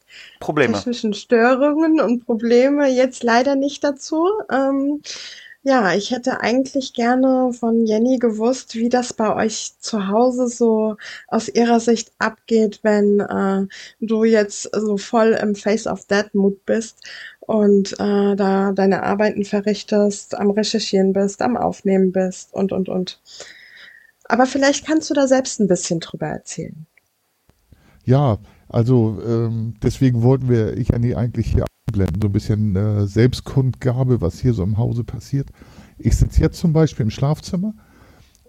Probleme. 0.41 0.75
technischen 0.75 1.14
Störungen 1.14 2.01
und 2.01 2.25
Probleme 2.25 2.89
jetzt 2.89 3.23
leider 3.23 3.55
nicht 3.55 3.85
dazu. 3.85 4.27
Ähm, 4.51 5.03
ja, 5.62 5.93
ich 5.93 6.12
hätte 6.12 6.41
eigentlich 6.41 6.95
gerne 6.95 7.53
von 7.53 7.85
Jenny 7.85 8.19
gewusst, 8.19 8.75
wie 8.77 8.89
das 8.89 9.12
bei 9.12 9.35
euch 9.35 9.73
zu 9.81 10.09
Hause 10.09 10.49
so 10.49 10.97
aus 11.27 11.49
ihrer 11.49 11.81
Sicht 11.81 12.12
abgeht, 12.19 12.81
wenn 12.83 13.21
äh, 13.21 13.66
du 14.01 14.25
jetzt 14.25 14.71
so 14.75 14.97
voll 14.97 15.37
im 15.41 15.55
Face 15.55 15.87
of 15.87 16.07
Dead 16.07 16.33
Mood 16.33 16.64
bist 16.64 17.05
und 17.41 17.93
äh, 17.95 18.37
da 18.37 18.73
deine 18.73 19.03
Arbeiten 19.03 19.45
verrichtest, 19.45 20.37
am 20.37 20.51
Recherchieren 20.51 21.12
bist, 21.12 21.43
am 21.43 21.57
Aufnehmen 21.57 22.12
bist 22.12 22.55
und, 22.55 22.73
und, 22.73 22.89
und. 22.89 23.21
Aber 24.25 24.47
vielleicht 24.47 24.87
kannst 24.87 25.11
du 25.11 25.14
da 25.14 25.27
selbst 25.27 25.59
ein 25.59 25.69
bisschen 25.69 26.01
drüber 26.01 26.29
erzählen. 26.29 26.87
Ja, 28.05 28.39
also 28.69 29.21
ähm, 29.27 29.75
deswegen 29.83 30.23
wollten 30.23 30.49
wir 30.49 30.77
ich 30.77 30.95
Annie 30.95 31.16
eigentlich 31.16 31.53
hier 31.53 31.64
einblenden, 31.89 32.21
so 32.21 32.29
ein 32.29 32.33
bisschen 32.33 32.77
äh, 32.77 33.07
Selbstkundgabe, 33.07 34.21
was 34.21 34.39
hier 34.39 34.55
so 34.55 34.62
im 34.62 34.79
Hause 34.79 35.05
passiert. 35.05 35.51
Ich 35.99 36.16
sitze 36.16 36.41
jetzt 36.41 36.59
zum 36.59 36.73
Beispiel 36.73 37.05
im 37.05 37.11
Schlafzimmer 37.11 37.75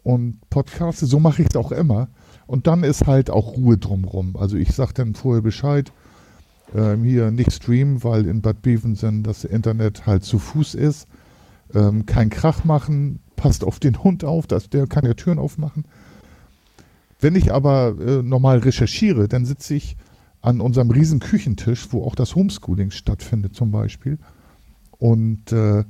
und 0.03 0.39
podcaste, 0.49 1.05
so 1.05 1.19
mache 1.19 1.41
ich 1.41 1.49
es 1.49 1.55
auch 1.55 1.71
immer. 1.71 2.09
Und 2.47 2.67
dann 2.67 2.83
ist 2.83 3.07
halt 3.07 3.29
auch 3.29 3.55
Ruhe 3.57 3.77
drumrum. 3.77 4.35
Also 4.35 4.57
ich 4.57 4.71
sage 4.73 4.93
dann 4.93 5.13
vorher 5.13 5.41
Bescheid, 5.41 5.91
ähm, 6.75 7.03
hier 7.03 7.31
nicht 7.31 7.51
streamen, 7.51 8.03
weil 8.03 8.25
in 8.25 8.41
Bad 8.41 8.61
Bevensen 8.61 9.23
das 9.23 9.43
Internet 9.43 10.05
halt 10.05 10.23
zu 10.23 10.39
Fuß 10.39 10.75
ist. 10.75 11.07
Ähm, 11.73 12.05
kein 12.05 12.29
Krach 12.29 12.63
machen, 12.63 13.19
passt 13.35 13.63
auf 13.63 13.79
den 13.79 14.03
Hund 14.03 14.23
auf, 14.23 14.47
dass 14.47 14.69
der 14.69 14.87
kann 14.87 15.05
ja 15.05 15.13
Türen 15.13 15.39
aufmachen. 15.39 15.85
Wenn 17.19 17.35
ich 17.35 17.53
aber 17.53 17.95
äh, 17.99 18.23
normal 18.23 18.59
recherchiere, 18.59 19.27
dann 19.27 19.45
sitze 19.45 19.75
ich 19.75 19.97
an 20.41 20.61
unserem 20.61 20.91
riesen 20.91 21.19
Küchentisch, 21.19 21.91
wo 21.91 22.03
auch 22.03 22.15
das 22.15 22.35
Homeschooling 22.35 22.91
stattfindet 22.91 23.55
zum 23.55 23.71
Beispiel 23.71 24.17
und 24.97 25.51
äh, 25.51 25.83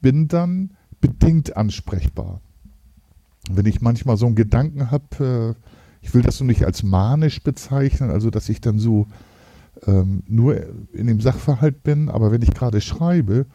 bin 0.00 0.28
dann 0.28 0.76
bedingt 1.00 1.56
ansprechbar. 1.56 2.40
Wenn 3.50 3.66
ich 3.66 3.80
manchmal 3.80 4.16
so 4.16 4.26
einen 4.26 4.34
Gedanken 4.34 4.90
habe, 4.90 5.56
äh, 5.60 6.04
ich 6.04 6.14
will 6.14 6.22
das 6.22 6.36
so 6.38 6.44
nicht 6.44 6.64
als 6.64 6.82
manisch 6.82 7.42
bezeichnen, 7.42 8.10
also 8.10 8.30
dass 8.30 8.48
ich 8.48 8.60
dann 8.60 8.78
so 8.78 9.06
ähm, 9.86 10.22
nur 10.26 10.56
in 10.92 11.06
dem 11.06 11.20
Sachverhalt 11.20 11.82
bin, 11.82 12.08
aber 12.08 12.30
wenn 12.32 12.42
ich 12.42 12.52
gerade 12.52 12.80
schreibe, 12.80 13.46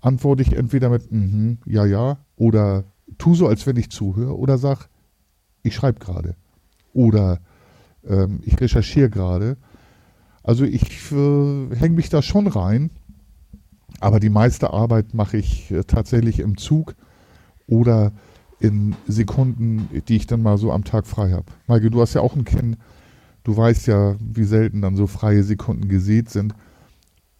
antworte 0.00 0.42
ich 0.42 0.52
entweder 0.52 0.88
mit 0.88 1.10
-hmm, 1.10 1.58
ja, 1.66 1.84
ja 1.84 2.18
oder 2.36 2.84
tu 3.18 3.34
so, 3.34 3.46
als 3.48 3.66
wenn 3.66 3.76
ich 3.76 3.90
zuhöre 3.90 4.36
oder 4.36 4.58
sag, 4.58 4.88
ich 5.62 5.74
schreibe 5.74 5.98
gerade. 5.98 6.36
Oder 6.92 7.40
ähm, 8.06 8.40
ich 8.44 8.60
recherchiere 8.60 9.10
gerade. 9.10 9.56
Also 10.42 10.64
ich 10.64 11.12
äh, 11.12 11.76
hänge 11.76 11.96
mich 11.96 12.08
da 12.08 12.22
schon 12.22 12.46
rein, 12.46 12.90
aber 14.00 14.20
die 14.20 14.30
meiste 14.30 14.72
Arbeit 14.72 15.14
mache 15.14 15.36
ich 15.36 15.70
äh, 15.70 15.84
tatsächlich 15.84 16.40
im 16.40 16.56
Zug 16.56 16.94
oder 17.66 18.12
in 18.60 18.96
Sekunden, 19.06 19.88
die 20.08 20.16
ich 20.16 20.26
dann 20.26 20.42
mal 20.42 20.58
so 20.58 20.72
am 20.72 20.84
Tag 20.84 21.06
frei 21.06 21.30
habe. 21.32 21.46
Maike, 21.66 21.90
du 21.90 22.00
hast 22.00 22.14
ja 22.14 22.22
auch 22.22 22.34
ein 22.34 22.44
Kind. 22.44 22.78
Du 23.44 23.56
weißt 23.56 23.86
ja, 23.86 24.16
wie 24.20 24.44
selten 24.44 24.82
dann 24.82 24.96
so 24.96 25.06
freie 25.06 25.42
Sekunden 25.42 25.88
gesät 25.88 26.28
sind. 26.28 26.54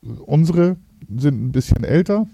Unsere 0.01 0.77
sind 1.17 1.43
ein 1.43 1.53
bisschen 1.53 1.85
älter, 1.85 2.27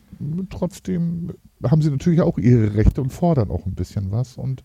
trotzdem 0.51 1.33
haben 1.65 1.83
sie 1.83 1.91
natürlich 1.91 2.21
auch 2.21 2.39
ihre 2.39 2.75
Rechte 2.75 3.01
und 3.01 3.11
fordern 3.11 3.51
auch 3.51 3.67
ein 3.67 3.75
bisschen 3.75 4.11
was. 4.11 4.37
Und 4.37 4.65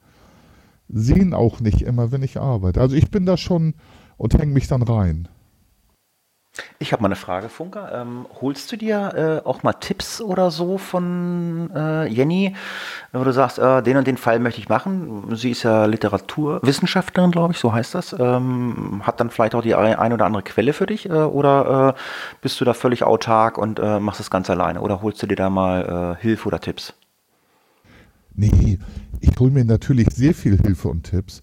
sehen 0.89 1.33
auch 1.33 1.59
nicht 1.59 1.81
immer, 1.81 2.11
wenn 2.11 2.23
ich 2.23 2.39
arbeite. 2.39 2.81
Also 2.81 2.95
ich 2.95 3.09
bin 3.11 3.25
da 3.25 3.37
schon 3.37 3.75
und 4.17 4.33
hänge 4.33 4.53
mich 4.53 4.67
dann 4.67 4.81
rein. 4.81 5.27
Ich 6.79 6.91
habe 6.91 7.01
mal 7.01 7.07
eine 7.07 7.15
Frage, 7.15 7.47
Funker. 7.47 7.91
Ähm, 7.93 8.25
holst 8.41 8.71
du 8.71 8.75
dir 8.75 9.41
äh, 9.43 9.47
auch 9.47 9.63
mal 9.63 9.73
Tipps 9.73 10.19
oder 10.19 10.51
so 10.51 10.77
von 10.77 11.69
äh, 11.75 12.07
Jenny, 12.07 12.55
wo 13.13 13.23
du 13.23 13.31
sagst, 13.31 13.59
äh, 13.59 13.81
den 13.83 13.97
und 13.97 14.07
den 14.07 14.17
Fall 14.17 14.39
möchte 14.39 14.59
ich 14.59 14.67
machen? 14.67 15.35
Sie 15.35 15.51
ist 15.51 15.63
ja 15.63 15.85
Literaturwissenschaftlerin, 15.85 17.31
glaube 17.31 17.53
ich, 17.53 17.59
so 17.59 17.71
heißt 17.71 17.95
das. 17.95 18.13
Ähm, 18.17 19.01
hat 19.05 19.19
dann 19.19 19.29
vielleicht 19.29 19.55
auch 19.55 19.61
die 19.61 19.75
ein 19.75 20.13
oder 20.13 20.25
andere 20.25 20.43
Quelle 20.43 20.73
für 20.73 20.85
dich? 20.85 21.07
Äh, 21.09 21.13
oder 21.13 21.95
äh, 21.95 21.99
bist 22.41 22.59
du 22.59 22.65
da 22.65 22.73
völlig 22.73 23.03
autark 23.03 23.57
und 23.57 23.79
äh, 23.79 23.99
machst 23.99 24.19
das 24.19 24.31
ganz 24.31 24.49
alleine? 24.49 24.81
Oder 24.81 25.01
holst 25.01 25.21
du 25.21 25.27
dir 25.27 25.35
da 25.35 25.49
mal 25.49 26.17
Hilfe 26.19 26.47
oder 26.47 26.59
Tipps? 26.59 26.93
Nee, 28.39 28.79
ich 29.19 29.37
hole 29.37 29.51
mir 29.51 29.65
natürlich 29.65 30.07
sehr 30.13 30.33
viel 30.33 30.57
Hilfe 30.57 30.87
und 30.87 31.03
Tipps. 31.03 31.41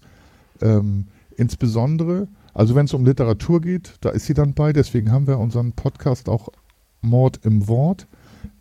Ähm, 0.61 1.05
insbesondere, 1.35 2.27
also 2.55 2.73
wenn 2.73 2.85
es 2.85 2.93
um 2.95 3.05
Literatur 3.05 3.61
geht, 3.61 3.93
da 4.01 4.09
ist 4.09 4.25
sie 4.25 4.33
dann 4.33 4.55
bei. 4.55 4.73
Deswegen 4.73 5.11
haben 5.11 5.27
wir 5.27 5.37
unseren 5.37 5.73
Podcast 5.73 6.27
auch 6.27 6.49
Mord 7.01 7.39
im 7.43 7.67
Wort. 7.67 8.07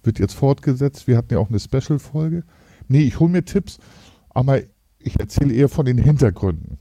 Wird 0.03 0.18
jetzt 0.18 0.34
fortgesetzt. 0.34 1.07
Wir 1.07 1.16
hatten 1.16 1.32
ja 1.32 1.39
auch 1.39 1.49
eine 1.49 1.59
Special-Folge. 1.59 2.45
Nee, 2.89 3.05
ich 3.05 3.20
hole 3.20 3.30
mir 3.30 3.43
Tipps, 3.43 3.78
aber 4.28 4.61
ich 4.99 5.18
erzähle 5.18 5.55
eher 5.55 5.70
von 5.70 5.87
den 5.87 5.97
Hintergründen. 5.97 6.76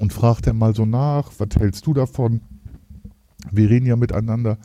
Und 0.00 0.12
frage 0.12 0.42
dann 0.42 0.58
mal 0.58 0.74
so 0.74 0.84
nach, 0.84 1.30
was 1.38 1.60
hältst 1.60 1.86
du 1.86 1.94
davon? 1.94 2.40
Wir 3.52 3.70
reden 3.70 3.86
ja 3.86 3.94
miteinander, 3.94 4.58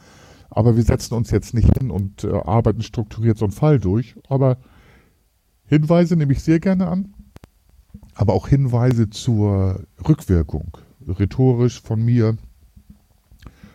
aber 0.49 0.75
wir 0.77 0.83
setzen 0.83 1.13
uns 1.13 1.29
jetzt 1.29 1.53
nicht 1.53 1.77
hin 1.77 1.91
und 1.91 2.23
äh, 2.23 2.31
arbeiten 2.31 2.81
strukturiert 2.81 3.37
so 3.37 3.45
einen 3.45 3.51
Fall 3.51 3.79
durch. 3.79 4.15
Aber 4.29 4.57
Hinweise 5.67 6.15
nehme 6.15 6.33
ich 6.33 6.43
sehr 6.43 6.59
gerne 6.59 6.87
an, 6.87 7.13
aber 8.13 8.33
auch 8.33 8.47
Hinweise 8.47 9.09
zur 9.09 9.83
Rückwirkung, 10.07 10.77
rhetorisch 11.07 11.81
von 11.81 12.03
mir 12.03 12.37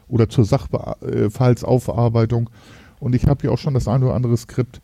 oder 0.08 0.28
zur 0.28 0.44
Sachfallsaufarbeitung. 0.44 2.50
Und 3.00 3.14
ich 3.14 3.26
habe 3.26 3.46
ja 3.46 3.52
auch 3.52 3.58
schon 3.58 3.74
das 3.74 3.88
eine 3.88 4.06
oder 4.06 4.14
andere 4.14 4.36
Skript 4.36 4.80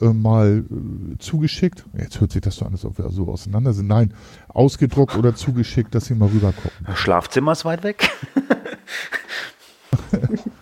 äh, 0.00 0.12
mal 0.12 0.64
äh, 0.70 1.18
zugeschickt. 1.18 1.84
Jetzt 1.98 2.20
hört 2.20 2.32
sich 2.32 2.40
das 2.40 2.56
so 2.56 2.64
an, 2.64 2.72
als 2.72 2.84
ob 2.84 2.98
wir 2.98 3.08
so 3.10 3.28
auseinander 3.28 3.72
sind. 3.72 3.88
Nein, 3.88 4.14
ausgedruckt 4.48 5.16
oder 5.16 5.34
zugeschickt, 5.34 5.94
dass 5.94 6.06
Sie 6.06 6.14
mal 6.14 6.28
rüber 6.28 6.52
gucken. 6.52 6.94
Schlafzimmer 6.94 7.52
ist 7.52 7.64
weit 7.64 7.82
weg. 7.82 8.10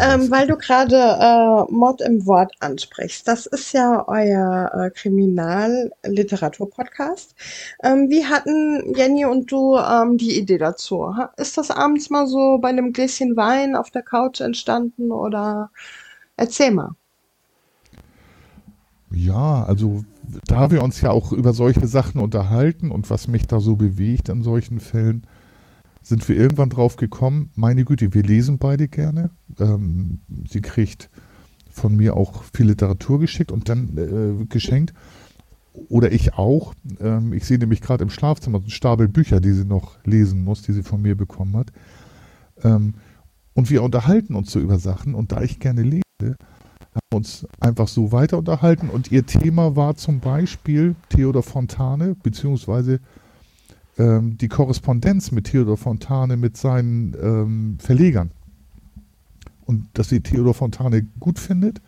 Ähm, 0.00 0.30
weil 0.30 0.46
du 0.46 0.56
gerade 0.56 0.96
äh, 0.96 1.64
Mord 1.72 2.00
im 2.00 2.24
Wort 2.26 2.54
ansprichst. 2.60 3.28
Das 3.28 3.46
ist 3.46 3.72
ja 3.72 4.04
euer 4.06 4.70
äh, 4.74 4.90
Kriminalliteratur-Podcast. 4.90 7.34
Ähm, 7.82 8.10
wie 8.10 8.26
hatten 8.26 8.94
Jenny 8.94 9.24
und 9.24 9.50
du 9.50 9.76
ähm, 9.76 10.18
die 10.18 10.38
Idee 10.38 10.58
dazu? 10.58 11.12
Ist 11.36 11.58
das 11.58 11.70
abends 11.70 12.10
mal 12.10 12.26
so 12.26 12.58
bei 12.58 12.68
einem 12.68 12.92
Gläschen 12.92 13.36
Wein 13.36 13.76
auf 13.76 13.90
der 13.90 14.02
Couch 14.02 14.40
entstanden 14.40 15.12
oder 15.12 15.70
erzähl 16.36 16.72
mal. 16.72 16.96
Ja, 19.12 19.64
also 19.64 20.04
da 20.46 20.70
wir 20.70 20.82
uns 20.82 21.00
ja 21.00 21.10
auch 21.10 21.32
über 21.32 21.52
solche 21.52 21.86
Sachen 21.86 22.20
unterhalten 22.20 22.90
und 22.90 23.10
was 23.10 23.28
mich 23.28 23.46
da 23.46 23.60
so 23.60 23.76
bewegt 23.76 24.28
in 24.28 24.42
solchen 24.42 24.80
Fällen, 24.80 25.26
sind 26.02 26.28
wir 26.28 26.36
irgendwann 26.36 26.70
drauf 26.70 26.96
gekommen, 26.96 27.50
meine 27.54 27.84
Güte, 27.84 28.14
wir 28.14 28.22
lesen 28.22 28.58
beide 28.58 28.88
gerne. 28.88 29.30
Ähm, 29.58 30.20
sie 30.48 30.60
kriegt 30.60 31.10
von 31.70 31.96
mir 31.96 32.16
auch 32.16 32.44
viel 32.54 32.66
Literatur 32.66 33.20
geschickt 33.20 33.52
und 33.52 33.68
dann 33.68 33.96
äh, 33.96 34.44
geschenkt. 34.46 34.92
Oder 35.88 36.10
ich 36.12 36.34
auch. 36.34 36.74
Ähm, 37.00 37.32
ich 37.32 37.44
sehe 37.44 37.58
nämlich 37.58 37.80
gerade 37.80 38.02
im 38.02 38.10
Schlafzimmer 38.10 38.58
einen 38.58 38.70
Stapel 38.70 39.08
Bücher, 39.08 39.40
die 39.40 39.52
sie 39.52 39.64
noch 39.64 40.04
lesen 40.04 40.42
muss, 40.42 40.62
die 40.62 40.72
sie 40.72 40.82
von 40.82 41.00
mir 41.00 41.16
bekommen 41.16 41.56
hat. 41.56 41.70
Ähm, 42.64 42.94
und 43.54 43.70
wir 43.70 43.82
unterhalten 43.82 44.34
uns 44.34 44.50
so 44.50 44.58
über 44.58 44.78
Sachen. 44.78 45.14
Und 45.14 45.32
da 45.32 45.42
ich 45.42 45.60
gerne 45.60 45.82
lese, 45.82 46.02
haben 46.22 47.00
wir 47.10 47.16
uns 47.16 47.46
einfach 47.60 47.88
so 47.88 48.10
weiter 48.10 48.38
unterhalten. 48.38 48.88
Und 48.88 49.12
ihr 49.12 49.26
Thema 49.26 49.76
war 49.76 49.94
zum 49.96 50.20
Beispiel 50.20 50.96
Theodor 51.08 51.42
Fontane, 51.42 52.16
beziehungsweise 52.22 53.00
ähm, 53.98 54.38
die 54.38 54.48
Korrespondenz 54.48 55.30
mit 55.32 55.46
Theodor 55.46 55.76
Fontane 55.76 56.36
mit 56.36 56.56
seinen 56.56 57.14
ähm, 57.20 57.78
Verlegern. 57.78 58.30
Und 59.66 59.86
dass 59.94 60.08
sie 60.08 60.20
Theodor 60.20 60.54
Fontane 60.54 61.06
gut 61.20 61.38
findet. 61.38 61.80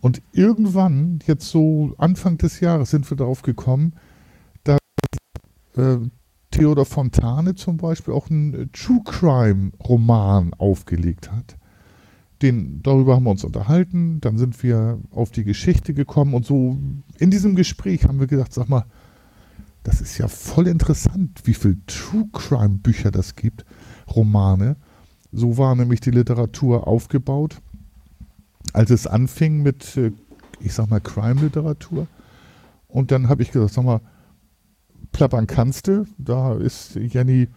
Und 0.00 0.22
irgendwann, 0.32 1.20
jetzt 1.26 1.48
so 1.48 1.94
Anfang 1.98 2.38
des 2.38 2.60
Jahres, 2.60 2.90
sind 2.90 3.10
wir 3.10 3.16
darauf 3.16 3.42
gekommen, 3.42 3.94
dass 4.62 4.78
äh, 5.76 5.98
Theodor 6.50 6.86
Fontane 6.86 7.54
zum 7.54 7.76
Beispiel 7.76 8.14
auch 8.14 8.30
einen 8.30 8.70
True 8.72 9.00
Crime 9.04 9.72
Roman 9.86 10.54
aufgelegt 10.54 11.30
hat. 11.32 11.56
Den, 12.42 12.82
darüber 12.82 13.16
haben 13.16 13.24
wir 13.24 13.30
uns 13.30 13.44
unterhalten, 13.44 14.20
dann 14.20 14.36
sind 14.36 14.62
wir 14.62 14.98
auf 15.10 15.30
die 15.30 15.44
Geschichte 15.44 15.94
gekommen 15.94 16.34
und 16.34 16.44
so 16.44 16.78
in 17.18 17.30
diesem 17.30 17.56
Gespräch 17.56 18.04
haben 18.04 18.20
wir 18.20 18.26
gedacht, 18.26 18.52
sag 18.52 18.68
mal, 18.68 18.84
das 19.86 20.00
ist 20.00 20.18
ja 20.18 20.26
voll 20.26 20.66
interessant, 20.66 21.42
wie 21.44 21.54
viel 21.54 21.78
True 21.86 22.28
Crime 22.32 22.78
Bücher 22.78 23.12
das 23.12 23.36
gibt, 23.36 23.64
Romane. 24.08 24.74
So 25.30 25.58
war 25.58 25.76
nämlich 25.76 26.00
die 26.00 26.10
Literatur 26.10 26.88
aufgebaut. 26.88 27.62
Als 28.72 28.90
es 28.90 29.06
anfing 29.06 29.62
mit, 29.62 29.96
äh, 29.96 30.10
ich 30.58 30.74
sag 30.74 30.90
mal, 30.90 31.00
Crime-Literatur. 31.00 32.08
Und 32.88 33.12
dann 33.12 33.28
habe 33.28 33.42
ich 33.44 33.52
gesagt, 33.52 33.74
sag 33.74 33.84
mal, 33.84 34.00
plappern 35.12 35.46
kannst 35.46 35.86
du. 35.86 36.04
Da 36.18 36.54
ist 36.54 36.96
Jenny 36.96 37.48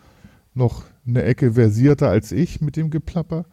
noch 0.54 0.84
eine 1.08 1.24
Ecke 1.24 1.54
versierter 1.54 2.10
als 2.10 2.32
ich 2.32 2.62
mit 2.62 2.76
dem 2.76 2.92
Geplapper. 2.92 3.46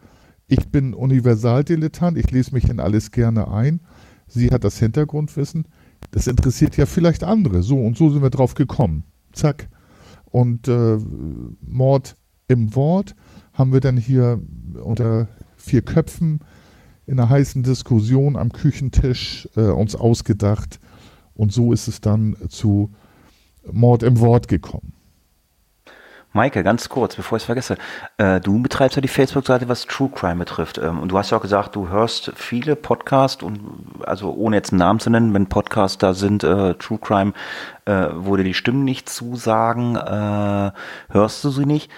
Ich 0.47 0.69
bin 0.69 0.93
Universaldilettant, 0.93 2.15
ich 2.15 2.29
lese 2.29 2.53
mich 2.53 2.69
in 2.69 2.79
alles 2.79 3.09
gerne 3.09 3.47
ein. 3.47 3.81
Sie 4.27 4.51
hat 4.51 4.63
das 4.63 4.77
Hintergrundwissen 4.77 5.65
das 6.11 6.27
interessiert 6.27 6.77
ja 6.77 6.85
vielleicht 6.85 7.23
andere. 7.23 7.63
So 7.63 7.77
und 7.77 7.97
so 7.97 8.09
sind 8.09 8.21
wir 8.21 8.29
drauf 8.29 8.53
gekommen. 8.53 9.03
Zack. 9.33 9.69
Und 10.25 10.67
äh, 10.67 10.97
Mord 11.61 12.17
im 12.47 12.75
Wort 12.75 13.15
haben 13.53 13.73
wir 13.73 13.79
dann 13.79 13.97
hier 13.97 14.41
unter 14.81 15.27
vier 15.55 15.81
Köpfen 15.81 16.39
in 17.05 17.19
einer 17.19 17.29
heißen 17.29 17.63
Diskussion 17.63 18.35
am 18.35 18.51
Küchentisch 18.51 19.47
äh, 19.55 19.61
uns 19.61 19.95
ausgedacht. 19.95 20.79
Und 21.33 21.53
so 21.53 21.71
ist 21.71 21.87
es 21.87 22.01
dann 22.01 22.35
zu 22.49 22.91
Mord 23.71 24.03
im 24.03 24.19
Wort 24.19 24.47
gekommen. 24.47 24.93
Maike, 26.37 26.63
ganz 26.63 26.87
kurz, 26.87 27.15
bevor 27.15 27.35
ich 27.35 27.41
es 27.41 27.45
vergesse. 27.45 27.77
Äh, 28.17 28.39
du 28.39 28.61
betreibst 28.61 28.95
ja 28.95 29.01
die 29.01 29.07
Facebook-Seite, 29.07 29.67
was 29.67 29.85
True 29.85 30.09
Crime 30.13 30.35
betrifft. 30.35 30.77
Ähm, 30.77 30.99
und 30.99 31.09
du 31.11 31.17
hast 31.17 31.31
ja 31.31 31.37
auch 31.37 31.41
gesagt, 31.41 31.75
du 31.75 31.89
hörst 31.89 32.31
viele 32.35 32.75
Podcasts 32.75 33.43
und 33.43 33.59
also 34.05 34.31
ohne 34.33 34.55
jetzt 34.55 34.71
einen 34.71 34.79
Namen 34.79 34.99
zu 34.99 35.09
nennen, 35.09 35.33
wenn 35.33 35.47
Podcasts 35.47 35.97
da 35.97 36.13
sind, 36.13 36.43
äh, 36.43 36.75
True 36.75 36.99
Crime, 36.99 37.33
äh, 37.85 38.07
wo 38.13 38.37
dir 38.37 38.43
die 38.43 38.53
Stimmen 38.53 38.83
nicht 38.83 39.09
zusagen, 39.09 39.95
äh, 39.95 40.71
hörst 41.09 41.43
du 41.43 41.49
sie 41.49 41.65
nicht. 41.65 41.91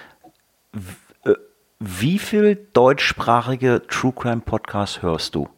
W 0.71 1.31
äh, 1.31 1.35
wie 1.79 2.19
viel 2.19 2.67
deutschsprachige 2.73 3.83
True 3.87 4.13
Crime 4.13 4.41
Podcasts 4.41 5.01
hörst 5.01 5.35
du? 5.35 5.49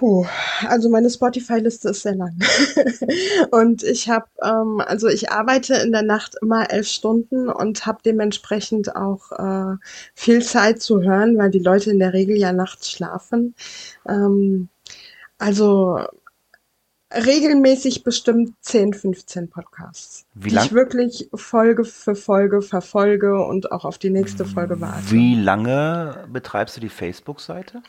Puh, 0.00 0.24
also 0.66 0.88
meine 0.88 1.10
Spotify-Liste 1.10 1.90
ist 1.90 2.04
sehr 2.04 2.14
lang. 2.14 2.34
und 3.50 3.82
ich 3.82 4.08
habe, 4.08 4.24
ähm, 4.42 4.80
also 4.80 5.08
ich 5.08 5.30
arbeite 5.30 5.74
in 5.74 5.92
der 5.92 6.00
Nacht 6.00 6.36
immer 6.40 6.70
elf 6.70 6.88
Stunden 6.88 7.50
und 7.50 7.84
habe 7.84 7.98
dementsprechend 8.02 8.96
auch 8.96 9.30
äh, 9.32 9.76
viel 10.14 10.42
Zeit 10.42 10.80
zu 10.80 11.02
hören, 11.02 11.36
weil 11.36 11.50
die 11.50 11.58
Leute 11.58 11.90
in 11.90 11.98
der 11.98 12.14
Regel 12.14 12.38
ja 12.38 12.54
nachts 12.54 12.90
schlafen. 12.90 13.54
Ähm, 14.08 14.70
also 15.36 16.00
regelmäßig 17.12 18.02
bestimmt 18.02 18.54
10, 18.62 18.94
15 18.94 19.50
Podcasts, 19.50 20.24
Wie 20.32 20.48
die 20.48 20.54
lang- 20.54 20.64
ich 20.64 20.72
wirklich 20.72 21.28
Folge 21.34 21.84
für 21.84 22.14
Folge 22.14 22.62
verfolge 22.62 23.44
und 23.44 23.70
auch 23.70 23.84
auf 23.84 23.98
die 23.98 24.08
nächste 24.08 24.46
Folge 24.46 24.80
warte. 24.80 25.10
Wie 25.10 25.34
lange 25.34 26.24
betreibst 26.32 26.78
du 26.78 26.80
die 26.80 26.88
Facebook-Seite? 26.88 27.82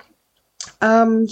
Ähm, 0.82 1.30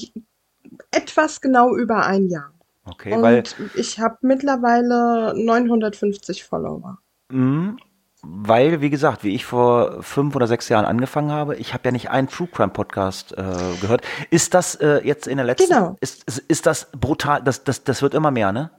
etwas 0.92 1.42
genau 1.42 1.76
über 1.76 2.06
ein 2.06 2.28
Jahr. 2.28 2.54
Okay, 2.86 3.14
Und 3.14 3.22
weil 3.22 3.44
ich 3.76 4.00
habe 4.00 4.18
mittlerweile 4.22 5.34
950 5.36 6.44
Follower. 6.44 6.98
Mhm. 7.32 7.78
Weil, 8.22 8.82
wie 8.82 8.90
gesagt, 8.90 9.24
wie 9.24 9.34
ich 9.34 9.46
vor 9.46 10.04
fünf 10.04 10.36
oder 10.36 10.46
sechs 10.46 10.68
Jahren 10.68 10.84
angefangen 10.84 11.32
habe, 11.32 11.56
ich 11.56 11.74
habe 11.74 11.84
ja 11.86 11.92
nicht 11.92 12.10
einen 12.10 12.28
True 12.28 12.50
Crime 12.52 12.72
Podcast 12.72 13.32
äh, 13.38 13.44
gehört. 13.80 14.02
Ist 14.30 14.54
das 14.54 14.76
äh, 14.76 15.00
jetzt 15.06 15.26
in 15.26 15.38
der 15.38 15.46
letzten? 15.46 15.70
Genau. 15.70 15.96
Ist, 16.02 16.26
ist, 16.26 16.40
ist 16.40 16.66
das 16.66 16.90
brutal? 16.92 17.42
Das, 17.42 17.64
das, 17.64 17.86
das 17.86 18.02
wird 18.02 18.14
immer 18.14 18.32
mehr, 18.32 18.52
ne? 18.52 18.72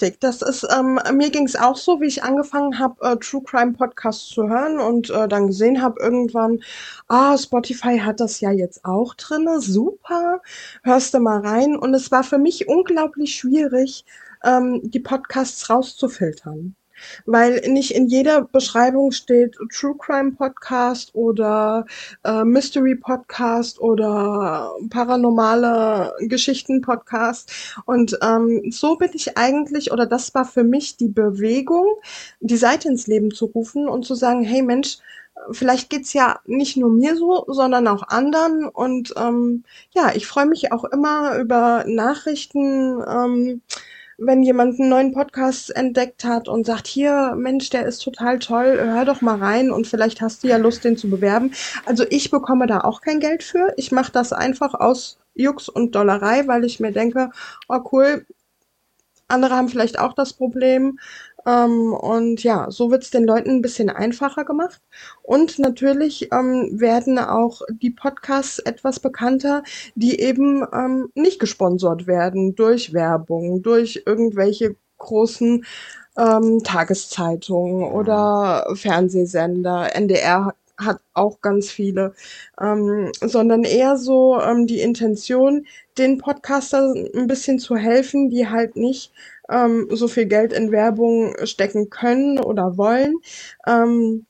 Richtig, 0.00 0.20
das 0.20 0.40
ist, 0.42 0.66
ähm, 0.74 0.98
mir 1.12 1.30
ging 1.30 1.44
es 1.46 1.56
auch 1.56 1.76
so, 1.76 2.00
wie 2.00 2.06
ich 2.06 2.22
angefangen 2.22 2.78
habe, 2.78 2.96
äh, 3.06 3.16
True 3.16 3.42
Crime 3.42 3.72
Podcasts 3.72 4.28
zu 4.28 4.48
hören 4.48 4.78
und 4.80 5.10
äh, 5.10 5.28
dann 5.28 5.48
gesehen 5.48 5.82
habe 5.82 6.00
irgendwann, 6.00 6.60
ah, 7.08 7.36
Spotify 7.36 7.98
hat 7.98 8.20
das 8.20 8.40
ja 8.40 8.50
jetzt 8.50 8.84
auch 8.84 9.14
drinne, 9.14 9.60
super, 9.60 10.40
hörst 10.84 11.12
du 11.14 11.18
mal 11.20 11.40
rein. 11.40 11.76
Und 11.76 11.92
es 11.94 12.10
war 12.10 12.24
für 12.24 12.38
mich 12.38 12.68
unglaublich 12.68 13.34
schwierig, 13.36 14.04
ähm, 14.44 14.80
die 14.84 15.00
Podcasts 15.00 15.68
rauszufiltern. 15.68 16.76
Weil 17.26 17.60
nicht 17.68 17.94
in 17.94 18.08
jeder 18.08 18.42
Beschreibung 18.42 19.12
steht 19.12 19.56
True 19.72 19.96
Crime 19.98 20.32
Podcast 20.32 21.14
oder 21.14 21.86
äh, 22.24 22.44
Mystery 22.44 22.96
Podcast 22.96 23.80
oder 23.80 24.72
paranormale 24.90 26.14
Geschichten 26.20 26.80
Podcast. 26.80 27.52
Und 27.86 28.18
ähm, 28.22 28.70
so 28.70 28.96
bin 28.96 29.10
ich 29.14 29.36
eigentlich, 29.36 29.92
oder 29.92 30.06
das 30.06 30.34
war 30.34 30.44
für 30.44 30.64
mich 30.64 30.96
die 30.96 31.08
Bewegung, 31.08 31.86
die 32.40 32.56
Seite 32.56 32.88
ins 32.88 33.06
Leben 33.06 33.30
zu 33.30 33.46
rufen 33.46 33.88
und 33.88 34.04
zu 34.04 34.14
sagen, 34.14 34.42
hey 34.42 34.62
Mensch, 34.62 34.98
vielleicht 35.50 35.90
geht's 35.90 36.12
ja 36.12 36.40
nicht 36.46 36.76
nur 36.76 36.90
mir 36.90 37.16
so, 37.16 37.44
sondern 37.48 37.88
auch 37.88 38.02
anderen. 38.08 38.68
Und 38.68 39.14
ähm, 39.16 39.64
ja, 39.92 40.12
ich 40.14 40.26
freue 40.26 40.46
mich 40.46 40.72
auch 40.72 40.84
immer 40.84 41.36
über 41.38 41.84
Nachrichten. 41.86 43.02
Ähm, 43.06 43.62
wenn 44.20 44.42
jemand 44.42 44.78
einen 44.78 44.90
neuen 44.90 45.12
Podcast 45.12 45.74
entdeckt 45.74 46.24
hat 46.24 46.46
und 46.46 46.66
sagt, 46.66 46.86
hier, 46.86 47.34
Mensch, 47.36 47.70
der 47.70 47.86
ist 47.86 48.00
total 48.00 48.38
toll, 48.38 48.78
hör 48.78 49.06
doch 49.06 49.22
mal 49.22 49.38
rein 49.38 49.70
und 49.70 49.86
vielleicht 49.86 50.20
hast 50.20 50.44
du 50.44 50.48
ja 50.48 50.58
Lust, 50.58 50.84
den 50.84 50.98
zu 50.98 51.08
bewerben. 51.08 51.52
Also 51.86 52.04
ich 52.10 52.30
bekomme 52.30 52.66
da 52.66 52.82
auch 52.82 53.00
kein 53.00 53.18
Geld 53.18 53.42
für. 53.42 53.72
Ich 53.76 53.92
mache 53.92 54.12
das 54.12 54.34
einfach 54.34 54.74
aus 54.74 55.18
Jux 55.34 55.70
und 55.70 55.94
Dollerei, 55.94 56.46
weil 56.46 56.64
ich 56.64 56.80
mir 56.80 56.92
denke, 56.92 57.30
oh 57.68 57.80
cool, 57.92 58.26
andere 59.30 59.54
haben 59.54 59.68
vielleicht 59.68 59.98
auch 59.98 60.12
das 60.12 60.34
Problem. 60.34 60.98
Ähm, 61.50 61.92
und 61.92 62.42
ja, 62.44 62.70
so 62.70 62.90
wird's 62.90 63.10
den 63.10 63.24
Leuten 63.24 63.50
ein 63.50 63.62
bisschen 63.62 63.90
einfacher 63.90 64.44
gemacht. 64.44 64.80
Und 65.22 65.58
natürlich 65.58 66.30
ähm, 66.32 66.68
werden 66.72 67.18
auch 67.18 67.62
die 67.70 67.90
Podcasts 67.90 68.58
etwas 68.60 69.00
bekannter, 69.00 69.62
die 69.94 70.20
eben 70.20 70.64
ähm, 70.72 71.10
nicht 71.14 71.40
gesponsert 71.40 72.06
werden 72.06 72.54
durch 72.54 72.92
Werbung, 72.92 73.62
durch 73.62 74.02
irgendwelche 74.06 74.76
großen 74.98 75.64
ähm, 76.18 76.62
Tageszeitungen 76.62 77.84
oder 77.84 78.66
Fernsehsender. 78.74 79.94
NDR 79.94 80.54
hat 80.76 81.00
auch 81.14 81.40
ganz 81.40 81.70
viele, 81.70 82.14
ähm, 82.60 83.10
sondern 83.20 83.64
eher 83.64 83.96
so 83.96 84.40
ähm, 84.40 84.66
die 84.66 84.80
Intention, 84.80 85.66
den 85.98 86.18
Podcastern 86.18 87.08
ein 87.14 87.26
bisschen 87.26 87.58
zu 87.58 87.76
helfen, 87.76 88.30
die 88.30 88.48
halt 88.48 88.76
nicht 88.76 89.12
ähm, 89.50 89.88
so 89.90 90.08
viel 90.08 90.26
Geld 90.26 90.52
in 90.52 90.72
Werbung 90.72 91.34
stecken 91.44 91.90
können 91.90 92.38
oder 92.38 92.76
wollen. 92.76 93.16
Ähm, 93.66 94.26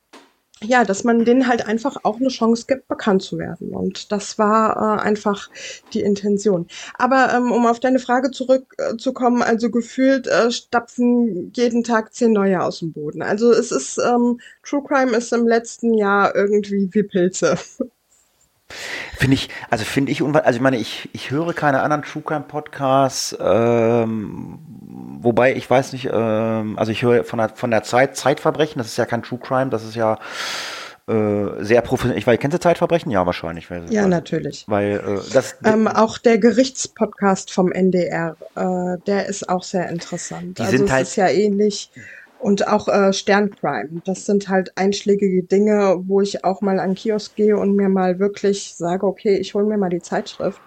ja, 0.62 0.84
dass 0.84 1.04
man 1.04 1.24
denen 1.24 1.46
halt 1.46 1.66
einfach 1.66 1.96
auch 2.02 2.16
eine 2.16 2.28
Chance 2.28 2.66
gibt, 2.68 2.86
bekannt 2.86 3.22
zu 3.22 3.38
werden. 3.38 3.70
Und 3.74 4.12
das 4.12 4.38
war 4.38 4.98
äh, 4.98 5.00
einfach 5.00 5.48
die 5.94 6.02
Intention. 6.02 6.66
Aber 6.98 7.32
ähm, 7.34 7.50
um 7.50 7.66
auf 7.66 7.80
deine 7.80 7.98
Frage 7.98 8.30
zurückzukommen, 8.30 9.42
also 9.42 9.70
gefühlt 9.70 10.26
äh, 10.26 10.50
stapfen 10.50 11.50
jeden 11.56 11.82
Tag 11.82 12.12
zehn 12.12 12.32
neue 12.32 12.62
aus 12.62 12.80
dem 12.80 12.92
Boden. 12.92 13.22
Also 13.22 13.50
es 13.52 13.72
ist, 13.72 13.98
ähm, 13.98 14.38
True 14.62 14.82
Crime 14.86 15.16
ist 15.16 15.32
im 15.32 15.46
letzten 15.46 15.94
Jahr 15.94 16.34
irgendwie 16.34 16.90
wie 16.92 17.04
Pilze. 17.04 17.56
Finde 19.16 19.34
ich, 19.34 19.48
also 19.70 19.84
finde 19.84 20.12
ich, 20.12 20.22
also 20.22 20.56
ich 20.56 20.60
meine, 20.60 20.76
ich, 20.78 21.08
ich 21.12 21.30
höre 21.30 21.52
keine 21.52 21.82
anderen 21.82 22.02
True 22.02 22.22
Crime 22.22 22.44
Podcasts, 22.46 23.36
ähm, 23.40 24.58
wobei 25.20 25.54
ich 25.54 25.68
weiß 25.68 25.92
nicht, 25.92 26.08
ähm, 26.12 26.78
also 26.78 26.92
ich 26.92 27.02
höre 27.02 27.24
von 27.24 27.38
der, 27.38 27.50
von 27.50 27.70
der 27.70 27.82
Zeit, 27.82 28.16
Zeitverbrechen, 28.16 28.78
das 28.78 28.88
ist 28.88 28.96
ja 28.96 29.06
kein 29.06 29.22
True 29.22 29.38
Crime, 29.38 29.70
das 29.70 29.84
ist 29.84 29.94
ja 29.94 30.18
äh, 31.08 31.64
sehr 31.64 31.80
professionell. 31.82 32.18
Ich 32.18 32.26
weiß, 32.26 32.38
kennst 32.38 32.54
du 32.54 32.60
Zeitverbrechen? 32.60 33.10
Ja, 33.10 33.26
wahrscheinlich. 33.26 33.70
Weil, 33.70 33.92
Ja, 33.92 34.02
weil, 34.02 34.08
natürlich. 34.10 34.64
Weil 34.68 35.00
äh, 35.04 35.32
das, 35.32 35.56
Ähm, 35.64 35.88
auch 35.88 36.18
der 36.18 36.38
Gerichtspodcast 36.38 37.52
vom 37.52 37.72
NDR, 37.72 38.36
äh, 38.54 38.96
der 39.06 39.26
ist 39.26 39.48
auch 39.48 39.64
sehr 39.64 39.88
interessant. 39.88 40.58
Die 40.58 40.62
also 40.62 40.76
sind 40.76 40.86
es 40.86 40.92
halt- 40.92 41.06
ist 41.08 41.16
ja 41.16 41.28
ähnlich. 41.28 41.90
Und 42.40 42.66
auch 42.68 42.88
äh, 42.88 43.12
Sterncrime. 43.12 44.00
Das 44.04 44.24
sind 44.24 44.48
halt 44.48 44.72
einschlägige 44.76 45.42
Dinge, 45.42 46.02
wo 46.06 46.22
ich 46.22 46.44
auch 46.44 46.62
mal 46.62 46.80
an 46.80 46.94
Kiosk 46.94 47.36
gehe 47.36 47.56
und 47.56 47.76
mir 47.76 47.88
mal 47.90 48.18
wirklich 48.18 48.74
sage, 48.76 49.06
okay, 49.06 49.36
ich 49.36 49.54
hole 49.54 49.66
mir 49.66 49.76
mal 49.76 49.90
die 49.90 50.00
Zeitschrift. 50.00 50.60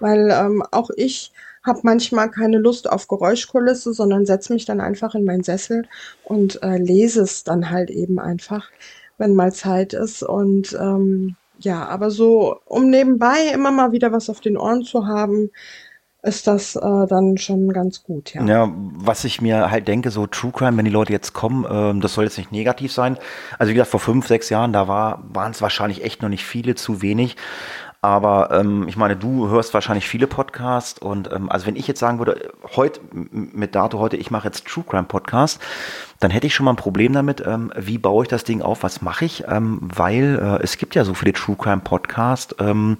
Weil 0.00 0.30
ähm, 0.32 0.62
auch 0.72 0.90
ich 0.96 1.32
habe 1.62 1.80
manchmal 1.82 2.30
keine 2.30 2.58
Lust 2.58 2.90
auf 2.90 3.06
Geräuschkulisse, 3.08 3.92
sondern 3.92 4.26
setze 4.26 4.52
mich 4.52 4.64
dann 4.64 4.80
einfach 4.80 5.14
in 5.14 5.24
meinen 5.24 5.42
Sessel 5.42 5.86
und 6.24 6.62
äh, 6.62 6.78
lese 6.78 7.22
es 7.22 7.44
dann 7.44 7.70
halt 7.70 7.90
eben 7.90 8.18
einfach, 8.18 8.68
wenn 9.18 9.34
mal 9.34 9.52
Zeit 9.52 9.92
ist. 9.92 10.22
Und 10.22 10.72
ähm, 10.80 11.36
ja, 11.58 11.86
aber 11.86 12.10
so, 12.10 12.56
um 12.64 12.88
nebenbei 12.88 13.52
immer 13.52 13.70
mal 13.70 13.92
wieder 13.92 14.12
was 14.12 14.30
auf 14.30 14.40
den 14.40 14.56
Ohren 14.56 14.82
zu 14.82 15.06
haben, 15.06 15.50
ist 16.22 16.46
das 16.46 16.76
äh, 16.76 17.06
dann 17.06 17.38
schon 17.38 17.72
ganz 17.72 18.02
gut, 18.02 18.34
ja. 18.34 18.44
Ja, 18.44 18.72
was 18.74 19.24
ich 19.24 19.40
mir 19.40 19.70
halt 19.70 19.88
denke, 19.88 20.10
so 20.10 20.26
True 20.26 20.52
Crime, 20.52 20.76
wenn 20.76 20.84
die 20.84 20.90
Leute 20.90 21.12
jetzt 21.12 21.32
kommen, 21.32 21.66
ähm, 21.70 22.00
das 22.00 22.14
soll 22.14 22.24
jetzt 22.24 22.38
nicht 22.38 22.52
negativ 22.52 22.92
sein. 22.92 23.16
Also 23.58 23.70
wie 23.70 23.74
gesagt, 23.74 23.90
vor 23.90 24.00
fünf, 24.00 24.26
sechs 24.26 24.50
Jahren, 24.50 24.72
da 24.72 24.88
war, 24.88 25.22
waren 25.32 25.52
es 25.52 25.62
wahrscheinlich 25.62 26.04
echt 26.04 26.22
noch 26.22 26.28
nicht 26.28 26.44
viele, 26.44 26.74
zu 26.74 27.02
wenig. 27.02 27.36
Aber 28.02 28.50
ähm, 28.50 28.88
ich 28.88 28.96
meine, 28.96 29.14
du 29.14 29.48
hörst 29.48 29.74
wahrscheinlich 29.74 30.08
viele 30.08 30.26
Podcasts 30.26 30.98
und 30.98 31.30
ähm, 31.32 31.50
also 31.50 31.66
wenn 31.66 31.76
ich 31.76 31.86
jetzt 31.86 32.00
sagen 32.00 32.18
würde, 32.18 32.50
heute 32.74 33.00
mit 33.12 33.74
Dato 33.74 33.98
heute, 33.98 34.16
ich 34.16 34.30
mache 34.30 34.48
jetzt 34.48 34.66
True 34.66 34.84
Crime 34.88 35.04
Podcast, 35.04 35.60
dann 36.18 36.30
hätte 36.30 36.46
ich 36.46 36.54
schon 36.54 36.64
mal 36.64 36.72
ein 36.72 36.76
Problem 36.76 37.12
damit, 37.12 37.42
ähm, 37.46 37.70
wie 37.76 37.98
baue 37.98 38.24
ich 38.24 38.28
das 38.28 38.44
Ding 38.44 38.62
auf, 38.62 38.82
was 38.84 39.02
mache 39.02 39.26
ich, 39.26 39.44
ähm, 39.48 39.80
weil 39.82 40.38
äh, 40.40 40.62
es 40.62 40.78
gibt 40.78 40.94
ja 40.94 41.04
so 41.04 41.12
viele 41.12 41.34
True 41.34 41.56
Crime 41.56 41.82
Podcasts 41.84 42.54
ähm, 42.58 42.96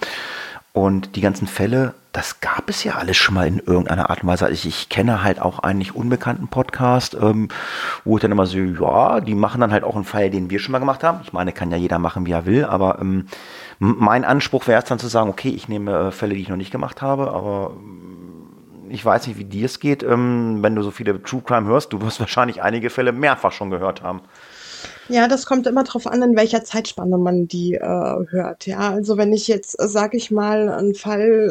und 0.74 1.16
die 1.16 1.22
ganzen 1.22 1.46
Fälle, 1.46 1.94
das 2.12 2.40
gab 2.40 2.68
es 2.68 2.82
ja 2.82 2.94
alles 2.94 3.16
schon 3.16 3.34
mal 3.34 3.46
in 3.46 3.60
irgendeiner 3.60 4.10
Art 4.10 4.22
und 4.22 4.28
Weise. 4.28 4.46
Also 4.46 4.54
ich, 4.54 4.66
ich 4.66 4.88
kenne 4.88 5.22
halt 5.22 5.40
auch 5.40 5.60
einen 5.60 5.78
nicht 5.78 5.94
unbekannten 5.94 6.48
Podcast, 6.48 7.14
ähm, 7.14 7.48
wo 8.04 8.16
ich 8.16 8.22
dann 8.22 8.32
immer 8.32 8.46
so, 8.46 8.58
ja, 8.58 9.20
die 9.20 9.34
machen 9.34 9.60
dann 9.60 9.70
halt 9.70 9.84
auch 9.84 9.94
einen 9.94 10.04
Fall, 10.04 10.30
den 10.30 10.50
wir 10.50 10.58
schon 10.58 10.72
mal 10.72 10.80
gemacht 10.80 11.04
haben. 11.04 11.20
Ich 11.22 11.32
meine, 11.32 11.52
kann 11.52 11.70
ja 11.70 11.76
jeder 11.76 11.98
machen, 11.98 12.26
wie 12.26 12.32
er 12.32 12.46
will, 12.46 12.64
aber 12.64 12.98
ähm, 13.00 13.26
mein 13.78 14.24
Anspruch 14.24 14.66
wäre 14.66 14.82
es 14.82 14.88
dann 14.88 14.98
zu 14.98 15.06
sagen, 15.06 15.30
okay, 15.30 15.50
ich 15.50 15.68
nehme 15.68 16.08
äh, 16.08 16.10
Fälle, 16.10 16.34
die 16.34 16.42
ich 16.42 16.48
noch 16.48 16.56
nicht 16.56 16.72
gemacht 16.72 17.00
habe, 17.00 17.30
aber 17.30 17.76
ähm, 17.76 18.10
ich 18.88 19.04
weiß 19.04 19.28
nicht, 19.28 19.38
wie 19.38 19.44
dir 19.44 19.66
es 19.66 19.78
geht. 19.78 20.02
Ähm, 20.02 20.58
wenn 20.62 20.74
du 20.74 20.82
so 20.82 20.90
viele 20.90 21.22
True 21.22 21.42
Crime 21.42 21.68
hörst, 21.68 21.92
du 21.92 22.00
wirst 22.02 22.18
wahrscheinlich 22.20 22.62
einige 22.62 22.90
Fälle 22.90 23.12
mehrfach 23.12 23.52
schon 23.52 23.70
gehört 23.70 24.02
haben. 24.02 24.20
Ja, 25.12 25.26
das 25.26 25.44
kommt 25.44 25.66
immer 25.66 25.82
darauf 25.82 26.06
an, 26.06 26.22
in 26.22 26.36
welcher 26.36 26.62
Zeitspanne 26.62 27.18
man 27.18 27.48
die 27.48 27.74
äh, 27.74 27.80
hört. 27.80 28.66
Ja, 28.66 28.90
also 28.90 29.16
wenn 29.16 29.32
ich 29.32 29.48
jetzt, 29.48 29.74
äh, 29.80 29.88
sag 29.88 30.14
ich 30.14 30.30
mal, 30.30 30.68
einen 30.68 30.94
Fall 30.94 31.50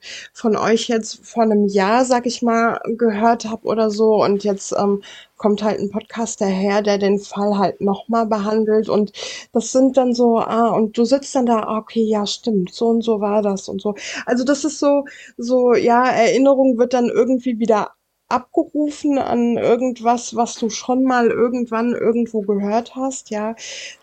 äh, 0.00 0.04
von 0.32 0.56
euch 0.56 0.88
jetzt 0.88 1.24
vor 1.24 1.44
einem 1.44 1.68
Jahr, 1.68 2.04
sag 2.04 2.26
ich 2.26 2.42
mal, 2.42 2.80
gehört 2.96 3.44
habe 3.44 3.64
oder 3.68 3.90
so 3.90 4.24
und 4.24 4.42
jetzt 4.42 4.72
ähm, 4.76 5.02
kommt 5.36 5.62
halt 5.62 5.78
ein 5.78 5.90
Podcast 5.90 6.40
daher, 6.40 6.82
der 6.82 6.98
den 6.98 7.20
Fall 7.20 7.56
halt 7.56 7.80
nochmal 7.80 8.26
behandelt 8.26 8.88
und 8.88 9.12
das 9.52 9.70
sind 9.70 9.96
dann 9.96 10.12
so, 10.12 10.38
ah, 10.40 10.70
und 10.70 10.98
du 10.98 11.04
sitzt 11.04 11.36
dann 11.36 11.46
da, 11.46 11.60
ah, 11.60 11.78
okay, 11.78 12.02
ja, 12.02 12.26
stimmt, 12.26 12.74
so 12.74 12.88
und 12.88 13.02
so 13.04 13.20
war 13.20 13.42
das 13.42 13.68
und 13.68 13.80
so. 13.80 13.94
Also 14.26 14.42
das 14.42 14.64
ist 14.64 14.80
so, 14.80 15.04
so, 15.36 15.74
ja, 15.74 16.04
Erinnerung 16.10 16.78
wird 16.78 16.94
dann 16.94 17.08
irgendwie 17.10 17.60
wieder 17.60 17.92
abgerufen 18.28 19.18
an 19.18 19.56
irgendwas, 19.56 20.36
was 20.36 20.56
du 20.56 20.70
schon 20.70 21.04
mal 21.04 21.28
irgendwann 21.28 21.92
irgendwo 21.92 22.42
gehört 22.42 22.94
hast, 22.96 23.30
ja. 23.30 23.54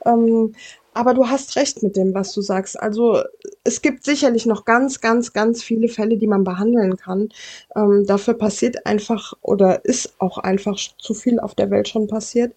Ähm, 0.06 0.54
aber 0.96 1.14
du 1.14 1.28
hast 1.28 1.58
recht 1.58 1.84
mit 1.84 1.98
dem, 1.98 2.14
was 2.14 2.32
du 2.32 2.42
sagst. 2.42 2.80
Also 2.80 3.22
es 3.66 3.82
gibt 3.82 4.06
sicherlich 4.06 4.46
noch 4.46 4.64
ganz, 4.64 5.02
ganz, 5.02 5.34
ganz 5.34 5.62
viele 5.62 5.90
Fälle, 5.90 6.18
die 6.18 6.26
man 6.26 6.46
behandeln 6.46 6.96
kann. 6.96 7.30
Ähm, 7.76 8.06
dafür 8.08 8.34
passiert 8.36 8.86
einfach 8.86 9.34
oder 9.42 9.84
ist 9.84 10.16
auch 10.20 10.38
einfach 10.38 10.78
zu 10.98 11.14
viel 11.14 11.42
auf 11.42 11.54
der 11.54 11.70
Welt 11.70 11.90
schon 11.90 12.08
passiert. 12.08 12.56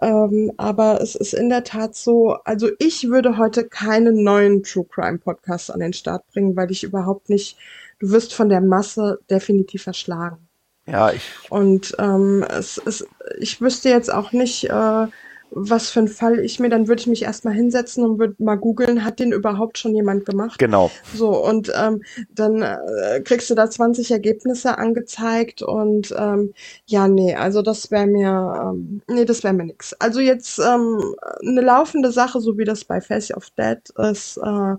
Ähm, 0.00 0.52
aber 0.58 1.00
es 1.00 1.16
ist 1.16 1.34
in 1.34 1.48
der 1.48 1.64
Tat 1.64 1.96
so, 1.96 2.36
also 2.44 2.68
ich 2.78 3.08
würde 3.10 3.36
heute 3.36 3.64
keinen 3.64 4.22
neuen 4.22 4.62
True 4.62 4.86
Crime 4.88 5.18
Podcast 5.18 5.72
an 5.72 5.80
den 5.80 5.92
Start 5.92 6.24
bringen, 6.32 6.56
weil 6.56 6.70
ich 6.70 6.84
überhaupt 6.84 7.30
nicht, 7.30 7.58
du 7.98 8.10
wirst 8.10 8.32
von 8.32 8.48
der 8.48 8.60
Masse 8.60 9.18
definitiv 9.28 9.82
verschlagen. 9.82 10.48
Ja, 10.86 11.12
ich. 11.12 11.30
Und 11.48 11.94
ähm, 11.98 12.44
es, 12.48 12.80
es, 12.84 13.06
ich 13.38 13.60
wüsste 13.60 13.88
jetzt 13.88 14.12
auch 14.12 14.32
nicht, 14.32 14.68
äh, 14.68 15.06
was 15.54 15.90
für 15.90 16.00
ein 16.00 16.08
Fall 16.08 16.38
ich 16.38 16.58
mir, 16.60 16.70
dann 16.70 16.88
würde 16.88 17.00
ich 17.00 17.06
mich 17.06 17.22
erstmal 17.22 17.54
hinsetzen 17.54 18.04
und 18.04 18.18
würde 18.18 18.34
mal 18.38 18.56
googeln, 18.56 19.04
hat 19.04 19.20
den 19.20 19.32
überhaupt 19.32 19.78
schon 19.78 19.94
jemand 19.94 20.24
gemacht? 20.24 20.58
Genau. 20.58 20.90
So, 21.14 21.44
und 21.44 21.70
ähm, 21.76 22.02
dann 22.30 22.62
äh, 22.62 23.20
kriegst 23.22 23.50
du 23.50 23.54
da 23.54 23.68
20 23.68 24.10
Ergebnisse 24.10 24.78
angezeigt 24.78 25.62
und 25.62 26.14
ähm, 26.18 26.54
ja, 26.86 27.06
nee, 27.06 27.34
also 27.34 27.60
das 27.60 27.90
wäre 27.90 28.06
mir, 28.06 28.72
ähm, 28.72 29.02
nee, 29.08 29.24
das 29.24 29.44
wäre 29.44 29.52
mir 29.52 29.64
nix. 29.64 29.92
Also 29.94 30.20
jetzt 30.20 30.58
ähm, 30.58 31.14
eine 31.46 31.60
laufende 31.60 32.12
Sache, 32.12 32.40
so 32.40 32.56
wie 32.56 32.64
das 32.64 32.84
bei 32.84 33.00
Face 33.00 33.32
of 33.32 33.50
Dead 33.50 33.78
ist, 34.10 34.38
äh, 34.38 34.74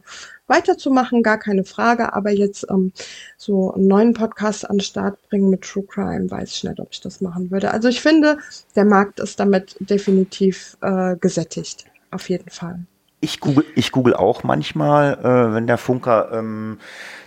weiterzumachen, 0.47 1.23
gar 1.23 1.37
keine 1.37 1.63
Frage. 1.63 2.13
Aber 2.13 2.31
jetzt 2.31 2.65
ähm, 2.69 2.91
so 3.37 3.73
einen 3.73 3.87
neuen 3.87 4.13
Podcast 4.13 4.69
an 4.69 4.77
den 4.77 4.83
Start 4.83 5.17
bringen 5.29 5.49
mit 5.49 5.61
True 5.61 5.85
Crime, 5.87 6.29
weiß 6.29 6.49
ich 6.51 6.63
nicht, 6.63 6.79
ob 6.79 6.89
ich 6.91 7.01
das 7.01 7.21
machen 7.21 7.51
würde. 7.51 7.71
Also 7.71 7.87
ich 7.87 8.01
finde, 8.01 8.37
der 8.75 8.85
Markt 8.85 9.19
ist 9.19 9.39
damit 9.39 9.75
definitiv 9.79 10.77
äh, 10.81 11.15
gesättigt. 11.17 11.85
Auf 12.11 12.29
jeden 12.29 12.49
Fall. 12.49 12.79
Ich 13.21 13.39
google, 13.39 13.65
ich 13.75 13.91
google 13.91 14.13
auch 14.15 14.43
manchmal, 14.43 15.13
äh, 15.19 15.53
wenn 15.53 15.65
der 15.65 15.77
Funker 15.77 16.29
ähm, 16.33 16.77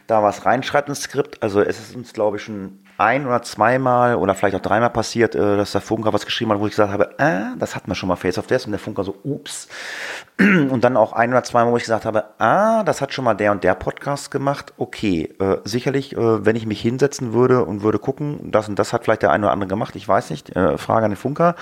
da 0.07 0.23
was 0.23 0.45
reinschreibt 0.45 0.89
ins 0.89 1.03
Skript. 1.03 1.43
Also 1.43 1.61
es 1.63 1.81
ist 1.81 1.97
uns, 1.97 2.13
glaube 2.13 2.37
ich, 2.37 2.43
schon 2.43 2.79
ein 2.99 3.27
oder 3.27 3.43
zweimal 3.43 4.17
oder 4.17 4.35
vielleicht 4.35 4.57
auch 4.57 4.61
dreimal 4.61 4.91
passiert, 4.91 5.35
äh, 5.35 5.57
dass 5.57 5.73
der 5.73 5.81
Funker 5.81 6.13
was 6.13 6.25
geschrieben 6.25 6.53
hat, 6.53 6.61
wo 6.61 6.67
ich 6.67 6.73
gesagt 6.73 6.93
habe, 6.93 7.19
äh, 7.19 7.57
das 7.59 7.75
hatten 7.75 7.89
wir 7.89 7.95
schon 7.95 8.09
mal 8.09 8.17
Face 8.17 8.39
of 8.39 8.47
Death 8.47 8.67
und 8.67 8.73
der 8.73 8.79
Funker 8.79 9.05
so, 9.05 9.17
ups. 9.23 9.69
Und 10.39 10.85
dann 10.85 10.99
auch 10.99 11.15
ein 11.15 11.31
oder 11.31 11.43
zweimal, 11.45 11.73
wo 11.73 11.79
ich 11.79 11.85
gesagt 11.85 12.05
habe, 12.05 12.25
ah, 12.39 12.83
das 12.83 13.01
hat 13.01 13.15
schon 13.15 13.25
mal 13.25 13.33
der 13.33 13.53
und 13.53 13.65
der 13.65 13.75
Podcast 13.75 14.31
gemacht. 14.31 14.75
Okay, 14.77 15.35
äh, 15.41 15.57
sicherlich, 15.65 16.15
äh, 16.15 16.45
wenn 16.45 16.57
ich 16.57 16.67
mich 16.67 16.79
hinsetzen 16.83 17.33
würde 17.33 17.65
und 17.65 17.83
würde 17.83 17.99
gucken, 17.99 18.51
das 18.53 18.69
und 18.69 18.79
das 18.79 18.93
hat 18.93 19.05
vielleicht 19.05 19.23
der 19.23 19.31
eine 19.31 19.47
oder 19.47 19.53
andere 19.55 19.69
gemacht, 19.69 19.97
ich 19.97 20.07
weiß 20.07 20.29
nicht, 20.29 20.55
äh, 20.55 20.77
Frage 20.77 21.07
an 21.07 21.13
den 21.13 21.17
Funker. 21.17 21.55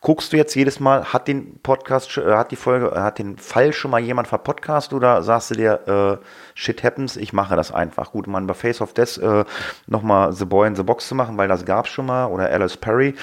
Guckst 0.00 0.32
du 0.32 0.38
jetzt 0.38 0.54
jedes 0.54 0.80
Mal, 0.80 1.12
hat 1.12 1.28
den 1.28 1.58
Podcast, 1.58 2.16
äh, 2.16 2.34
hat 2.34 2.52
die 2.52 2.56
Folge, 2.56 2.92
hat 3.02 3.18
den 3.18 3.36
Fall 3.36 3.74
schon 3.74 3.90
mal 3.90 4.00
jemand 4.00 4.28
verpodcast 4.28 4.94
oder 4.94 5.22
sagst 5.22 5.50
du 5.50 5.54
dir, 5.54 6.20
äh, 6.22 6.24
shit 6.54 6.82
happens, 6.82 7.16
ich 7.16 7.32
mache 7.32 7.56
das 7.56 7.72
einfach. 7.72 8.12
Gut, 8.12 8.26
man 8.26 8.46
bei 8.46 8.54
Face 8.54 8.80
of 8.80 8.94
Death 8.94 9.18
äh, 9.18 9.44
nochmal 9.86 10.32
The 10.32 10.44
Boy 10.44 10.68
in 10.68 10.76
the 10.76 10.82
Box 10.82 11.08
zu 11.08 11.14
machen, 11.14 11.36
weil 11.36 11.48
das 11.48 11.64
gab 11.64 11.86
es 11.86 11.92
schon 11.92 12.06
mal, 12.06 12.26
oder 12.26 12.50
Alice 12.50 12.76
Perry, 12.76 13.14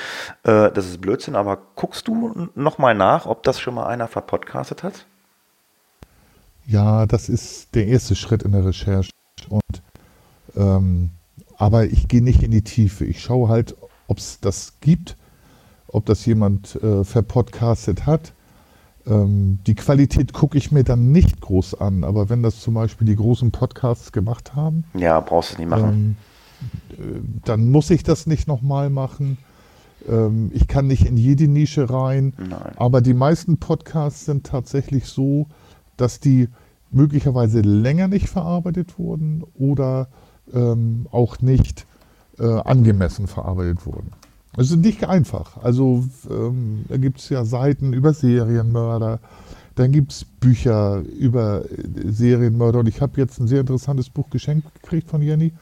äh, 0.43 0.71
das 0.71 0.87
ist 0.87 1.01
Blödsinn, 1.01 1.35
aber 1.35 1.57
guckst 1.75 2.07
du 2.07 2.49
nochmal 2.55 2.95
nach, 2.95 3.25
ob 3.25 3.43
das 3.43 3.59
schon 3.59 3.75
mal 3.75 3.87
einer 3.87 4.07
verpodcastet 4.07 4.83
hat? 4.83 5.05
Ja, 6.65 7.07
das 7.07 7.29
ist 7.29 7.73
der 7.73 7.87
erste 7.87 8.15
Schritt 8.15 8.43
in 8.43 8.51
der 8.51 8.65
Recherche. 8.65 9.09
Und, 9.49 9.81
ähm, 10.55 11.11
aber 11.57 11.85
ich 11.85 12.07
gehe 12.07 12.23
nicht 12.23 12.43
in 12.43 12.51
die 12.51 12.63
Tiefe. 12.63 13.05
Ich 13.05 13.23
schaue 13.23 13.49
halt, 13.49 13.75
ob 14.07 14.19
es 14.19 14.39
das 14.39 14.73
gibt, 14.79 15.17
ob 15.87 16.05
das 16.05 16.25
jemand 16.25 16.75
äh, 16.75 17.03
verpodcastet 17.03 18.05
hat. 18.05 18.33
Ähm, 19.07 19.59
die 19.65 19.75
Qualität 19.75 20.33
gucke 20.33 20.57
ich 20.57 20.71
mir 20.71 20.83
dann 20.83 21.11
nicht 21.11 21.41
groß 21.41 21.75
an, 21.75 22.03
aber 22.03 22.29
wenn 22.29 22.43
das 22.43 22.59
zum 22.59 22.73
Beispiel 22.73 23.07
die 23.07 23.15
großen 23.15 23.51
Podcasts 23.51 24.11
gemacht 24.11 24.55
haben. 24.55 24.83
Ja, 24.93 25.19
brauchst 25.19 25.53
du 25.53 25.59
nicht 25.59 25.69
machen. 25.69 26.17
Ähm, 26.97 27.05
äh, 27.05 27.19
dann 27.45 27.71
muss 27.71 27.89
ich 27.89 28.03
das 28.03 28.27
nicht 28.27 28.47
nochmal 28.47 28.89
machen. 28.89 29.37
Ähm, 30.07 30.51
ich 30.53 30.67
kann 30.67 30.87
nicht 30.87 31.05
in 31.05 31.17
jede 31.17 31.47
Nische 31.47 31.89
rein. 31.89 32.33
Nein. 32.37 32.73
Aber 32.75 33.01
die 33.01 33.13
meisten 33.13 33.57
Podcasts 33.57 34.25
sind 34.25 34.45
tatsächlich 34.45 35.05
so, 35.05 35.47
dass 35.97 36.19
die 36.19 36.49
möglicherweise 36.91 37.61
länger 37.61 38.07
nicht 38.07 38.29
verarbeitet 38.29 38.97
wurden 38.97 39.43
oder 39.53 40.07
ähm, 40.53 41.07
auch 41.11 41.39
nicht 41.39 41.85
äh, 42.39 42.45
angemessen 42.45 43.27
verarbeitet 43.27 43.85
wurden. 43.85 44.11
Es 44.57 44.71
ist 44.71 44.77
nicht 44.77 45.07
einfach. 45.07 45.57
Also 45.63 46.05
ähm, 46.29 46.85
da 46.87 46.97
gibt 46.97 47.19
es 47.19 47.29
ja 47.29 47.45
Seiten 47.45 47.93
über 47.93 48.13
Serienmörder, 48.13 49.19
dann 49.75 49.91
gibt 49.91 50.11
es 50.11 50.25
Bücher 50.25 51.01
über 51.19 51.63
äh, 51.65 52.11
Serienmörder 52.11 52.79
und 52.79 52.87
ich 52.87 53.01
habe 53.01 53.19
jetzt 53.21 53.39
ein 53.39 53.47
sehr 53.47 53.61
interessantes 53.61 54.09
Buch 54.09 54.29
geschenkt 54.29 54.67
gekriegt 54.81 55.09
von 55.09 55.21
Jenny. 55.21 55.53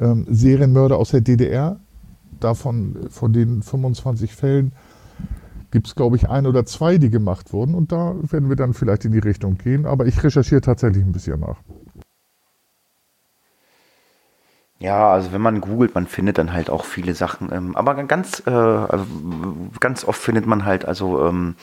Ähm, 0.00 0.26
Serienmörder 0.28 0.96
aus 0.96 1.10
der 1.10 1.20
DDR. 1.20 1.78
Davon, 2.40 2.96
von 3.10 3.32
den 3.32 3.62
25 3.62 4.34
Fällen, 4.34 4.72
gibt 5.70 5.88
es, 5.88 5.94
glaube 5.94 6.16
ich, 6.16 6.28
ein 6.28 6.46
oder 6.46 6.64
zwei, 6.66 6.98
die 6.98 7.10
gemacht 7.10 7.52
wurden. 7.52 7.74
Und 7.74 7.92
da 7.92 8.14
werden 8.22 8.48
wir 8.48 8.56
dann 8.56 8.74
vielleicht 8.74 9.04
in 9.04 9.12
die 9.12 9.18
Richtung 9.18 9.58
gehen. 9.58 9.86
Aber 9.86 10.06
ich 10.06 10.22
recherchiere 10.22 10.60
tatsächlich 10.60 11.04
ein 11.04 11.12
bisschen 11.12 11.40
nach. 11.40 11.58
Ja, 14.80 15.10
also 15.10 15.32
wenn 15.32 15.40
man 15.40 15.60
googelt, 15.60 15.96
man 15.96 16.06
findet 16.06 16.38
dann 16.38 16.52
halt 16.52 16.70
auch 16.70 16.84
viele 16.84 17.14
Sachen. 17.14 17.50
Ähm, 17.52 17.74
aber 17.74 17.94
ganz, 18.04 18.42
äh, 18.46 18.50
also 18.50 19.04
ganz 19.80 20.04
oft 20.04 20.20
findet 20.20 20.46
man 20.46 20.64
halt 20.64 20.84
also 20.84 21.26
ähm, 21.26 21.56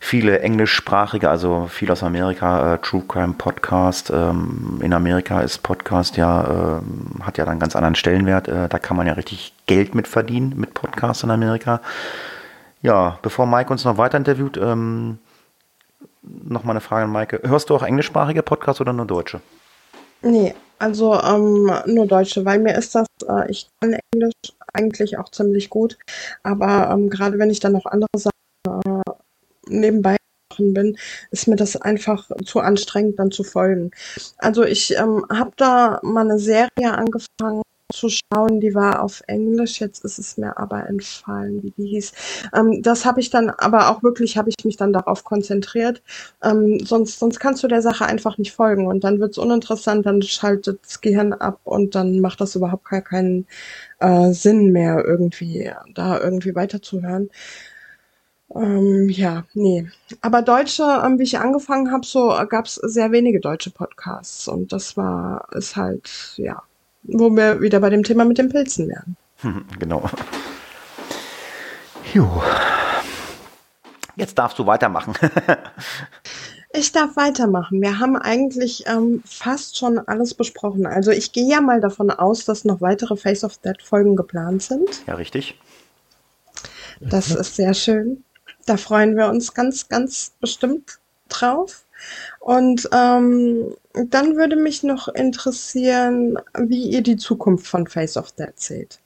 viele 0.00 0.40
englischsprachige, 0.40 1.30
also 1.30 1.66
viel 1.68 1.92
aus 1.92 2.02
Amerika, 2.02 2.74
äh, 2.74 2.78
True 2.78 3.04
Crime 3.06 3.34
Podcast. 3.34 4.10
Ähm, 4.10 4.80
in 4.82 4.92
Amerika 4.92 5.42
ist 5.42 5.58
Podcast 5.62 6.16
ja, 6.16 6.80
hat 7.22 7.38
ja 7.38 7.44
dann 7.44 7.60
ganz 7.60 7.76
anderen 7.76 7.94
Stellenwert. 7.94 8.48
Äh, 8.48 8.68
da 8.68 8.78
kann 8.80 8.96
man 8.96 9.06
ja 9.06 9.12
richtig 9.12 9.52
Geld 9.66 9.94
mit 9.94 10.08
verdienen 10.08 10.54
mit 10.56 10.74
Podcasts 10.74 11.22
in 11.22 11.30
Amerika. 11.30 11.80
Ja, 12.82 13.18
bevor 13.22 13.46
Mike 13.46 13.70
uns 13.70 13.84
noch 13.84 13.96
weiter 13.98 14.18
interviewt, 14.18 14.56
ähm, 14.56 15.18
noch 16.22 16.64
mal 16.64 16.72
eine 16.72 16.80
Frage 16.80 17.04
an 17.04 17.12
Maike. 17.12 17.40
Hörst 17.44 17.70
du 17.70 17.76
auch 17.76 17.82
englischsprachige 17.82 18.42
Podcasts 18.42 18.80
oder 18.80 18.92
nur 18.92 19.06
deutsche? 19.06 19.40
Nee, 20.22 20.54
also 20.78 21.14
ähm, 21.14 21.70
nur 21.86 22.06
deutsche, 22.06 22.44
weil 22.44 22.58
mir 22.58 22.74
ist 22.76 22.94
das, 22.94 23.06
äh, 23.28 23.50
ich 23.50 23.68
kann 23.80 23.96
Englisch 24.12 24.34
eigentlich 24.72 25.18
auch 25.18 25.30
ziemlich 25.30 25.70
gut, 25.70 25.98
aber 26.42 26.90
ähm, 26.92 27.08
gerade 27.10 27.38
wenn 27.38 27.50
ich 27.50 27.60
dann 27.60 27.72
noch 27.72 27.86
andere 27.86 28.08
Sachen 28.16 28.32
äh, 28.84 29.10
nebenbei 29.68 30.16
machen 30.50 30.74
bin, 30.74 30.98
ist 31.30 31.48
mir 31.48 31.56
das 31.56 31.76
einfach 31.76 32.30
zu 32.44 32.60
anstrengend 32.60 33.18
dann 33.18 33.30
zu 33.30 33.44
folgen. 33.44 33.90
Also 34.38 34.64
ich 34.64 34.96
ähm, 34.96 35.24
habe 35.30 35.52
da 35.56 36.00
mal 36.02 36.22
eine 36.22 36.38
Serie 36.38 36.92
angefangen, 36.92 37.62
zu 37.90 38.08
schauen, 38.08 38.60
die 38.60 38.74
war 38.74 39.02
auf 39.02 39.22
Englisch, 39.26 39.80
jetzt 39.80 40.04
ist 40.04 40.18
es 40.18 40.36
mir 40.36 40.56
aber 40.58 40.86
entfallen, 40.88 41.62
wie 41.62 41.70
die 41.70 41.88
hieß. 41.88 42.12
Ähm, 42.54 42.82
das 42.82 43.04
habe 43.04 43.20
ich 43.20 43.30
dann, 43.30 43.50
aber 43.50 43.90
auch 43.90 44.02
wirklich 44.02 44.36
habe 44.36 44.48
ich 44.50 44.64
mich 44.64 44.76
dann 44.76 44.92
darauf 44.92 45.24
konzentriert. 45.24 46.02
Ähm, 46.42 46.80
sonst, 46.84 47.18
sonst 47.18 47.40
kannst 47.40 47.62
du 47.62 47.68
der 47.68 47.82
Sache 47.82 48.06
einfach 48.06 48.38
nicht 48.38 48.52
folgen 48.52 48.86
und 48.86 49.04
dann 49.04 49.20
wird 49.20 49.32
es 49.32 49.38
uninteressant, 49.38 50.06
dann 50.06 50.22
schaltet 50.22 50.80
das 50.84 51.00
Gehirn 51.00 51.32
ab 51.32 51.60
und 51.64 51.94
dann 51.94 52.20
macht 52.20 52.40
das 52.40 52.54
überhaupt 52.56 52.84
gar 52.88 53.02
keinen 53.02 53.46
äh, 54.00 54.32
Sinn 54.32 54.72
mehr, 54.72 55.04
irgendwie 55.04 55.70
da 55.94 56.20
irgendwie 56.20 56.54
weiterzuhören. 56.54 57.30
Ähm, 58.54 59.08
ja, 59.08 59.44
nee. 59.54 59.88
Aber 60.22 60.42
deutsche, 60.42 60.82
ähm, 61.04 61.18
wie 61.18 61.22
ich 61.24 61.38
angefangen 61.38 61.92
habe, 61.92 62.04
so 62.06 62.28
gab 62.48 62.66
es 62.66 62.74
sehr 62.74 63.12
wenige 63.12 63.40
deutsche 63.40 63.70
Podcasts 63.70 64.48
und 64.48 64.72
das 64.72 64.96
war, 64.96 65.48
ist 65.52 65.76
halt, 65.76 66.34
ja, 66.36 66.62
wo 67.02 67.30
wir 67.30 67.60
wieder 67.60 67.80
bei 67.80 67.90
dem 67.90 68.02
Thema 68.02 68.24
mit 68.24 68.38
den 68.38 68.48
Pilzen 68.48 68.88
wären. 68.88 69.16
Genau. 69.78 70.08
Jo. 72.12 72.42
Jetzt 74.16 74.38
darfst 74.38 74.58
du 74.58 74.66
weitermachen. 74.66 75.14
ich 76.72 76.92
darf 76.92 77.16
weitermachen. 77.16 77.80
Wir 77.80 77.98
haben 77.98 78.16
eigentlich 78.16 78.86
ähm, 78.86 79.22
fast 79.24 79.78
schon 79.78 79.98
alles 79.98 80.34
besprochen. 80.34 80.86
Also 80.86 81.10
ich 81.10 81.32
gehe 81.32 81.48
ja 81.48 81.60
mal 81.60 81.80
davon 81.80 82.10
aus, 82.10 82.44
dass 82.44 82.64
noch 82.64 82.80
weitere 82.80 83.16
Face 83.16 83.44
of 83.44 83.58
Dead 83.58 83.80
Folgen 83.80 84.16
geplant 84.16 84.62
sind. 84.62 85.06
Ja, 85.06 85.14
richtig. 85.14 85.58
Das 87.00 87.30
ist 87.30 87.56
sehr 87.56 87.72
schön. 87.72 88.24
Da 88.66 88.76
freuen 88.76 89.16
wir 89.16 89.28
uns 89.28 89.54
ganz, 89.54 89.88
ganz 89.88 90.32
bestimmt 90.40 90.98
drauf. 91.28 91.84
Und 92.40 92.88
ähm, 92.92 93.74
dann 93.92 94.36
würde 94.36 94.56
mich 94.56 94.82
noch 94.82 95.08
interessieren, 95.08 96.38
wie 96.54 96.88
ihr 96.88 97.02
die 97.02 97.18
Zukunft 97.18 97.66
von 97.66 97.86
Face 97.86 98.16
of 98.16 98.32
Dead 98.32 98.58
seht. 98.58 98.98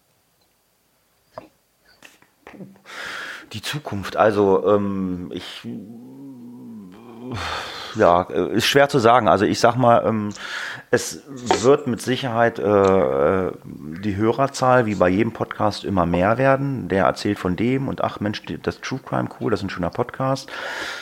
Die 3.53 3.61
Zukunft, 3.61 4.17
also 4.17 4.67
ähm, 4.67 5.33
ich 5.35 5.67
ja, 7.95 8.23
äh, 8.31 8.57
ist 8.57 8.67
schwer 8.67 8.89
zu 8.89 8.99
sagen. 8.99 9.29
Also 9.29 9.45
ich 9.45 9.61
sag 9.61 9.77
mal, 9.77 10.05
ähm, 10.07 10.31
es 10.91 11.23
wird 11.63 11.87
mit 11.87 12.01
Sicherheit 12.01 12.59
äh, 12.59 12.63
äh, 12.63 13.53
die 13.65 14.17
Hörerzahl 14.17 14.87
wie 14.87 14.95
bei 14.95 15.09
jedem 15.09 15.33
Podcast 15.33 15.85
immer 15.85 16.07
mehr 16.07 16.39
werden. 16.39 16.89
Der 16.89 17.05
erzählt 17.05 17.39
von 17.39 17.57
dem 17.57 17.89
und 17.89 18.03
ach 18.03 18.21
Mensch, 18.21 18.43
das 18.63 18.81
True 18.81 19.01
Crime 19.05 19.29
cool, 19.41 19.51
das 19.51 19.61
ist 19.61 19.65
ein 19.65 19.71
schöner 19.71 19.91
Podcast. 19.91 20.51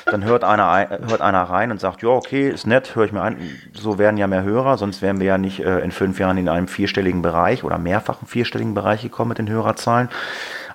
Dann 0.06 0.24
hört 0.24 0.44
einer 0.44 0.88
hört 1.08 1.20
einer 1.20 1.42
rein 1.42 1.70
und 1.70 1.80
sagt, 1.80 2.02
ja 2.02 2.08
okay, 2.08 2.48
ist 2.48 2.66
nett, 2.66 2.94
höre 2.94 3.04
ich 3.04 3.12
mir 3.12 3.22
an. 3.22 3.36
So 3.74 3.98
werden 3.98 4.16
ja 4.16 4.26
mehr 4.26 4.42
Hörer, 4.42 4.78
sonst 4.78 5.02
wären 5.02 5.20
wir 5.20 5.26
ja 5.26 5.38
nicht 5.38 5.60
äh, 5.60 5.80
in 5.80 5.92
fünf 5.92 6.18
Jahren 6.18 6.38
in 6.38 6.48
einem 6.48 6.68
vierstelligen 6.68 7.22
Bereich 7.22 7.64
oder 7.64 7.78
mehrfachen 7.78 8.26
vierstelligen 8.26 8.74
Bereich 8.74 9.02
gekommen 9.02 9.30
mit 9.30 9.38
den 9.38 9.48
Hörerzahlen. 9.48 10.08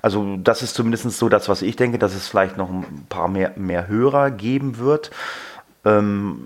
Also 0.02 0.38
das 0.38 0.61
ist 0.61 0.76
zumindest 0.76 1.10
so 1.18 1.30
das, 1.30 1.49
was 1.49 1.61
ich 1.61 1.76
denke, 1.76 1.98
dass 1.98 2.14
es 2.14 2.27
vielleicht 2.27 2.57
noch 2.57 2.69
ein 2.69 3.06
paar 3.10 3.27
mehr, 3.27 3.52
mehr 3.56 3.88
Hörer 3.88 4.31
geben 4.31 4.77
wird. 4.77 5.11
Ähm, 5.88 6.39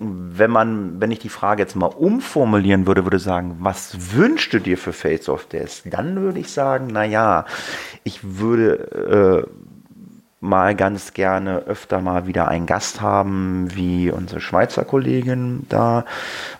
wenn 0.00 0.50
man, 0.50 1.00
wenn 1.00 1.10
ich 1.10 1.18
die 1.18 1.28
Frage 1.28 1.62
jetzt 1.62 1.74
mal 1.74 1.86
umformulieren 1.86 2.86
würde, 2.86 3.04
würde 3.04 3.18
sagen, 3.18 3.56
was 3.60 4.14
wünschst 4.14 4.52
du 4.52 4.60
dir 4.60 4.78
für 4.78 4.92
Face 4.92 5.28
of 5.28 5.46
Death? 5.46 5.82
Dann 5.86 6.20
würde 6.20 6.38
ich 6.38 6.52
sagen, 6.52 6.86
naja, 6.86 7.46
ich 8.04 8.20
würde 8.22 9.46
äh, 9.48 9.50
mal 10.40 10.74
ganz 10.76 11.14
gerne 11.14 11.64
öfter 11.66 12.00
mal 12.00 12.26
wieder 12.26 12.48
einen 12.48 12.66
Gast 12.66 13.00
haben, 13.00 13.74
wie 13.74 14.10
unsere 14.10 14.40
Schweizer 14.40 14.84
Kollegin 14.84 15.66
da, 15.68 16.04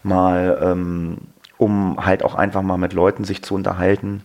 mal, 0.03 0.59
ähm, 0.61 1.19
um 1.59 2.05
halt 2.05 2.25
auch 2.25 2.35
einfach 2.35 2.63
mal 2.63 2.77
mit 2.77 2.93
Leuten 2.93 3.25
sich 3.25 3.43
zu 3.43 3.55
unterhalten, 3.55 4.23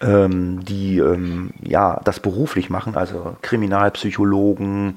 ähm, 0.00 0.64
die 0.64 0.98
ähm, 0.98 1.50
ja 1.62 2.00
das 2.04 2.20
beruflich 2.20 2.68
machen, 2.68 2.96
also 2.96 3.36
Kriminalpsychologen, 3.42 4.94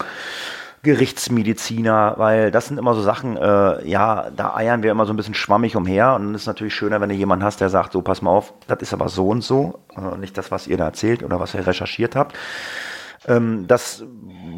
Gerichtsmediziner, 0.83 2.15
weil 2.17 2.49
das 2.49 2.67
sind 2.67 2.79
immer 2.79 2.95
so 2.95 3.01
Sachen, 3.01 3.37
äh, 3.37 3.87
ja, 3.87 4.31
da 4.35 4.55
eiern 4.55 4.81
wir 4.81 4.91
immer 4.91 5.05
so 5.05 5.13
ein 5.13 5.17
bisschen 5.17 5.35
schwammig 5.35 5.75
umher 5.75 6.15
und 6.15 6.33
es 6.33 6.41
ist 6.41 6.47
natürlich 6.47 6.73
schöner, 6.73 6.99
wenn 7.01 7.09
du 7.09 7.15
jemanden 7.15 7.45
hast, 7.45 7.61
der 7.61 7.69
sagt, 7.69 7.93
so 7.93 8.01
pass 8.01 8.21
mal 8.21 8.31
auf, 8.31 8.53
das 8.67 8.81
ist 8.81 8.93
aber 8.93 9.09
so 9.09 9.27
und 9.27 9.43
so, 9.43 9.79
äh, 9.95 10.17
nicht 10.17 10.37
das, 10.37 10.49
was 10.49 10.67
ihr 10.67 10.77
da 10.77 10.85
erzählt 10.85 11.21
oder 11.23 11.39
was 11.39 11.53
ihr 11.53 11.65
recherchiert 11.65 12.15
habt. 12.15 12.35
Ähm, 13.27 13.67
das 13.67 14.03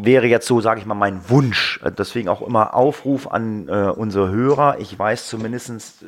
wäre 0.01 0.27
jetzt 0.27 0.47
so, 0.47 0.61
sage 0.61 0.79
ich 0.79 0.85
mal, 0.85 0.93
mein 0.95 1.29
Wunsch. 1.29 1.81
Deswegen 1.97 2.29
auch 2.29 2.41
immer 2.41 2.73
Aufruf 2.73 3.27
an 3.27 3.67
äh, 3.67 3.89
unsere 3.89 4.29
Hörer. 4.29 4.77
Ich 4.79 4.97
weiß 4.97 5.27
zumindestens 5.27 6.01
äh, 6.03 6.05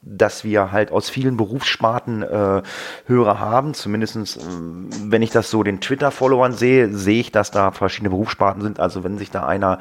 dass 0.00 0.44
wir 0.44 0.70
halt 0.72 0.92
aus 0.92 1.10
vielen 1.10 1.36
Berufssparten 1.36 2.22
äh, 2.22 2.62
Hörer 3.06 3.40
haben. 3.40 3.74
Zumindestens, 3.74 4.36
äh, 4.36 4.40
wenn 4.40 5.22
ich 5.22 5.30
das 5.30 5.50
so 5.50 5.62
den 5.62 5.80
Twitter-Followern 5.80 6.52
sehe, 6.52 6.92
sehe 6.94 7.20
ich, 7.20 7.32
dass 7.32 7.50
da 7.50 7.72
verschiedene 7.72 8.10
Berufssparten 8.10 8.62
sind. 8.62 8.80
Also 8.80 9.04
wenn 9.04 9.18
sich 9.18 9.30
da 9.30 9.46
einer 9.46 9.78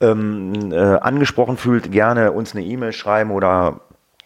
ähm, 0.00 0.72
äh, 0.72 0.76
angesprochen 0.76 1.56
fühlt, 1.56 1.92
gerne 1.92 2.32
uns 2.32 2.54
eine 2.54 2.64
E-Mail 2.64 2.92
schreiben 2.92 3.30
oder 3.30 3.80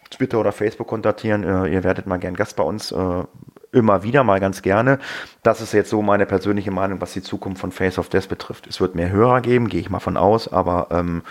Twitter 0.09 0.39
oder 0.39 0.51
Facebook 0.51 0.87
kontaktieren. 0.87 1.43
Äh, 1.43 1.67
ihr 1.67 1.83
werdet 1.83 2.07
mal 2.07 2.17
gern 2.17 2.35
Gast 2.35 2.55
bei 2.55 2.63
uns. 2.63 2.91
Äh, 2.91 3.23
immer 3.71 4.03
wieder 4.03 4.23
mal 4.23 4.39
ganz 4.39 4.61
gerne. 4.61 4.99
Das 5.43 5.61
ist 5.61 5.73
jetzt 5.73 5.89
so 5.89 6.01
meine 6.01 6.25
persönliche 6.25 6.71
Meinung, 6.71 7.01
was 7.01 7.13
die 7.13 7.21
Zukunft 7.21 7.61
von 7.61 7.71
Face 7.71 7.99
of 7.99 8.09
Death 8.09 8.27
betrifft. 8.27 8.67
Es 8.67 8.81
wird 8.81 8.95
mehr 8.95 9.11
Hörer 9.11 9.41
geben, 9.41 9.69
gehe 9.69 9.81
ich 9.81 9.89
mal 9.89 9.99
von 9.99 10.17
aus, 10.17 10.51
aber 10.51 10.87
ähm, 10.91 11.21
äh, 11.21 11.29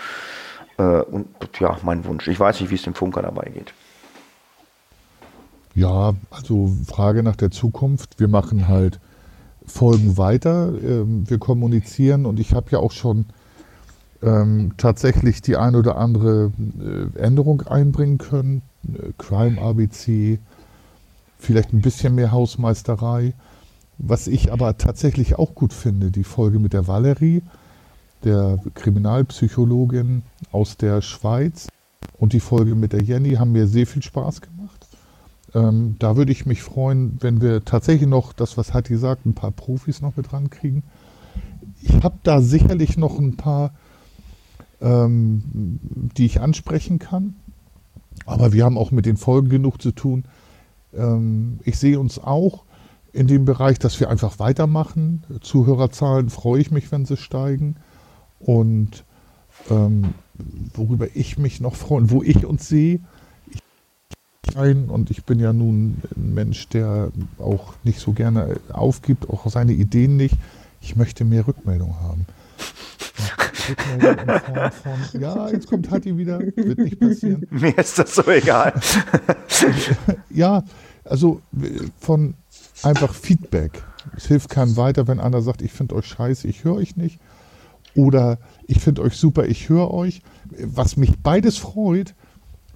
und 0.83 1.27
ja, 1.59 1.77
mein 1.83 2.05
Wunsch. 2.05 2.27
Ich 2.27 2.39
weiß 2.39 2.61
nicht, 2.61 2.69
wie 2.69 2.75
es 2.75 2.83
dem 2.83 2.93
Funker 2.93 3.21
dabei 3.21 3.49
geht. 3.53 3.73
Ja, 5.75 6.13
also 6.31 6.71
Frage 6.87 7.23
nach 7.23 7.35
der 7.35 7.51
Zukunft. 7.51 8.19
Wir 8.19 8.27
machen 8.27 8.67
halt 8.67 8.99
Folgen 9.65 10.17
weiter. 10.17 10.73
Ähm, 10.83 11.29
wir 11.29 11.37
kommunizieren 11.37 12.25
und 12.25 12.39
ich 12.39 12.53
habe 12.53 12.71
ja 12.71 12.79
auch 12.79 12.91
schon 12.91 13.25
ähm, 14.21 14.73
tatsächlich 14.77 15.41
die 15.41 15.55
ein 15.55 15.75
oder 15.75 15.97
andere 15.97 16.51
äh, 16.79 17.17
Änderung 17.19 17.61
einbringen 17.61 18.17
können. 18.17 18.61
Äh, 18.87 19.11
Crime 19.17 19.61
ABC, 19.61 20.39
vielleicht 21.37 21.73
ein 21.73 21.81
bisschen 21.81 22.15
mehr 22.15 22.31
Hausmeisterei. 22.31 23.33
Was 23.97 24.27
ich 24.27 24.51
aber 24.51 24.77
tatsächlich 24.77 25.37
auch 25.37 25.55
gut 25.55 25.73
finde, 25.73 26.09
die 26.11 26.23
Folge 26.23 26.59
mit 26.59 26.73
der 26.73 26.87
Valerie, 26.87 27.43
der 28.23 28.59
Kriminalpsychologin 28.73 30.23
aus 30.51 30.77
der 30.77 31.01
Schweiz 31.01 31.67
und 32.17 32.33
die 32.33 32.39
Folge 32.39 32.75
mit 32.75 32.93
der 32.93 33.03
Jenny 33.03 33.35
haben 33.35 33.51
mir 33.51 33.67
sehr 33.67 33.87
viel 33.87 34.03
Spaß 34.03 34.41
gemacht. 34.41 34.87
Ähm, 35.53 35.95
da 35.99 36.15
würde 36.15 36.31
ich 36.31 36.45
mich 36.45 36.61
freuen, 36.61 37.17
wenn 37.21 37.41
wir 37.41 37.65
tatsächlich 37.65 38.07
noch, 38.07 38.33
das 38.33 38.57
was 38.57 38.73
Hatti 38.73 38.97
sagt, 38.97 39.25
ein 39.25 39.33
paar 39.33 39.51
Profis 39.51 40.01
noch 40.01 40.15
mit 40.15 40.31
rankriegen. 40.31 40.83
Ich 41.81 42.03
habe 42.03 42.17
da 42.23 42.41
sicherlich 42.41 42.97
noch 42.97 43.17
ein 43.17 43.37
paar, 43.37 43.73
ähm, 44.81 45.79
die 46.17 46.25
ich 46.25 46.41
ansprechen 46.41 46.99
kann. 46.99 47.35
Aber 48.25 48.53
wir 48.53 48.65
haben 48.65 48.77
auch 48.77 48.91
mit 48.91 49.05
den 49.05 49.17
Folgen 49.17 49.49
genug 49.49 49.81
zu 49.81 49.91
tun. 49.91 50.25
Ähm, 50.93 51.59
ich 51.63 51.79
sehe 51.79 51.99
uns 51.99 52.19
auch 52.19 52.63
in 53.11 53.27
dem 53.27 53.45
Bereich, 53.45 53.79
dass 53.79 53.99
wir 53.99 54.09
einfach 54.09 54.39
weitermachen. 54.39 55.23
Zuhörerzahlen 55.41 56.29
freue 56.29 56.61
ich 56.61 56.69
mich, 56.69 56.91
wenn 56.91 57.05
sie 57.05 57.17
steigen. 57.17 57.77
Und 58.39 59.03
ähm, 59.69 60.13
worüber 60.73 61.07
ich 61.13 61.37
mich 61.37 61.59
noch 61.59 61.75
freue 61.75 61.99
und 61.99 62.11
wo 62.11 62.23
ich 62.23 62.45
uns 62.45 62.67
sehe, 62.67 62.99
ein 64.55 64.89
und 64.89 65.11
ich 65.11 65.25
bin 65.25 65.39
ja 65.39 65.53
nun 65.53 66.01
ein 66.15 66.33
Mensch, 66.33 66.69
der 66.69 67.11
auch 67.37 67.73
nicht 67.83 67.99
so 67.99 68.13
gerne 68.13 68.59
aufgibt, 68.71 69.29
auch 69.29 69.49
seine 69.49 69.73
Ideen 69.73 70.17
nicht. 70.17 70.35
Ich 70.81 70.95
möchte 70.95 71.25
mehr 71.25 71.47
Rückmeldung 71.47 71.99
haben. 71.99 72.25
Rückmeldung 73.69 74.35
in 74.35 74.41
Form 74.41 74.71
von, 74.71 75.21
ja, 75.21 75.49
jetzt 75.49 75.67
kommt 75.67 75.91
Hatti 75.91 76.17
wieder, 76.17 76.39
wird 76.39 76.79
nicht 76.79 76.99
passieren. 76.99 77.45
Mir 77.51 77.77
ist 77.77 77.99
das 77.99 78.15
so 78.15 78.23
egal. 78.27 78.73
ja, 80.29 80.63
also 81.03 81.41
von 81.99 82.35
einfach 82.83 83.13
Feedback. 83.13 83.83
Es 84.15 84.27
hilft 84.27 84.49
keinem 84.49 84.77
weiter, 84.77 85.07
wenn 85.07 85.19
einer 85.19 85.41
sagt, 85.41 85.61
ich 85.61 85.71
finde 85.71 85.95
euch 85.95 86.07
scheiße, 86.07 86.47
ich 86.47 86.63
höre 86.63 86.75
euch 86.75 86.95
nicht. 86.95 87.19
Oder 87.99 88.37
ich 88.65 88.79
finde 88.79 89.01
euch 89.01 89.17
super, 89.17 89.45
ich 89.45 89.67
höre 89.67 89.91
euch. 89.91 90.21
Was 90.63 90.95
mich 90.95 91.19
beides 91.19 91.57
freut, 91.57 92.15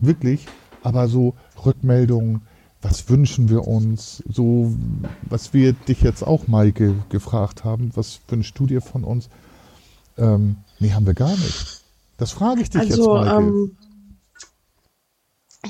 wirklich, 0.01 0.47
aber 0.81 1.07
so 1.07 1.33
Rückmeldungen, 1.65 2.41
was 2.81 3.07
wünschen 3.07 3.47
wir 3.47 3.65
uns, 3.65 4.21
so 4.27 4.75
was 5.21 5.53
wir 5.53 5.71
dich 5.71 6.01
jetzt 6.01 6.23
auch, 6.23 6.49
Maike, 6.49 6.93
gefragt 7.07 7.63
haben, 7.63 7.91
was 7.93 8.19
wünschst 8.27 8.59
du 8.59 8.65
dir 8.65 8.81
von 8.81 9.05
uns? 9.05 9.29
Ähm, 10.17 10.57
nee, 10.79 10.91
haben 10.91 11.05
wir 11.05 11.13
gar 11.13 11.31
nicht. 11.31 11.83
Das 12.17 12.33
frage 12.33 12.61
ich 12.61 12.69
dich 12.69 12.81
also, 12.81 13.15
jetzt, 13.15 13.25
Maike. 13.25 13.37
Ähm, 13.37 13.77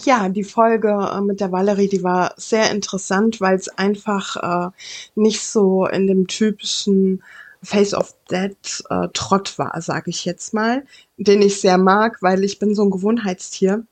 ja, 0.03 0.30
die 0.30 0.43
Folge 0.43 0.89
äh, 0.89 1.21
mit 1.21 1.41
der 1.41 1.51
Valerie, 1.51 1.89
die 1.89 2.01
war 2.01 2.34
sehr 2.38 2.71
interessant, 2.71 3.39
weil 3.39 3.55
es 3.55 3.69
einfach 3.69 4.71
äh, 4.71 4.71
nicht 5.13 5.43
so 5.43 5.85
in 5.85 6.07
dem 6.07 6.25
typischen 6.25 7.21
Face 7.64 7.94
of 7.94 8.14
Dead 8.30 8.56
äh, 8.90 9.07
Trott 9.14 9.57
war, 9.57 9.81
sage 9.81 10.10
ich 10.10 10.26
jetzt 10.26 10.53
mal, 10.53 10.84
den 11.18 11.41
ich 11.41 11.61
sehr 11.61 11.77
mag, 11.77 12.22
weil 12.22 12.44
ich 12.44 12.60
bin 12.60 12.76
so 12.76 12.84
ein 12.84 12.91
Gewohnheitstier. 12.91 13.85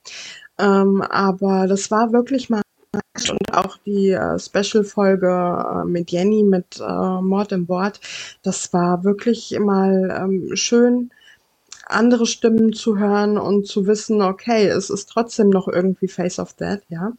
Ähm, 0.59 1.01
aber 1.01 1.67
das 1.67 1.89
war 1.89 2.11
wirklich 2.11 2.49
mal 2.49 2.61
und 3.29 3.53
auch 3.53 3.77
die 3.85 4.09
äh, 4.09 4.37
Special-Folge 4.37 5.27
äh, 5.27 5.85
mit 5.85 6.11
Jenny 6.11 6.43
mit 6.43 6.79
äh, 6.79 7.21
Mord 7.21 7.53
im 7.53 7.65
Bord, 7.65 8.01
das 8.43 8.73
war 8.73 9.05
wirklich 9.05 9.57
mal 9.59 10.13
ähm, 10.19 10.55
schön, 10.55 11.11
andere 11.85 12.25
Stimmen 12.25 12.73
zu 12.73 12.97
hören 12.97 13.37
und 13.37 13.67
zu 13.67 13.87
wissen, 13.87 14.21
okay, 14.21 14.67
es 14.67 14.89
ist 14.89 15.09
trotzdem 15.09 15.49
noch 15.49 15.67
irgendwie 15.67 16.07
Face 16.07 16.39
of 16.39 16.53
Dead, 16.53 16.79
ja. 16.89 17.13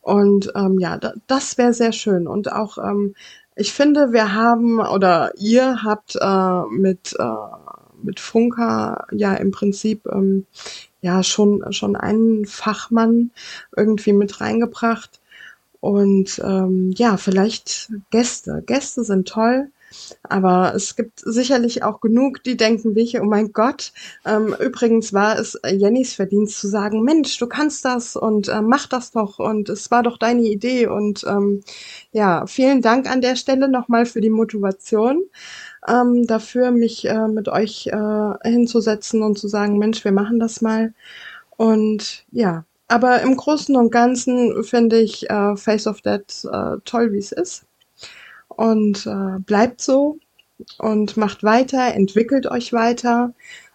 Und 0.00 0.52
ähm, 0.54 0.78
ja, 0.78 0.96
da, 0.96 1.12
das 1.26 1.58
wäre 1.58 1.74
sehr 1.74 1.92
schön. 1.92 2.26
Und 2.26 2.52
auch, 2.52 2.78
ähm, 2.78 3.14
ich 3.56 3.72
finde, 3.72 4.12
wir 4.12 4.34
haben 4.34 4.80
oder 4.80 5.32
ihr 5.36 5.82
habt 5.82 6.16
äh, 6.20 6.62
mit, 6.70 7.14
äh, 7.18 7.24
mit 8.02 8.20
Funker 8.20 9.06
ja 9.12 9.34
im 9.34 9.50
Prinzip 9.50 10.06
ähm, 10.06 10.46
ja 11.02 11.22
schon, 11.22 11.72
schon 11.72 11.96
einen 11.96 12.46
Fachmann 12.46 13.30
irgendwie 13.76 14.12
mit 14.12 14.40
reingebracht. 14.40 15.20
Und 15.80 16.40
ähm, 16.44 16.92
ja, 16.96 17.16
vielleicht 17.16 17.90
Gäste. 18.10 18.62
Gäste 18.66 19.02
sind 19.02 19.28
toll. 19.28 19.70
Aber 20.22 20.74
es 20.74 20.96
gibt 20.96 21.20
sicherlich 21.20 21.82
auch 21.82 22.00
genug, 22.00 22.42
die 22.44 22.56
denken 22.56 22.94
wie 22.94 23.02
ich, 23.02 23.20
oh 23.20 23.24
mein 23.24 23.52
Gott. 23.52 23.92
Ähm, 24.24 24.54
übrigens 24.60 25.12
war 25.12 25.38
es 25.38 25.58
Jennys 25.64 26.14
Verdienst 26.14 26.58
zu 26.60 26.68
sagen, 26.68 27.02
Mensch, 27.02 27.38
du 27.38 27.46
kannst 27.46 27.84
das 27.84 28.16
und 28.16 28.48
äh, 28.48 28.62
mach 28.62 28.86
das 28.86 29.10
doch 29.12 29.38
und 29.38 29.68
es 29.68 29.90
war 29.90 30.02
doch 30.02 30.18
deine 30.18 30.42
Idee. 30.42 30.86
Und 30.86 31.24
ähm, 31.28 31.62
ja, 32.12 32.46
vielen 32.46 32.82
Dank 32.82 33.08
an 33.10 33.20
der 33.20 33.36
Stelle 33.36 33.68
nochmal 33.68 34.06
für 34.06 34.20
die 34.20 34.30
Motivation. 34.30 35.24
ähm, 35.88 36.26
dafür, 36.26 36.70
mich 36.70 37.06
äh, 37.08 37.28
mit 37.28 37.48
euch 37.48 37.86
äh, 37.88 38.32
hinzusetzen 38.48 39.22
und 39.22 39.38
zu 39.38 39.48
sagen, 39.48 39.78
Mensch, 39.78 40.04
wir 40.04 40.12
machen 40.12 40.40
das 40.40 40.60
mal. 40.60 40.94
Und 41.56 42.26
ja, 42.32 42.64
aber 42.88 43.22
im 43.22 43.36
Großen 43.36 43.76
und 43.76 43.90
Ganzen 43.92 44.64
finde 44.64 45.00
ich 45.00 45.28
äh, 45.30 45.56
Face 45.56 45.86
of 45.86 46.02
Dead 46.02 46.22
äh, 46.52 46.76
toll, 46.84 47.12
wie 47.12 47.18
es 47.18 47.32
ist. 47.32 47.64
Und 48.60 49.06
äh, 49.06 49.38
bleibt 49.38 49.80
so 49.80 50.18
und 50.76 51.16
macht 51.16 51.42
weiter, 51.42 51.94
entwickelt 51.94 52.46
euch 52.46 52.74
weiter. 52.74 53.32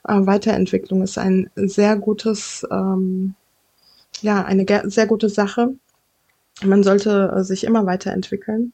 Äh, 0.08 0.28
Weiterentwicklung 0.28 1.02
ist 1.02 1.18
ein 1.18 1.50
sehr 1.56 1.96
gutes, 1.96 2.64
ähm, 2.70 3.34
ja, 4.22 4.44
eine 4.44 4.64
sehr 4.92 5.08
gute 5.08 5.30
Sache. 5.30 5.74
Man 6.64 6.84
sollte 6.84 7.34
äh, 7.36 7.44
sich 7.44 7.64
immer 7.64 7.88
weiterentwickeln. 7.88 8.74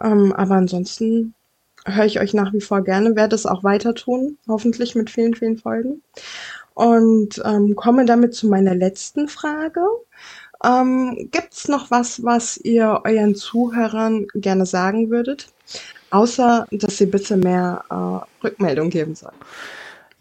Ähm, 0.00 0.32
aber 0.32 0.54
ansonsten 0.54 1.34
höre 1.84 2.04
ich 2.04 2.20
euch 2.20 2.34
nach 2.34 2.52
wie 2.52 2.60
vor 2.60 2.84
gerne, 2.84 3.16
werde 3.16 3.34
es 3.34 3.44
auch 3.44 3.64
weiter 3.64 3.96
tun, 3.96 4.38
hoffentlich 4.46 4.94
mit 4.94 5.10
vielen, 5.10 5.34
vielen 5.34 5.58
Folgen. 5.58 6.02
Und 6.74 7.42
ähm, 7.44 7.74
komme 7.74 8.04
damit 8.04 8.34
zu 8.34 8.46
meiner 8.46 8.76
letzten 8.76 9.26
Frage. 9.26 9.80
Ähm, 10.64 11.28
Gibt 11.30 11.52
es 11.52 11.68
noch 11.68 11.90
was, 11.90 12.22
was 12.24 12.56
ihr 12.58 13.00
euren 13.04 13.34
Zuhörern 13.34 14.26
gerne 14.34 14.66
sagen 14.66 15.10
würdet? 15.10 15.52
Außer, 16.10 16.66
dass 16.70 16.98
sie 16.98 17.06
bitte 17.06 17.36
mehr 17.36 17.84
äh, 17.90 18.44
Rückmeldung 18.44 18.90
geben 18.90 19.14
sollen. 19.14 19.34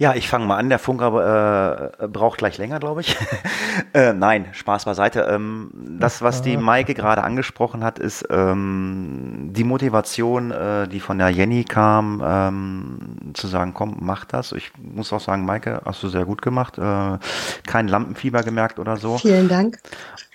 Ja, 0.02 0.16
ich 0.16 0.28
fange 0.28 0.48
mal 0.48 0.58
an. 0.58 0.70
Der 0.70 0.80
Funker 0.80 1.92
äh, 2.02 2.08
braucht 2.08 2.40
gleich 2.40 2.58
länger, 2.58 2.80
glaube 2.80 3.02
ich. 3.02 3.16
äh, 3.94 4.14
nein, 4.14 4.48
Spaß 4.52 4.86
beiseite. 4.86 5.28
Ähm, 5.30 5.70
das, 6.00 6.24
was 6.24 6.42
die 6.42 6.58
Maike 6.58 6.96
gerade 6.96 7.24
angesprochen 7.24 7.84
hat, 7.84 8.00
ist 8.00 8.26
ähm, 8.32 9.50
die 9.52 9.64
Motivation, 9.64 10.50
äh, 10.50 10.88
die 10.88 11.02
von 11.02 11.20
der 11.20 11.30
Jenny 11.30 11.66
kam, 11.66 12.20
ähm, 12.26 13.34
zu 13.36 13.46
sagen, 13.46 13.76
komm, 13.76 13.98
mach 14.00 14.26
das. 14.26 14.54
Ich 14.54 14.72
muss 14.82 15.14
auch 15.14 15.20
sagen, 15.20 15.46
Maike, 15.46 15.82
hast 15.86 16.02
du 16.02 16.08
sehr 16.08 16.26
gut 16.26 16.42
gemacht. 16.42 16.80
Äh, 16.80 17.20
kein 17.68 17.88
Lampenfieber 17.88 18.42
gemerkt 18.42 18.80
oder 18.80 18.98
so. 18.98 19.20
Vielen 19.20 19.50
Dank. 19.50 19.78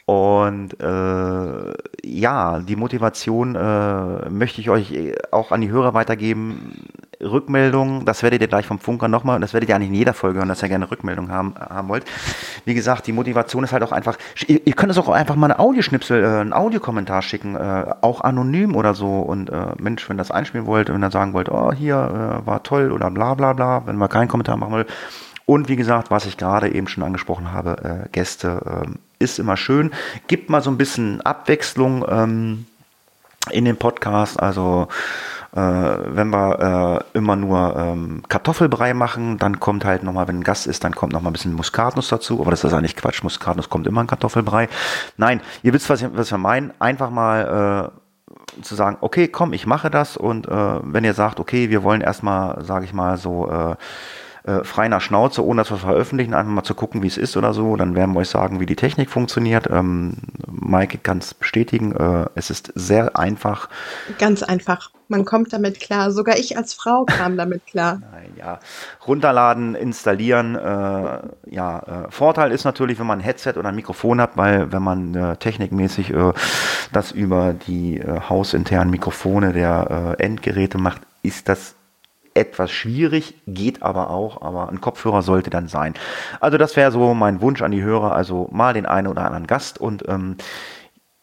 Und 0.06 0.80
äh, 0.80 1.74
ja, 2.04 2.60
die 2.60 2.76
Motivation 2.76 3.56
äh, 3.56 4.30
möchte 4.30 4.60
ich 4.60 4.70
euch 4.70 4.94
auch 5.32 5.50
an 5.50 5.60
die 5.60 5.70
Hörer 5.70 5.94
weitergeben. 5.94 6.86
Rückmeldung, 7.20 8.04
das 8.04 8.22
werdet 8.22 8.40
ihr 8.40 8.46
gleich 8.46 8.66
vom 8.66 8.78
Funker 8.78 9.08
nochmal, 9.08 9.36
und 9.36 9.40
das 9.40 9.52
werdet 9.52 9.68
ihr 9.68 9.74
eigentlich 9.74 9.88
in 9.88 9.94
jeder 9.94 10.14
Folge 10.14 10.38
hören, 10.38 10.48
dass 10.48 10.62
ihr 10.62 10.68
gerne 10.68 10.90
Rückmeldung 10.90 11.30
haben, 11.30 11.54
haben 11.58 11.88
wollt. 11.88 12.04
Wie 12.64 12.74
gesagt, 12.74 13.06
die 13.06 13.12
Motivation 13.12 13.64
ist 13.64 13.72
halt 13.72 13.82
auch 13.82 13.90
einfach, 13.90 14.16
ihr, 14.46 14.64
ihr 14.64 14.74
könnt 14.74 14.92
es 14.92 14.98
auch 14.98 15.08
einfach 15.08 15.34
mal 15.34 15.50
eine 15.50 15.58
Audioschnipsel, 15.58 16.22
äh, 16.22 16.26
einen 16.26 16.52
Audiokommentar 16.52 17.22
schicken, 17.22 17.56
äh, 17.56 17.94
auch 18.00 18.20
anonym 18.20 18.76
oder 18.76 18.94
so. 18.94 19.20
Und 19.20 19.50
äh, 19.50 19.72
Mensch, 19.78 20.08
wenn 20.08 20.16
ihr 20.16 20.18
das 20.18 20.30
einspielen 20.30 20.66
wollt 20.66 20.88
und 20.90 21.00
dann 21.00 21.10
sagen 21.10 21.32
wollt, 21.32 21.48
oh, 21.48 21.72
hier 21.72 22.42
äh, 22.44 22.46
war 22.46 22.62
toll 22.62 22.92
oder 22.92 23.10
bla 23.10 23.34
bla 23.34 23.54
bla, 23.54 23.86
wenn 23.86 23.96
wir 23.96 24.08
keinen 24.08 24.28
Kommentar 24.28 24.56
machen 24.56 24.72
wollt. 24.72 24.88
Und 25.46 25.68
wie 25.68 25.76
gesagt, 25.76 26.10
was 26.10 26.26
ich 26.26 26.36
gerade 26.36 26.74
eben 26.74 26.88
schon 26.88 27.04
angesprochen 27.04 27.52
habe, 27.52 28.04
äh, 28.06 28.08
Gäste, 28.10 28.84
äh, 28.84 28.90
ist 29.18 29.38
immer 29.38 29.56
schön. 29.56 29.92
Gibt 30.26 30.50
mal 30.50 30.60
so 30.60 30.70
ein 30.70 30.76
bisschen 30.76 31.20
Abwechslung 31.20 32.04
ähm, 32.08 32.66
in 33.52 33.64
den 33.64 33.76
Podcast. 33.76 34.40
Also 34.40 34.88
äh, 35.54 35.60
wenn 35.60 36.30
wir 36.30 37.04
äh, 37.14 37.16
immer 37.16 37.36
nur 37.36 37.76
ähm, 37.76 38.22
Kartoffelbrei 38.28 38.92
machen, 38.92 39.38
dann 39.38 39.60
kommt 39.60 39.84
halt 39.84 40.02
nochmal, 40.02 40.26
wenn 40.26 40.40
ein 40.40 40.44
Gast 40.44 40.66
ist, 40.66 40.82
dann 40.82 40.96
kommt 40.96 41.12
nochmal 41.12 41.30
ein 41.30 41.34
bisschen 41.34 41.54
Muskatnuss 41.54 42.08
dazu. 42.08 42.40
Aber 42.40 42.50
das 42.50 42.64
ist 42.64 42.72
eigentlich 42.72 42.96
Quatsch. 42.96 43.22
Muskatnuss 43.22 43.70
kommt 43.70 43.86
immer 43.86 44.00
in 44.00 44.08
Kartoffelbrei. 44.08 44.68
Nein, 45.16 45.40
ihr 45.62 45.72
wisst, 45.72 45.88
was, 45.88 46.04
was 46.14 46.30
wir 46.32 46.38
meinen. 46.38 46.72
Einfach 46.80 47.10
mal 47.10 47.92
äh, 48.58 48.62
zu 48.62 48.74
sagen, 48.74 48.98
okay, 49.00 49.28
komm, 49.28 49.52
ich 49.52 49.64
mache 49.64 49.90
das. 49.90 50.16
Und 50.16 50.48
äh, 50.48 50.80
wenn 50.82 51.04
ihr 51.04 51.14
sagt, 51.14 51.38
okay, 51.38 51.70
wir 51.70 51.84
wollen 51.84 52.00
erstmal, 52.00 52.64
sage 52.64 52.84
ich 52.84 52.92
mal, 52.92 53.16
so 53.16 53.76
äh, 54.46 54.64
frei 54.64 54.88
nach 54.88 55.00
Schnauze, 55.00 55.44
ohne 55.44 55.62
dass 55.62 55.70
wir 55.70 55.78
veröffentlichen, 55.78 56.34
einfach 56.34 56.52
mal 56.52 56.62
zu 56.62 56.74
gucken, 56.74 57.02
wie 57.02 57.08
es 57.08 57.18
ist 57.18 57.36
oder 57.36 57.52
so. 57.52 57.76
Dann 57.76 57.94
werden 57.94 58.14
wir 58.14 58.20
euch 58.20 58.28
sagen, 58.28 58.60
wie 58.60 58.66
die 58.66 58.76
Technik 58.76 59.10
funktioniert. 59.10 59.68
Ähm, 59.70 60.14
Maike 60.46 60.98
kann 60.98 61.18
es 61.18 61.34
bestätigen. 61.34 61.94
Äh, 61.94 62.26
es 62.34 62.50
ist 62.50 62.72
sehr 62.74 63.18
einfach. 63.18 63.68
Ganz 64.18 64.42
einfach. 64.42 64.90
Man 65.08 65.24
kommt 65.24 65.52
damit 65.52 65.78
klar. 65.78 66.10
Sogar 66.10 66.36
ich 66.36 66.56
als 66.56 66.74
Frau 66.74 67.04
kam 67.04 67.36
damit 67.36 67.66
klar. 67.66 68.00
Nein, 68.12 68.32
ja. 68.36 68.58
Runterladen, 69.06 69.74
installieren. 69.74 70.56
Äh, 70.56 71.18
ja, 71.50 71.78
äh, 71.78 72.10
Vorteil 72.10 72.50
ist 72.50 72.64
natürlich, 72.64 72.98
wenn 72.98 73.06
man 73.06 73.20
ein 73.20 73.24
Headset 73.24 73.54
oder 73.56 73.68
ein 73.68 73.76
Mikrofon 73.76 74.20
hat, 74.20 74.36
weil 74.36 74.72
wenn 74.72 74.82
man 74.82 75.14
äh, 75.14 75.36
technikmäßig 75.36 76.12
äh, 76.12 76.32
das 76.92 77.12
über 77.12 77.52
die 77.52 77.98
äh, 77.98 78.20
hausinternen 78.28 78.90
Mikrofone 78.90 79.52
der 79.52 80.16
äh, 80.18 80.22
Endgeräte 80.22 80.78
macht, 80.78 81.02
ist 81.22 81.48
das 81.48 81.75
etwas 82.36 82.70
schwierig, 82.70 83.34
geht 83.46 83.82
aber 83.82 84.10
auch, 84.10 84.42
aber 84.42 84.68
ein 84.68 84.80
Kopfhörer 84.80 85.22
sollte 85.22 85.50
dann 85.50 85.68
sein. 85.68 85.94
Also 86.40 86.58
das 86.58 86.76
wäre 86.76 86.92
so 86.92 87.14
mein 87.14 87.40
Wunsch 87.40 87.62
an 87.62 87.72
die 87.72 87.82
Hörer, 87.82 88.14
also 88.14 88.48
mal 88.52 88.74
den 88.74 88.86
einen 88.86 89.08
oder 89.08 89.24
anderen 89.24 89.46
Gast 89.46 89.78
und 89.78 90.04
ähm, 90.08 90.36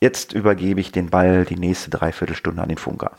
jetzt 0.02 0.34
übergebe 0.34 0.82
ich 0.82 0.92
den 0.92 1.10
Ball 1.10 1.46
die 1.46 1.56
nächste 1.56 1.90
Dreiviertelstunde 1.90 2.62
an 2.62 2.70
den 2.70 2.78
Funker. 2.78 3.12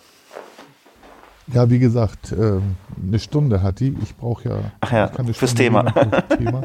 Ja, 1.53 1.69
wie 1.69 1.79
gesagt, 1.79 2.33
äh, 2.33 2.61
eine 3.07 3.19
Stunde 3.19 3.63
hat 3.63 3.81
die. 3.81 3.95
Ich 4.03 4.17
brauche 4.17 4.49
ja, 4.49 4.59
Ach 4.81 4.93
ja 4.93 5.11
fürs 5.33 5.55
Thema. 5.55 5.85
Thema. 6.37 6.63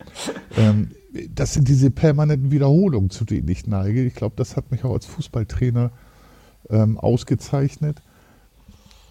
ähm, 0.56 0.90
das 1.30 1.54
sind 1.54 1.68
diese 1.68 1.90
permanenten 1.90 2.50
Wiederholungen, 2.50 3.10
zu 3.10 3.24
denen 3.24 3.48
ich 3.48 3.66
neige. 3.66 4.02
Ich 4.02 4.14
glaube, 4.14 4.34
das 4.36 4.56
hat 4.56 4.70
mich 4.70 4.84
auch 4.84 4.92
als 4.92 5.06
Fußballtrainer 5.06 5.90
ähm, 6.70 6.98
ausgezeichnet 6.98 8.02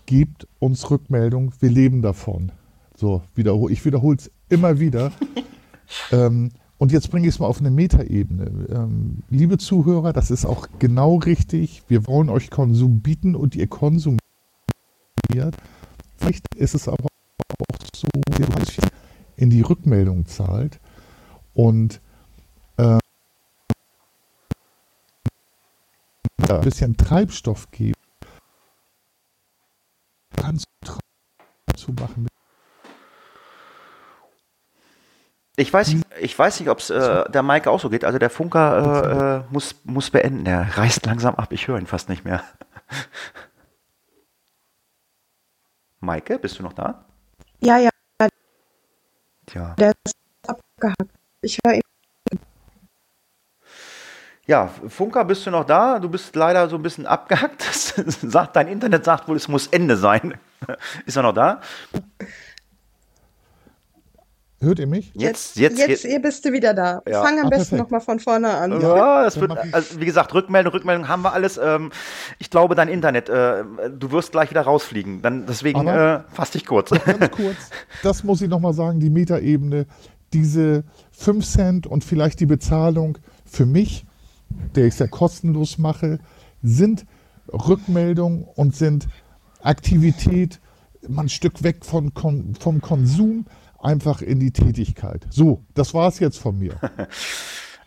gebt 0.05 0.47
uns 0.59 0.89
Rückmeldung, 0.89 1.53
wir 1.59 1.69
leben 1.69 2.01
davon. 2.01 2.51
So, 2.95 3.23
wiederhol, 3.33 3.71
ich 3.71 3.83
wiederhole 3.85 4.17
es 4.17 4.31
immer 4.49 4.79
wieder. 4.79 5.11
ähm, 6.11 6.51
und 6.77 6.91
jetzt 6.91 7.09
bringe 7.09 7.27
ich 7.27 7.35
es 7.35 7.39
mal 7.39 7.47
auf 7.47 7.59
eine 7.59 7.71
Metaebene. 7.71 8.67
Ähm, 8.69 9.23
liebe 9.29 9.57
Zuhörer, 9.57 10.13
das 10.13 10.31
ist 10.31 10.45
auch 10.45 10.67
genau 10.79 11.17
richtig. 11.17 11.83
Wir 11.87 12.07
wollen 12.07 12.29
euch 12.29 12.49
Konsum 12.49 13.01
bieten 13.01 13.35
und 13.35 13.55
ihr 13.55 13.67
konsumiert. 13.67 14.19
Vielleicht 16.17 16.53
ist 16.55 16.75
es 16.75 16.87
aber 16.87 17.05
auch 17.05 17.77
so, 17.95 18.07
dass 18.27 18.77
ihr 18.77 18.89
in 19.37 19.49
die 19.49 19.61
Rückmeldung 19.61 20.25
zahlt 20.25 20.79
und 21.53 22.01
äh, 22.77 22.99
ein 26.47 26.61
bisschen 26.61 26.95
Treibstoff 26.95 27.71
gebt 27.71 28.04
kannst 30.45 30.65
zu 31.75 31.91
machen. 31.93 32.27
Ich 35.57 35.71
weiß, 35.71 35.95
ich 36.19 36.37
weiß 36.37 36.59
nicht, 36.59 36.69
ob 36.69 36.79
es 36.79 36.89
äh, 36.89 37.29
der 37.29 37.41
Maike 37.41 37.71
auch 37.71 37.79
so 37.79 37.89
geht. 37.89 38.03
Also 38.03 38.19
der 38.19 38.29
Funker 38.29 39.41
äh, 39.41 39.47
äh, 39.47 39.53
muss, 39.53 39.75
muss 39.85 40.09
beenden. 40.09 40.45
Er 40.45 40.77
reißt 40.77 41.05
langsam 41.05 41.35
ab. 41.35 41.53
Ich 41.53 41.67
höre 41.67 41.79
ihn 41.79 41.87
fast 41.87 42.09
nicht 42.09 42.25
mehr. 42.25 42.43
Maike, 46.01 46.37
bist 46.39 46.59
du 46.59 46.63
noch 46.63 46.73
da? 46.73 47.05
Ja, 47.61 47.77
ja. 47.77 47.89
Tja. 49.45 49.75
Der 49.79 49.93
ist 50.03 50.15
abgehackt. 50.45 51.15
Ich 51.41 51.57
höre 51.65 51.75
ihn. 51.75 51.81
Ja, 54.47 54.69
Funker, 54.87 55.25
bist 55.25 55.45
du 55.45 55.51
noch 55.51 55.65
da? 55.65 55.99
Du 55.99 56.07
bist 56.07 56.35
leider 56.35 56.69
so 56.69 56.75
ein 56.75 56.83
bisschen 56.83 57.07
abgehackt. 57.07 57.63
sagt, 58.21 58.55
dein 58.55 58.67
Internet 58.67 59.03
sagt 59.03 59.27
wohl, 59.27 59.37
es 59.37 59.47
muss 59.47 59.67
Ende 59.67 59.97
sein. 59.97 60.35
Ist 61.05 61.17
er 61.17 61.23
noch 61.23 61.33
da? 61.33 61.61
Hört 64.61 64.79
ihr 64.79 64.87
mich? 64.87 65.11
Jetzt, 65.15 65.57
jetzt, 65.57 65.77
jetzt, 65.77 66.03
jetzt 66.03 66.21
bist 66.21 66.45
du 66.45 66.51
wieder 66.51 66.73
da. 66.73 67.01
Ja. 67.07 67.23
Fang 67.23 67.39
am 67.39 67.47
ah, 67.47 67.49
besten 67.49 67.77
nochmal 67.77 68.01
von 68.01 68.19
vorne 68.19 68.51
an. 68.51 68.79
Ja, 68.81 69.23
das 69.23 69.39
wird, 69.39 69.51
also, 69.73 69.99
wie 69.99 70.05
gesagt, 70.05 70.33
Rückmeldung, 70.33 70.73
Rückmeldung 70.73 71.07
haben 71.07 71.23
wir 71.23 71.33
alles. 71.33 71.57
Ähm, 71.57 71.91
ich 72.39 72.49
glaube, 72.49 72.73
dein 72.73 72.87
Internet, 72.87 73.29
äh, 73.29 73.63
du 73.91 74.11
wirst 74.11 74.31
gleich 74.31 74.51
wieder 74.51 74.61
rausfliegen. 74.61 75.21
Dann, 75.21 75.45
deswegen 75.45 75.87
äh, 75.87 76.21
fass 76.31 76.51
dich 76.51 76.65
kurz. 76.65 76.91
Ganz 76.91 77.31
kurz, 77.31 77.57
das 78.03 78.23
muss 78.23 78.41
ich 78.41 78.49
nochmal 78.49 78.73
sagen, 78.73 78.99
die 78.99 79.09
Metaebene, 79.09 79.87
diese 80.33 80.83
5 81.11 81.45
Cent 81.45 81.87
und 81.87 82.03
vielleicht 82.03 82.39
die 82.39 82.45
Bezahlung 82.45 83.17
für 83.45 83.65
mich 83.65 84.05
der 84.75 84.85
ich 84.85 84.93
es 84.93 84.99
ja 84.99 85.07
kostenlos 85.07 85.77
mache, 85.77 86.19
sind 86.61 87.05
Rückmeldungen 87.51 88.43
und 88.43 88.75
sind 88.75 89.07
Aktivität, 89.61 90.59
man 91.07 91.25
ein 91.25 91.29
Stück 91.29 91.63
weg 91.63 91.85
von, 91.85 92.11
vom 92.59 92.81
Konsum 92.81 93.45
einfach 93.79 94.21
in 94.21 94.39
die 94.39 94.51
Tätigkeit. 94.51 95.25
So, 95.29 95.63
das 95.73 95.93
war 95.93 96.07
es 96.07 96.19
jetzt 96.19 96.39
von 96.39 96.57
mir. 96.57 96.75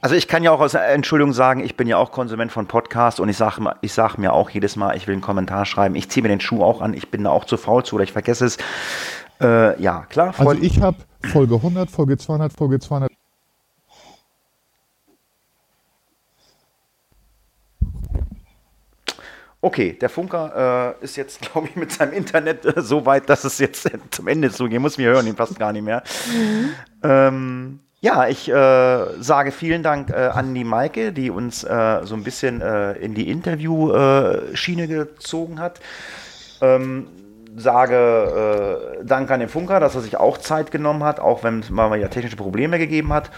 Also 0.00 0.14
ich 0.14 0.28
kann 0.28 0.44
ja 0.44 0.52
auch 0.52 0.60
aus 0.60 0.74
Entschuldigung 0.74 1.32
sagen, 1.32 1.58
ich 1.58 1.76
bin 1.76 1.88
ja 1.88 1.96
auch 1.96 2.12
Konsument 2.12 2.52
von 2.52 2.68
Podcasts 2.68 3.18
und 3.18 3.28
ich 3.28 3.36
sage 3.36 3.74
ich 3.80 3.92
sag 3.92 4.16
mir 4.16 4.32
auch 4.32 4.48
jedes 4.48 4.76
Mal, 4.76 4.96
ich 4.96 5.08
will 5.08 5.14
einen 5.14 5.22
Kommentar 5.22 5.64
schreiben. 5.64 5.96
Ich 5.96 6.08
ziehe 6.08 6.22
mir 6.22 6.28
den 6.28 6.40
Schuh 6.40 6.62
auch 6.62 6.80
an, 6.80 6.94
ich 6.94 7.10
bin 7.10 7.24
da 7.24 7.30
auch 7.30 7.44
zu 7.44 7.56
faul 7.56 7.84
zu 7.84 7.96
oder 7.96 8.04
ich 8.04 8.12
vergesse 8.12 8.44
es. 8.44 8.58
Äh, 9.40 9.80
ja, 9.82 10.04
klar. 10.08 10.34
Also 10.38 10.52
ich 10.52 10.80
habe 10.80 10.98
Folge 11.24 11.56
100, 11.56 11.90
Folge 11.90 12.16
200, 12.16 12.52
Folge 12.52 12.78
200 12.78 13.10
Okay, 19.68 19.92
der 19.92 20.08
Funker 20.08 20.96
äh, 20.98 21.04
ist 21.04 21.16
jetzt, 21.16 21.42
glaube 21.52 21.68
ich, 21.68 21.76
mit 21.76 21.92
seinem 21.92 22.14
Internet 22.14 22.64
äh, 22.64 22.80
so 22.80 23.04
weit, 23.04 23.28
dass 23.28 23.44
es 23.44 23.58
jetzt 23.58 23.86
zum 24.10 24.26
Ende 24.26 24.50
zugehen 24.50 24.80
muss. 24.80 24.96
Wir 24.96 25.10
hören 25.10 25.26
ihn 25.26 25.36
fast 25.36 25.58
gar 25.58 25.74
nicht 25.74 25.84
mehr. 25.84 26.02
Ähm, 27.02 27.78
ja, 28.00 28.26
ich 28.28 28.48
äh, 28.48 29.22
sage 29.22 29.52
vielen 29.52 29.82
Dank 29.82 30.08
äh, 30.08 30.14
an 30.14 30.54
die 30.54 30.64
Maike, 30.64 31.12
die 31.12 31.28
uns 31.28 31.64
äh, 31.64 32.00
so 32.04 32.14
ein 32.14 32.24
bisschen 32.24 32.62
äh, 32.62 32.92
in 32.92 33.12
die 33.12 33.28
Interview-Schiene 33.28 34.88
gezogen 34.88 35.60
hat. 35.60 35.80
Ähm, 36.62 37.08
sage 37.54 39.00
äh, 39.00 39.04
Dank 39.04 39.30
an 39.30 39.40
den 39.40 39.50
Funker, 39.50 39.80
dass 39.80 39.94
er 39.94 40.00
sich 40.00 40.16
auch 40.16 40.38
Zeit 40.38 40.70
genommen 40.70 41.04
hat, 41.04 41.20
auch 41.20 41.44
wenn 41.44 41.60
es 41.60 41.68
mal 41.68 41.94
ja 42.00 42.08
technische 42.08 42.36
Probleme 42.36 42.78
gegeben 42.78 43.12
hat. 43.12 43.30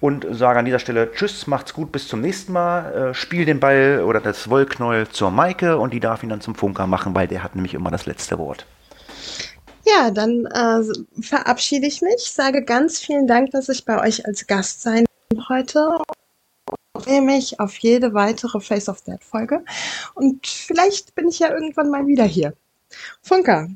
Und 0.00 0.26
sage 0.30 0.58
an 0.60 0.64
dieser 0.64 0.78
Stelle 0.78 1.10
Tschüss, 1.12 1.46
macht's 1.46 1.74
gut, 1.74 1.90
bis 1.90 2.06
zum 2.06 2.20
nächsten 2.20 2.52
Mal. 2.52 3.10
Äh, 3.10 3.14
spiel 3.14 3.44
den 3.44 3.58
Ball 3.58 4.02
oder 4.04 4.20
das 4.20 4.48
Wollknäuel 4.48 5.08
zur 5.08 5.30
Maike 5.30 5.78
und 5.78 5.92
die 5.92 6.00
darf 6.00 6.22
ihn 6.22 6.28
dann 6.28 6.40
zum 6.40 6.54
Funker 6.54 6.86
machen, 6.86 7.14
weil 7.14 7.26
der 7.26 7.42
hat 7.42 7.54
nämlich 7.56 7.74
immer 7.74 7.90
das 7.90 8.06
letzte 8.06 8.38
Wort. 8.38 8.64
Ja, 9.84 10.10
dann 10.10 10.46
äh, 10.46 11.22
verabschiede 11.22 11.86
ich 11.86 12.02
mich, 12.02 12.30
sage 12.30 12.62
ganz 12.62 13.00
vielen 13.00 13.26
Dank, 13.26 13.50
dass 13.50 13.68
ich 13.68 13.84
bei 13.84 14.00
euch 14.00 14.26
als 14.26 14.46
Gast 14.46 14.82
sein 14.82 15.04
heute 15.48 15.98
freue 16.98 17.22
mich 17.22 17.60
auf 17.60 17.76
jede 17.78 18.14
weitere 18.14 18.60
Face 18.60 18.88
of 18.88 19.02
Dead 19.02 19.22
Folge 19.22 19.64
und 20.14 20.46
vielleicht 20.46 21.14
bin 21.14 21.28
ich 21.28 21.38
ja 21.38 21.50
irgendwann 21.50 21.90
mal 21.90 22.06
wieder 22.06 22.24
hier. 22.24 22.54
Funker, 23.22 23.68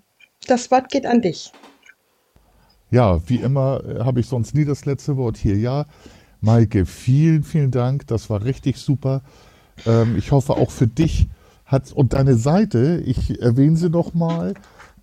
das 0.47 0.71
Wort 0.71 0.91
geht 0.91 1.07
an 1.07 1.23
dich. 1.23 1.53
Ja, 2.93 3.27
wie 3.27 3.37
immer 3.37 3.83
äh, 3.85 4.01
habe 4.01 4.21
ich 4.21 4.27
sonst 4.27 4.55
nie 4.55 4.67
das 4.67 4.85
letzte 4.85 5.17
Wort 5.17 5.39
hier. 5.39 5.57
Ja, 5.57 5.87
Maike, 6.43 6.85
vielen, 6.85 7.43
vielen 7.43 7.71
Dank. 7.71 8.07
Das 8.07 8.29
war 8.29 8.45
richtig 8.45 8.77
super. 8.77 9.23
Ähm, 9.87 10.15
ich 10.19 10.31
hoffe 10.31 10.53
auch 10.53 10.71
für 10.71 10.87
dich 10.87 11.29
hat 11.65 11.91
und 11.93 12.13
deine 12.13 12.35
Seite, 12.37 13.03
ich 13.07 13.41
erwähne 13.41 13.77
sie 13.77 13.89
nochmal, 13.89 14.53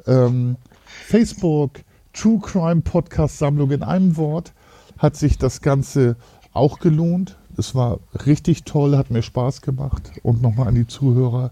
ähm, 0.05 0.57
Facebook, 0.85 1.79
True 2.13 2.39
Crime 2.39 2.81
Podcast 2.81 3.39
Sammlung 3.39 3.71
in 3.71 3.81
einem 3.81 4.17
Wort, 4.17 4.53
hat 4.99 5.15
sich 5.15 5.39
das 5.39 5.61
Ganze 5.61 6.15
auch 6.53 6.77
gelohnt. 6.77 7.39
Es 7.57 7.73
war 7.73 7.99
richtig 8.27 8.65
toll, 8.65 8.97
hat 8.97 9.09
mir 9.09 9.23
Spaß 9.23 9.63
gemacht. 9.63 10.11
Und 10.21 10.43
nochmal 10.43 10.67
an 10.67 10.75
die 10.75 10.85
Zuhörer, 10.85 11.49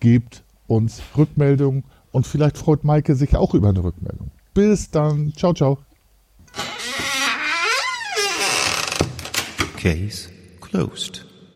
gebt 0.00 0.44
uns 0.66 1.02
Rückmeldungen 1.14 1.84
und 2.10 2.26
vielleicht 2.26 2.56
freut 2.56 2.84
Maike 2.84 3.14
sich 3.16 3.36
auch 3.36 3.52
über 3.52 3.68
eine 3.68 3.84
Rückmeldung. 3.84 4.30
Bis 4.56 4.90
dann. 4.90 5.34
Ciao, 5.36 5.52
ciao. 5.52 5.76
Case 9.76 10.30
closed. 10.62 11.25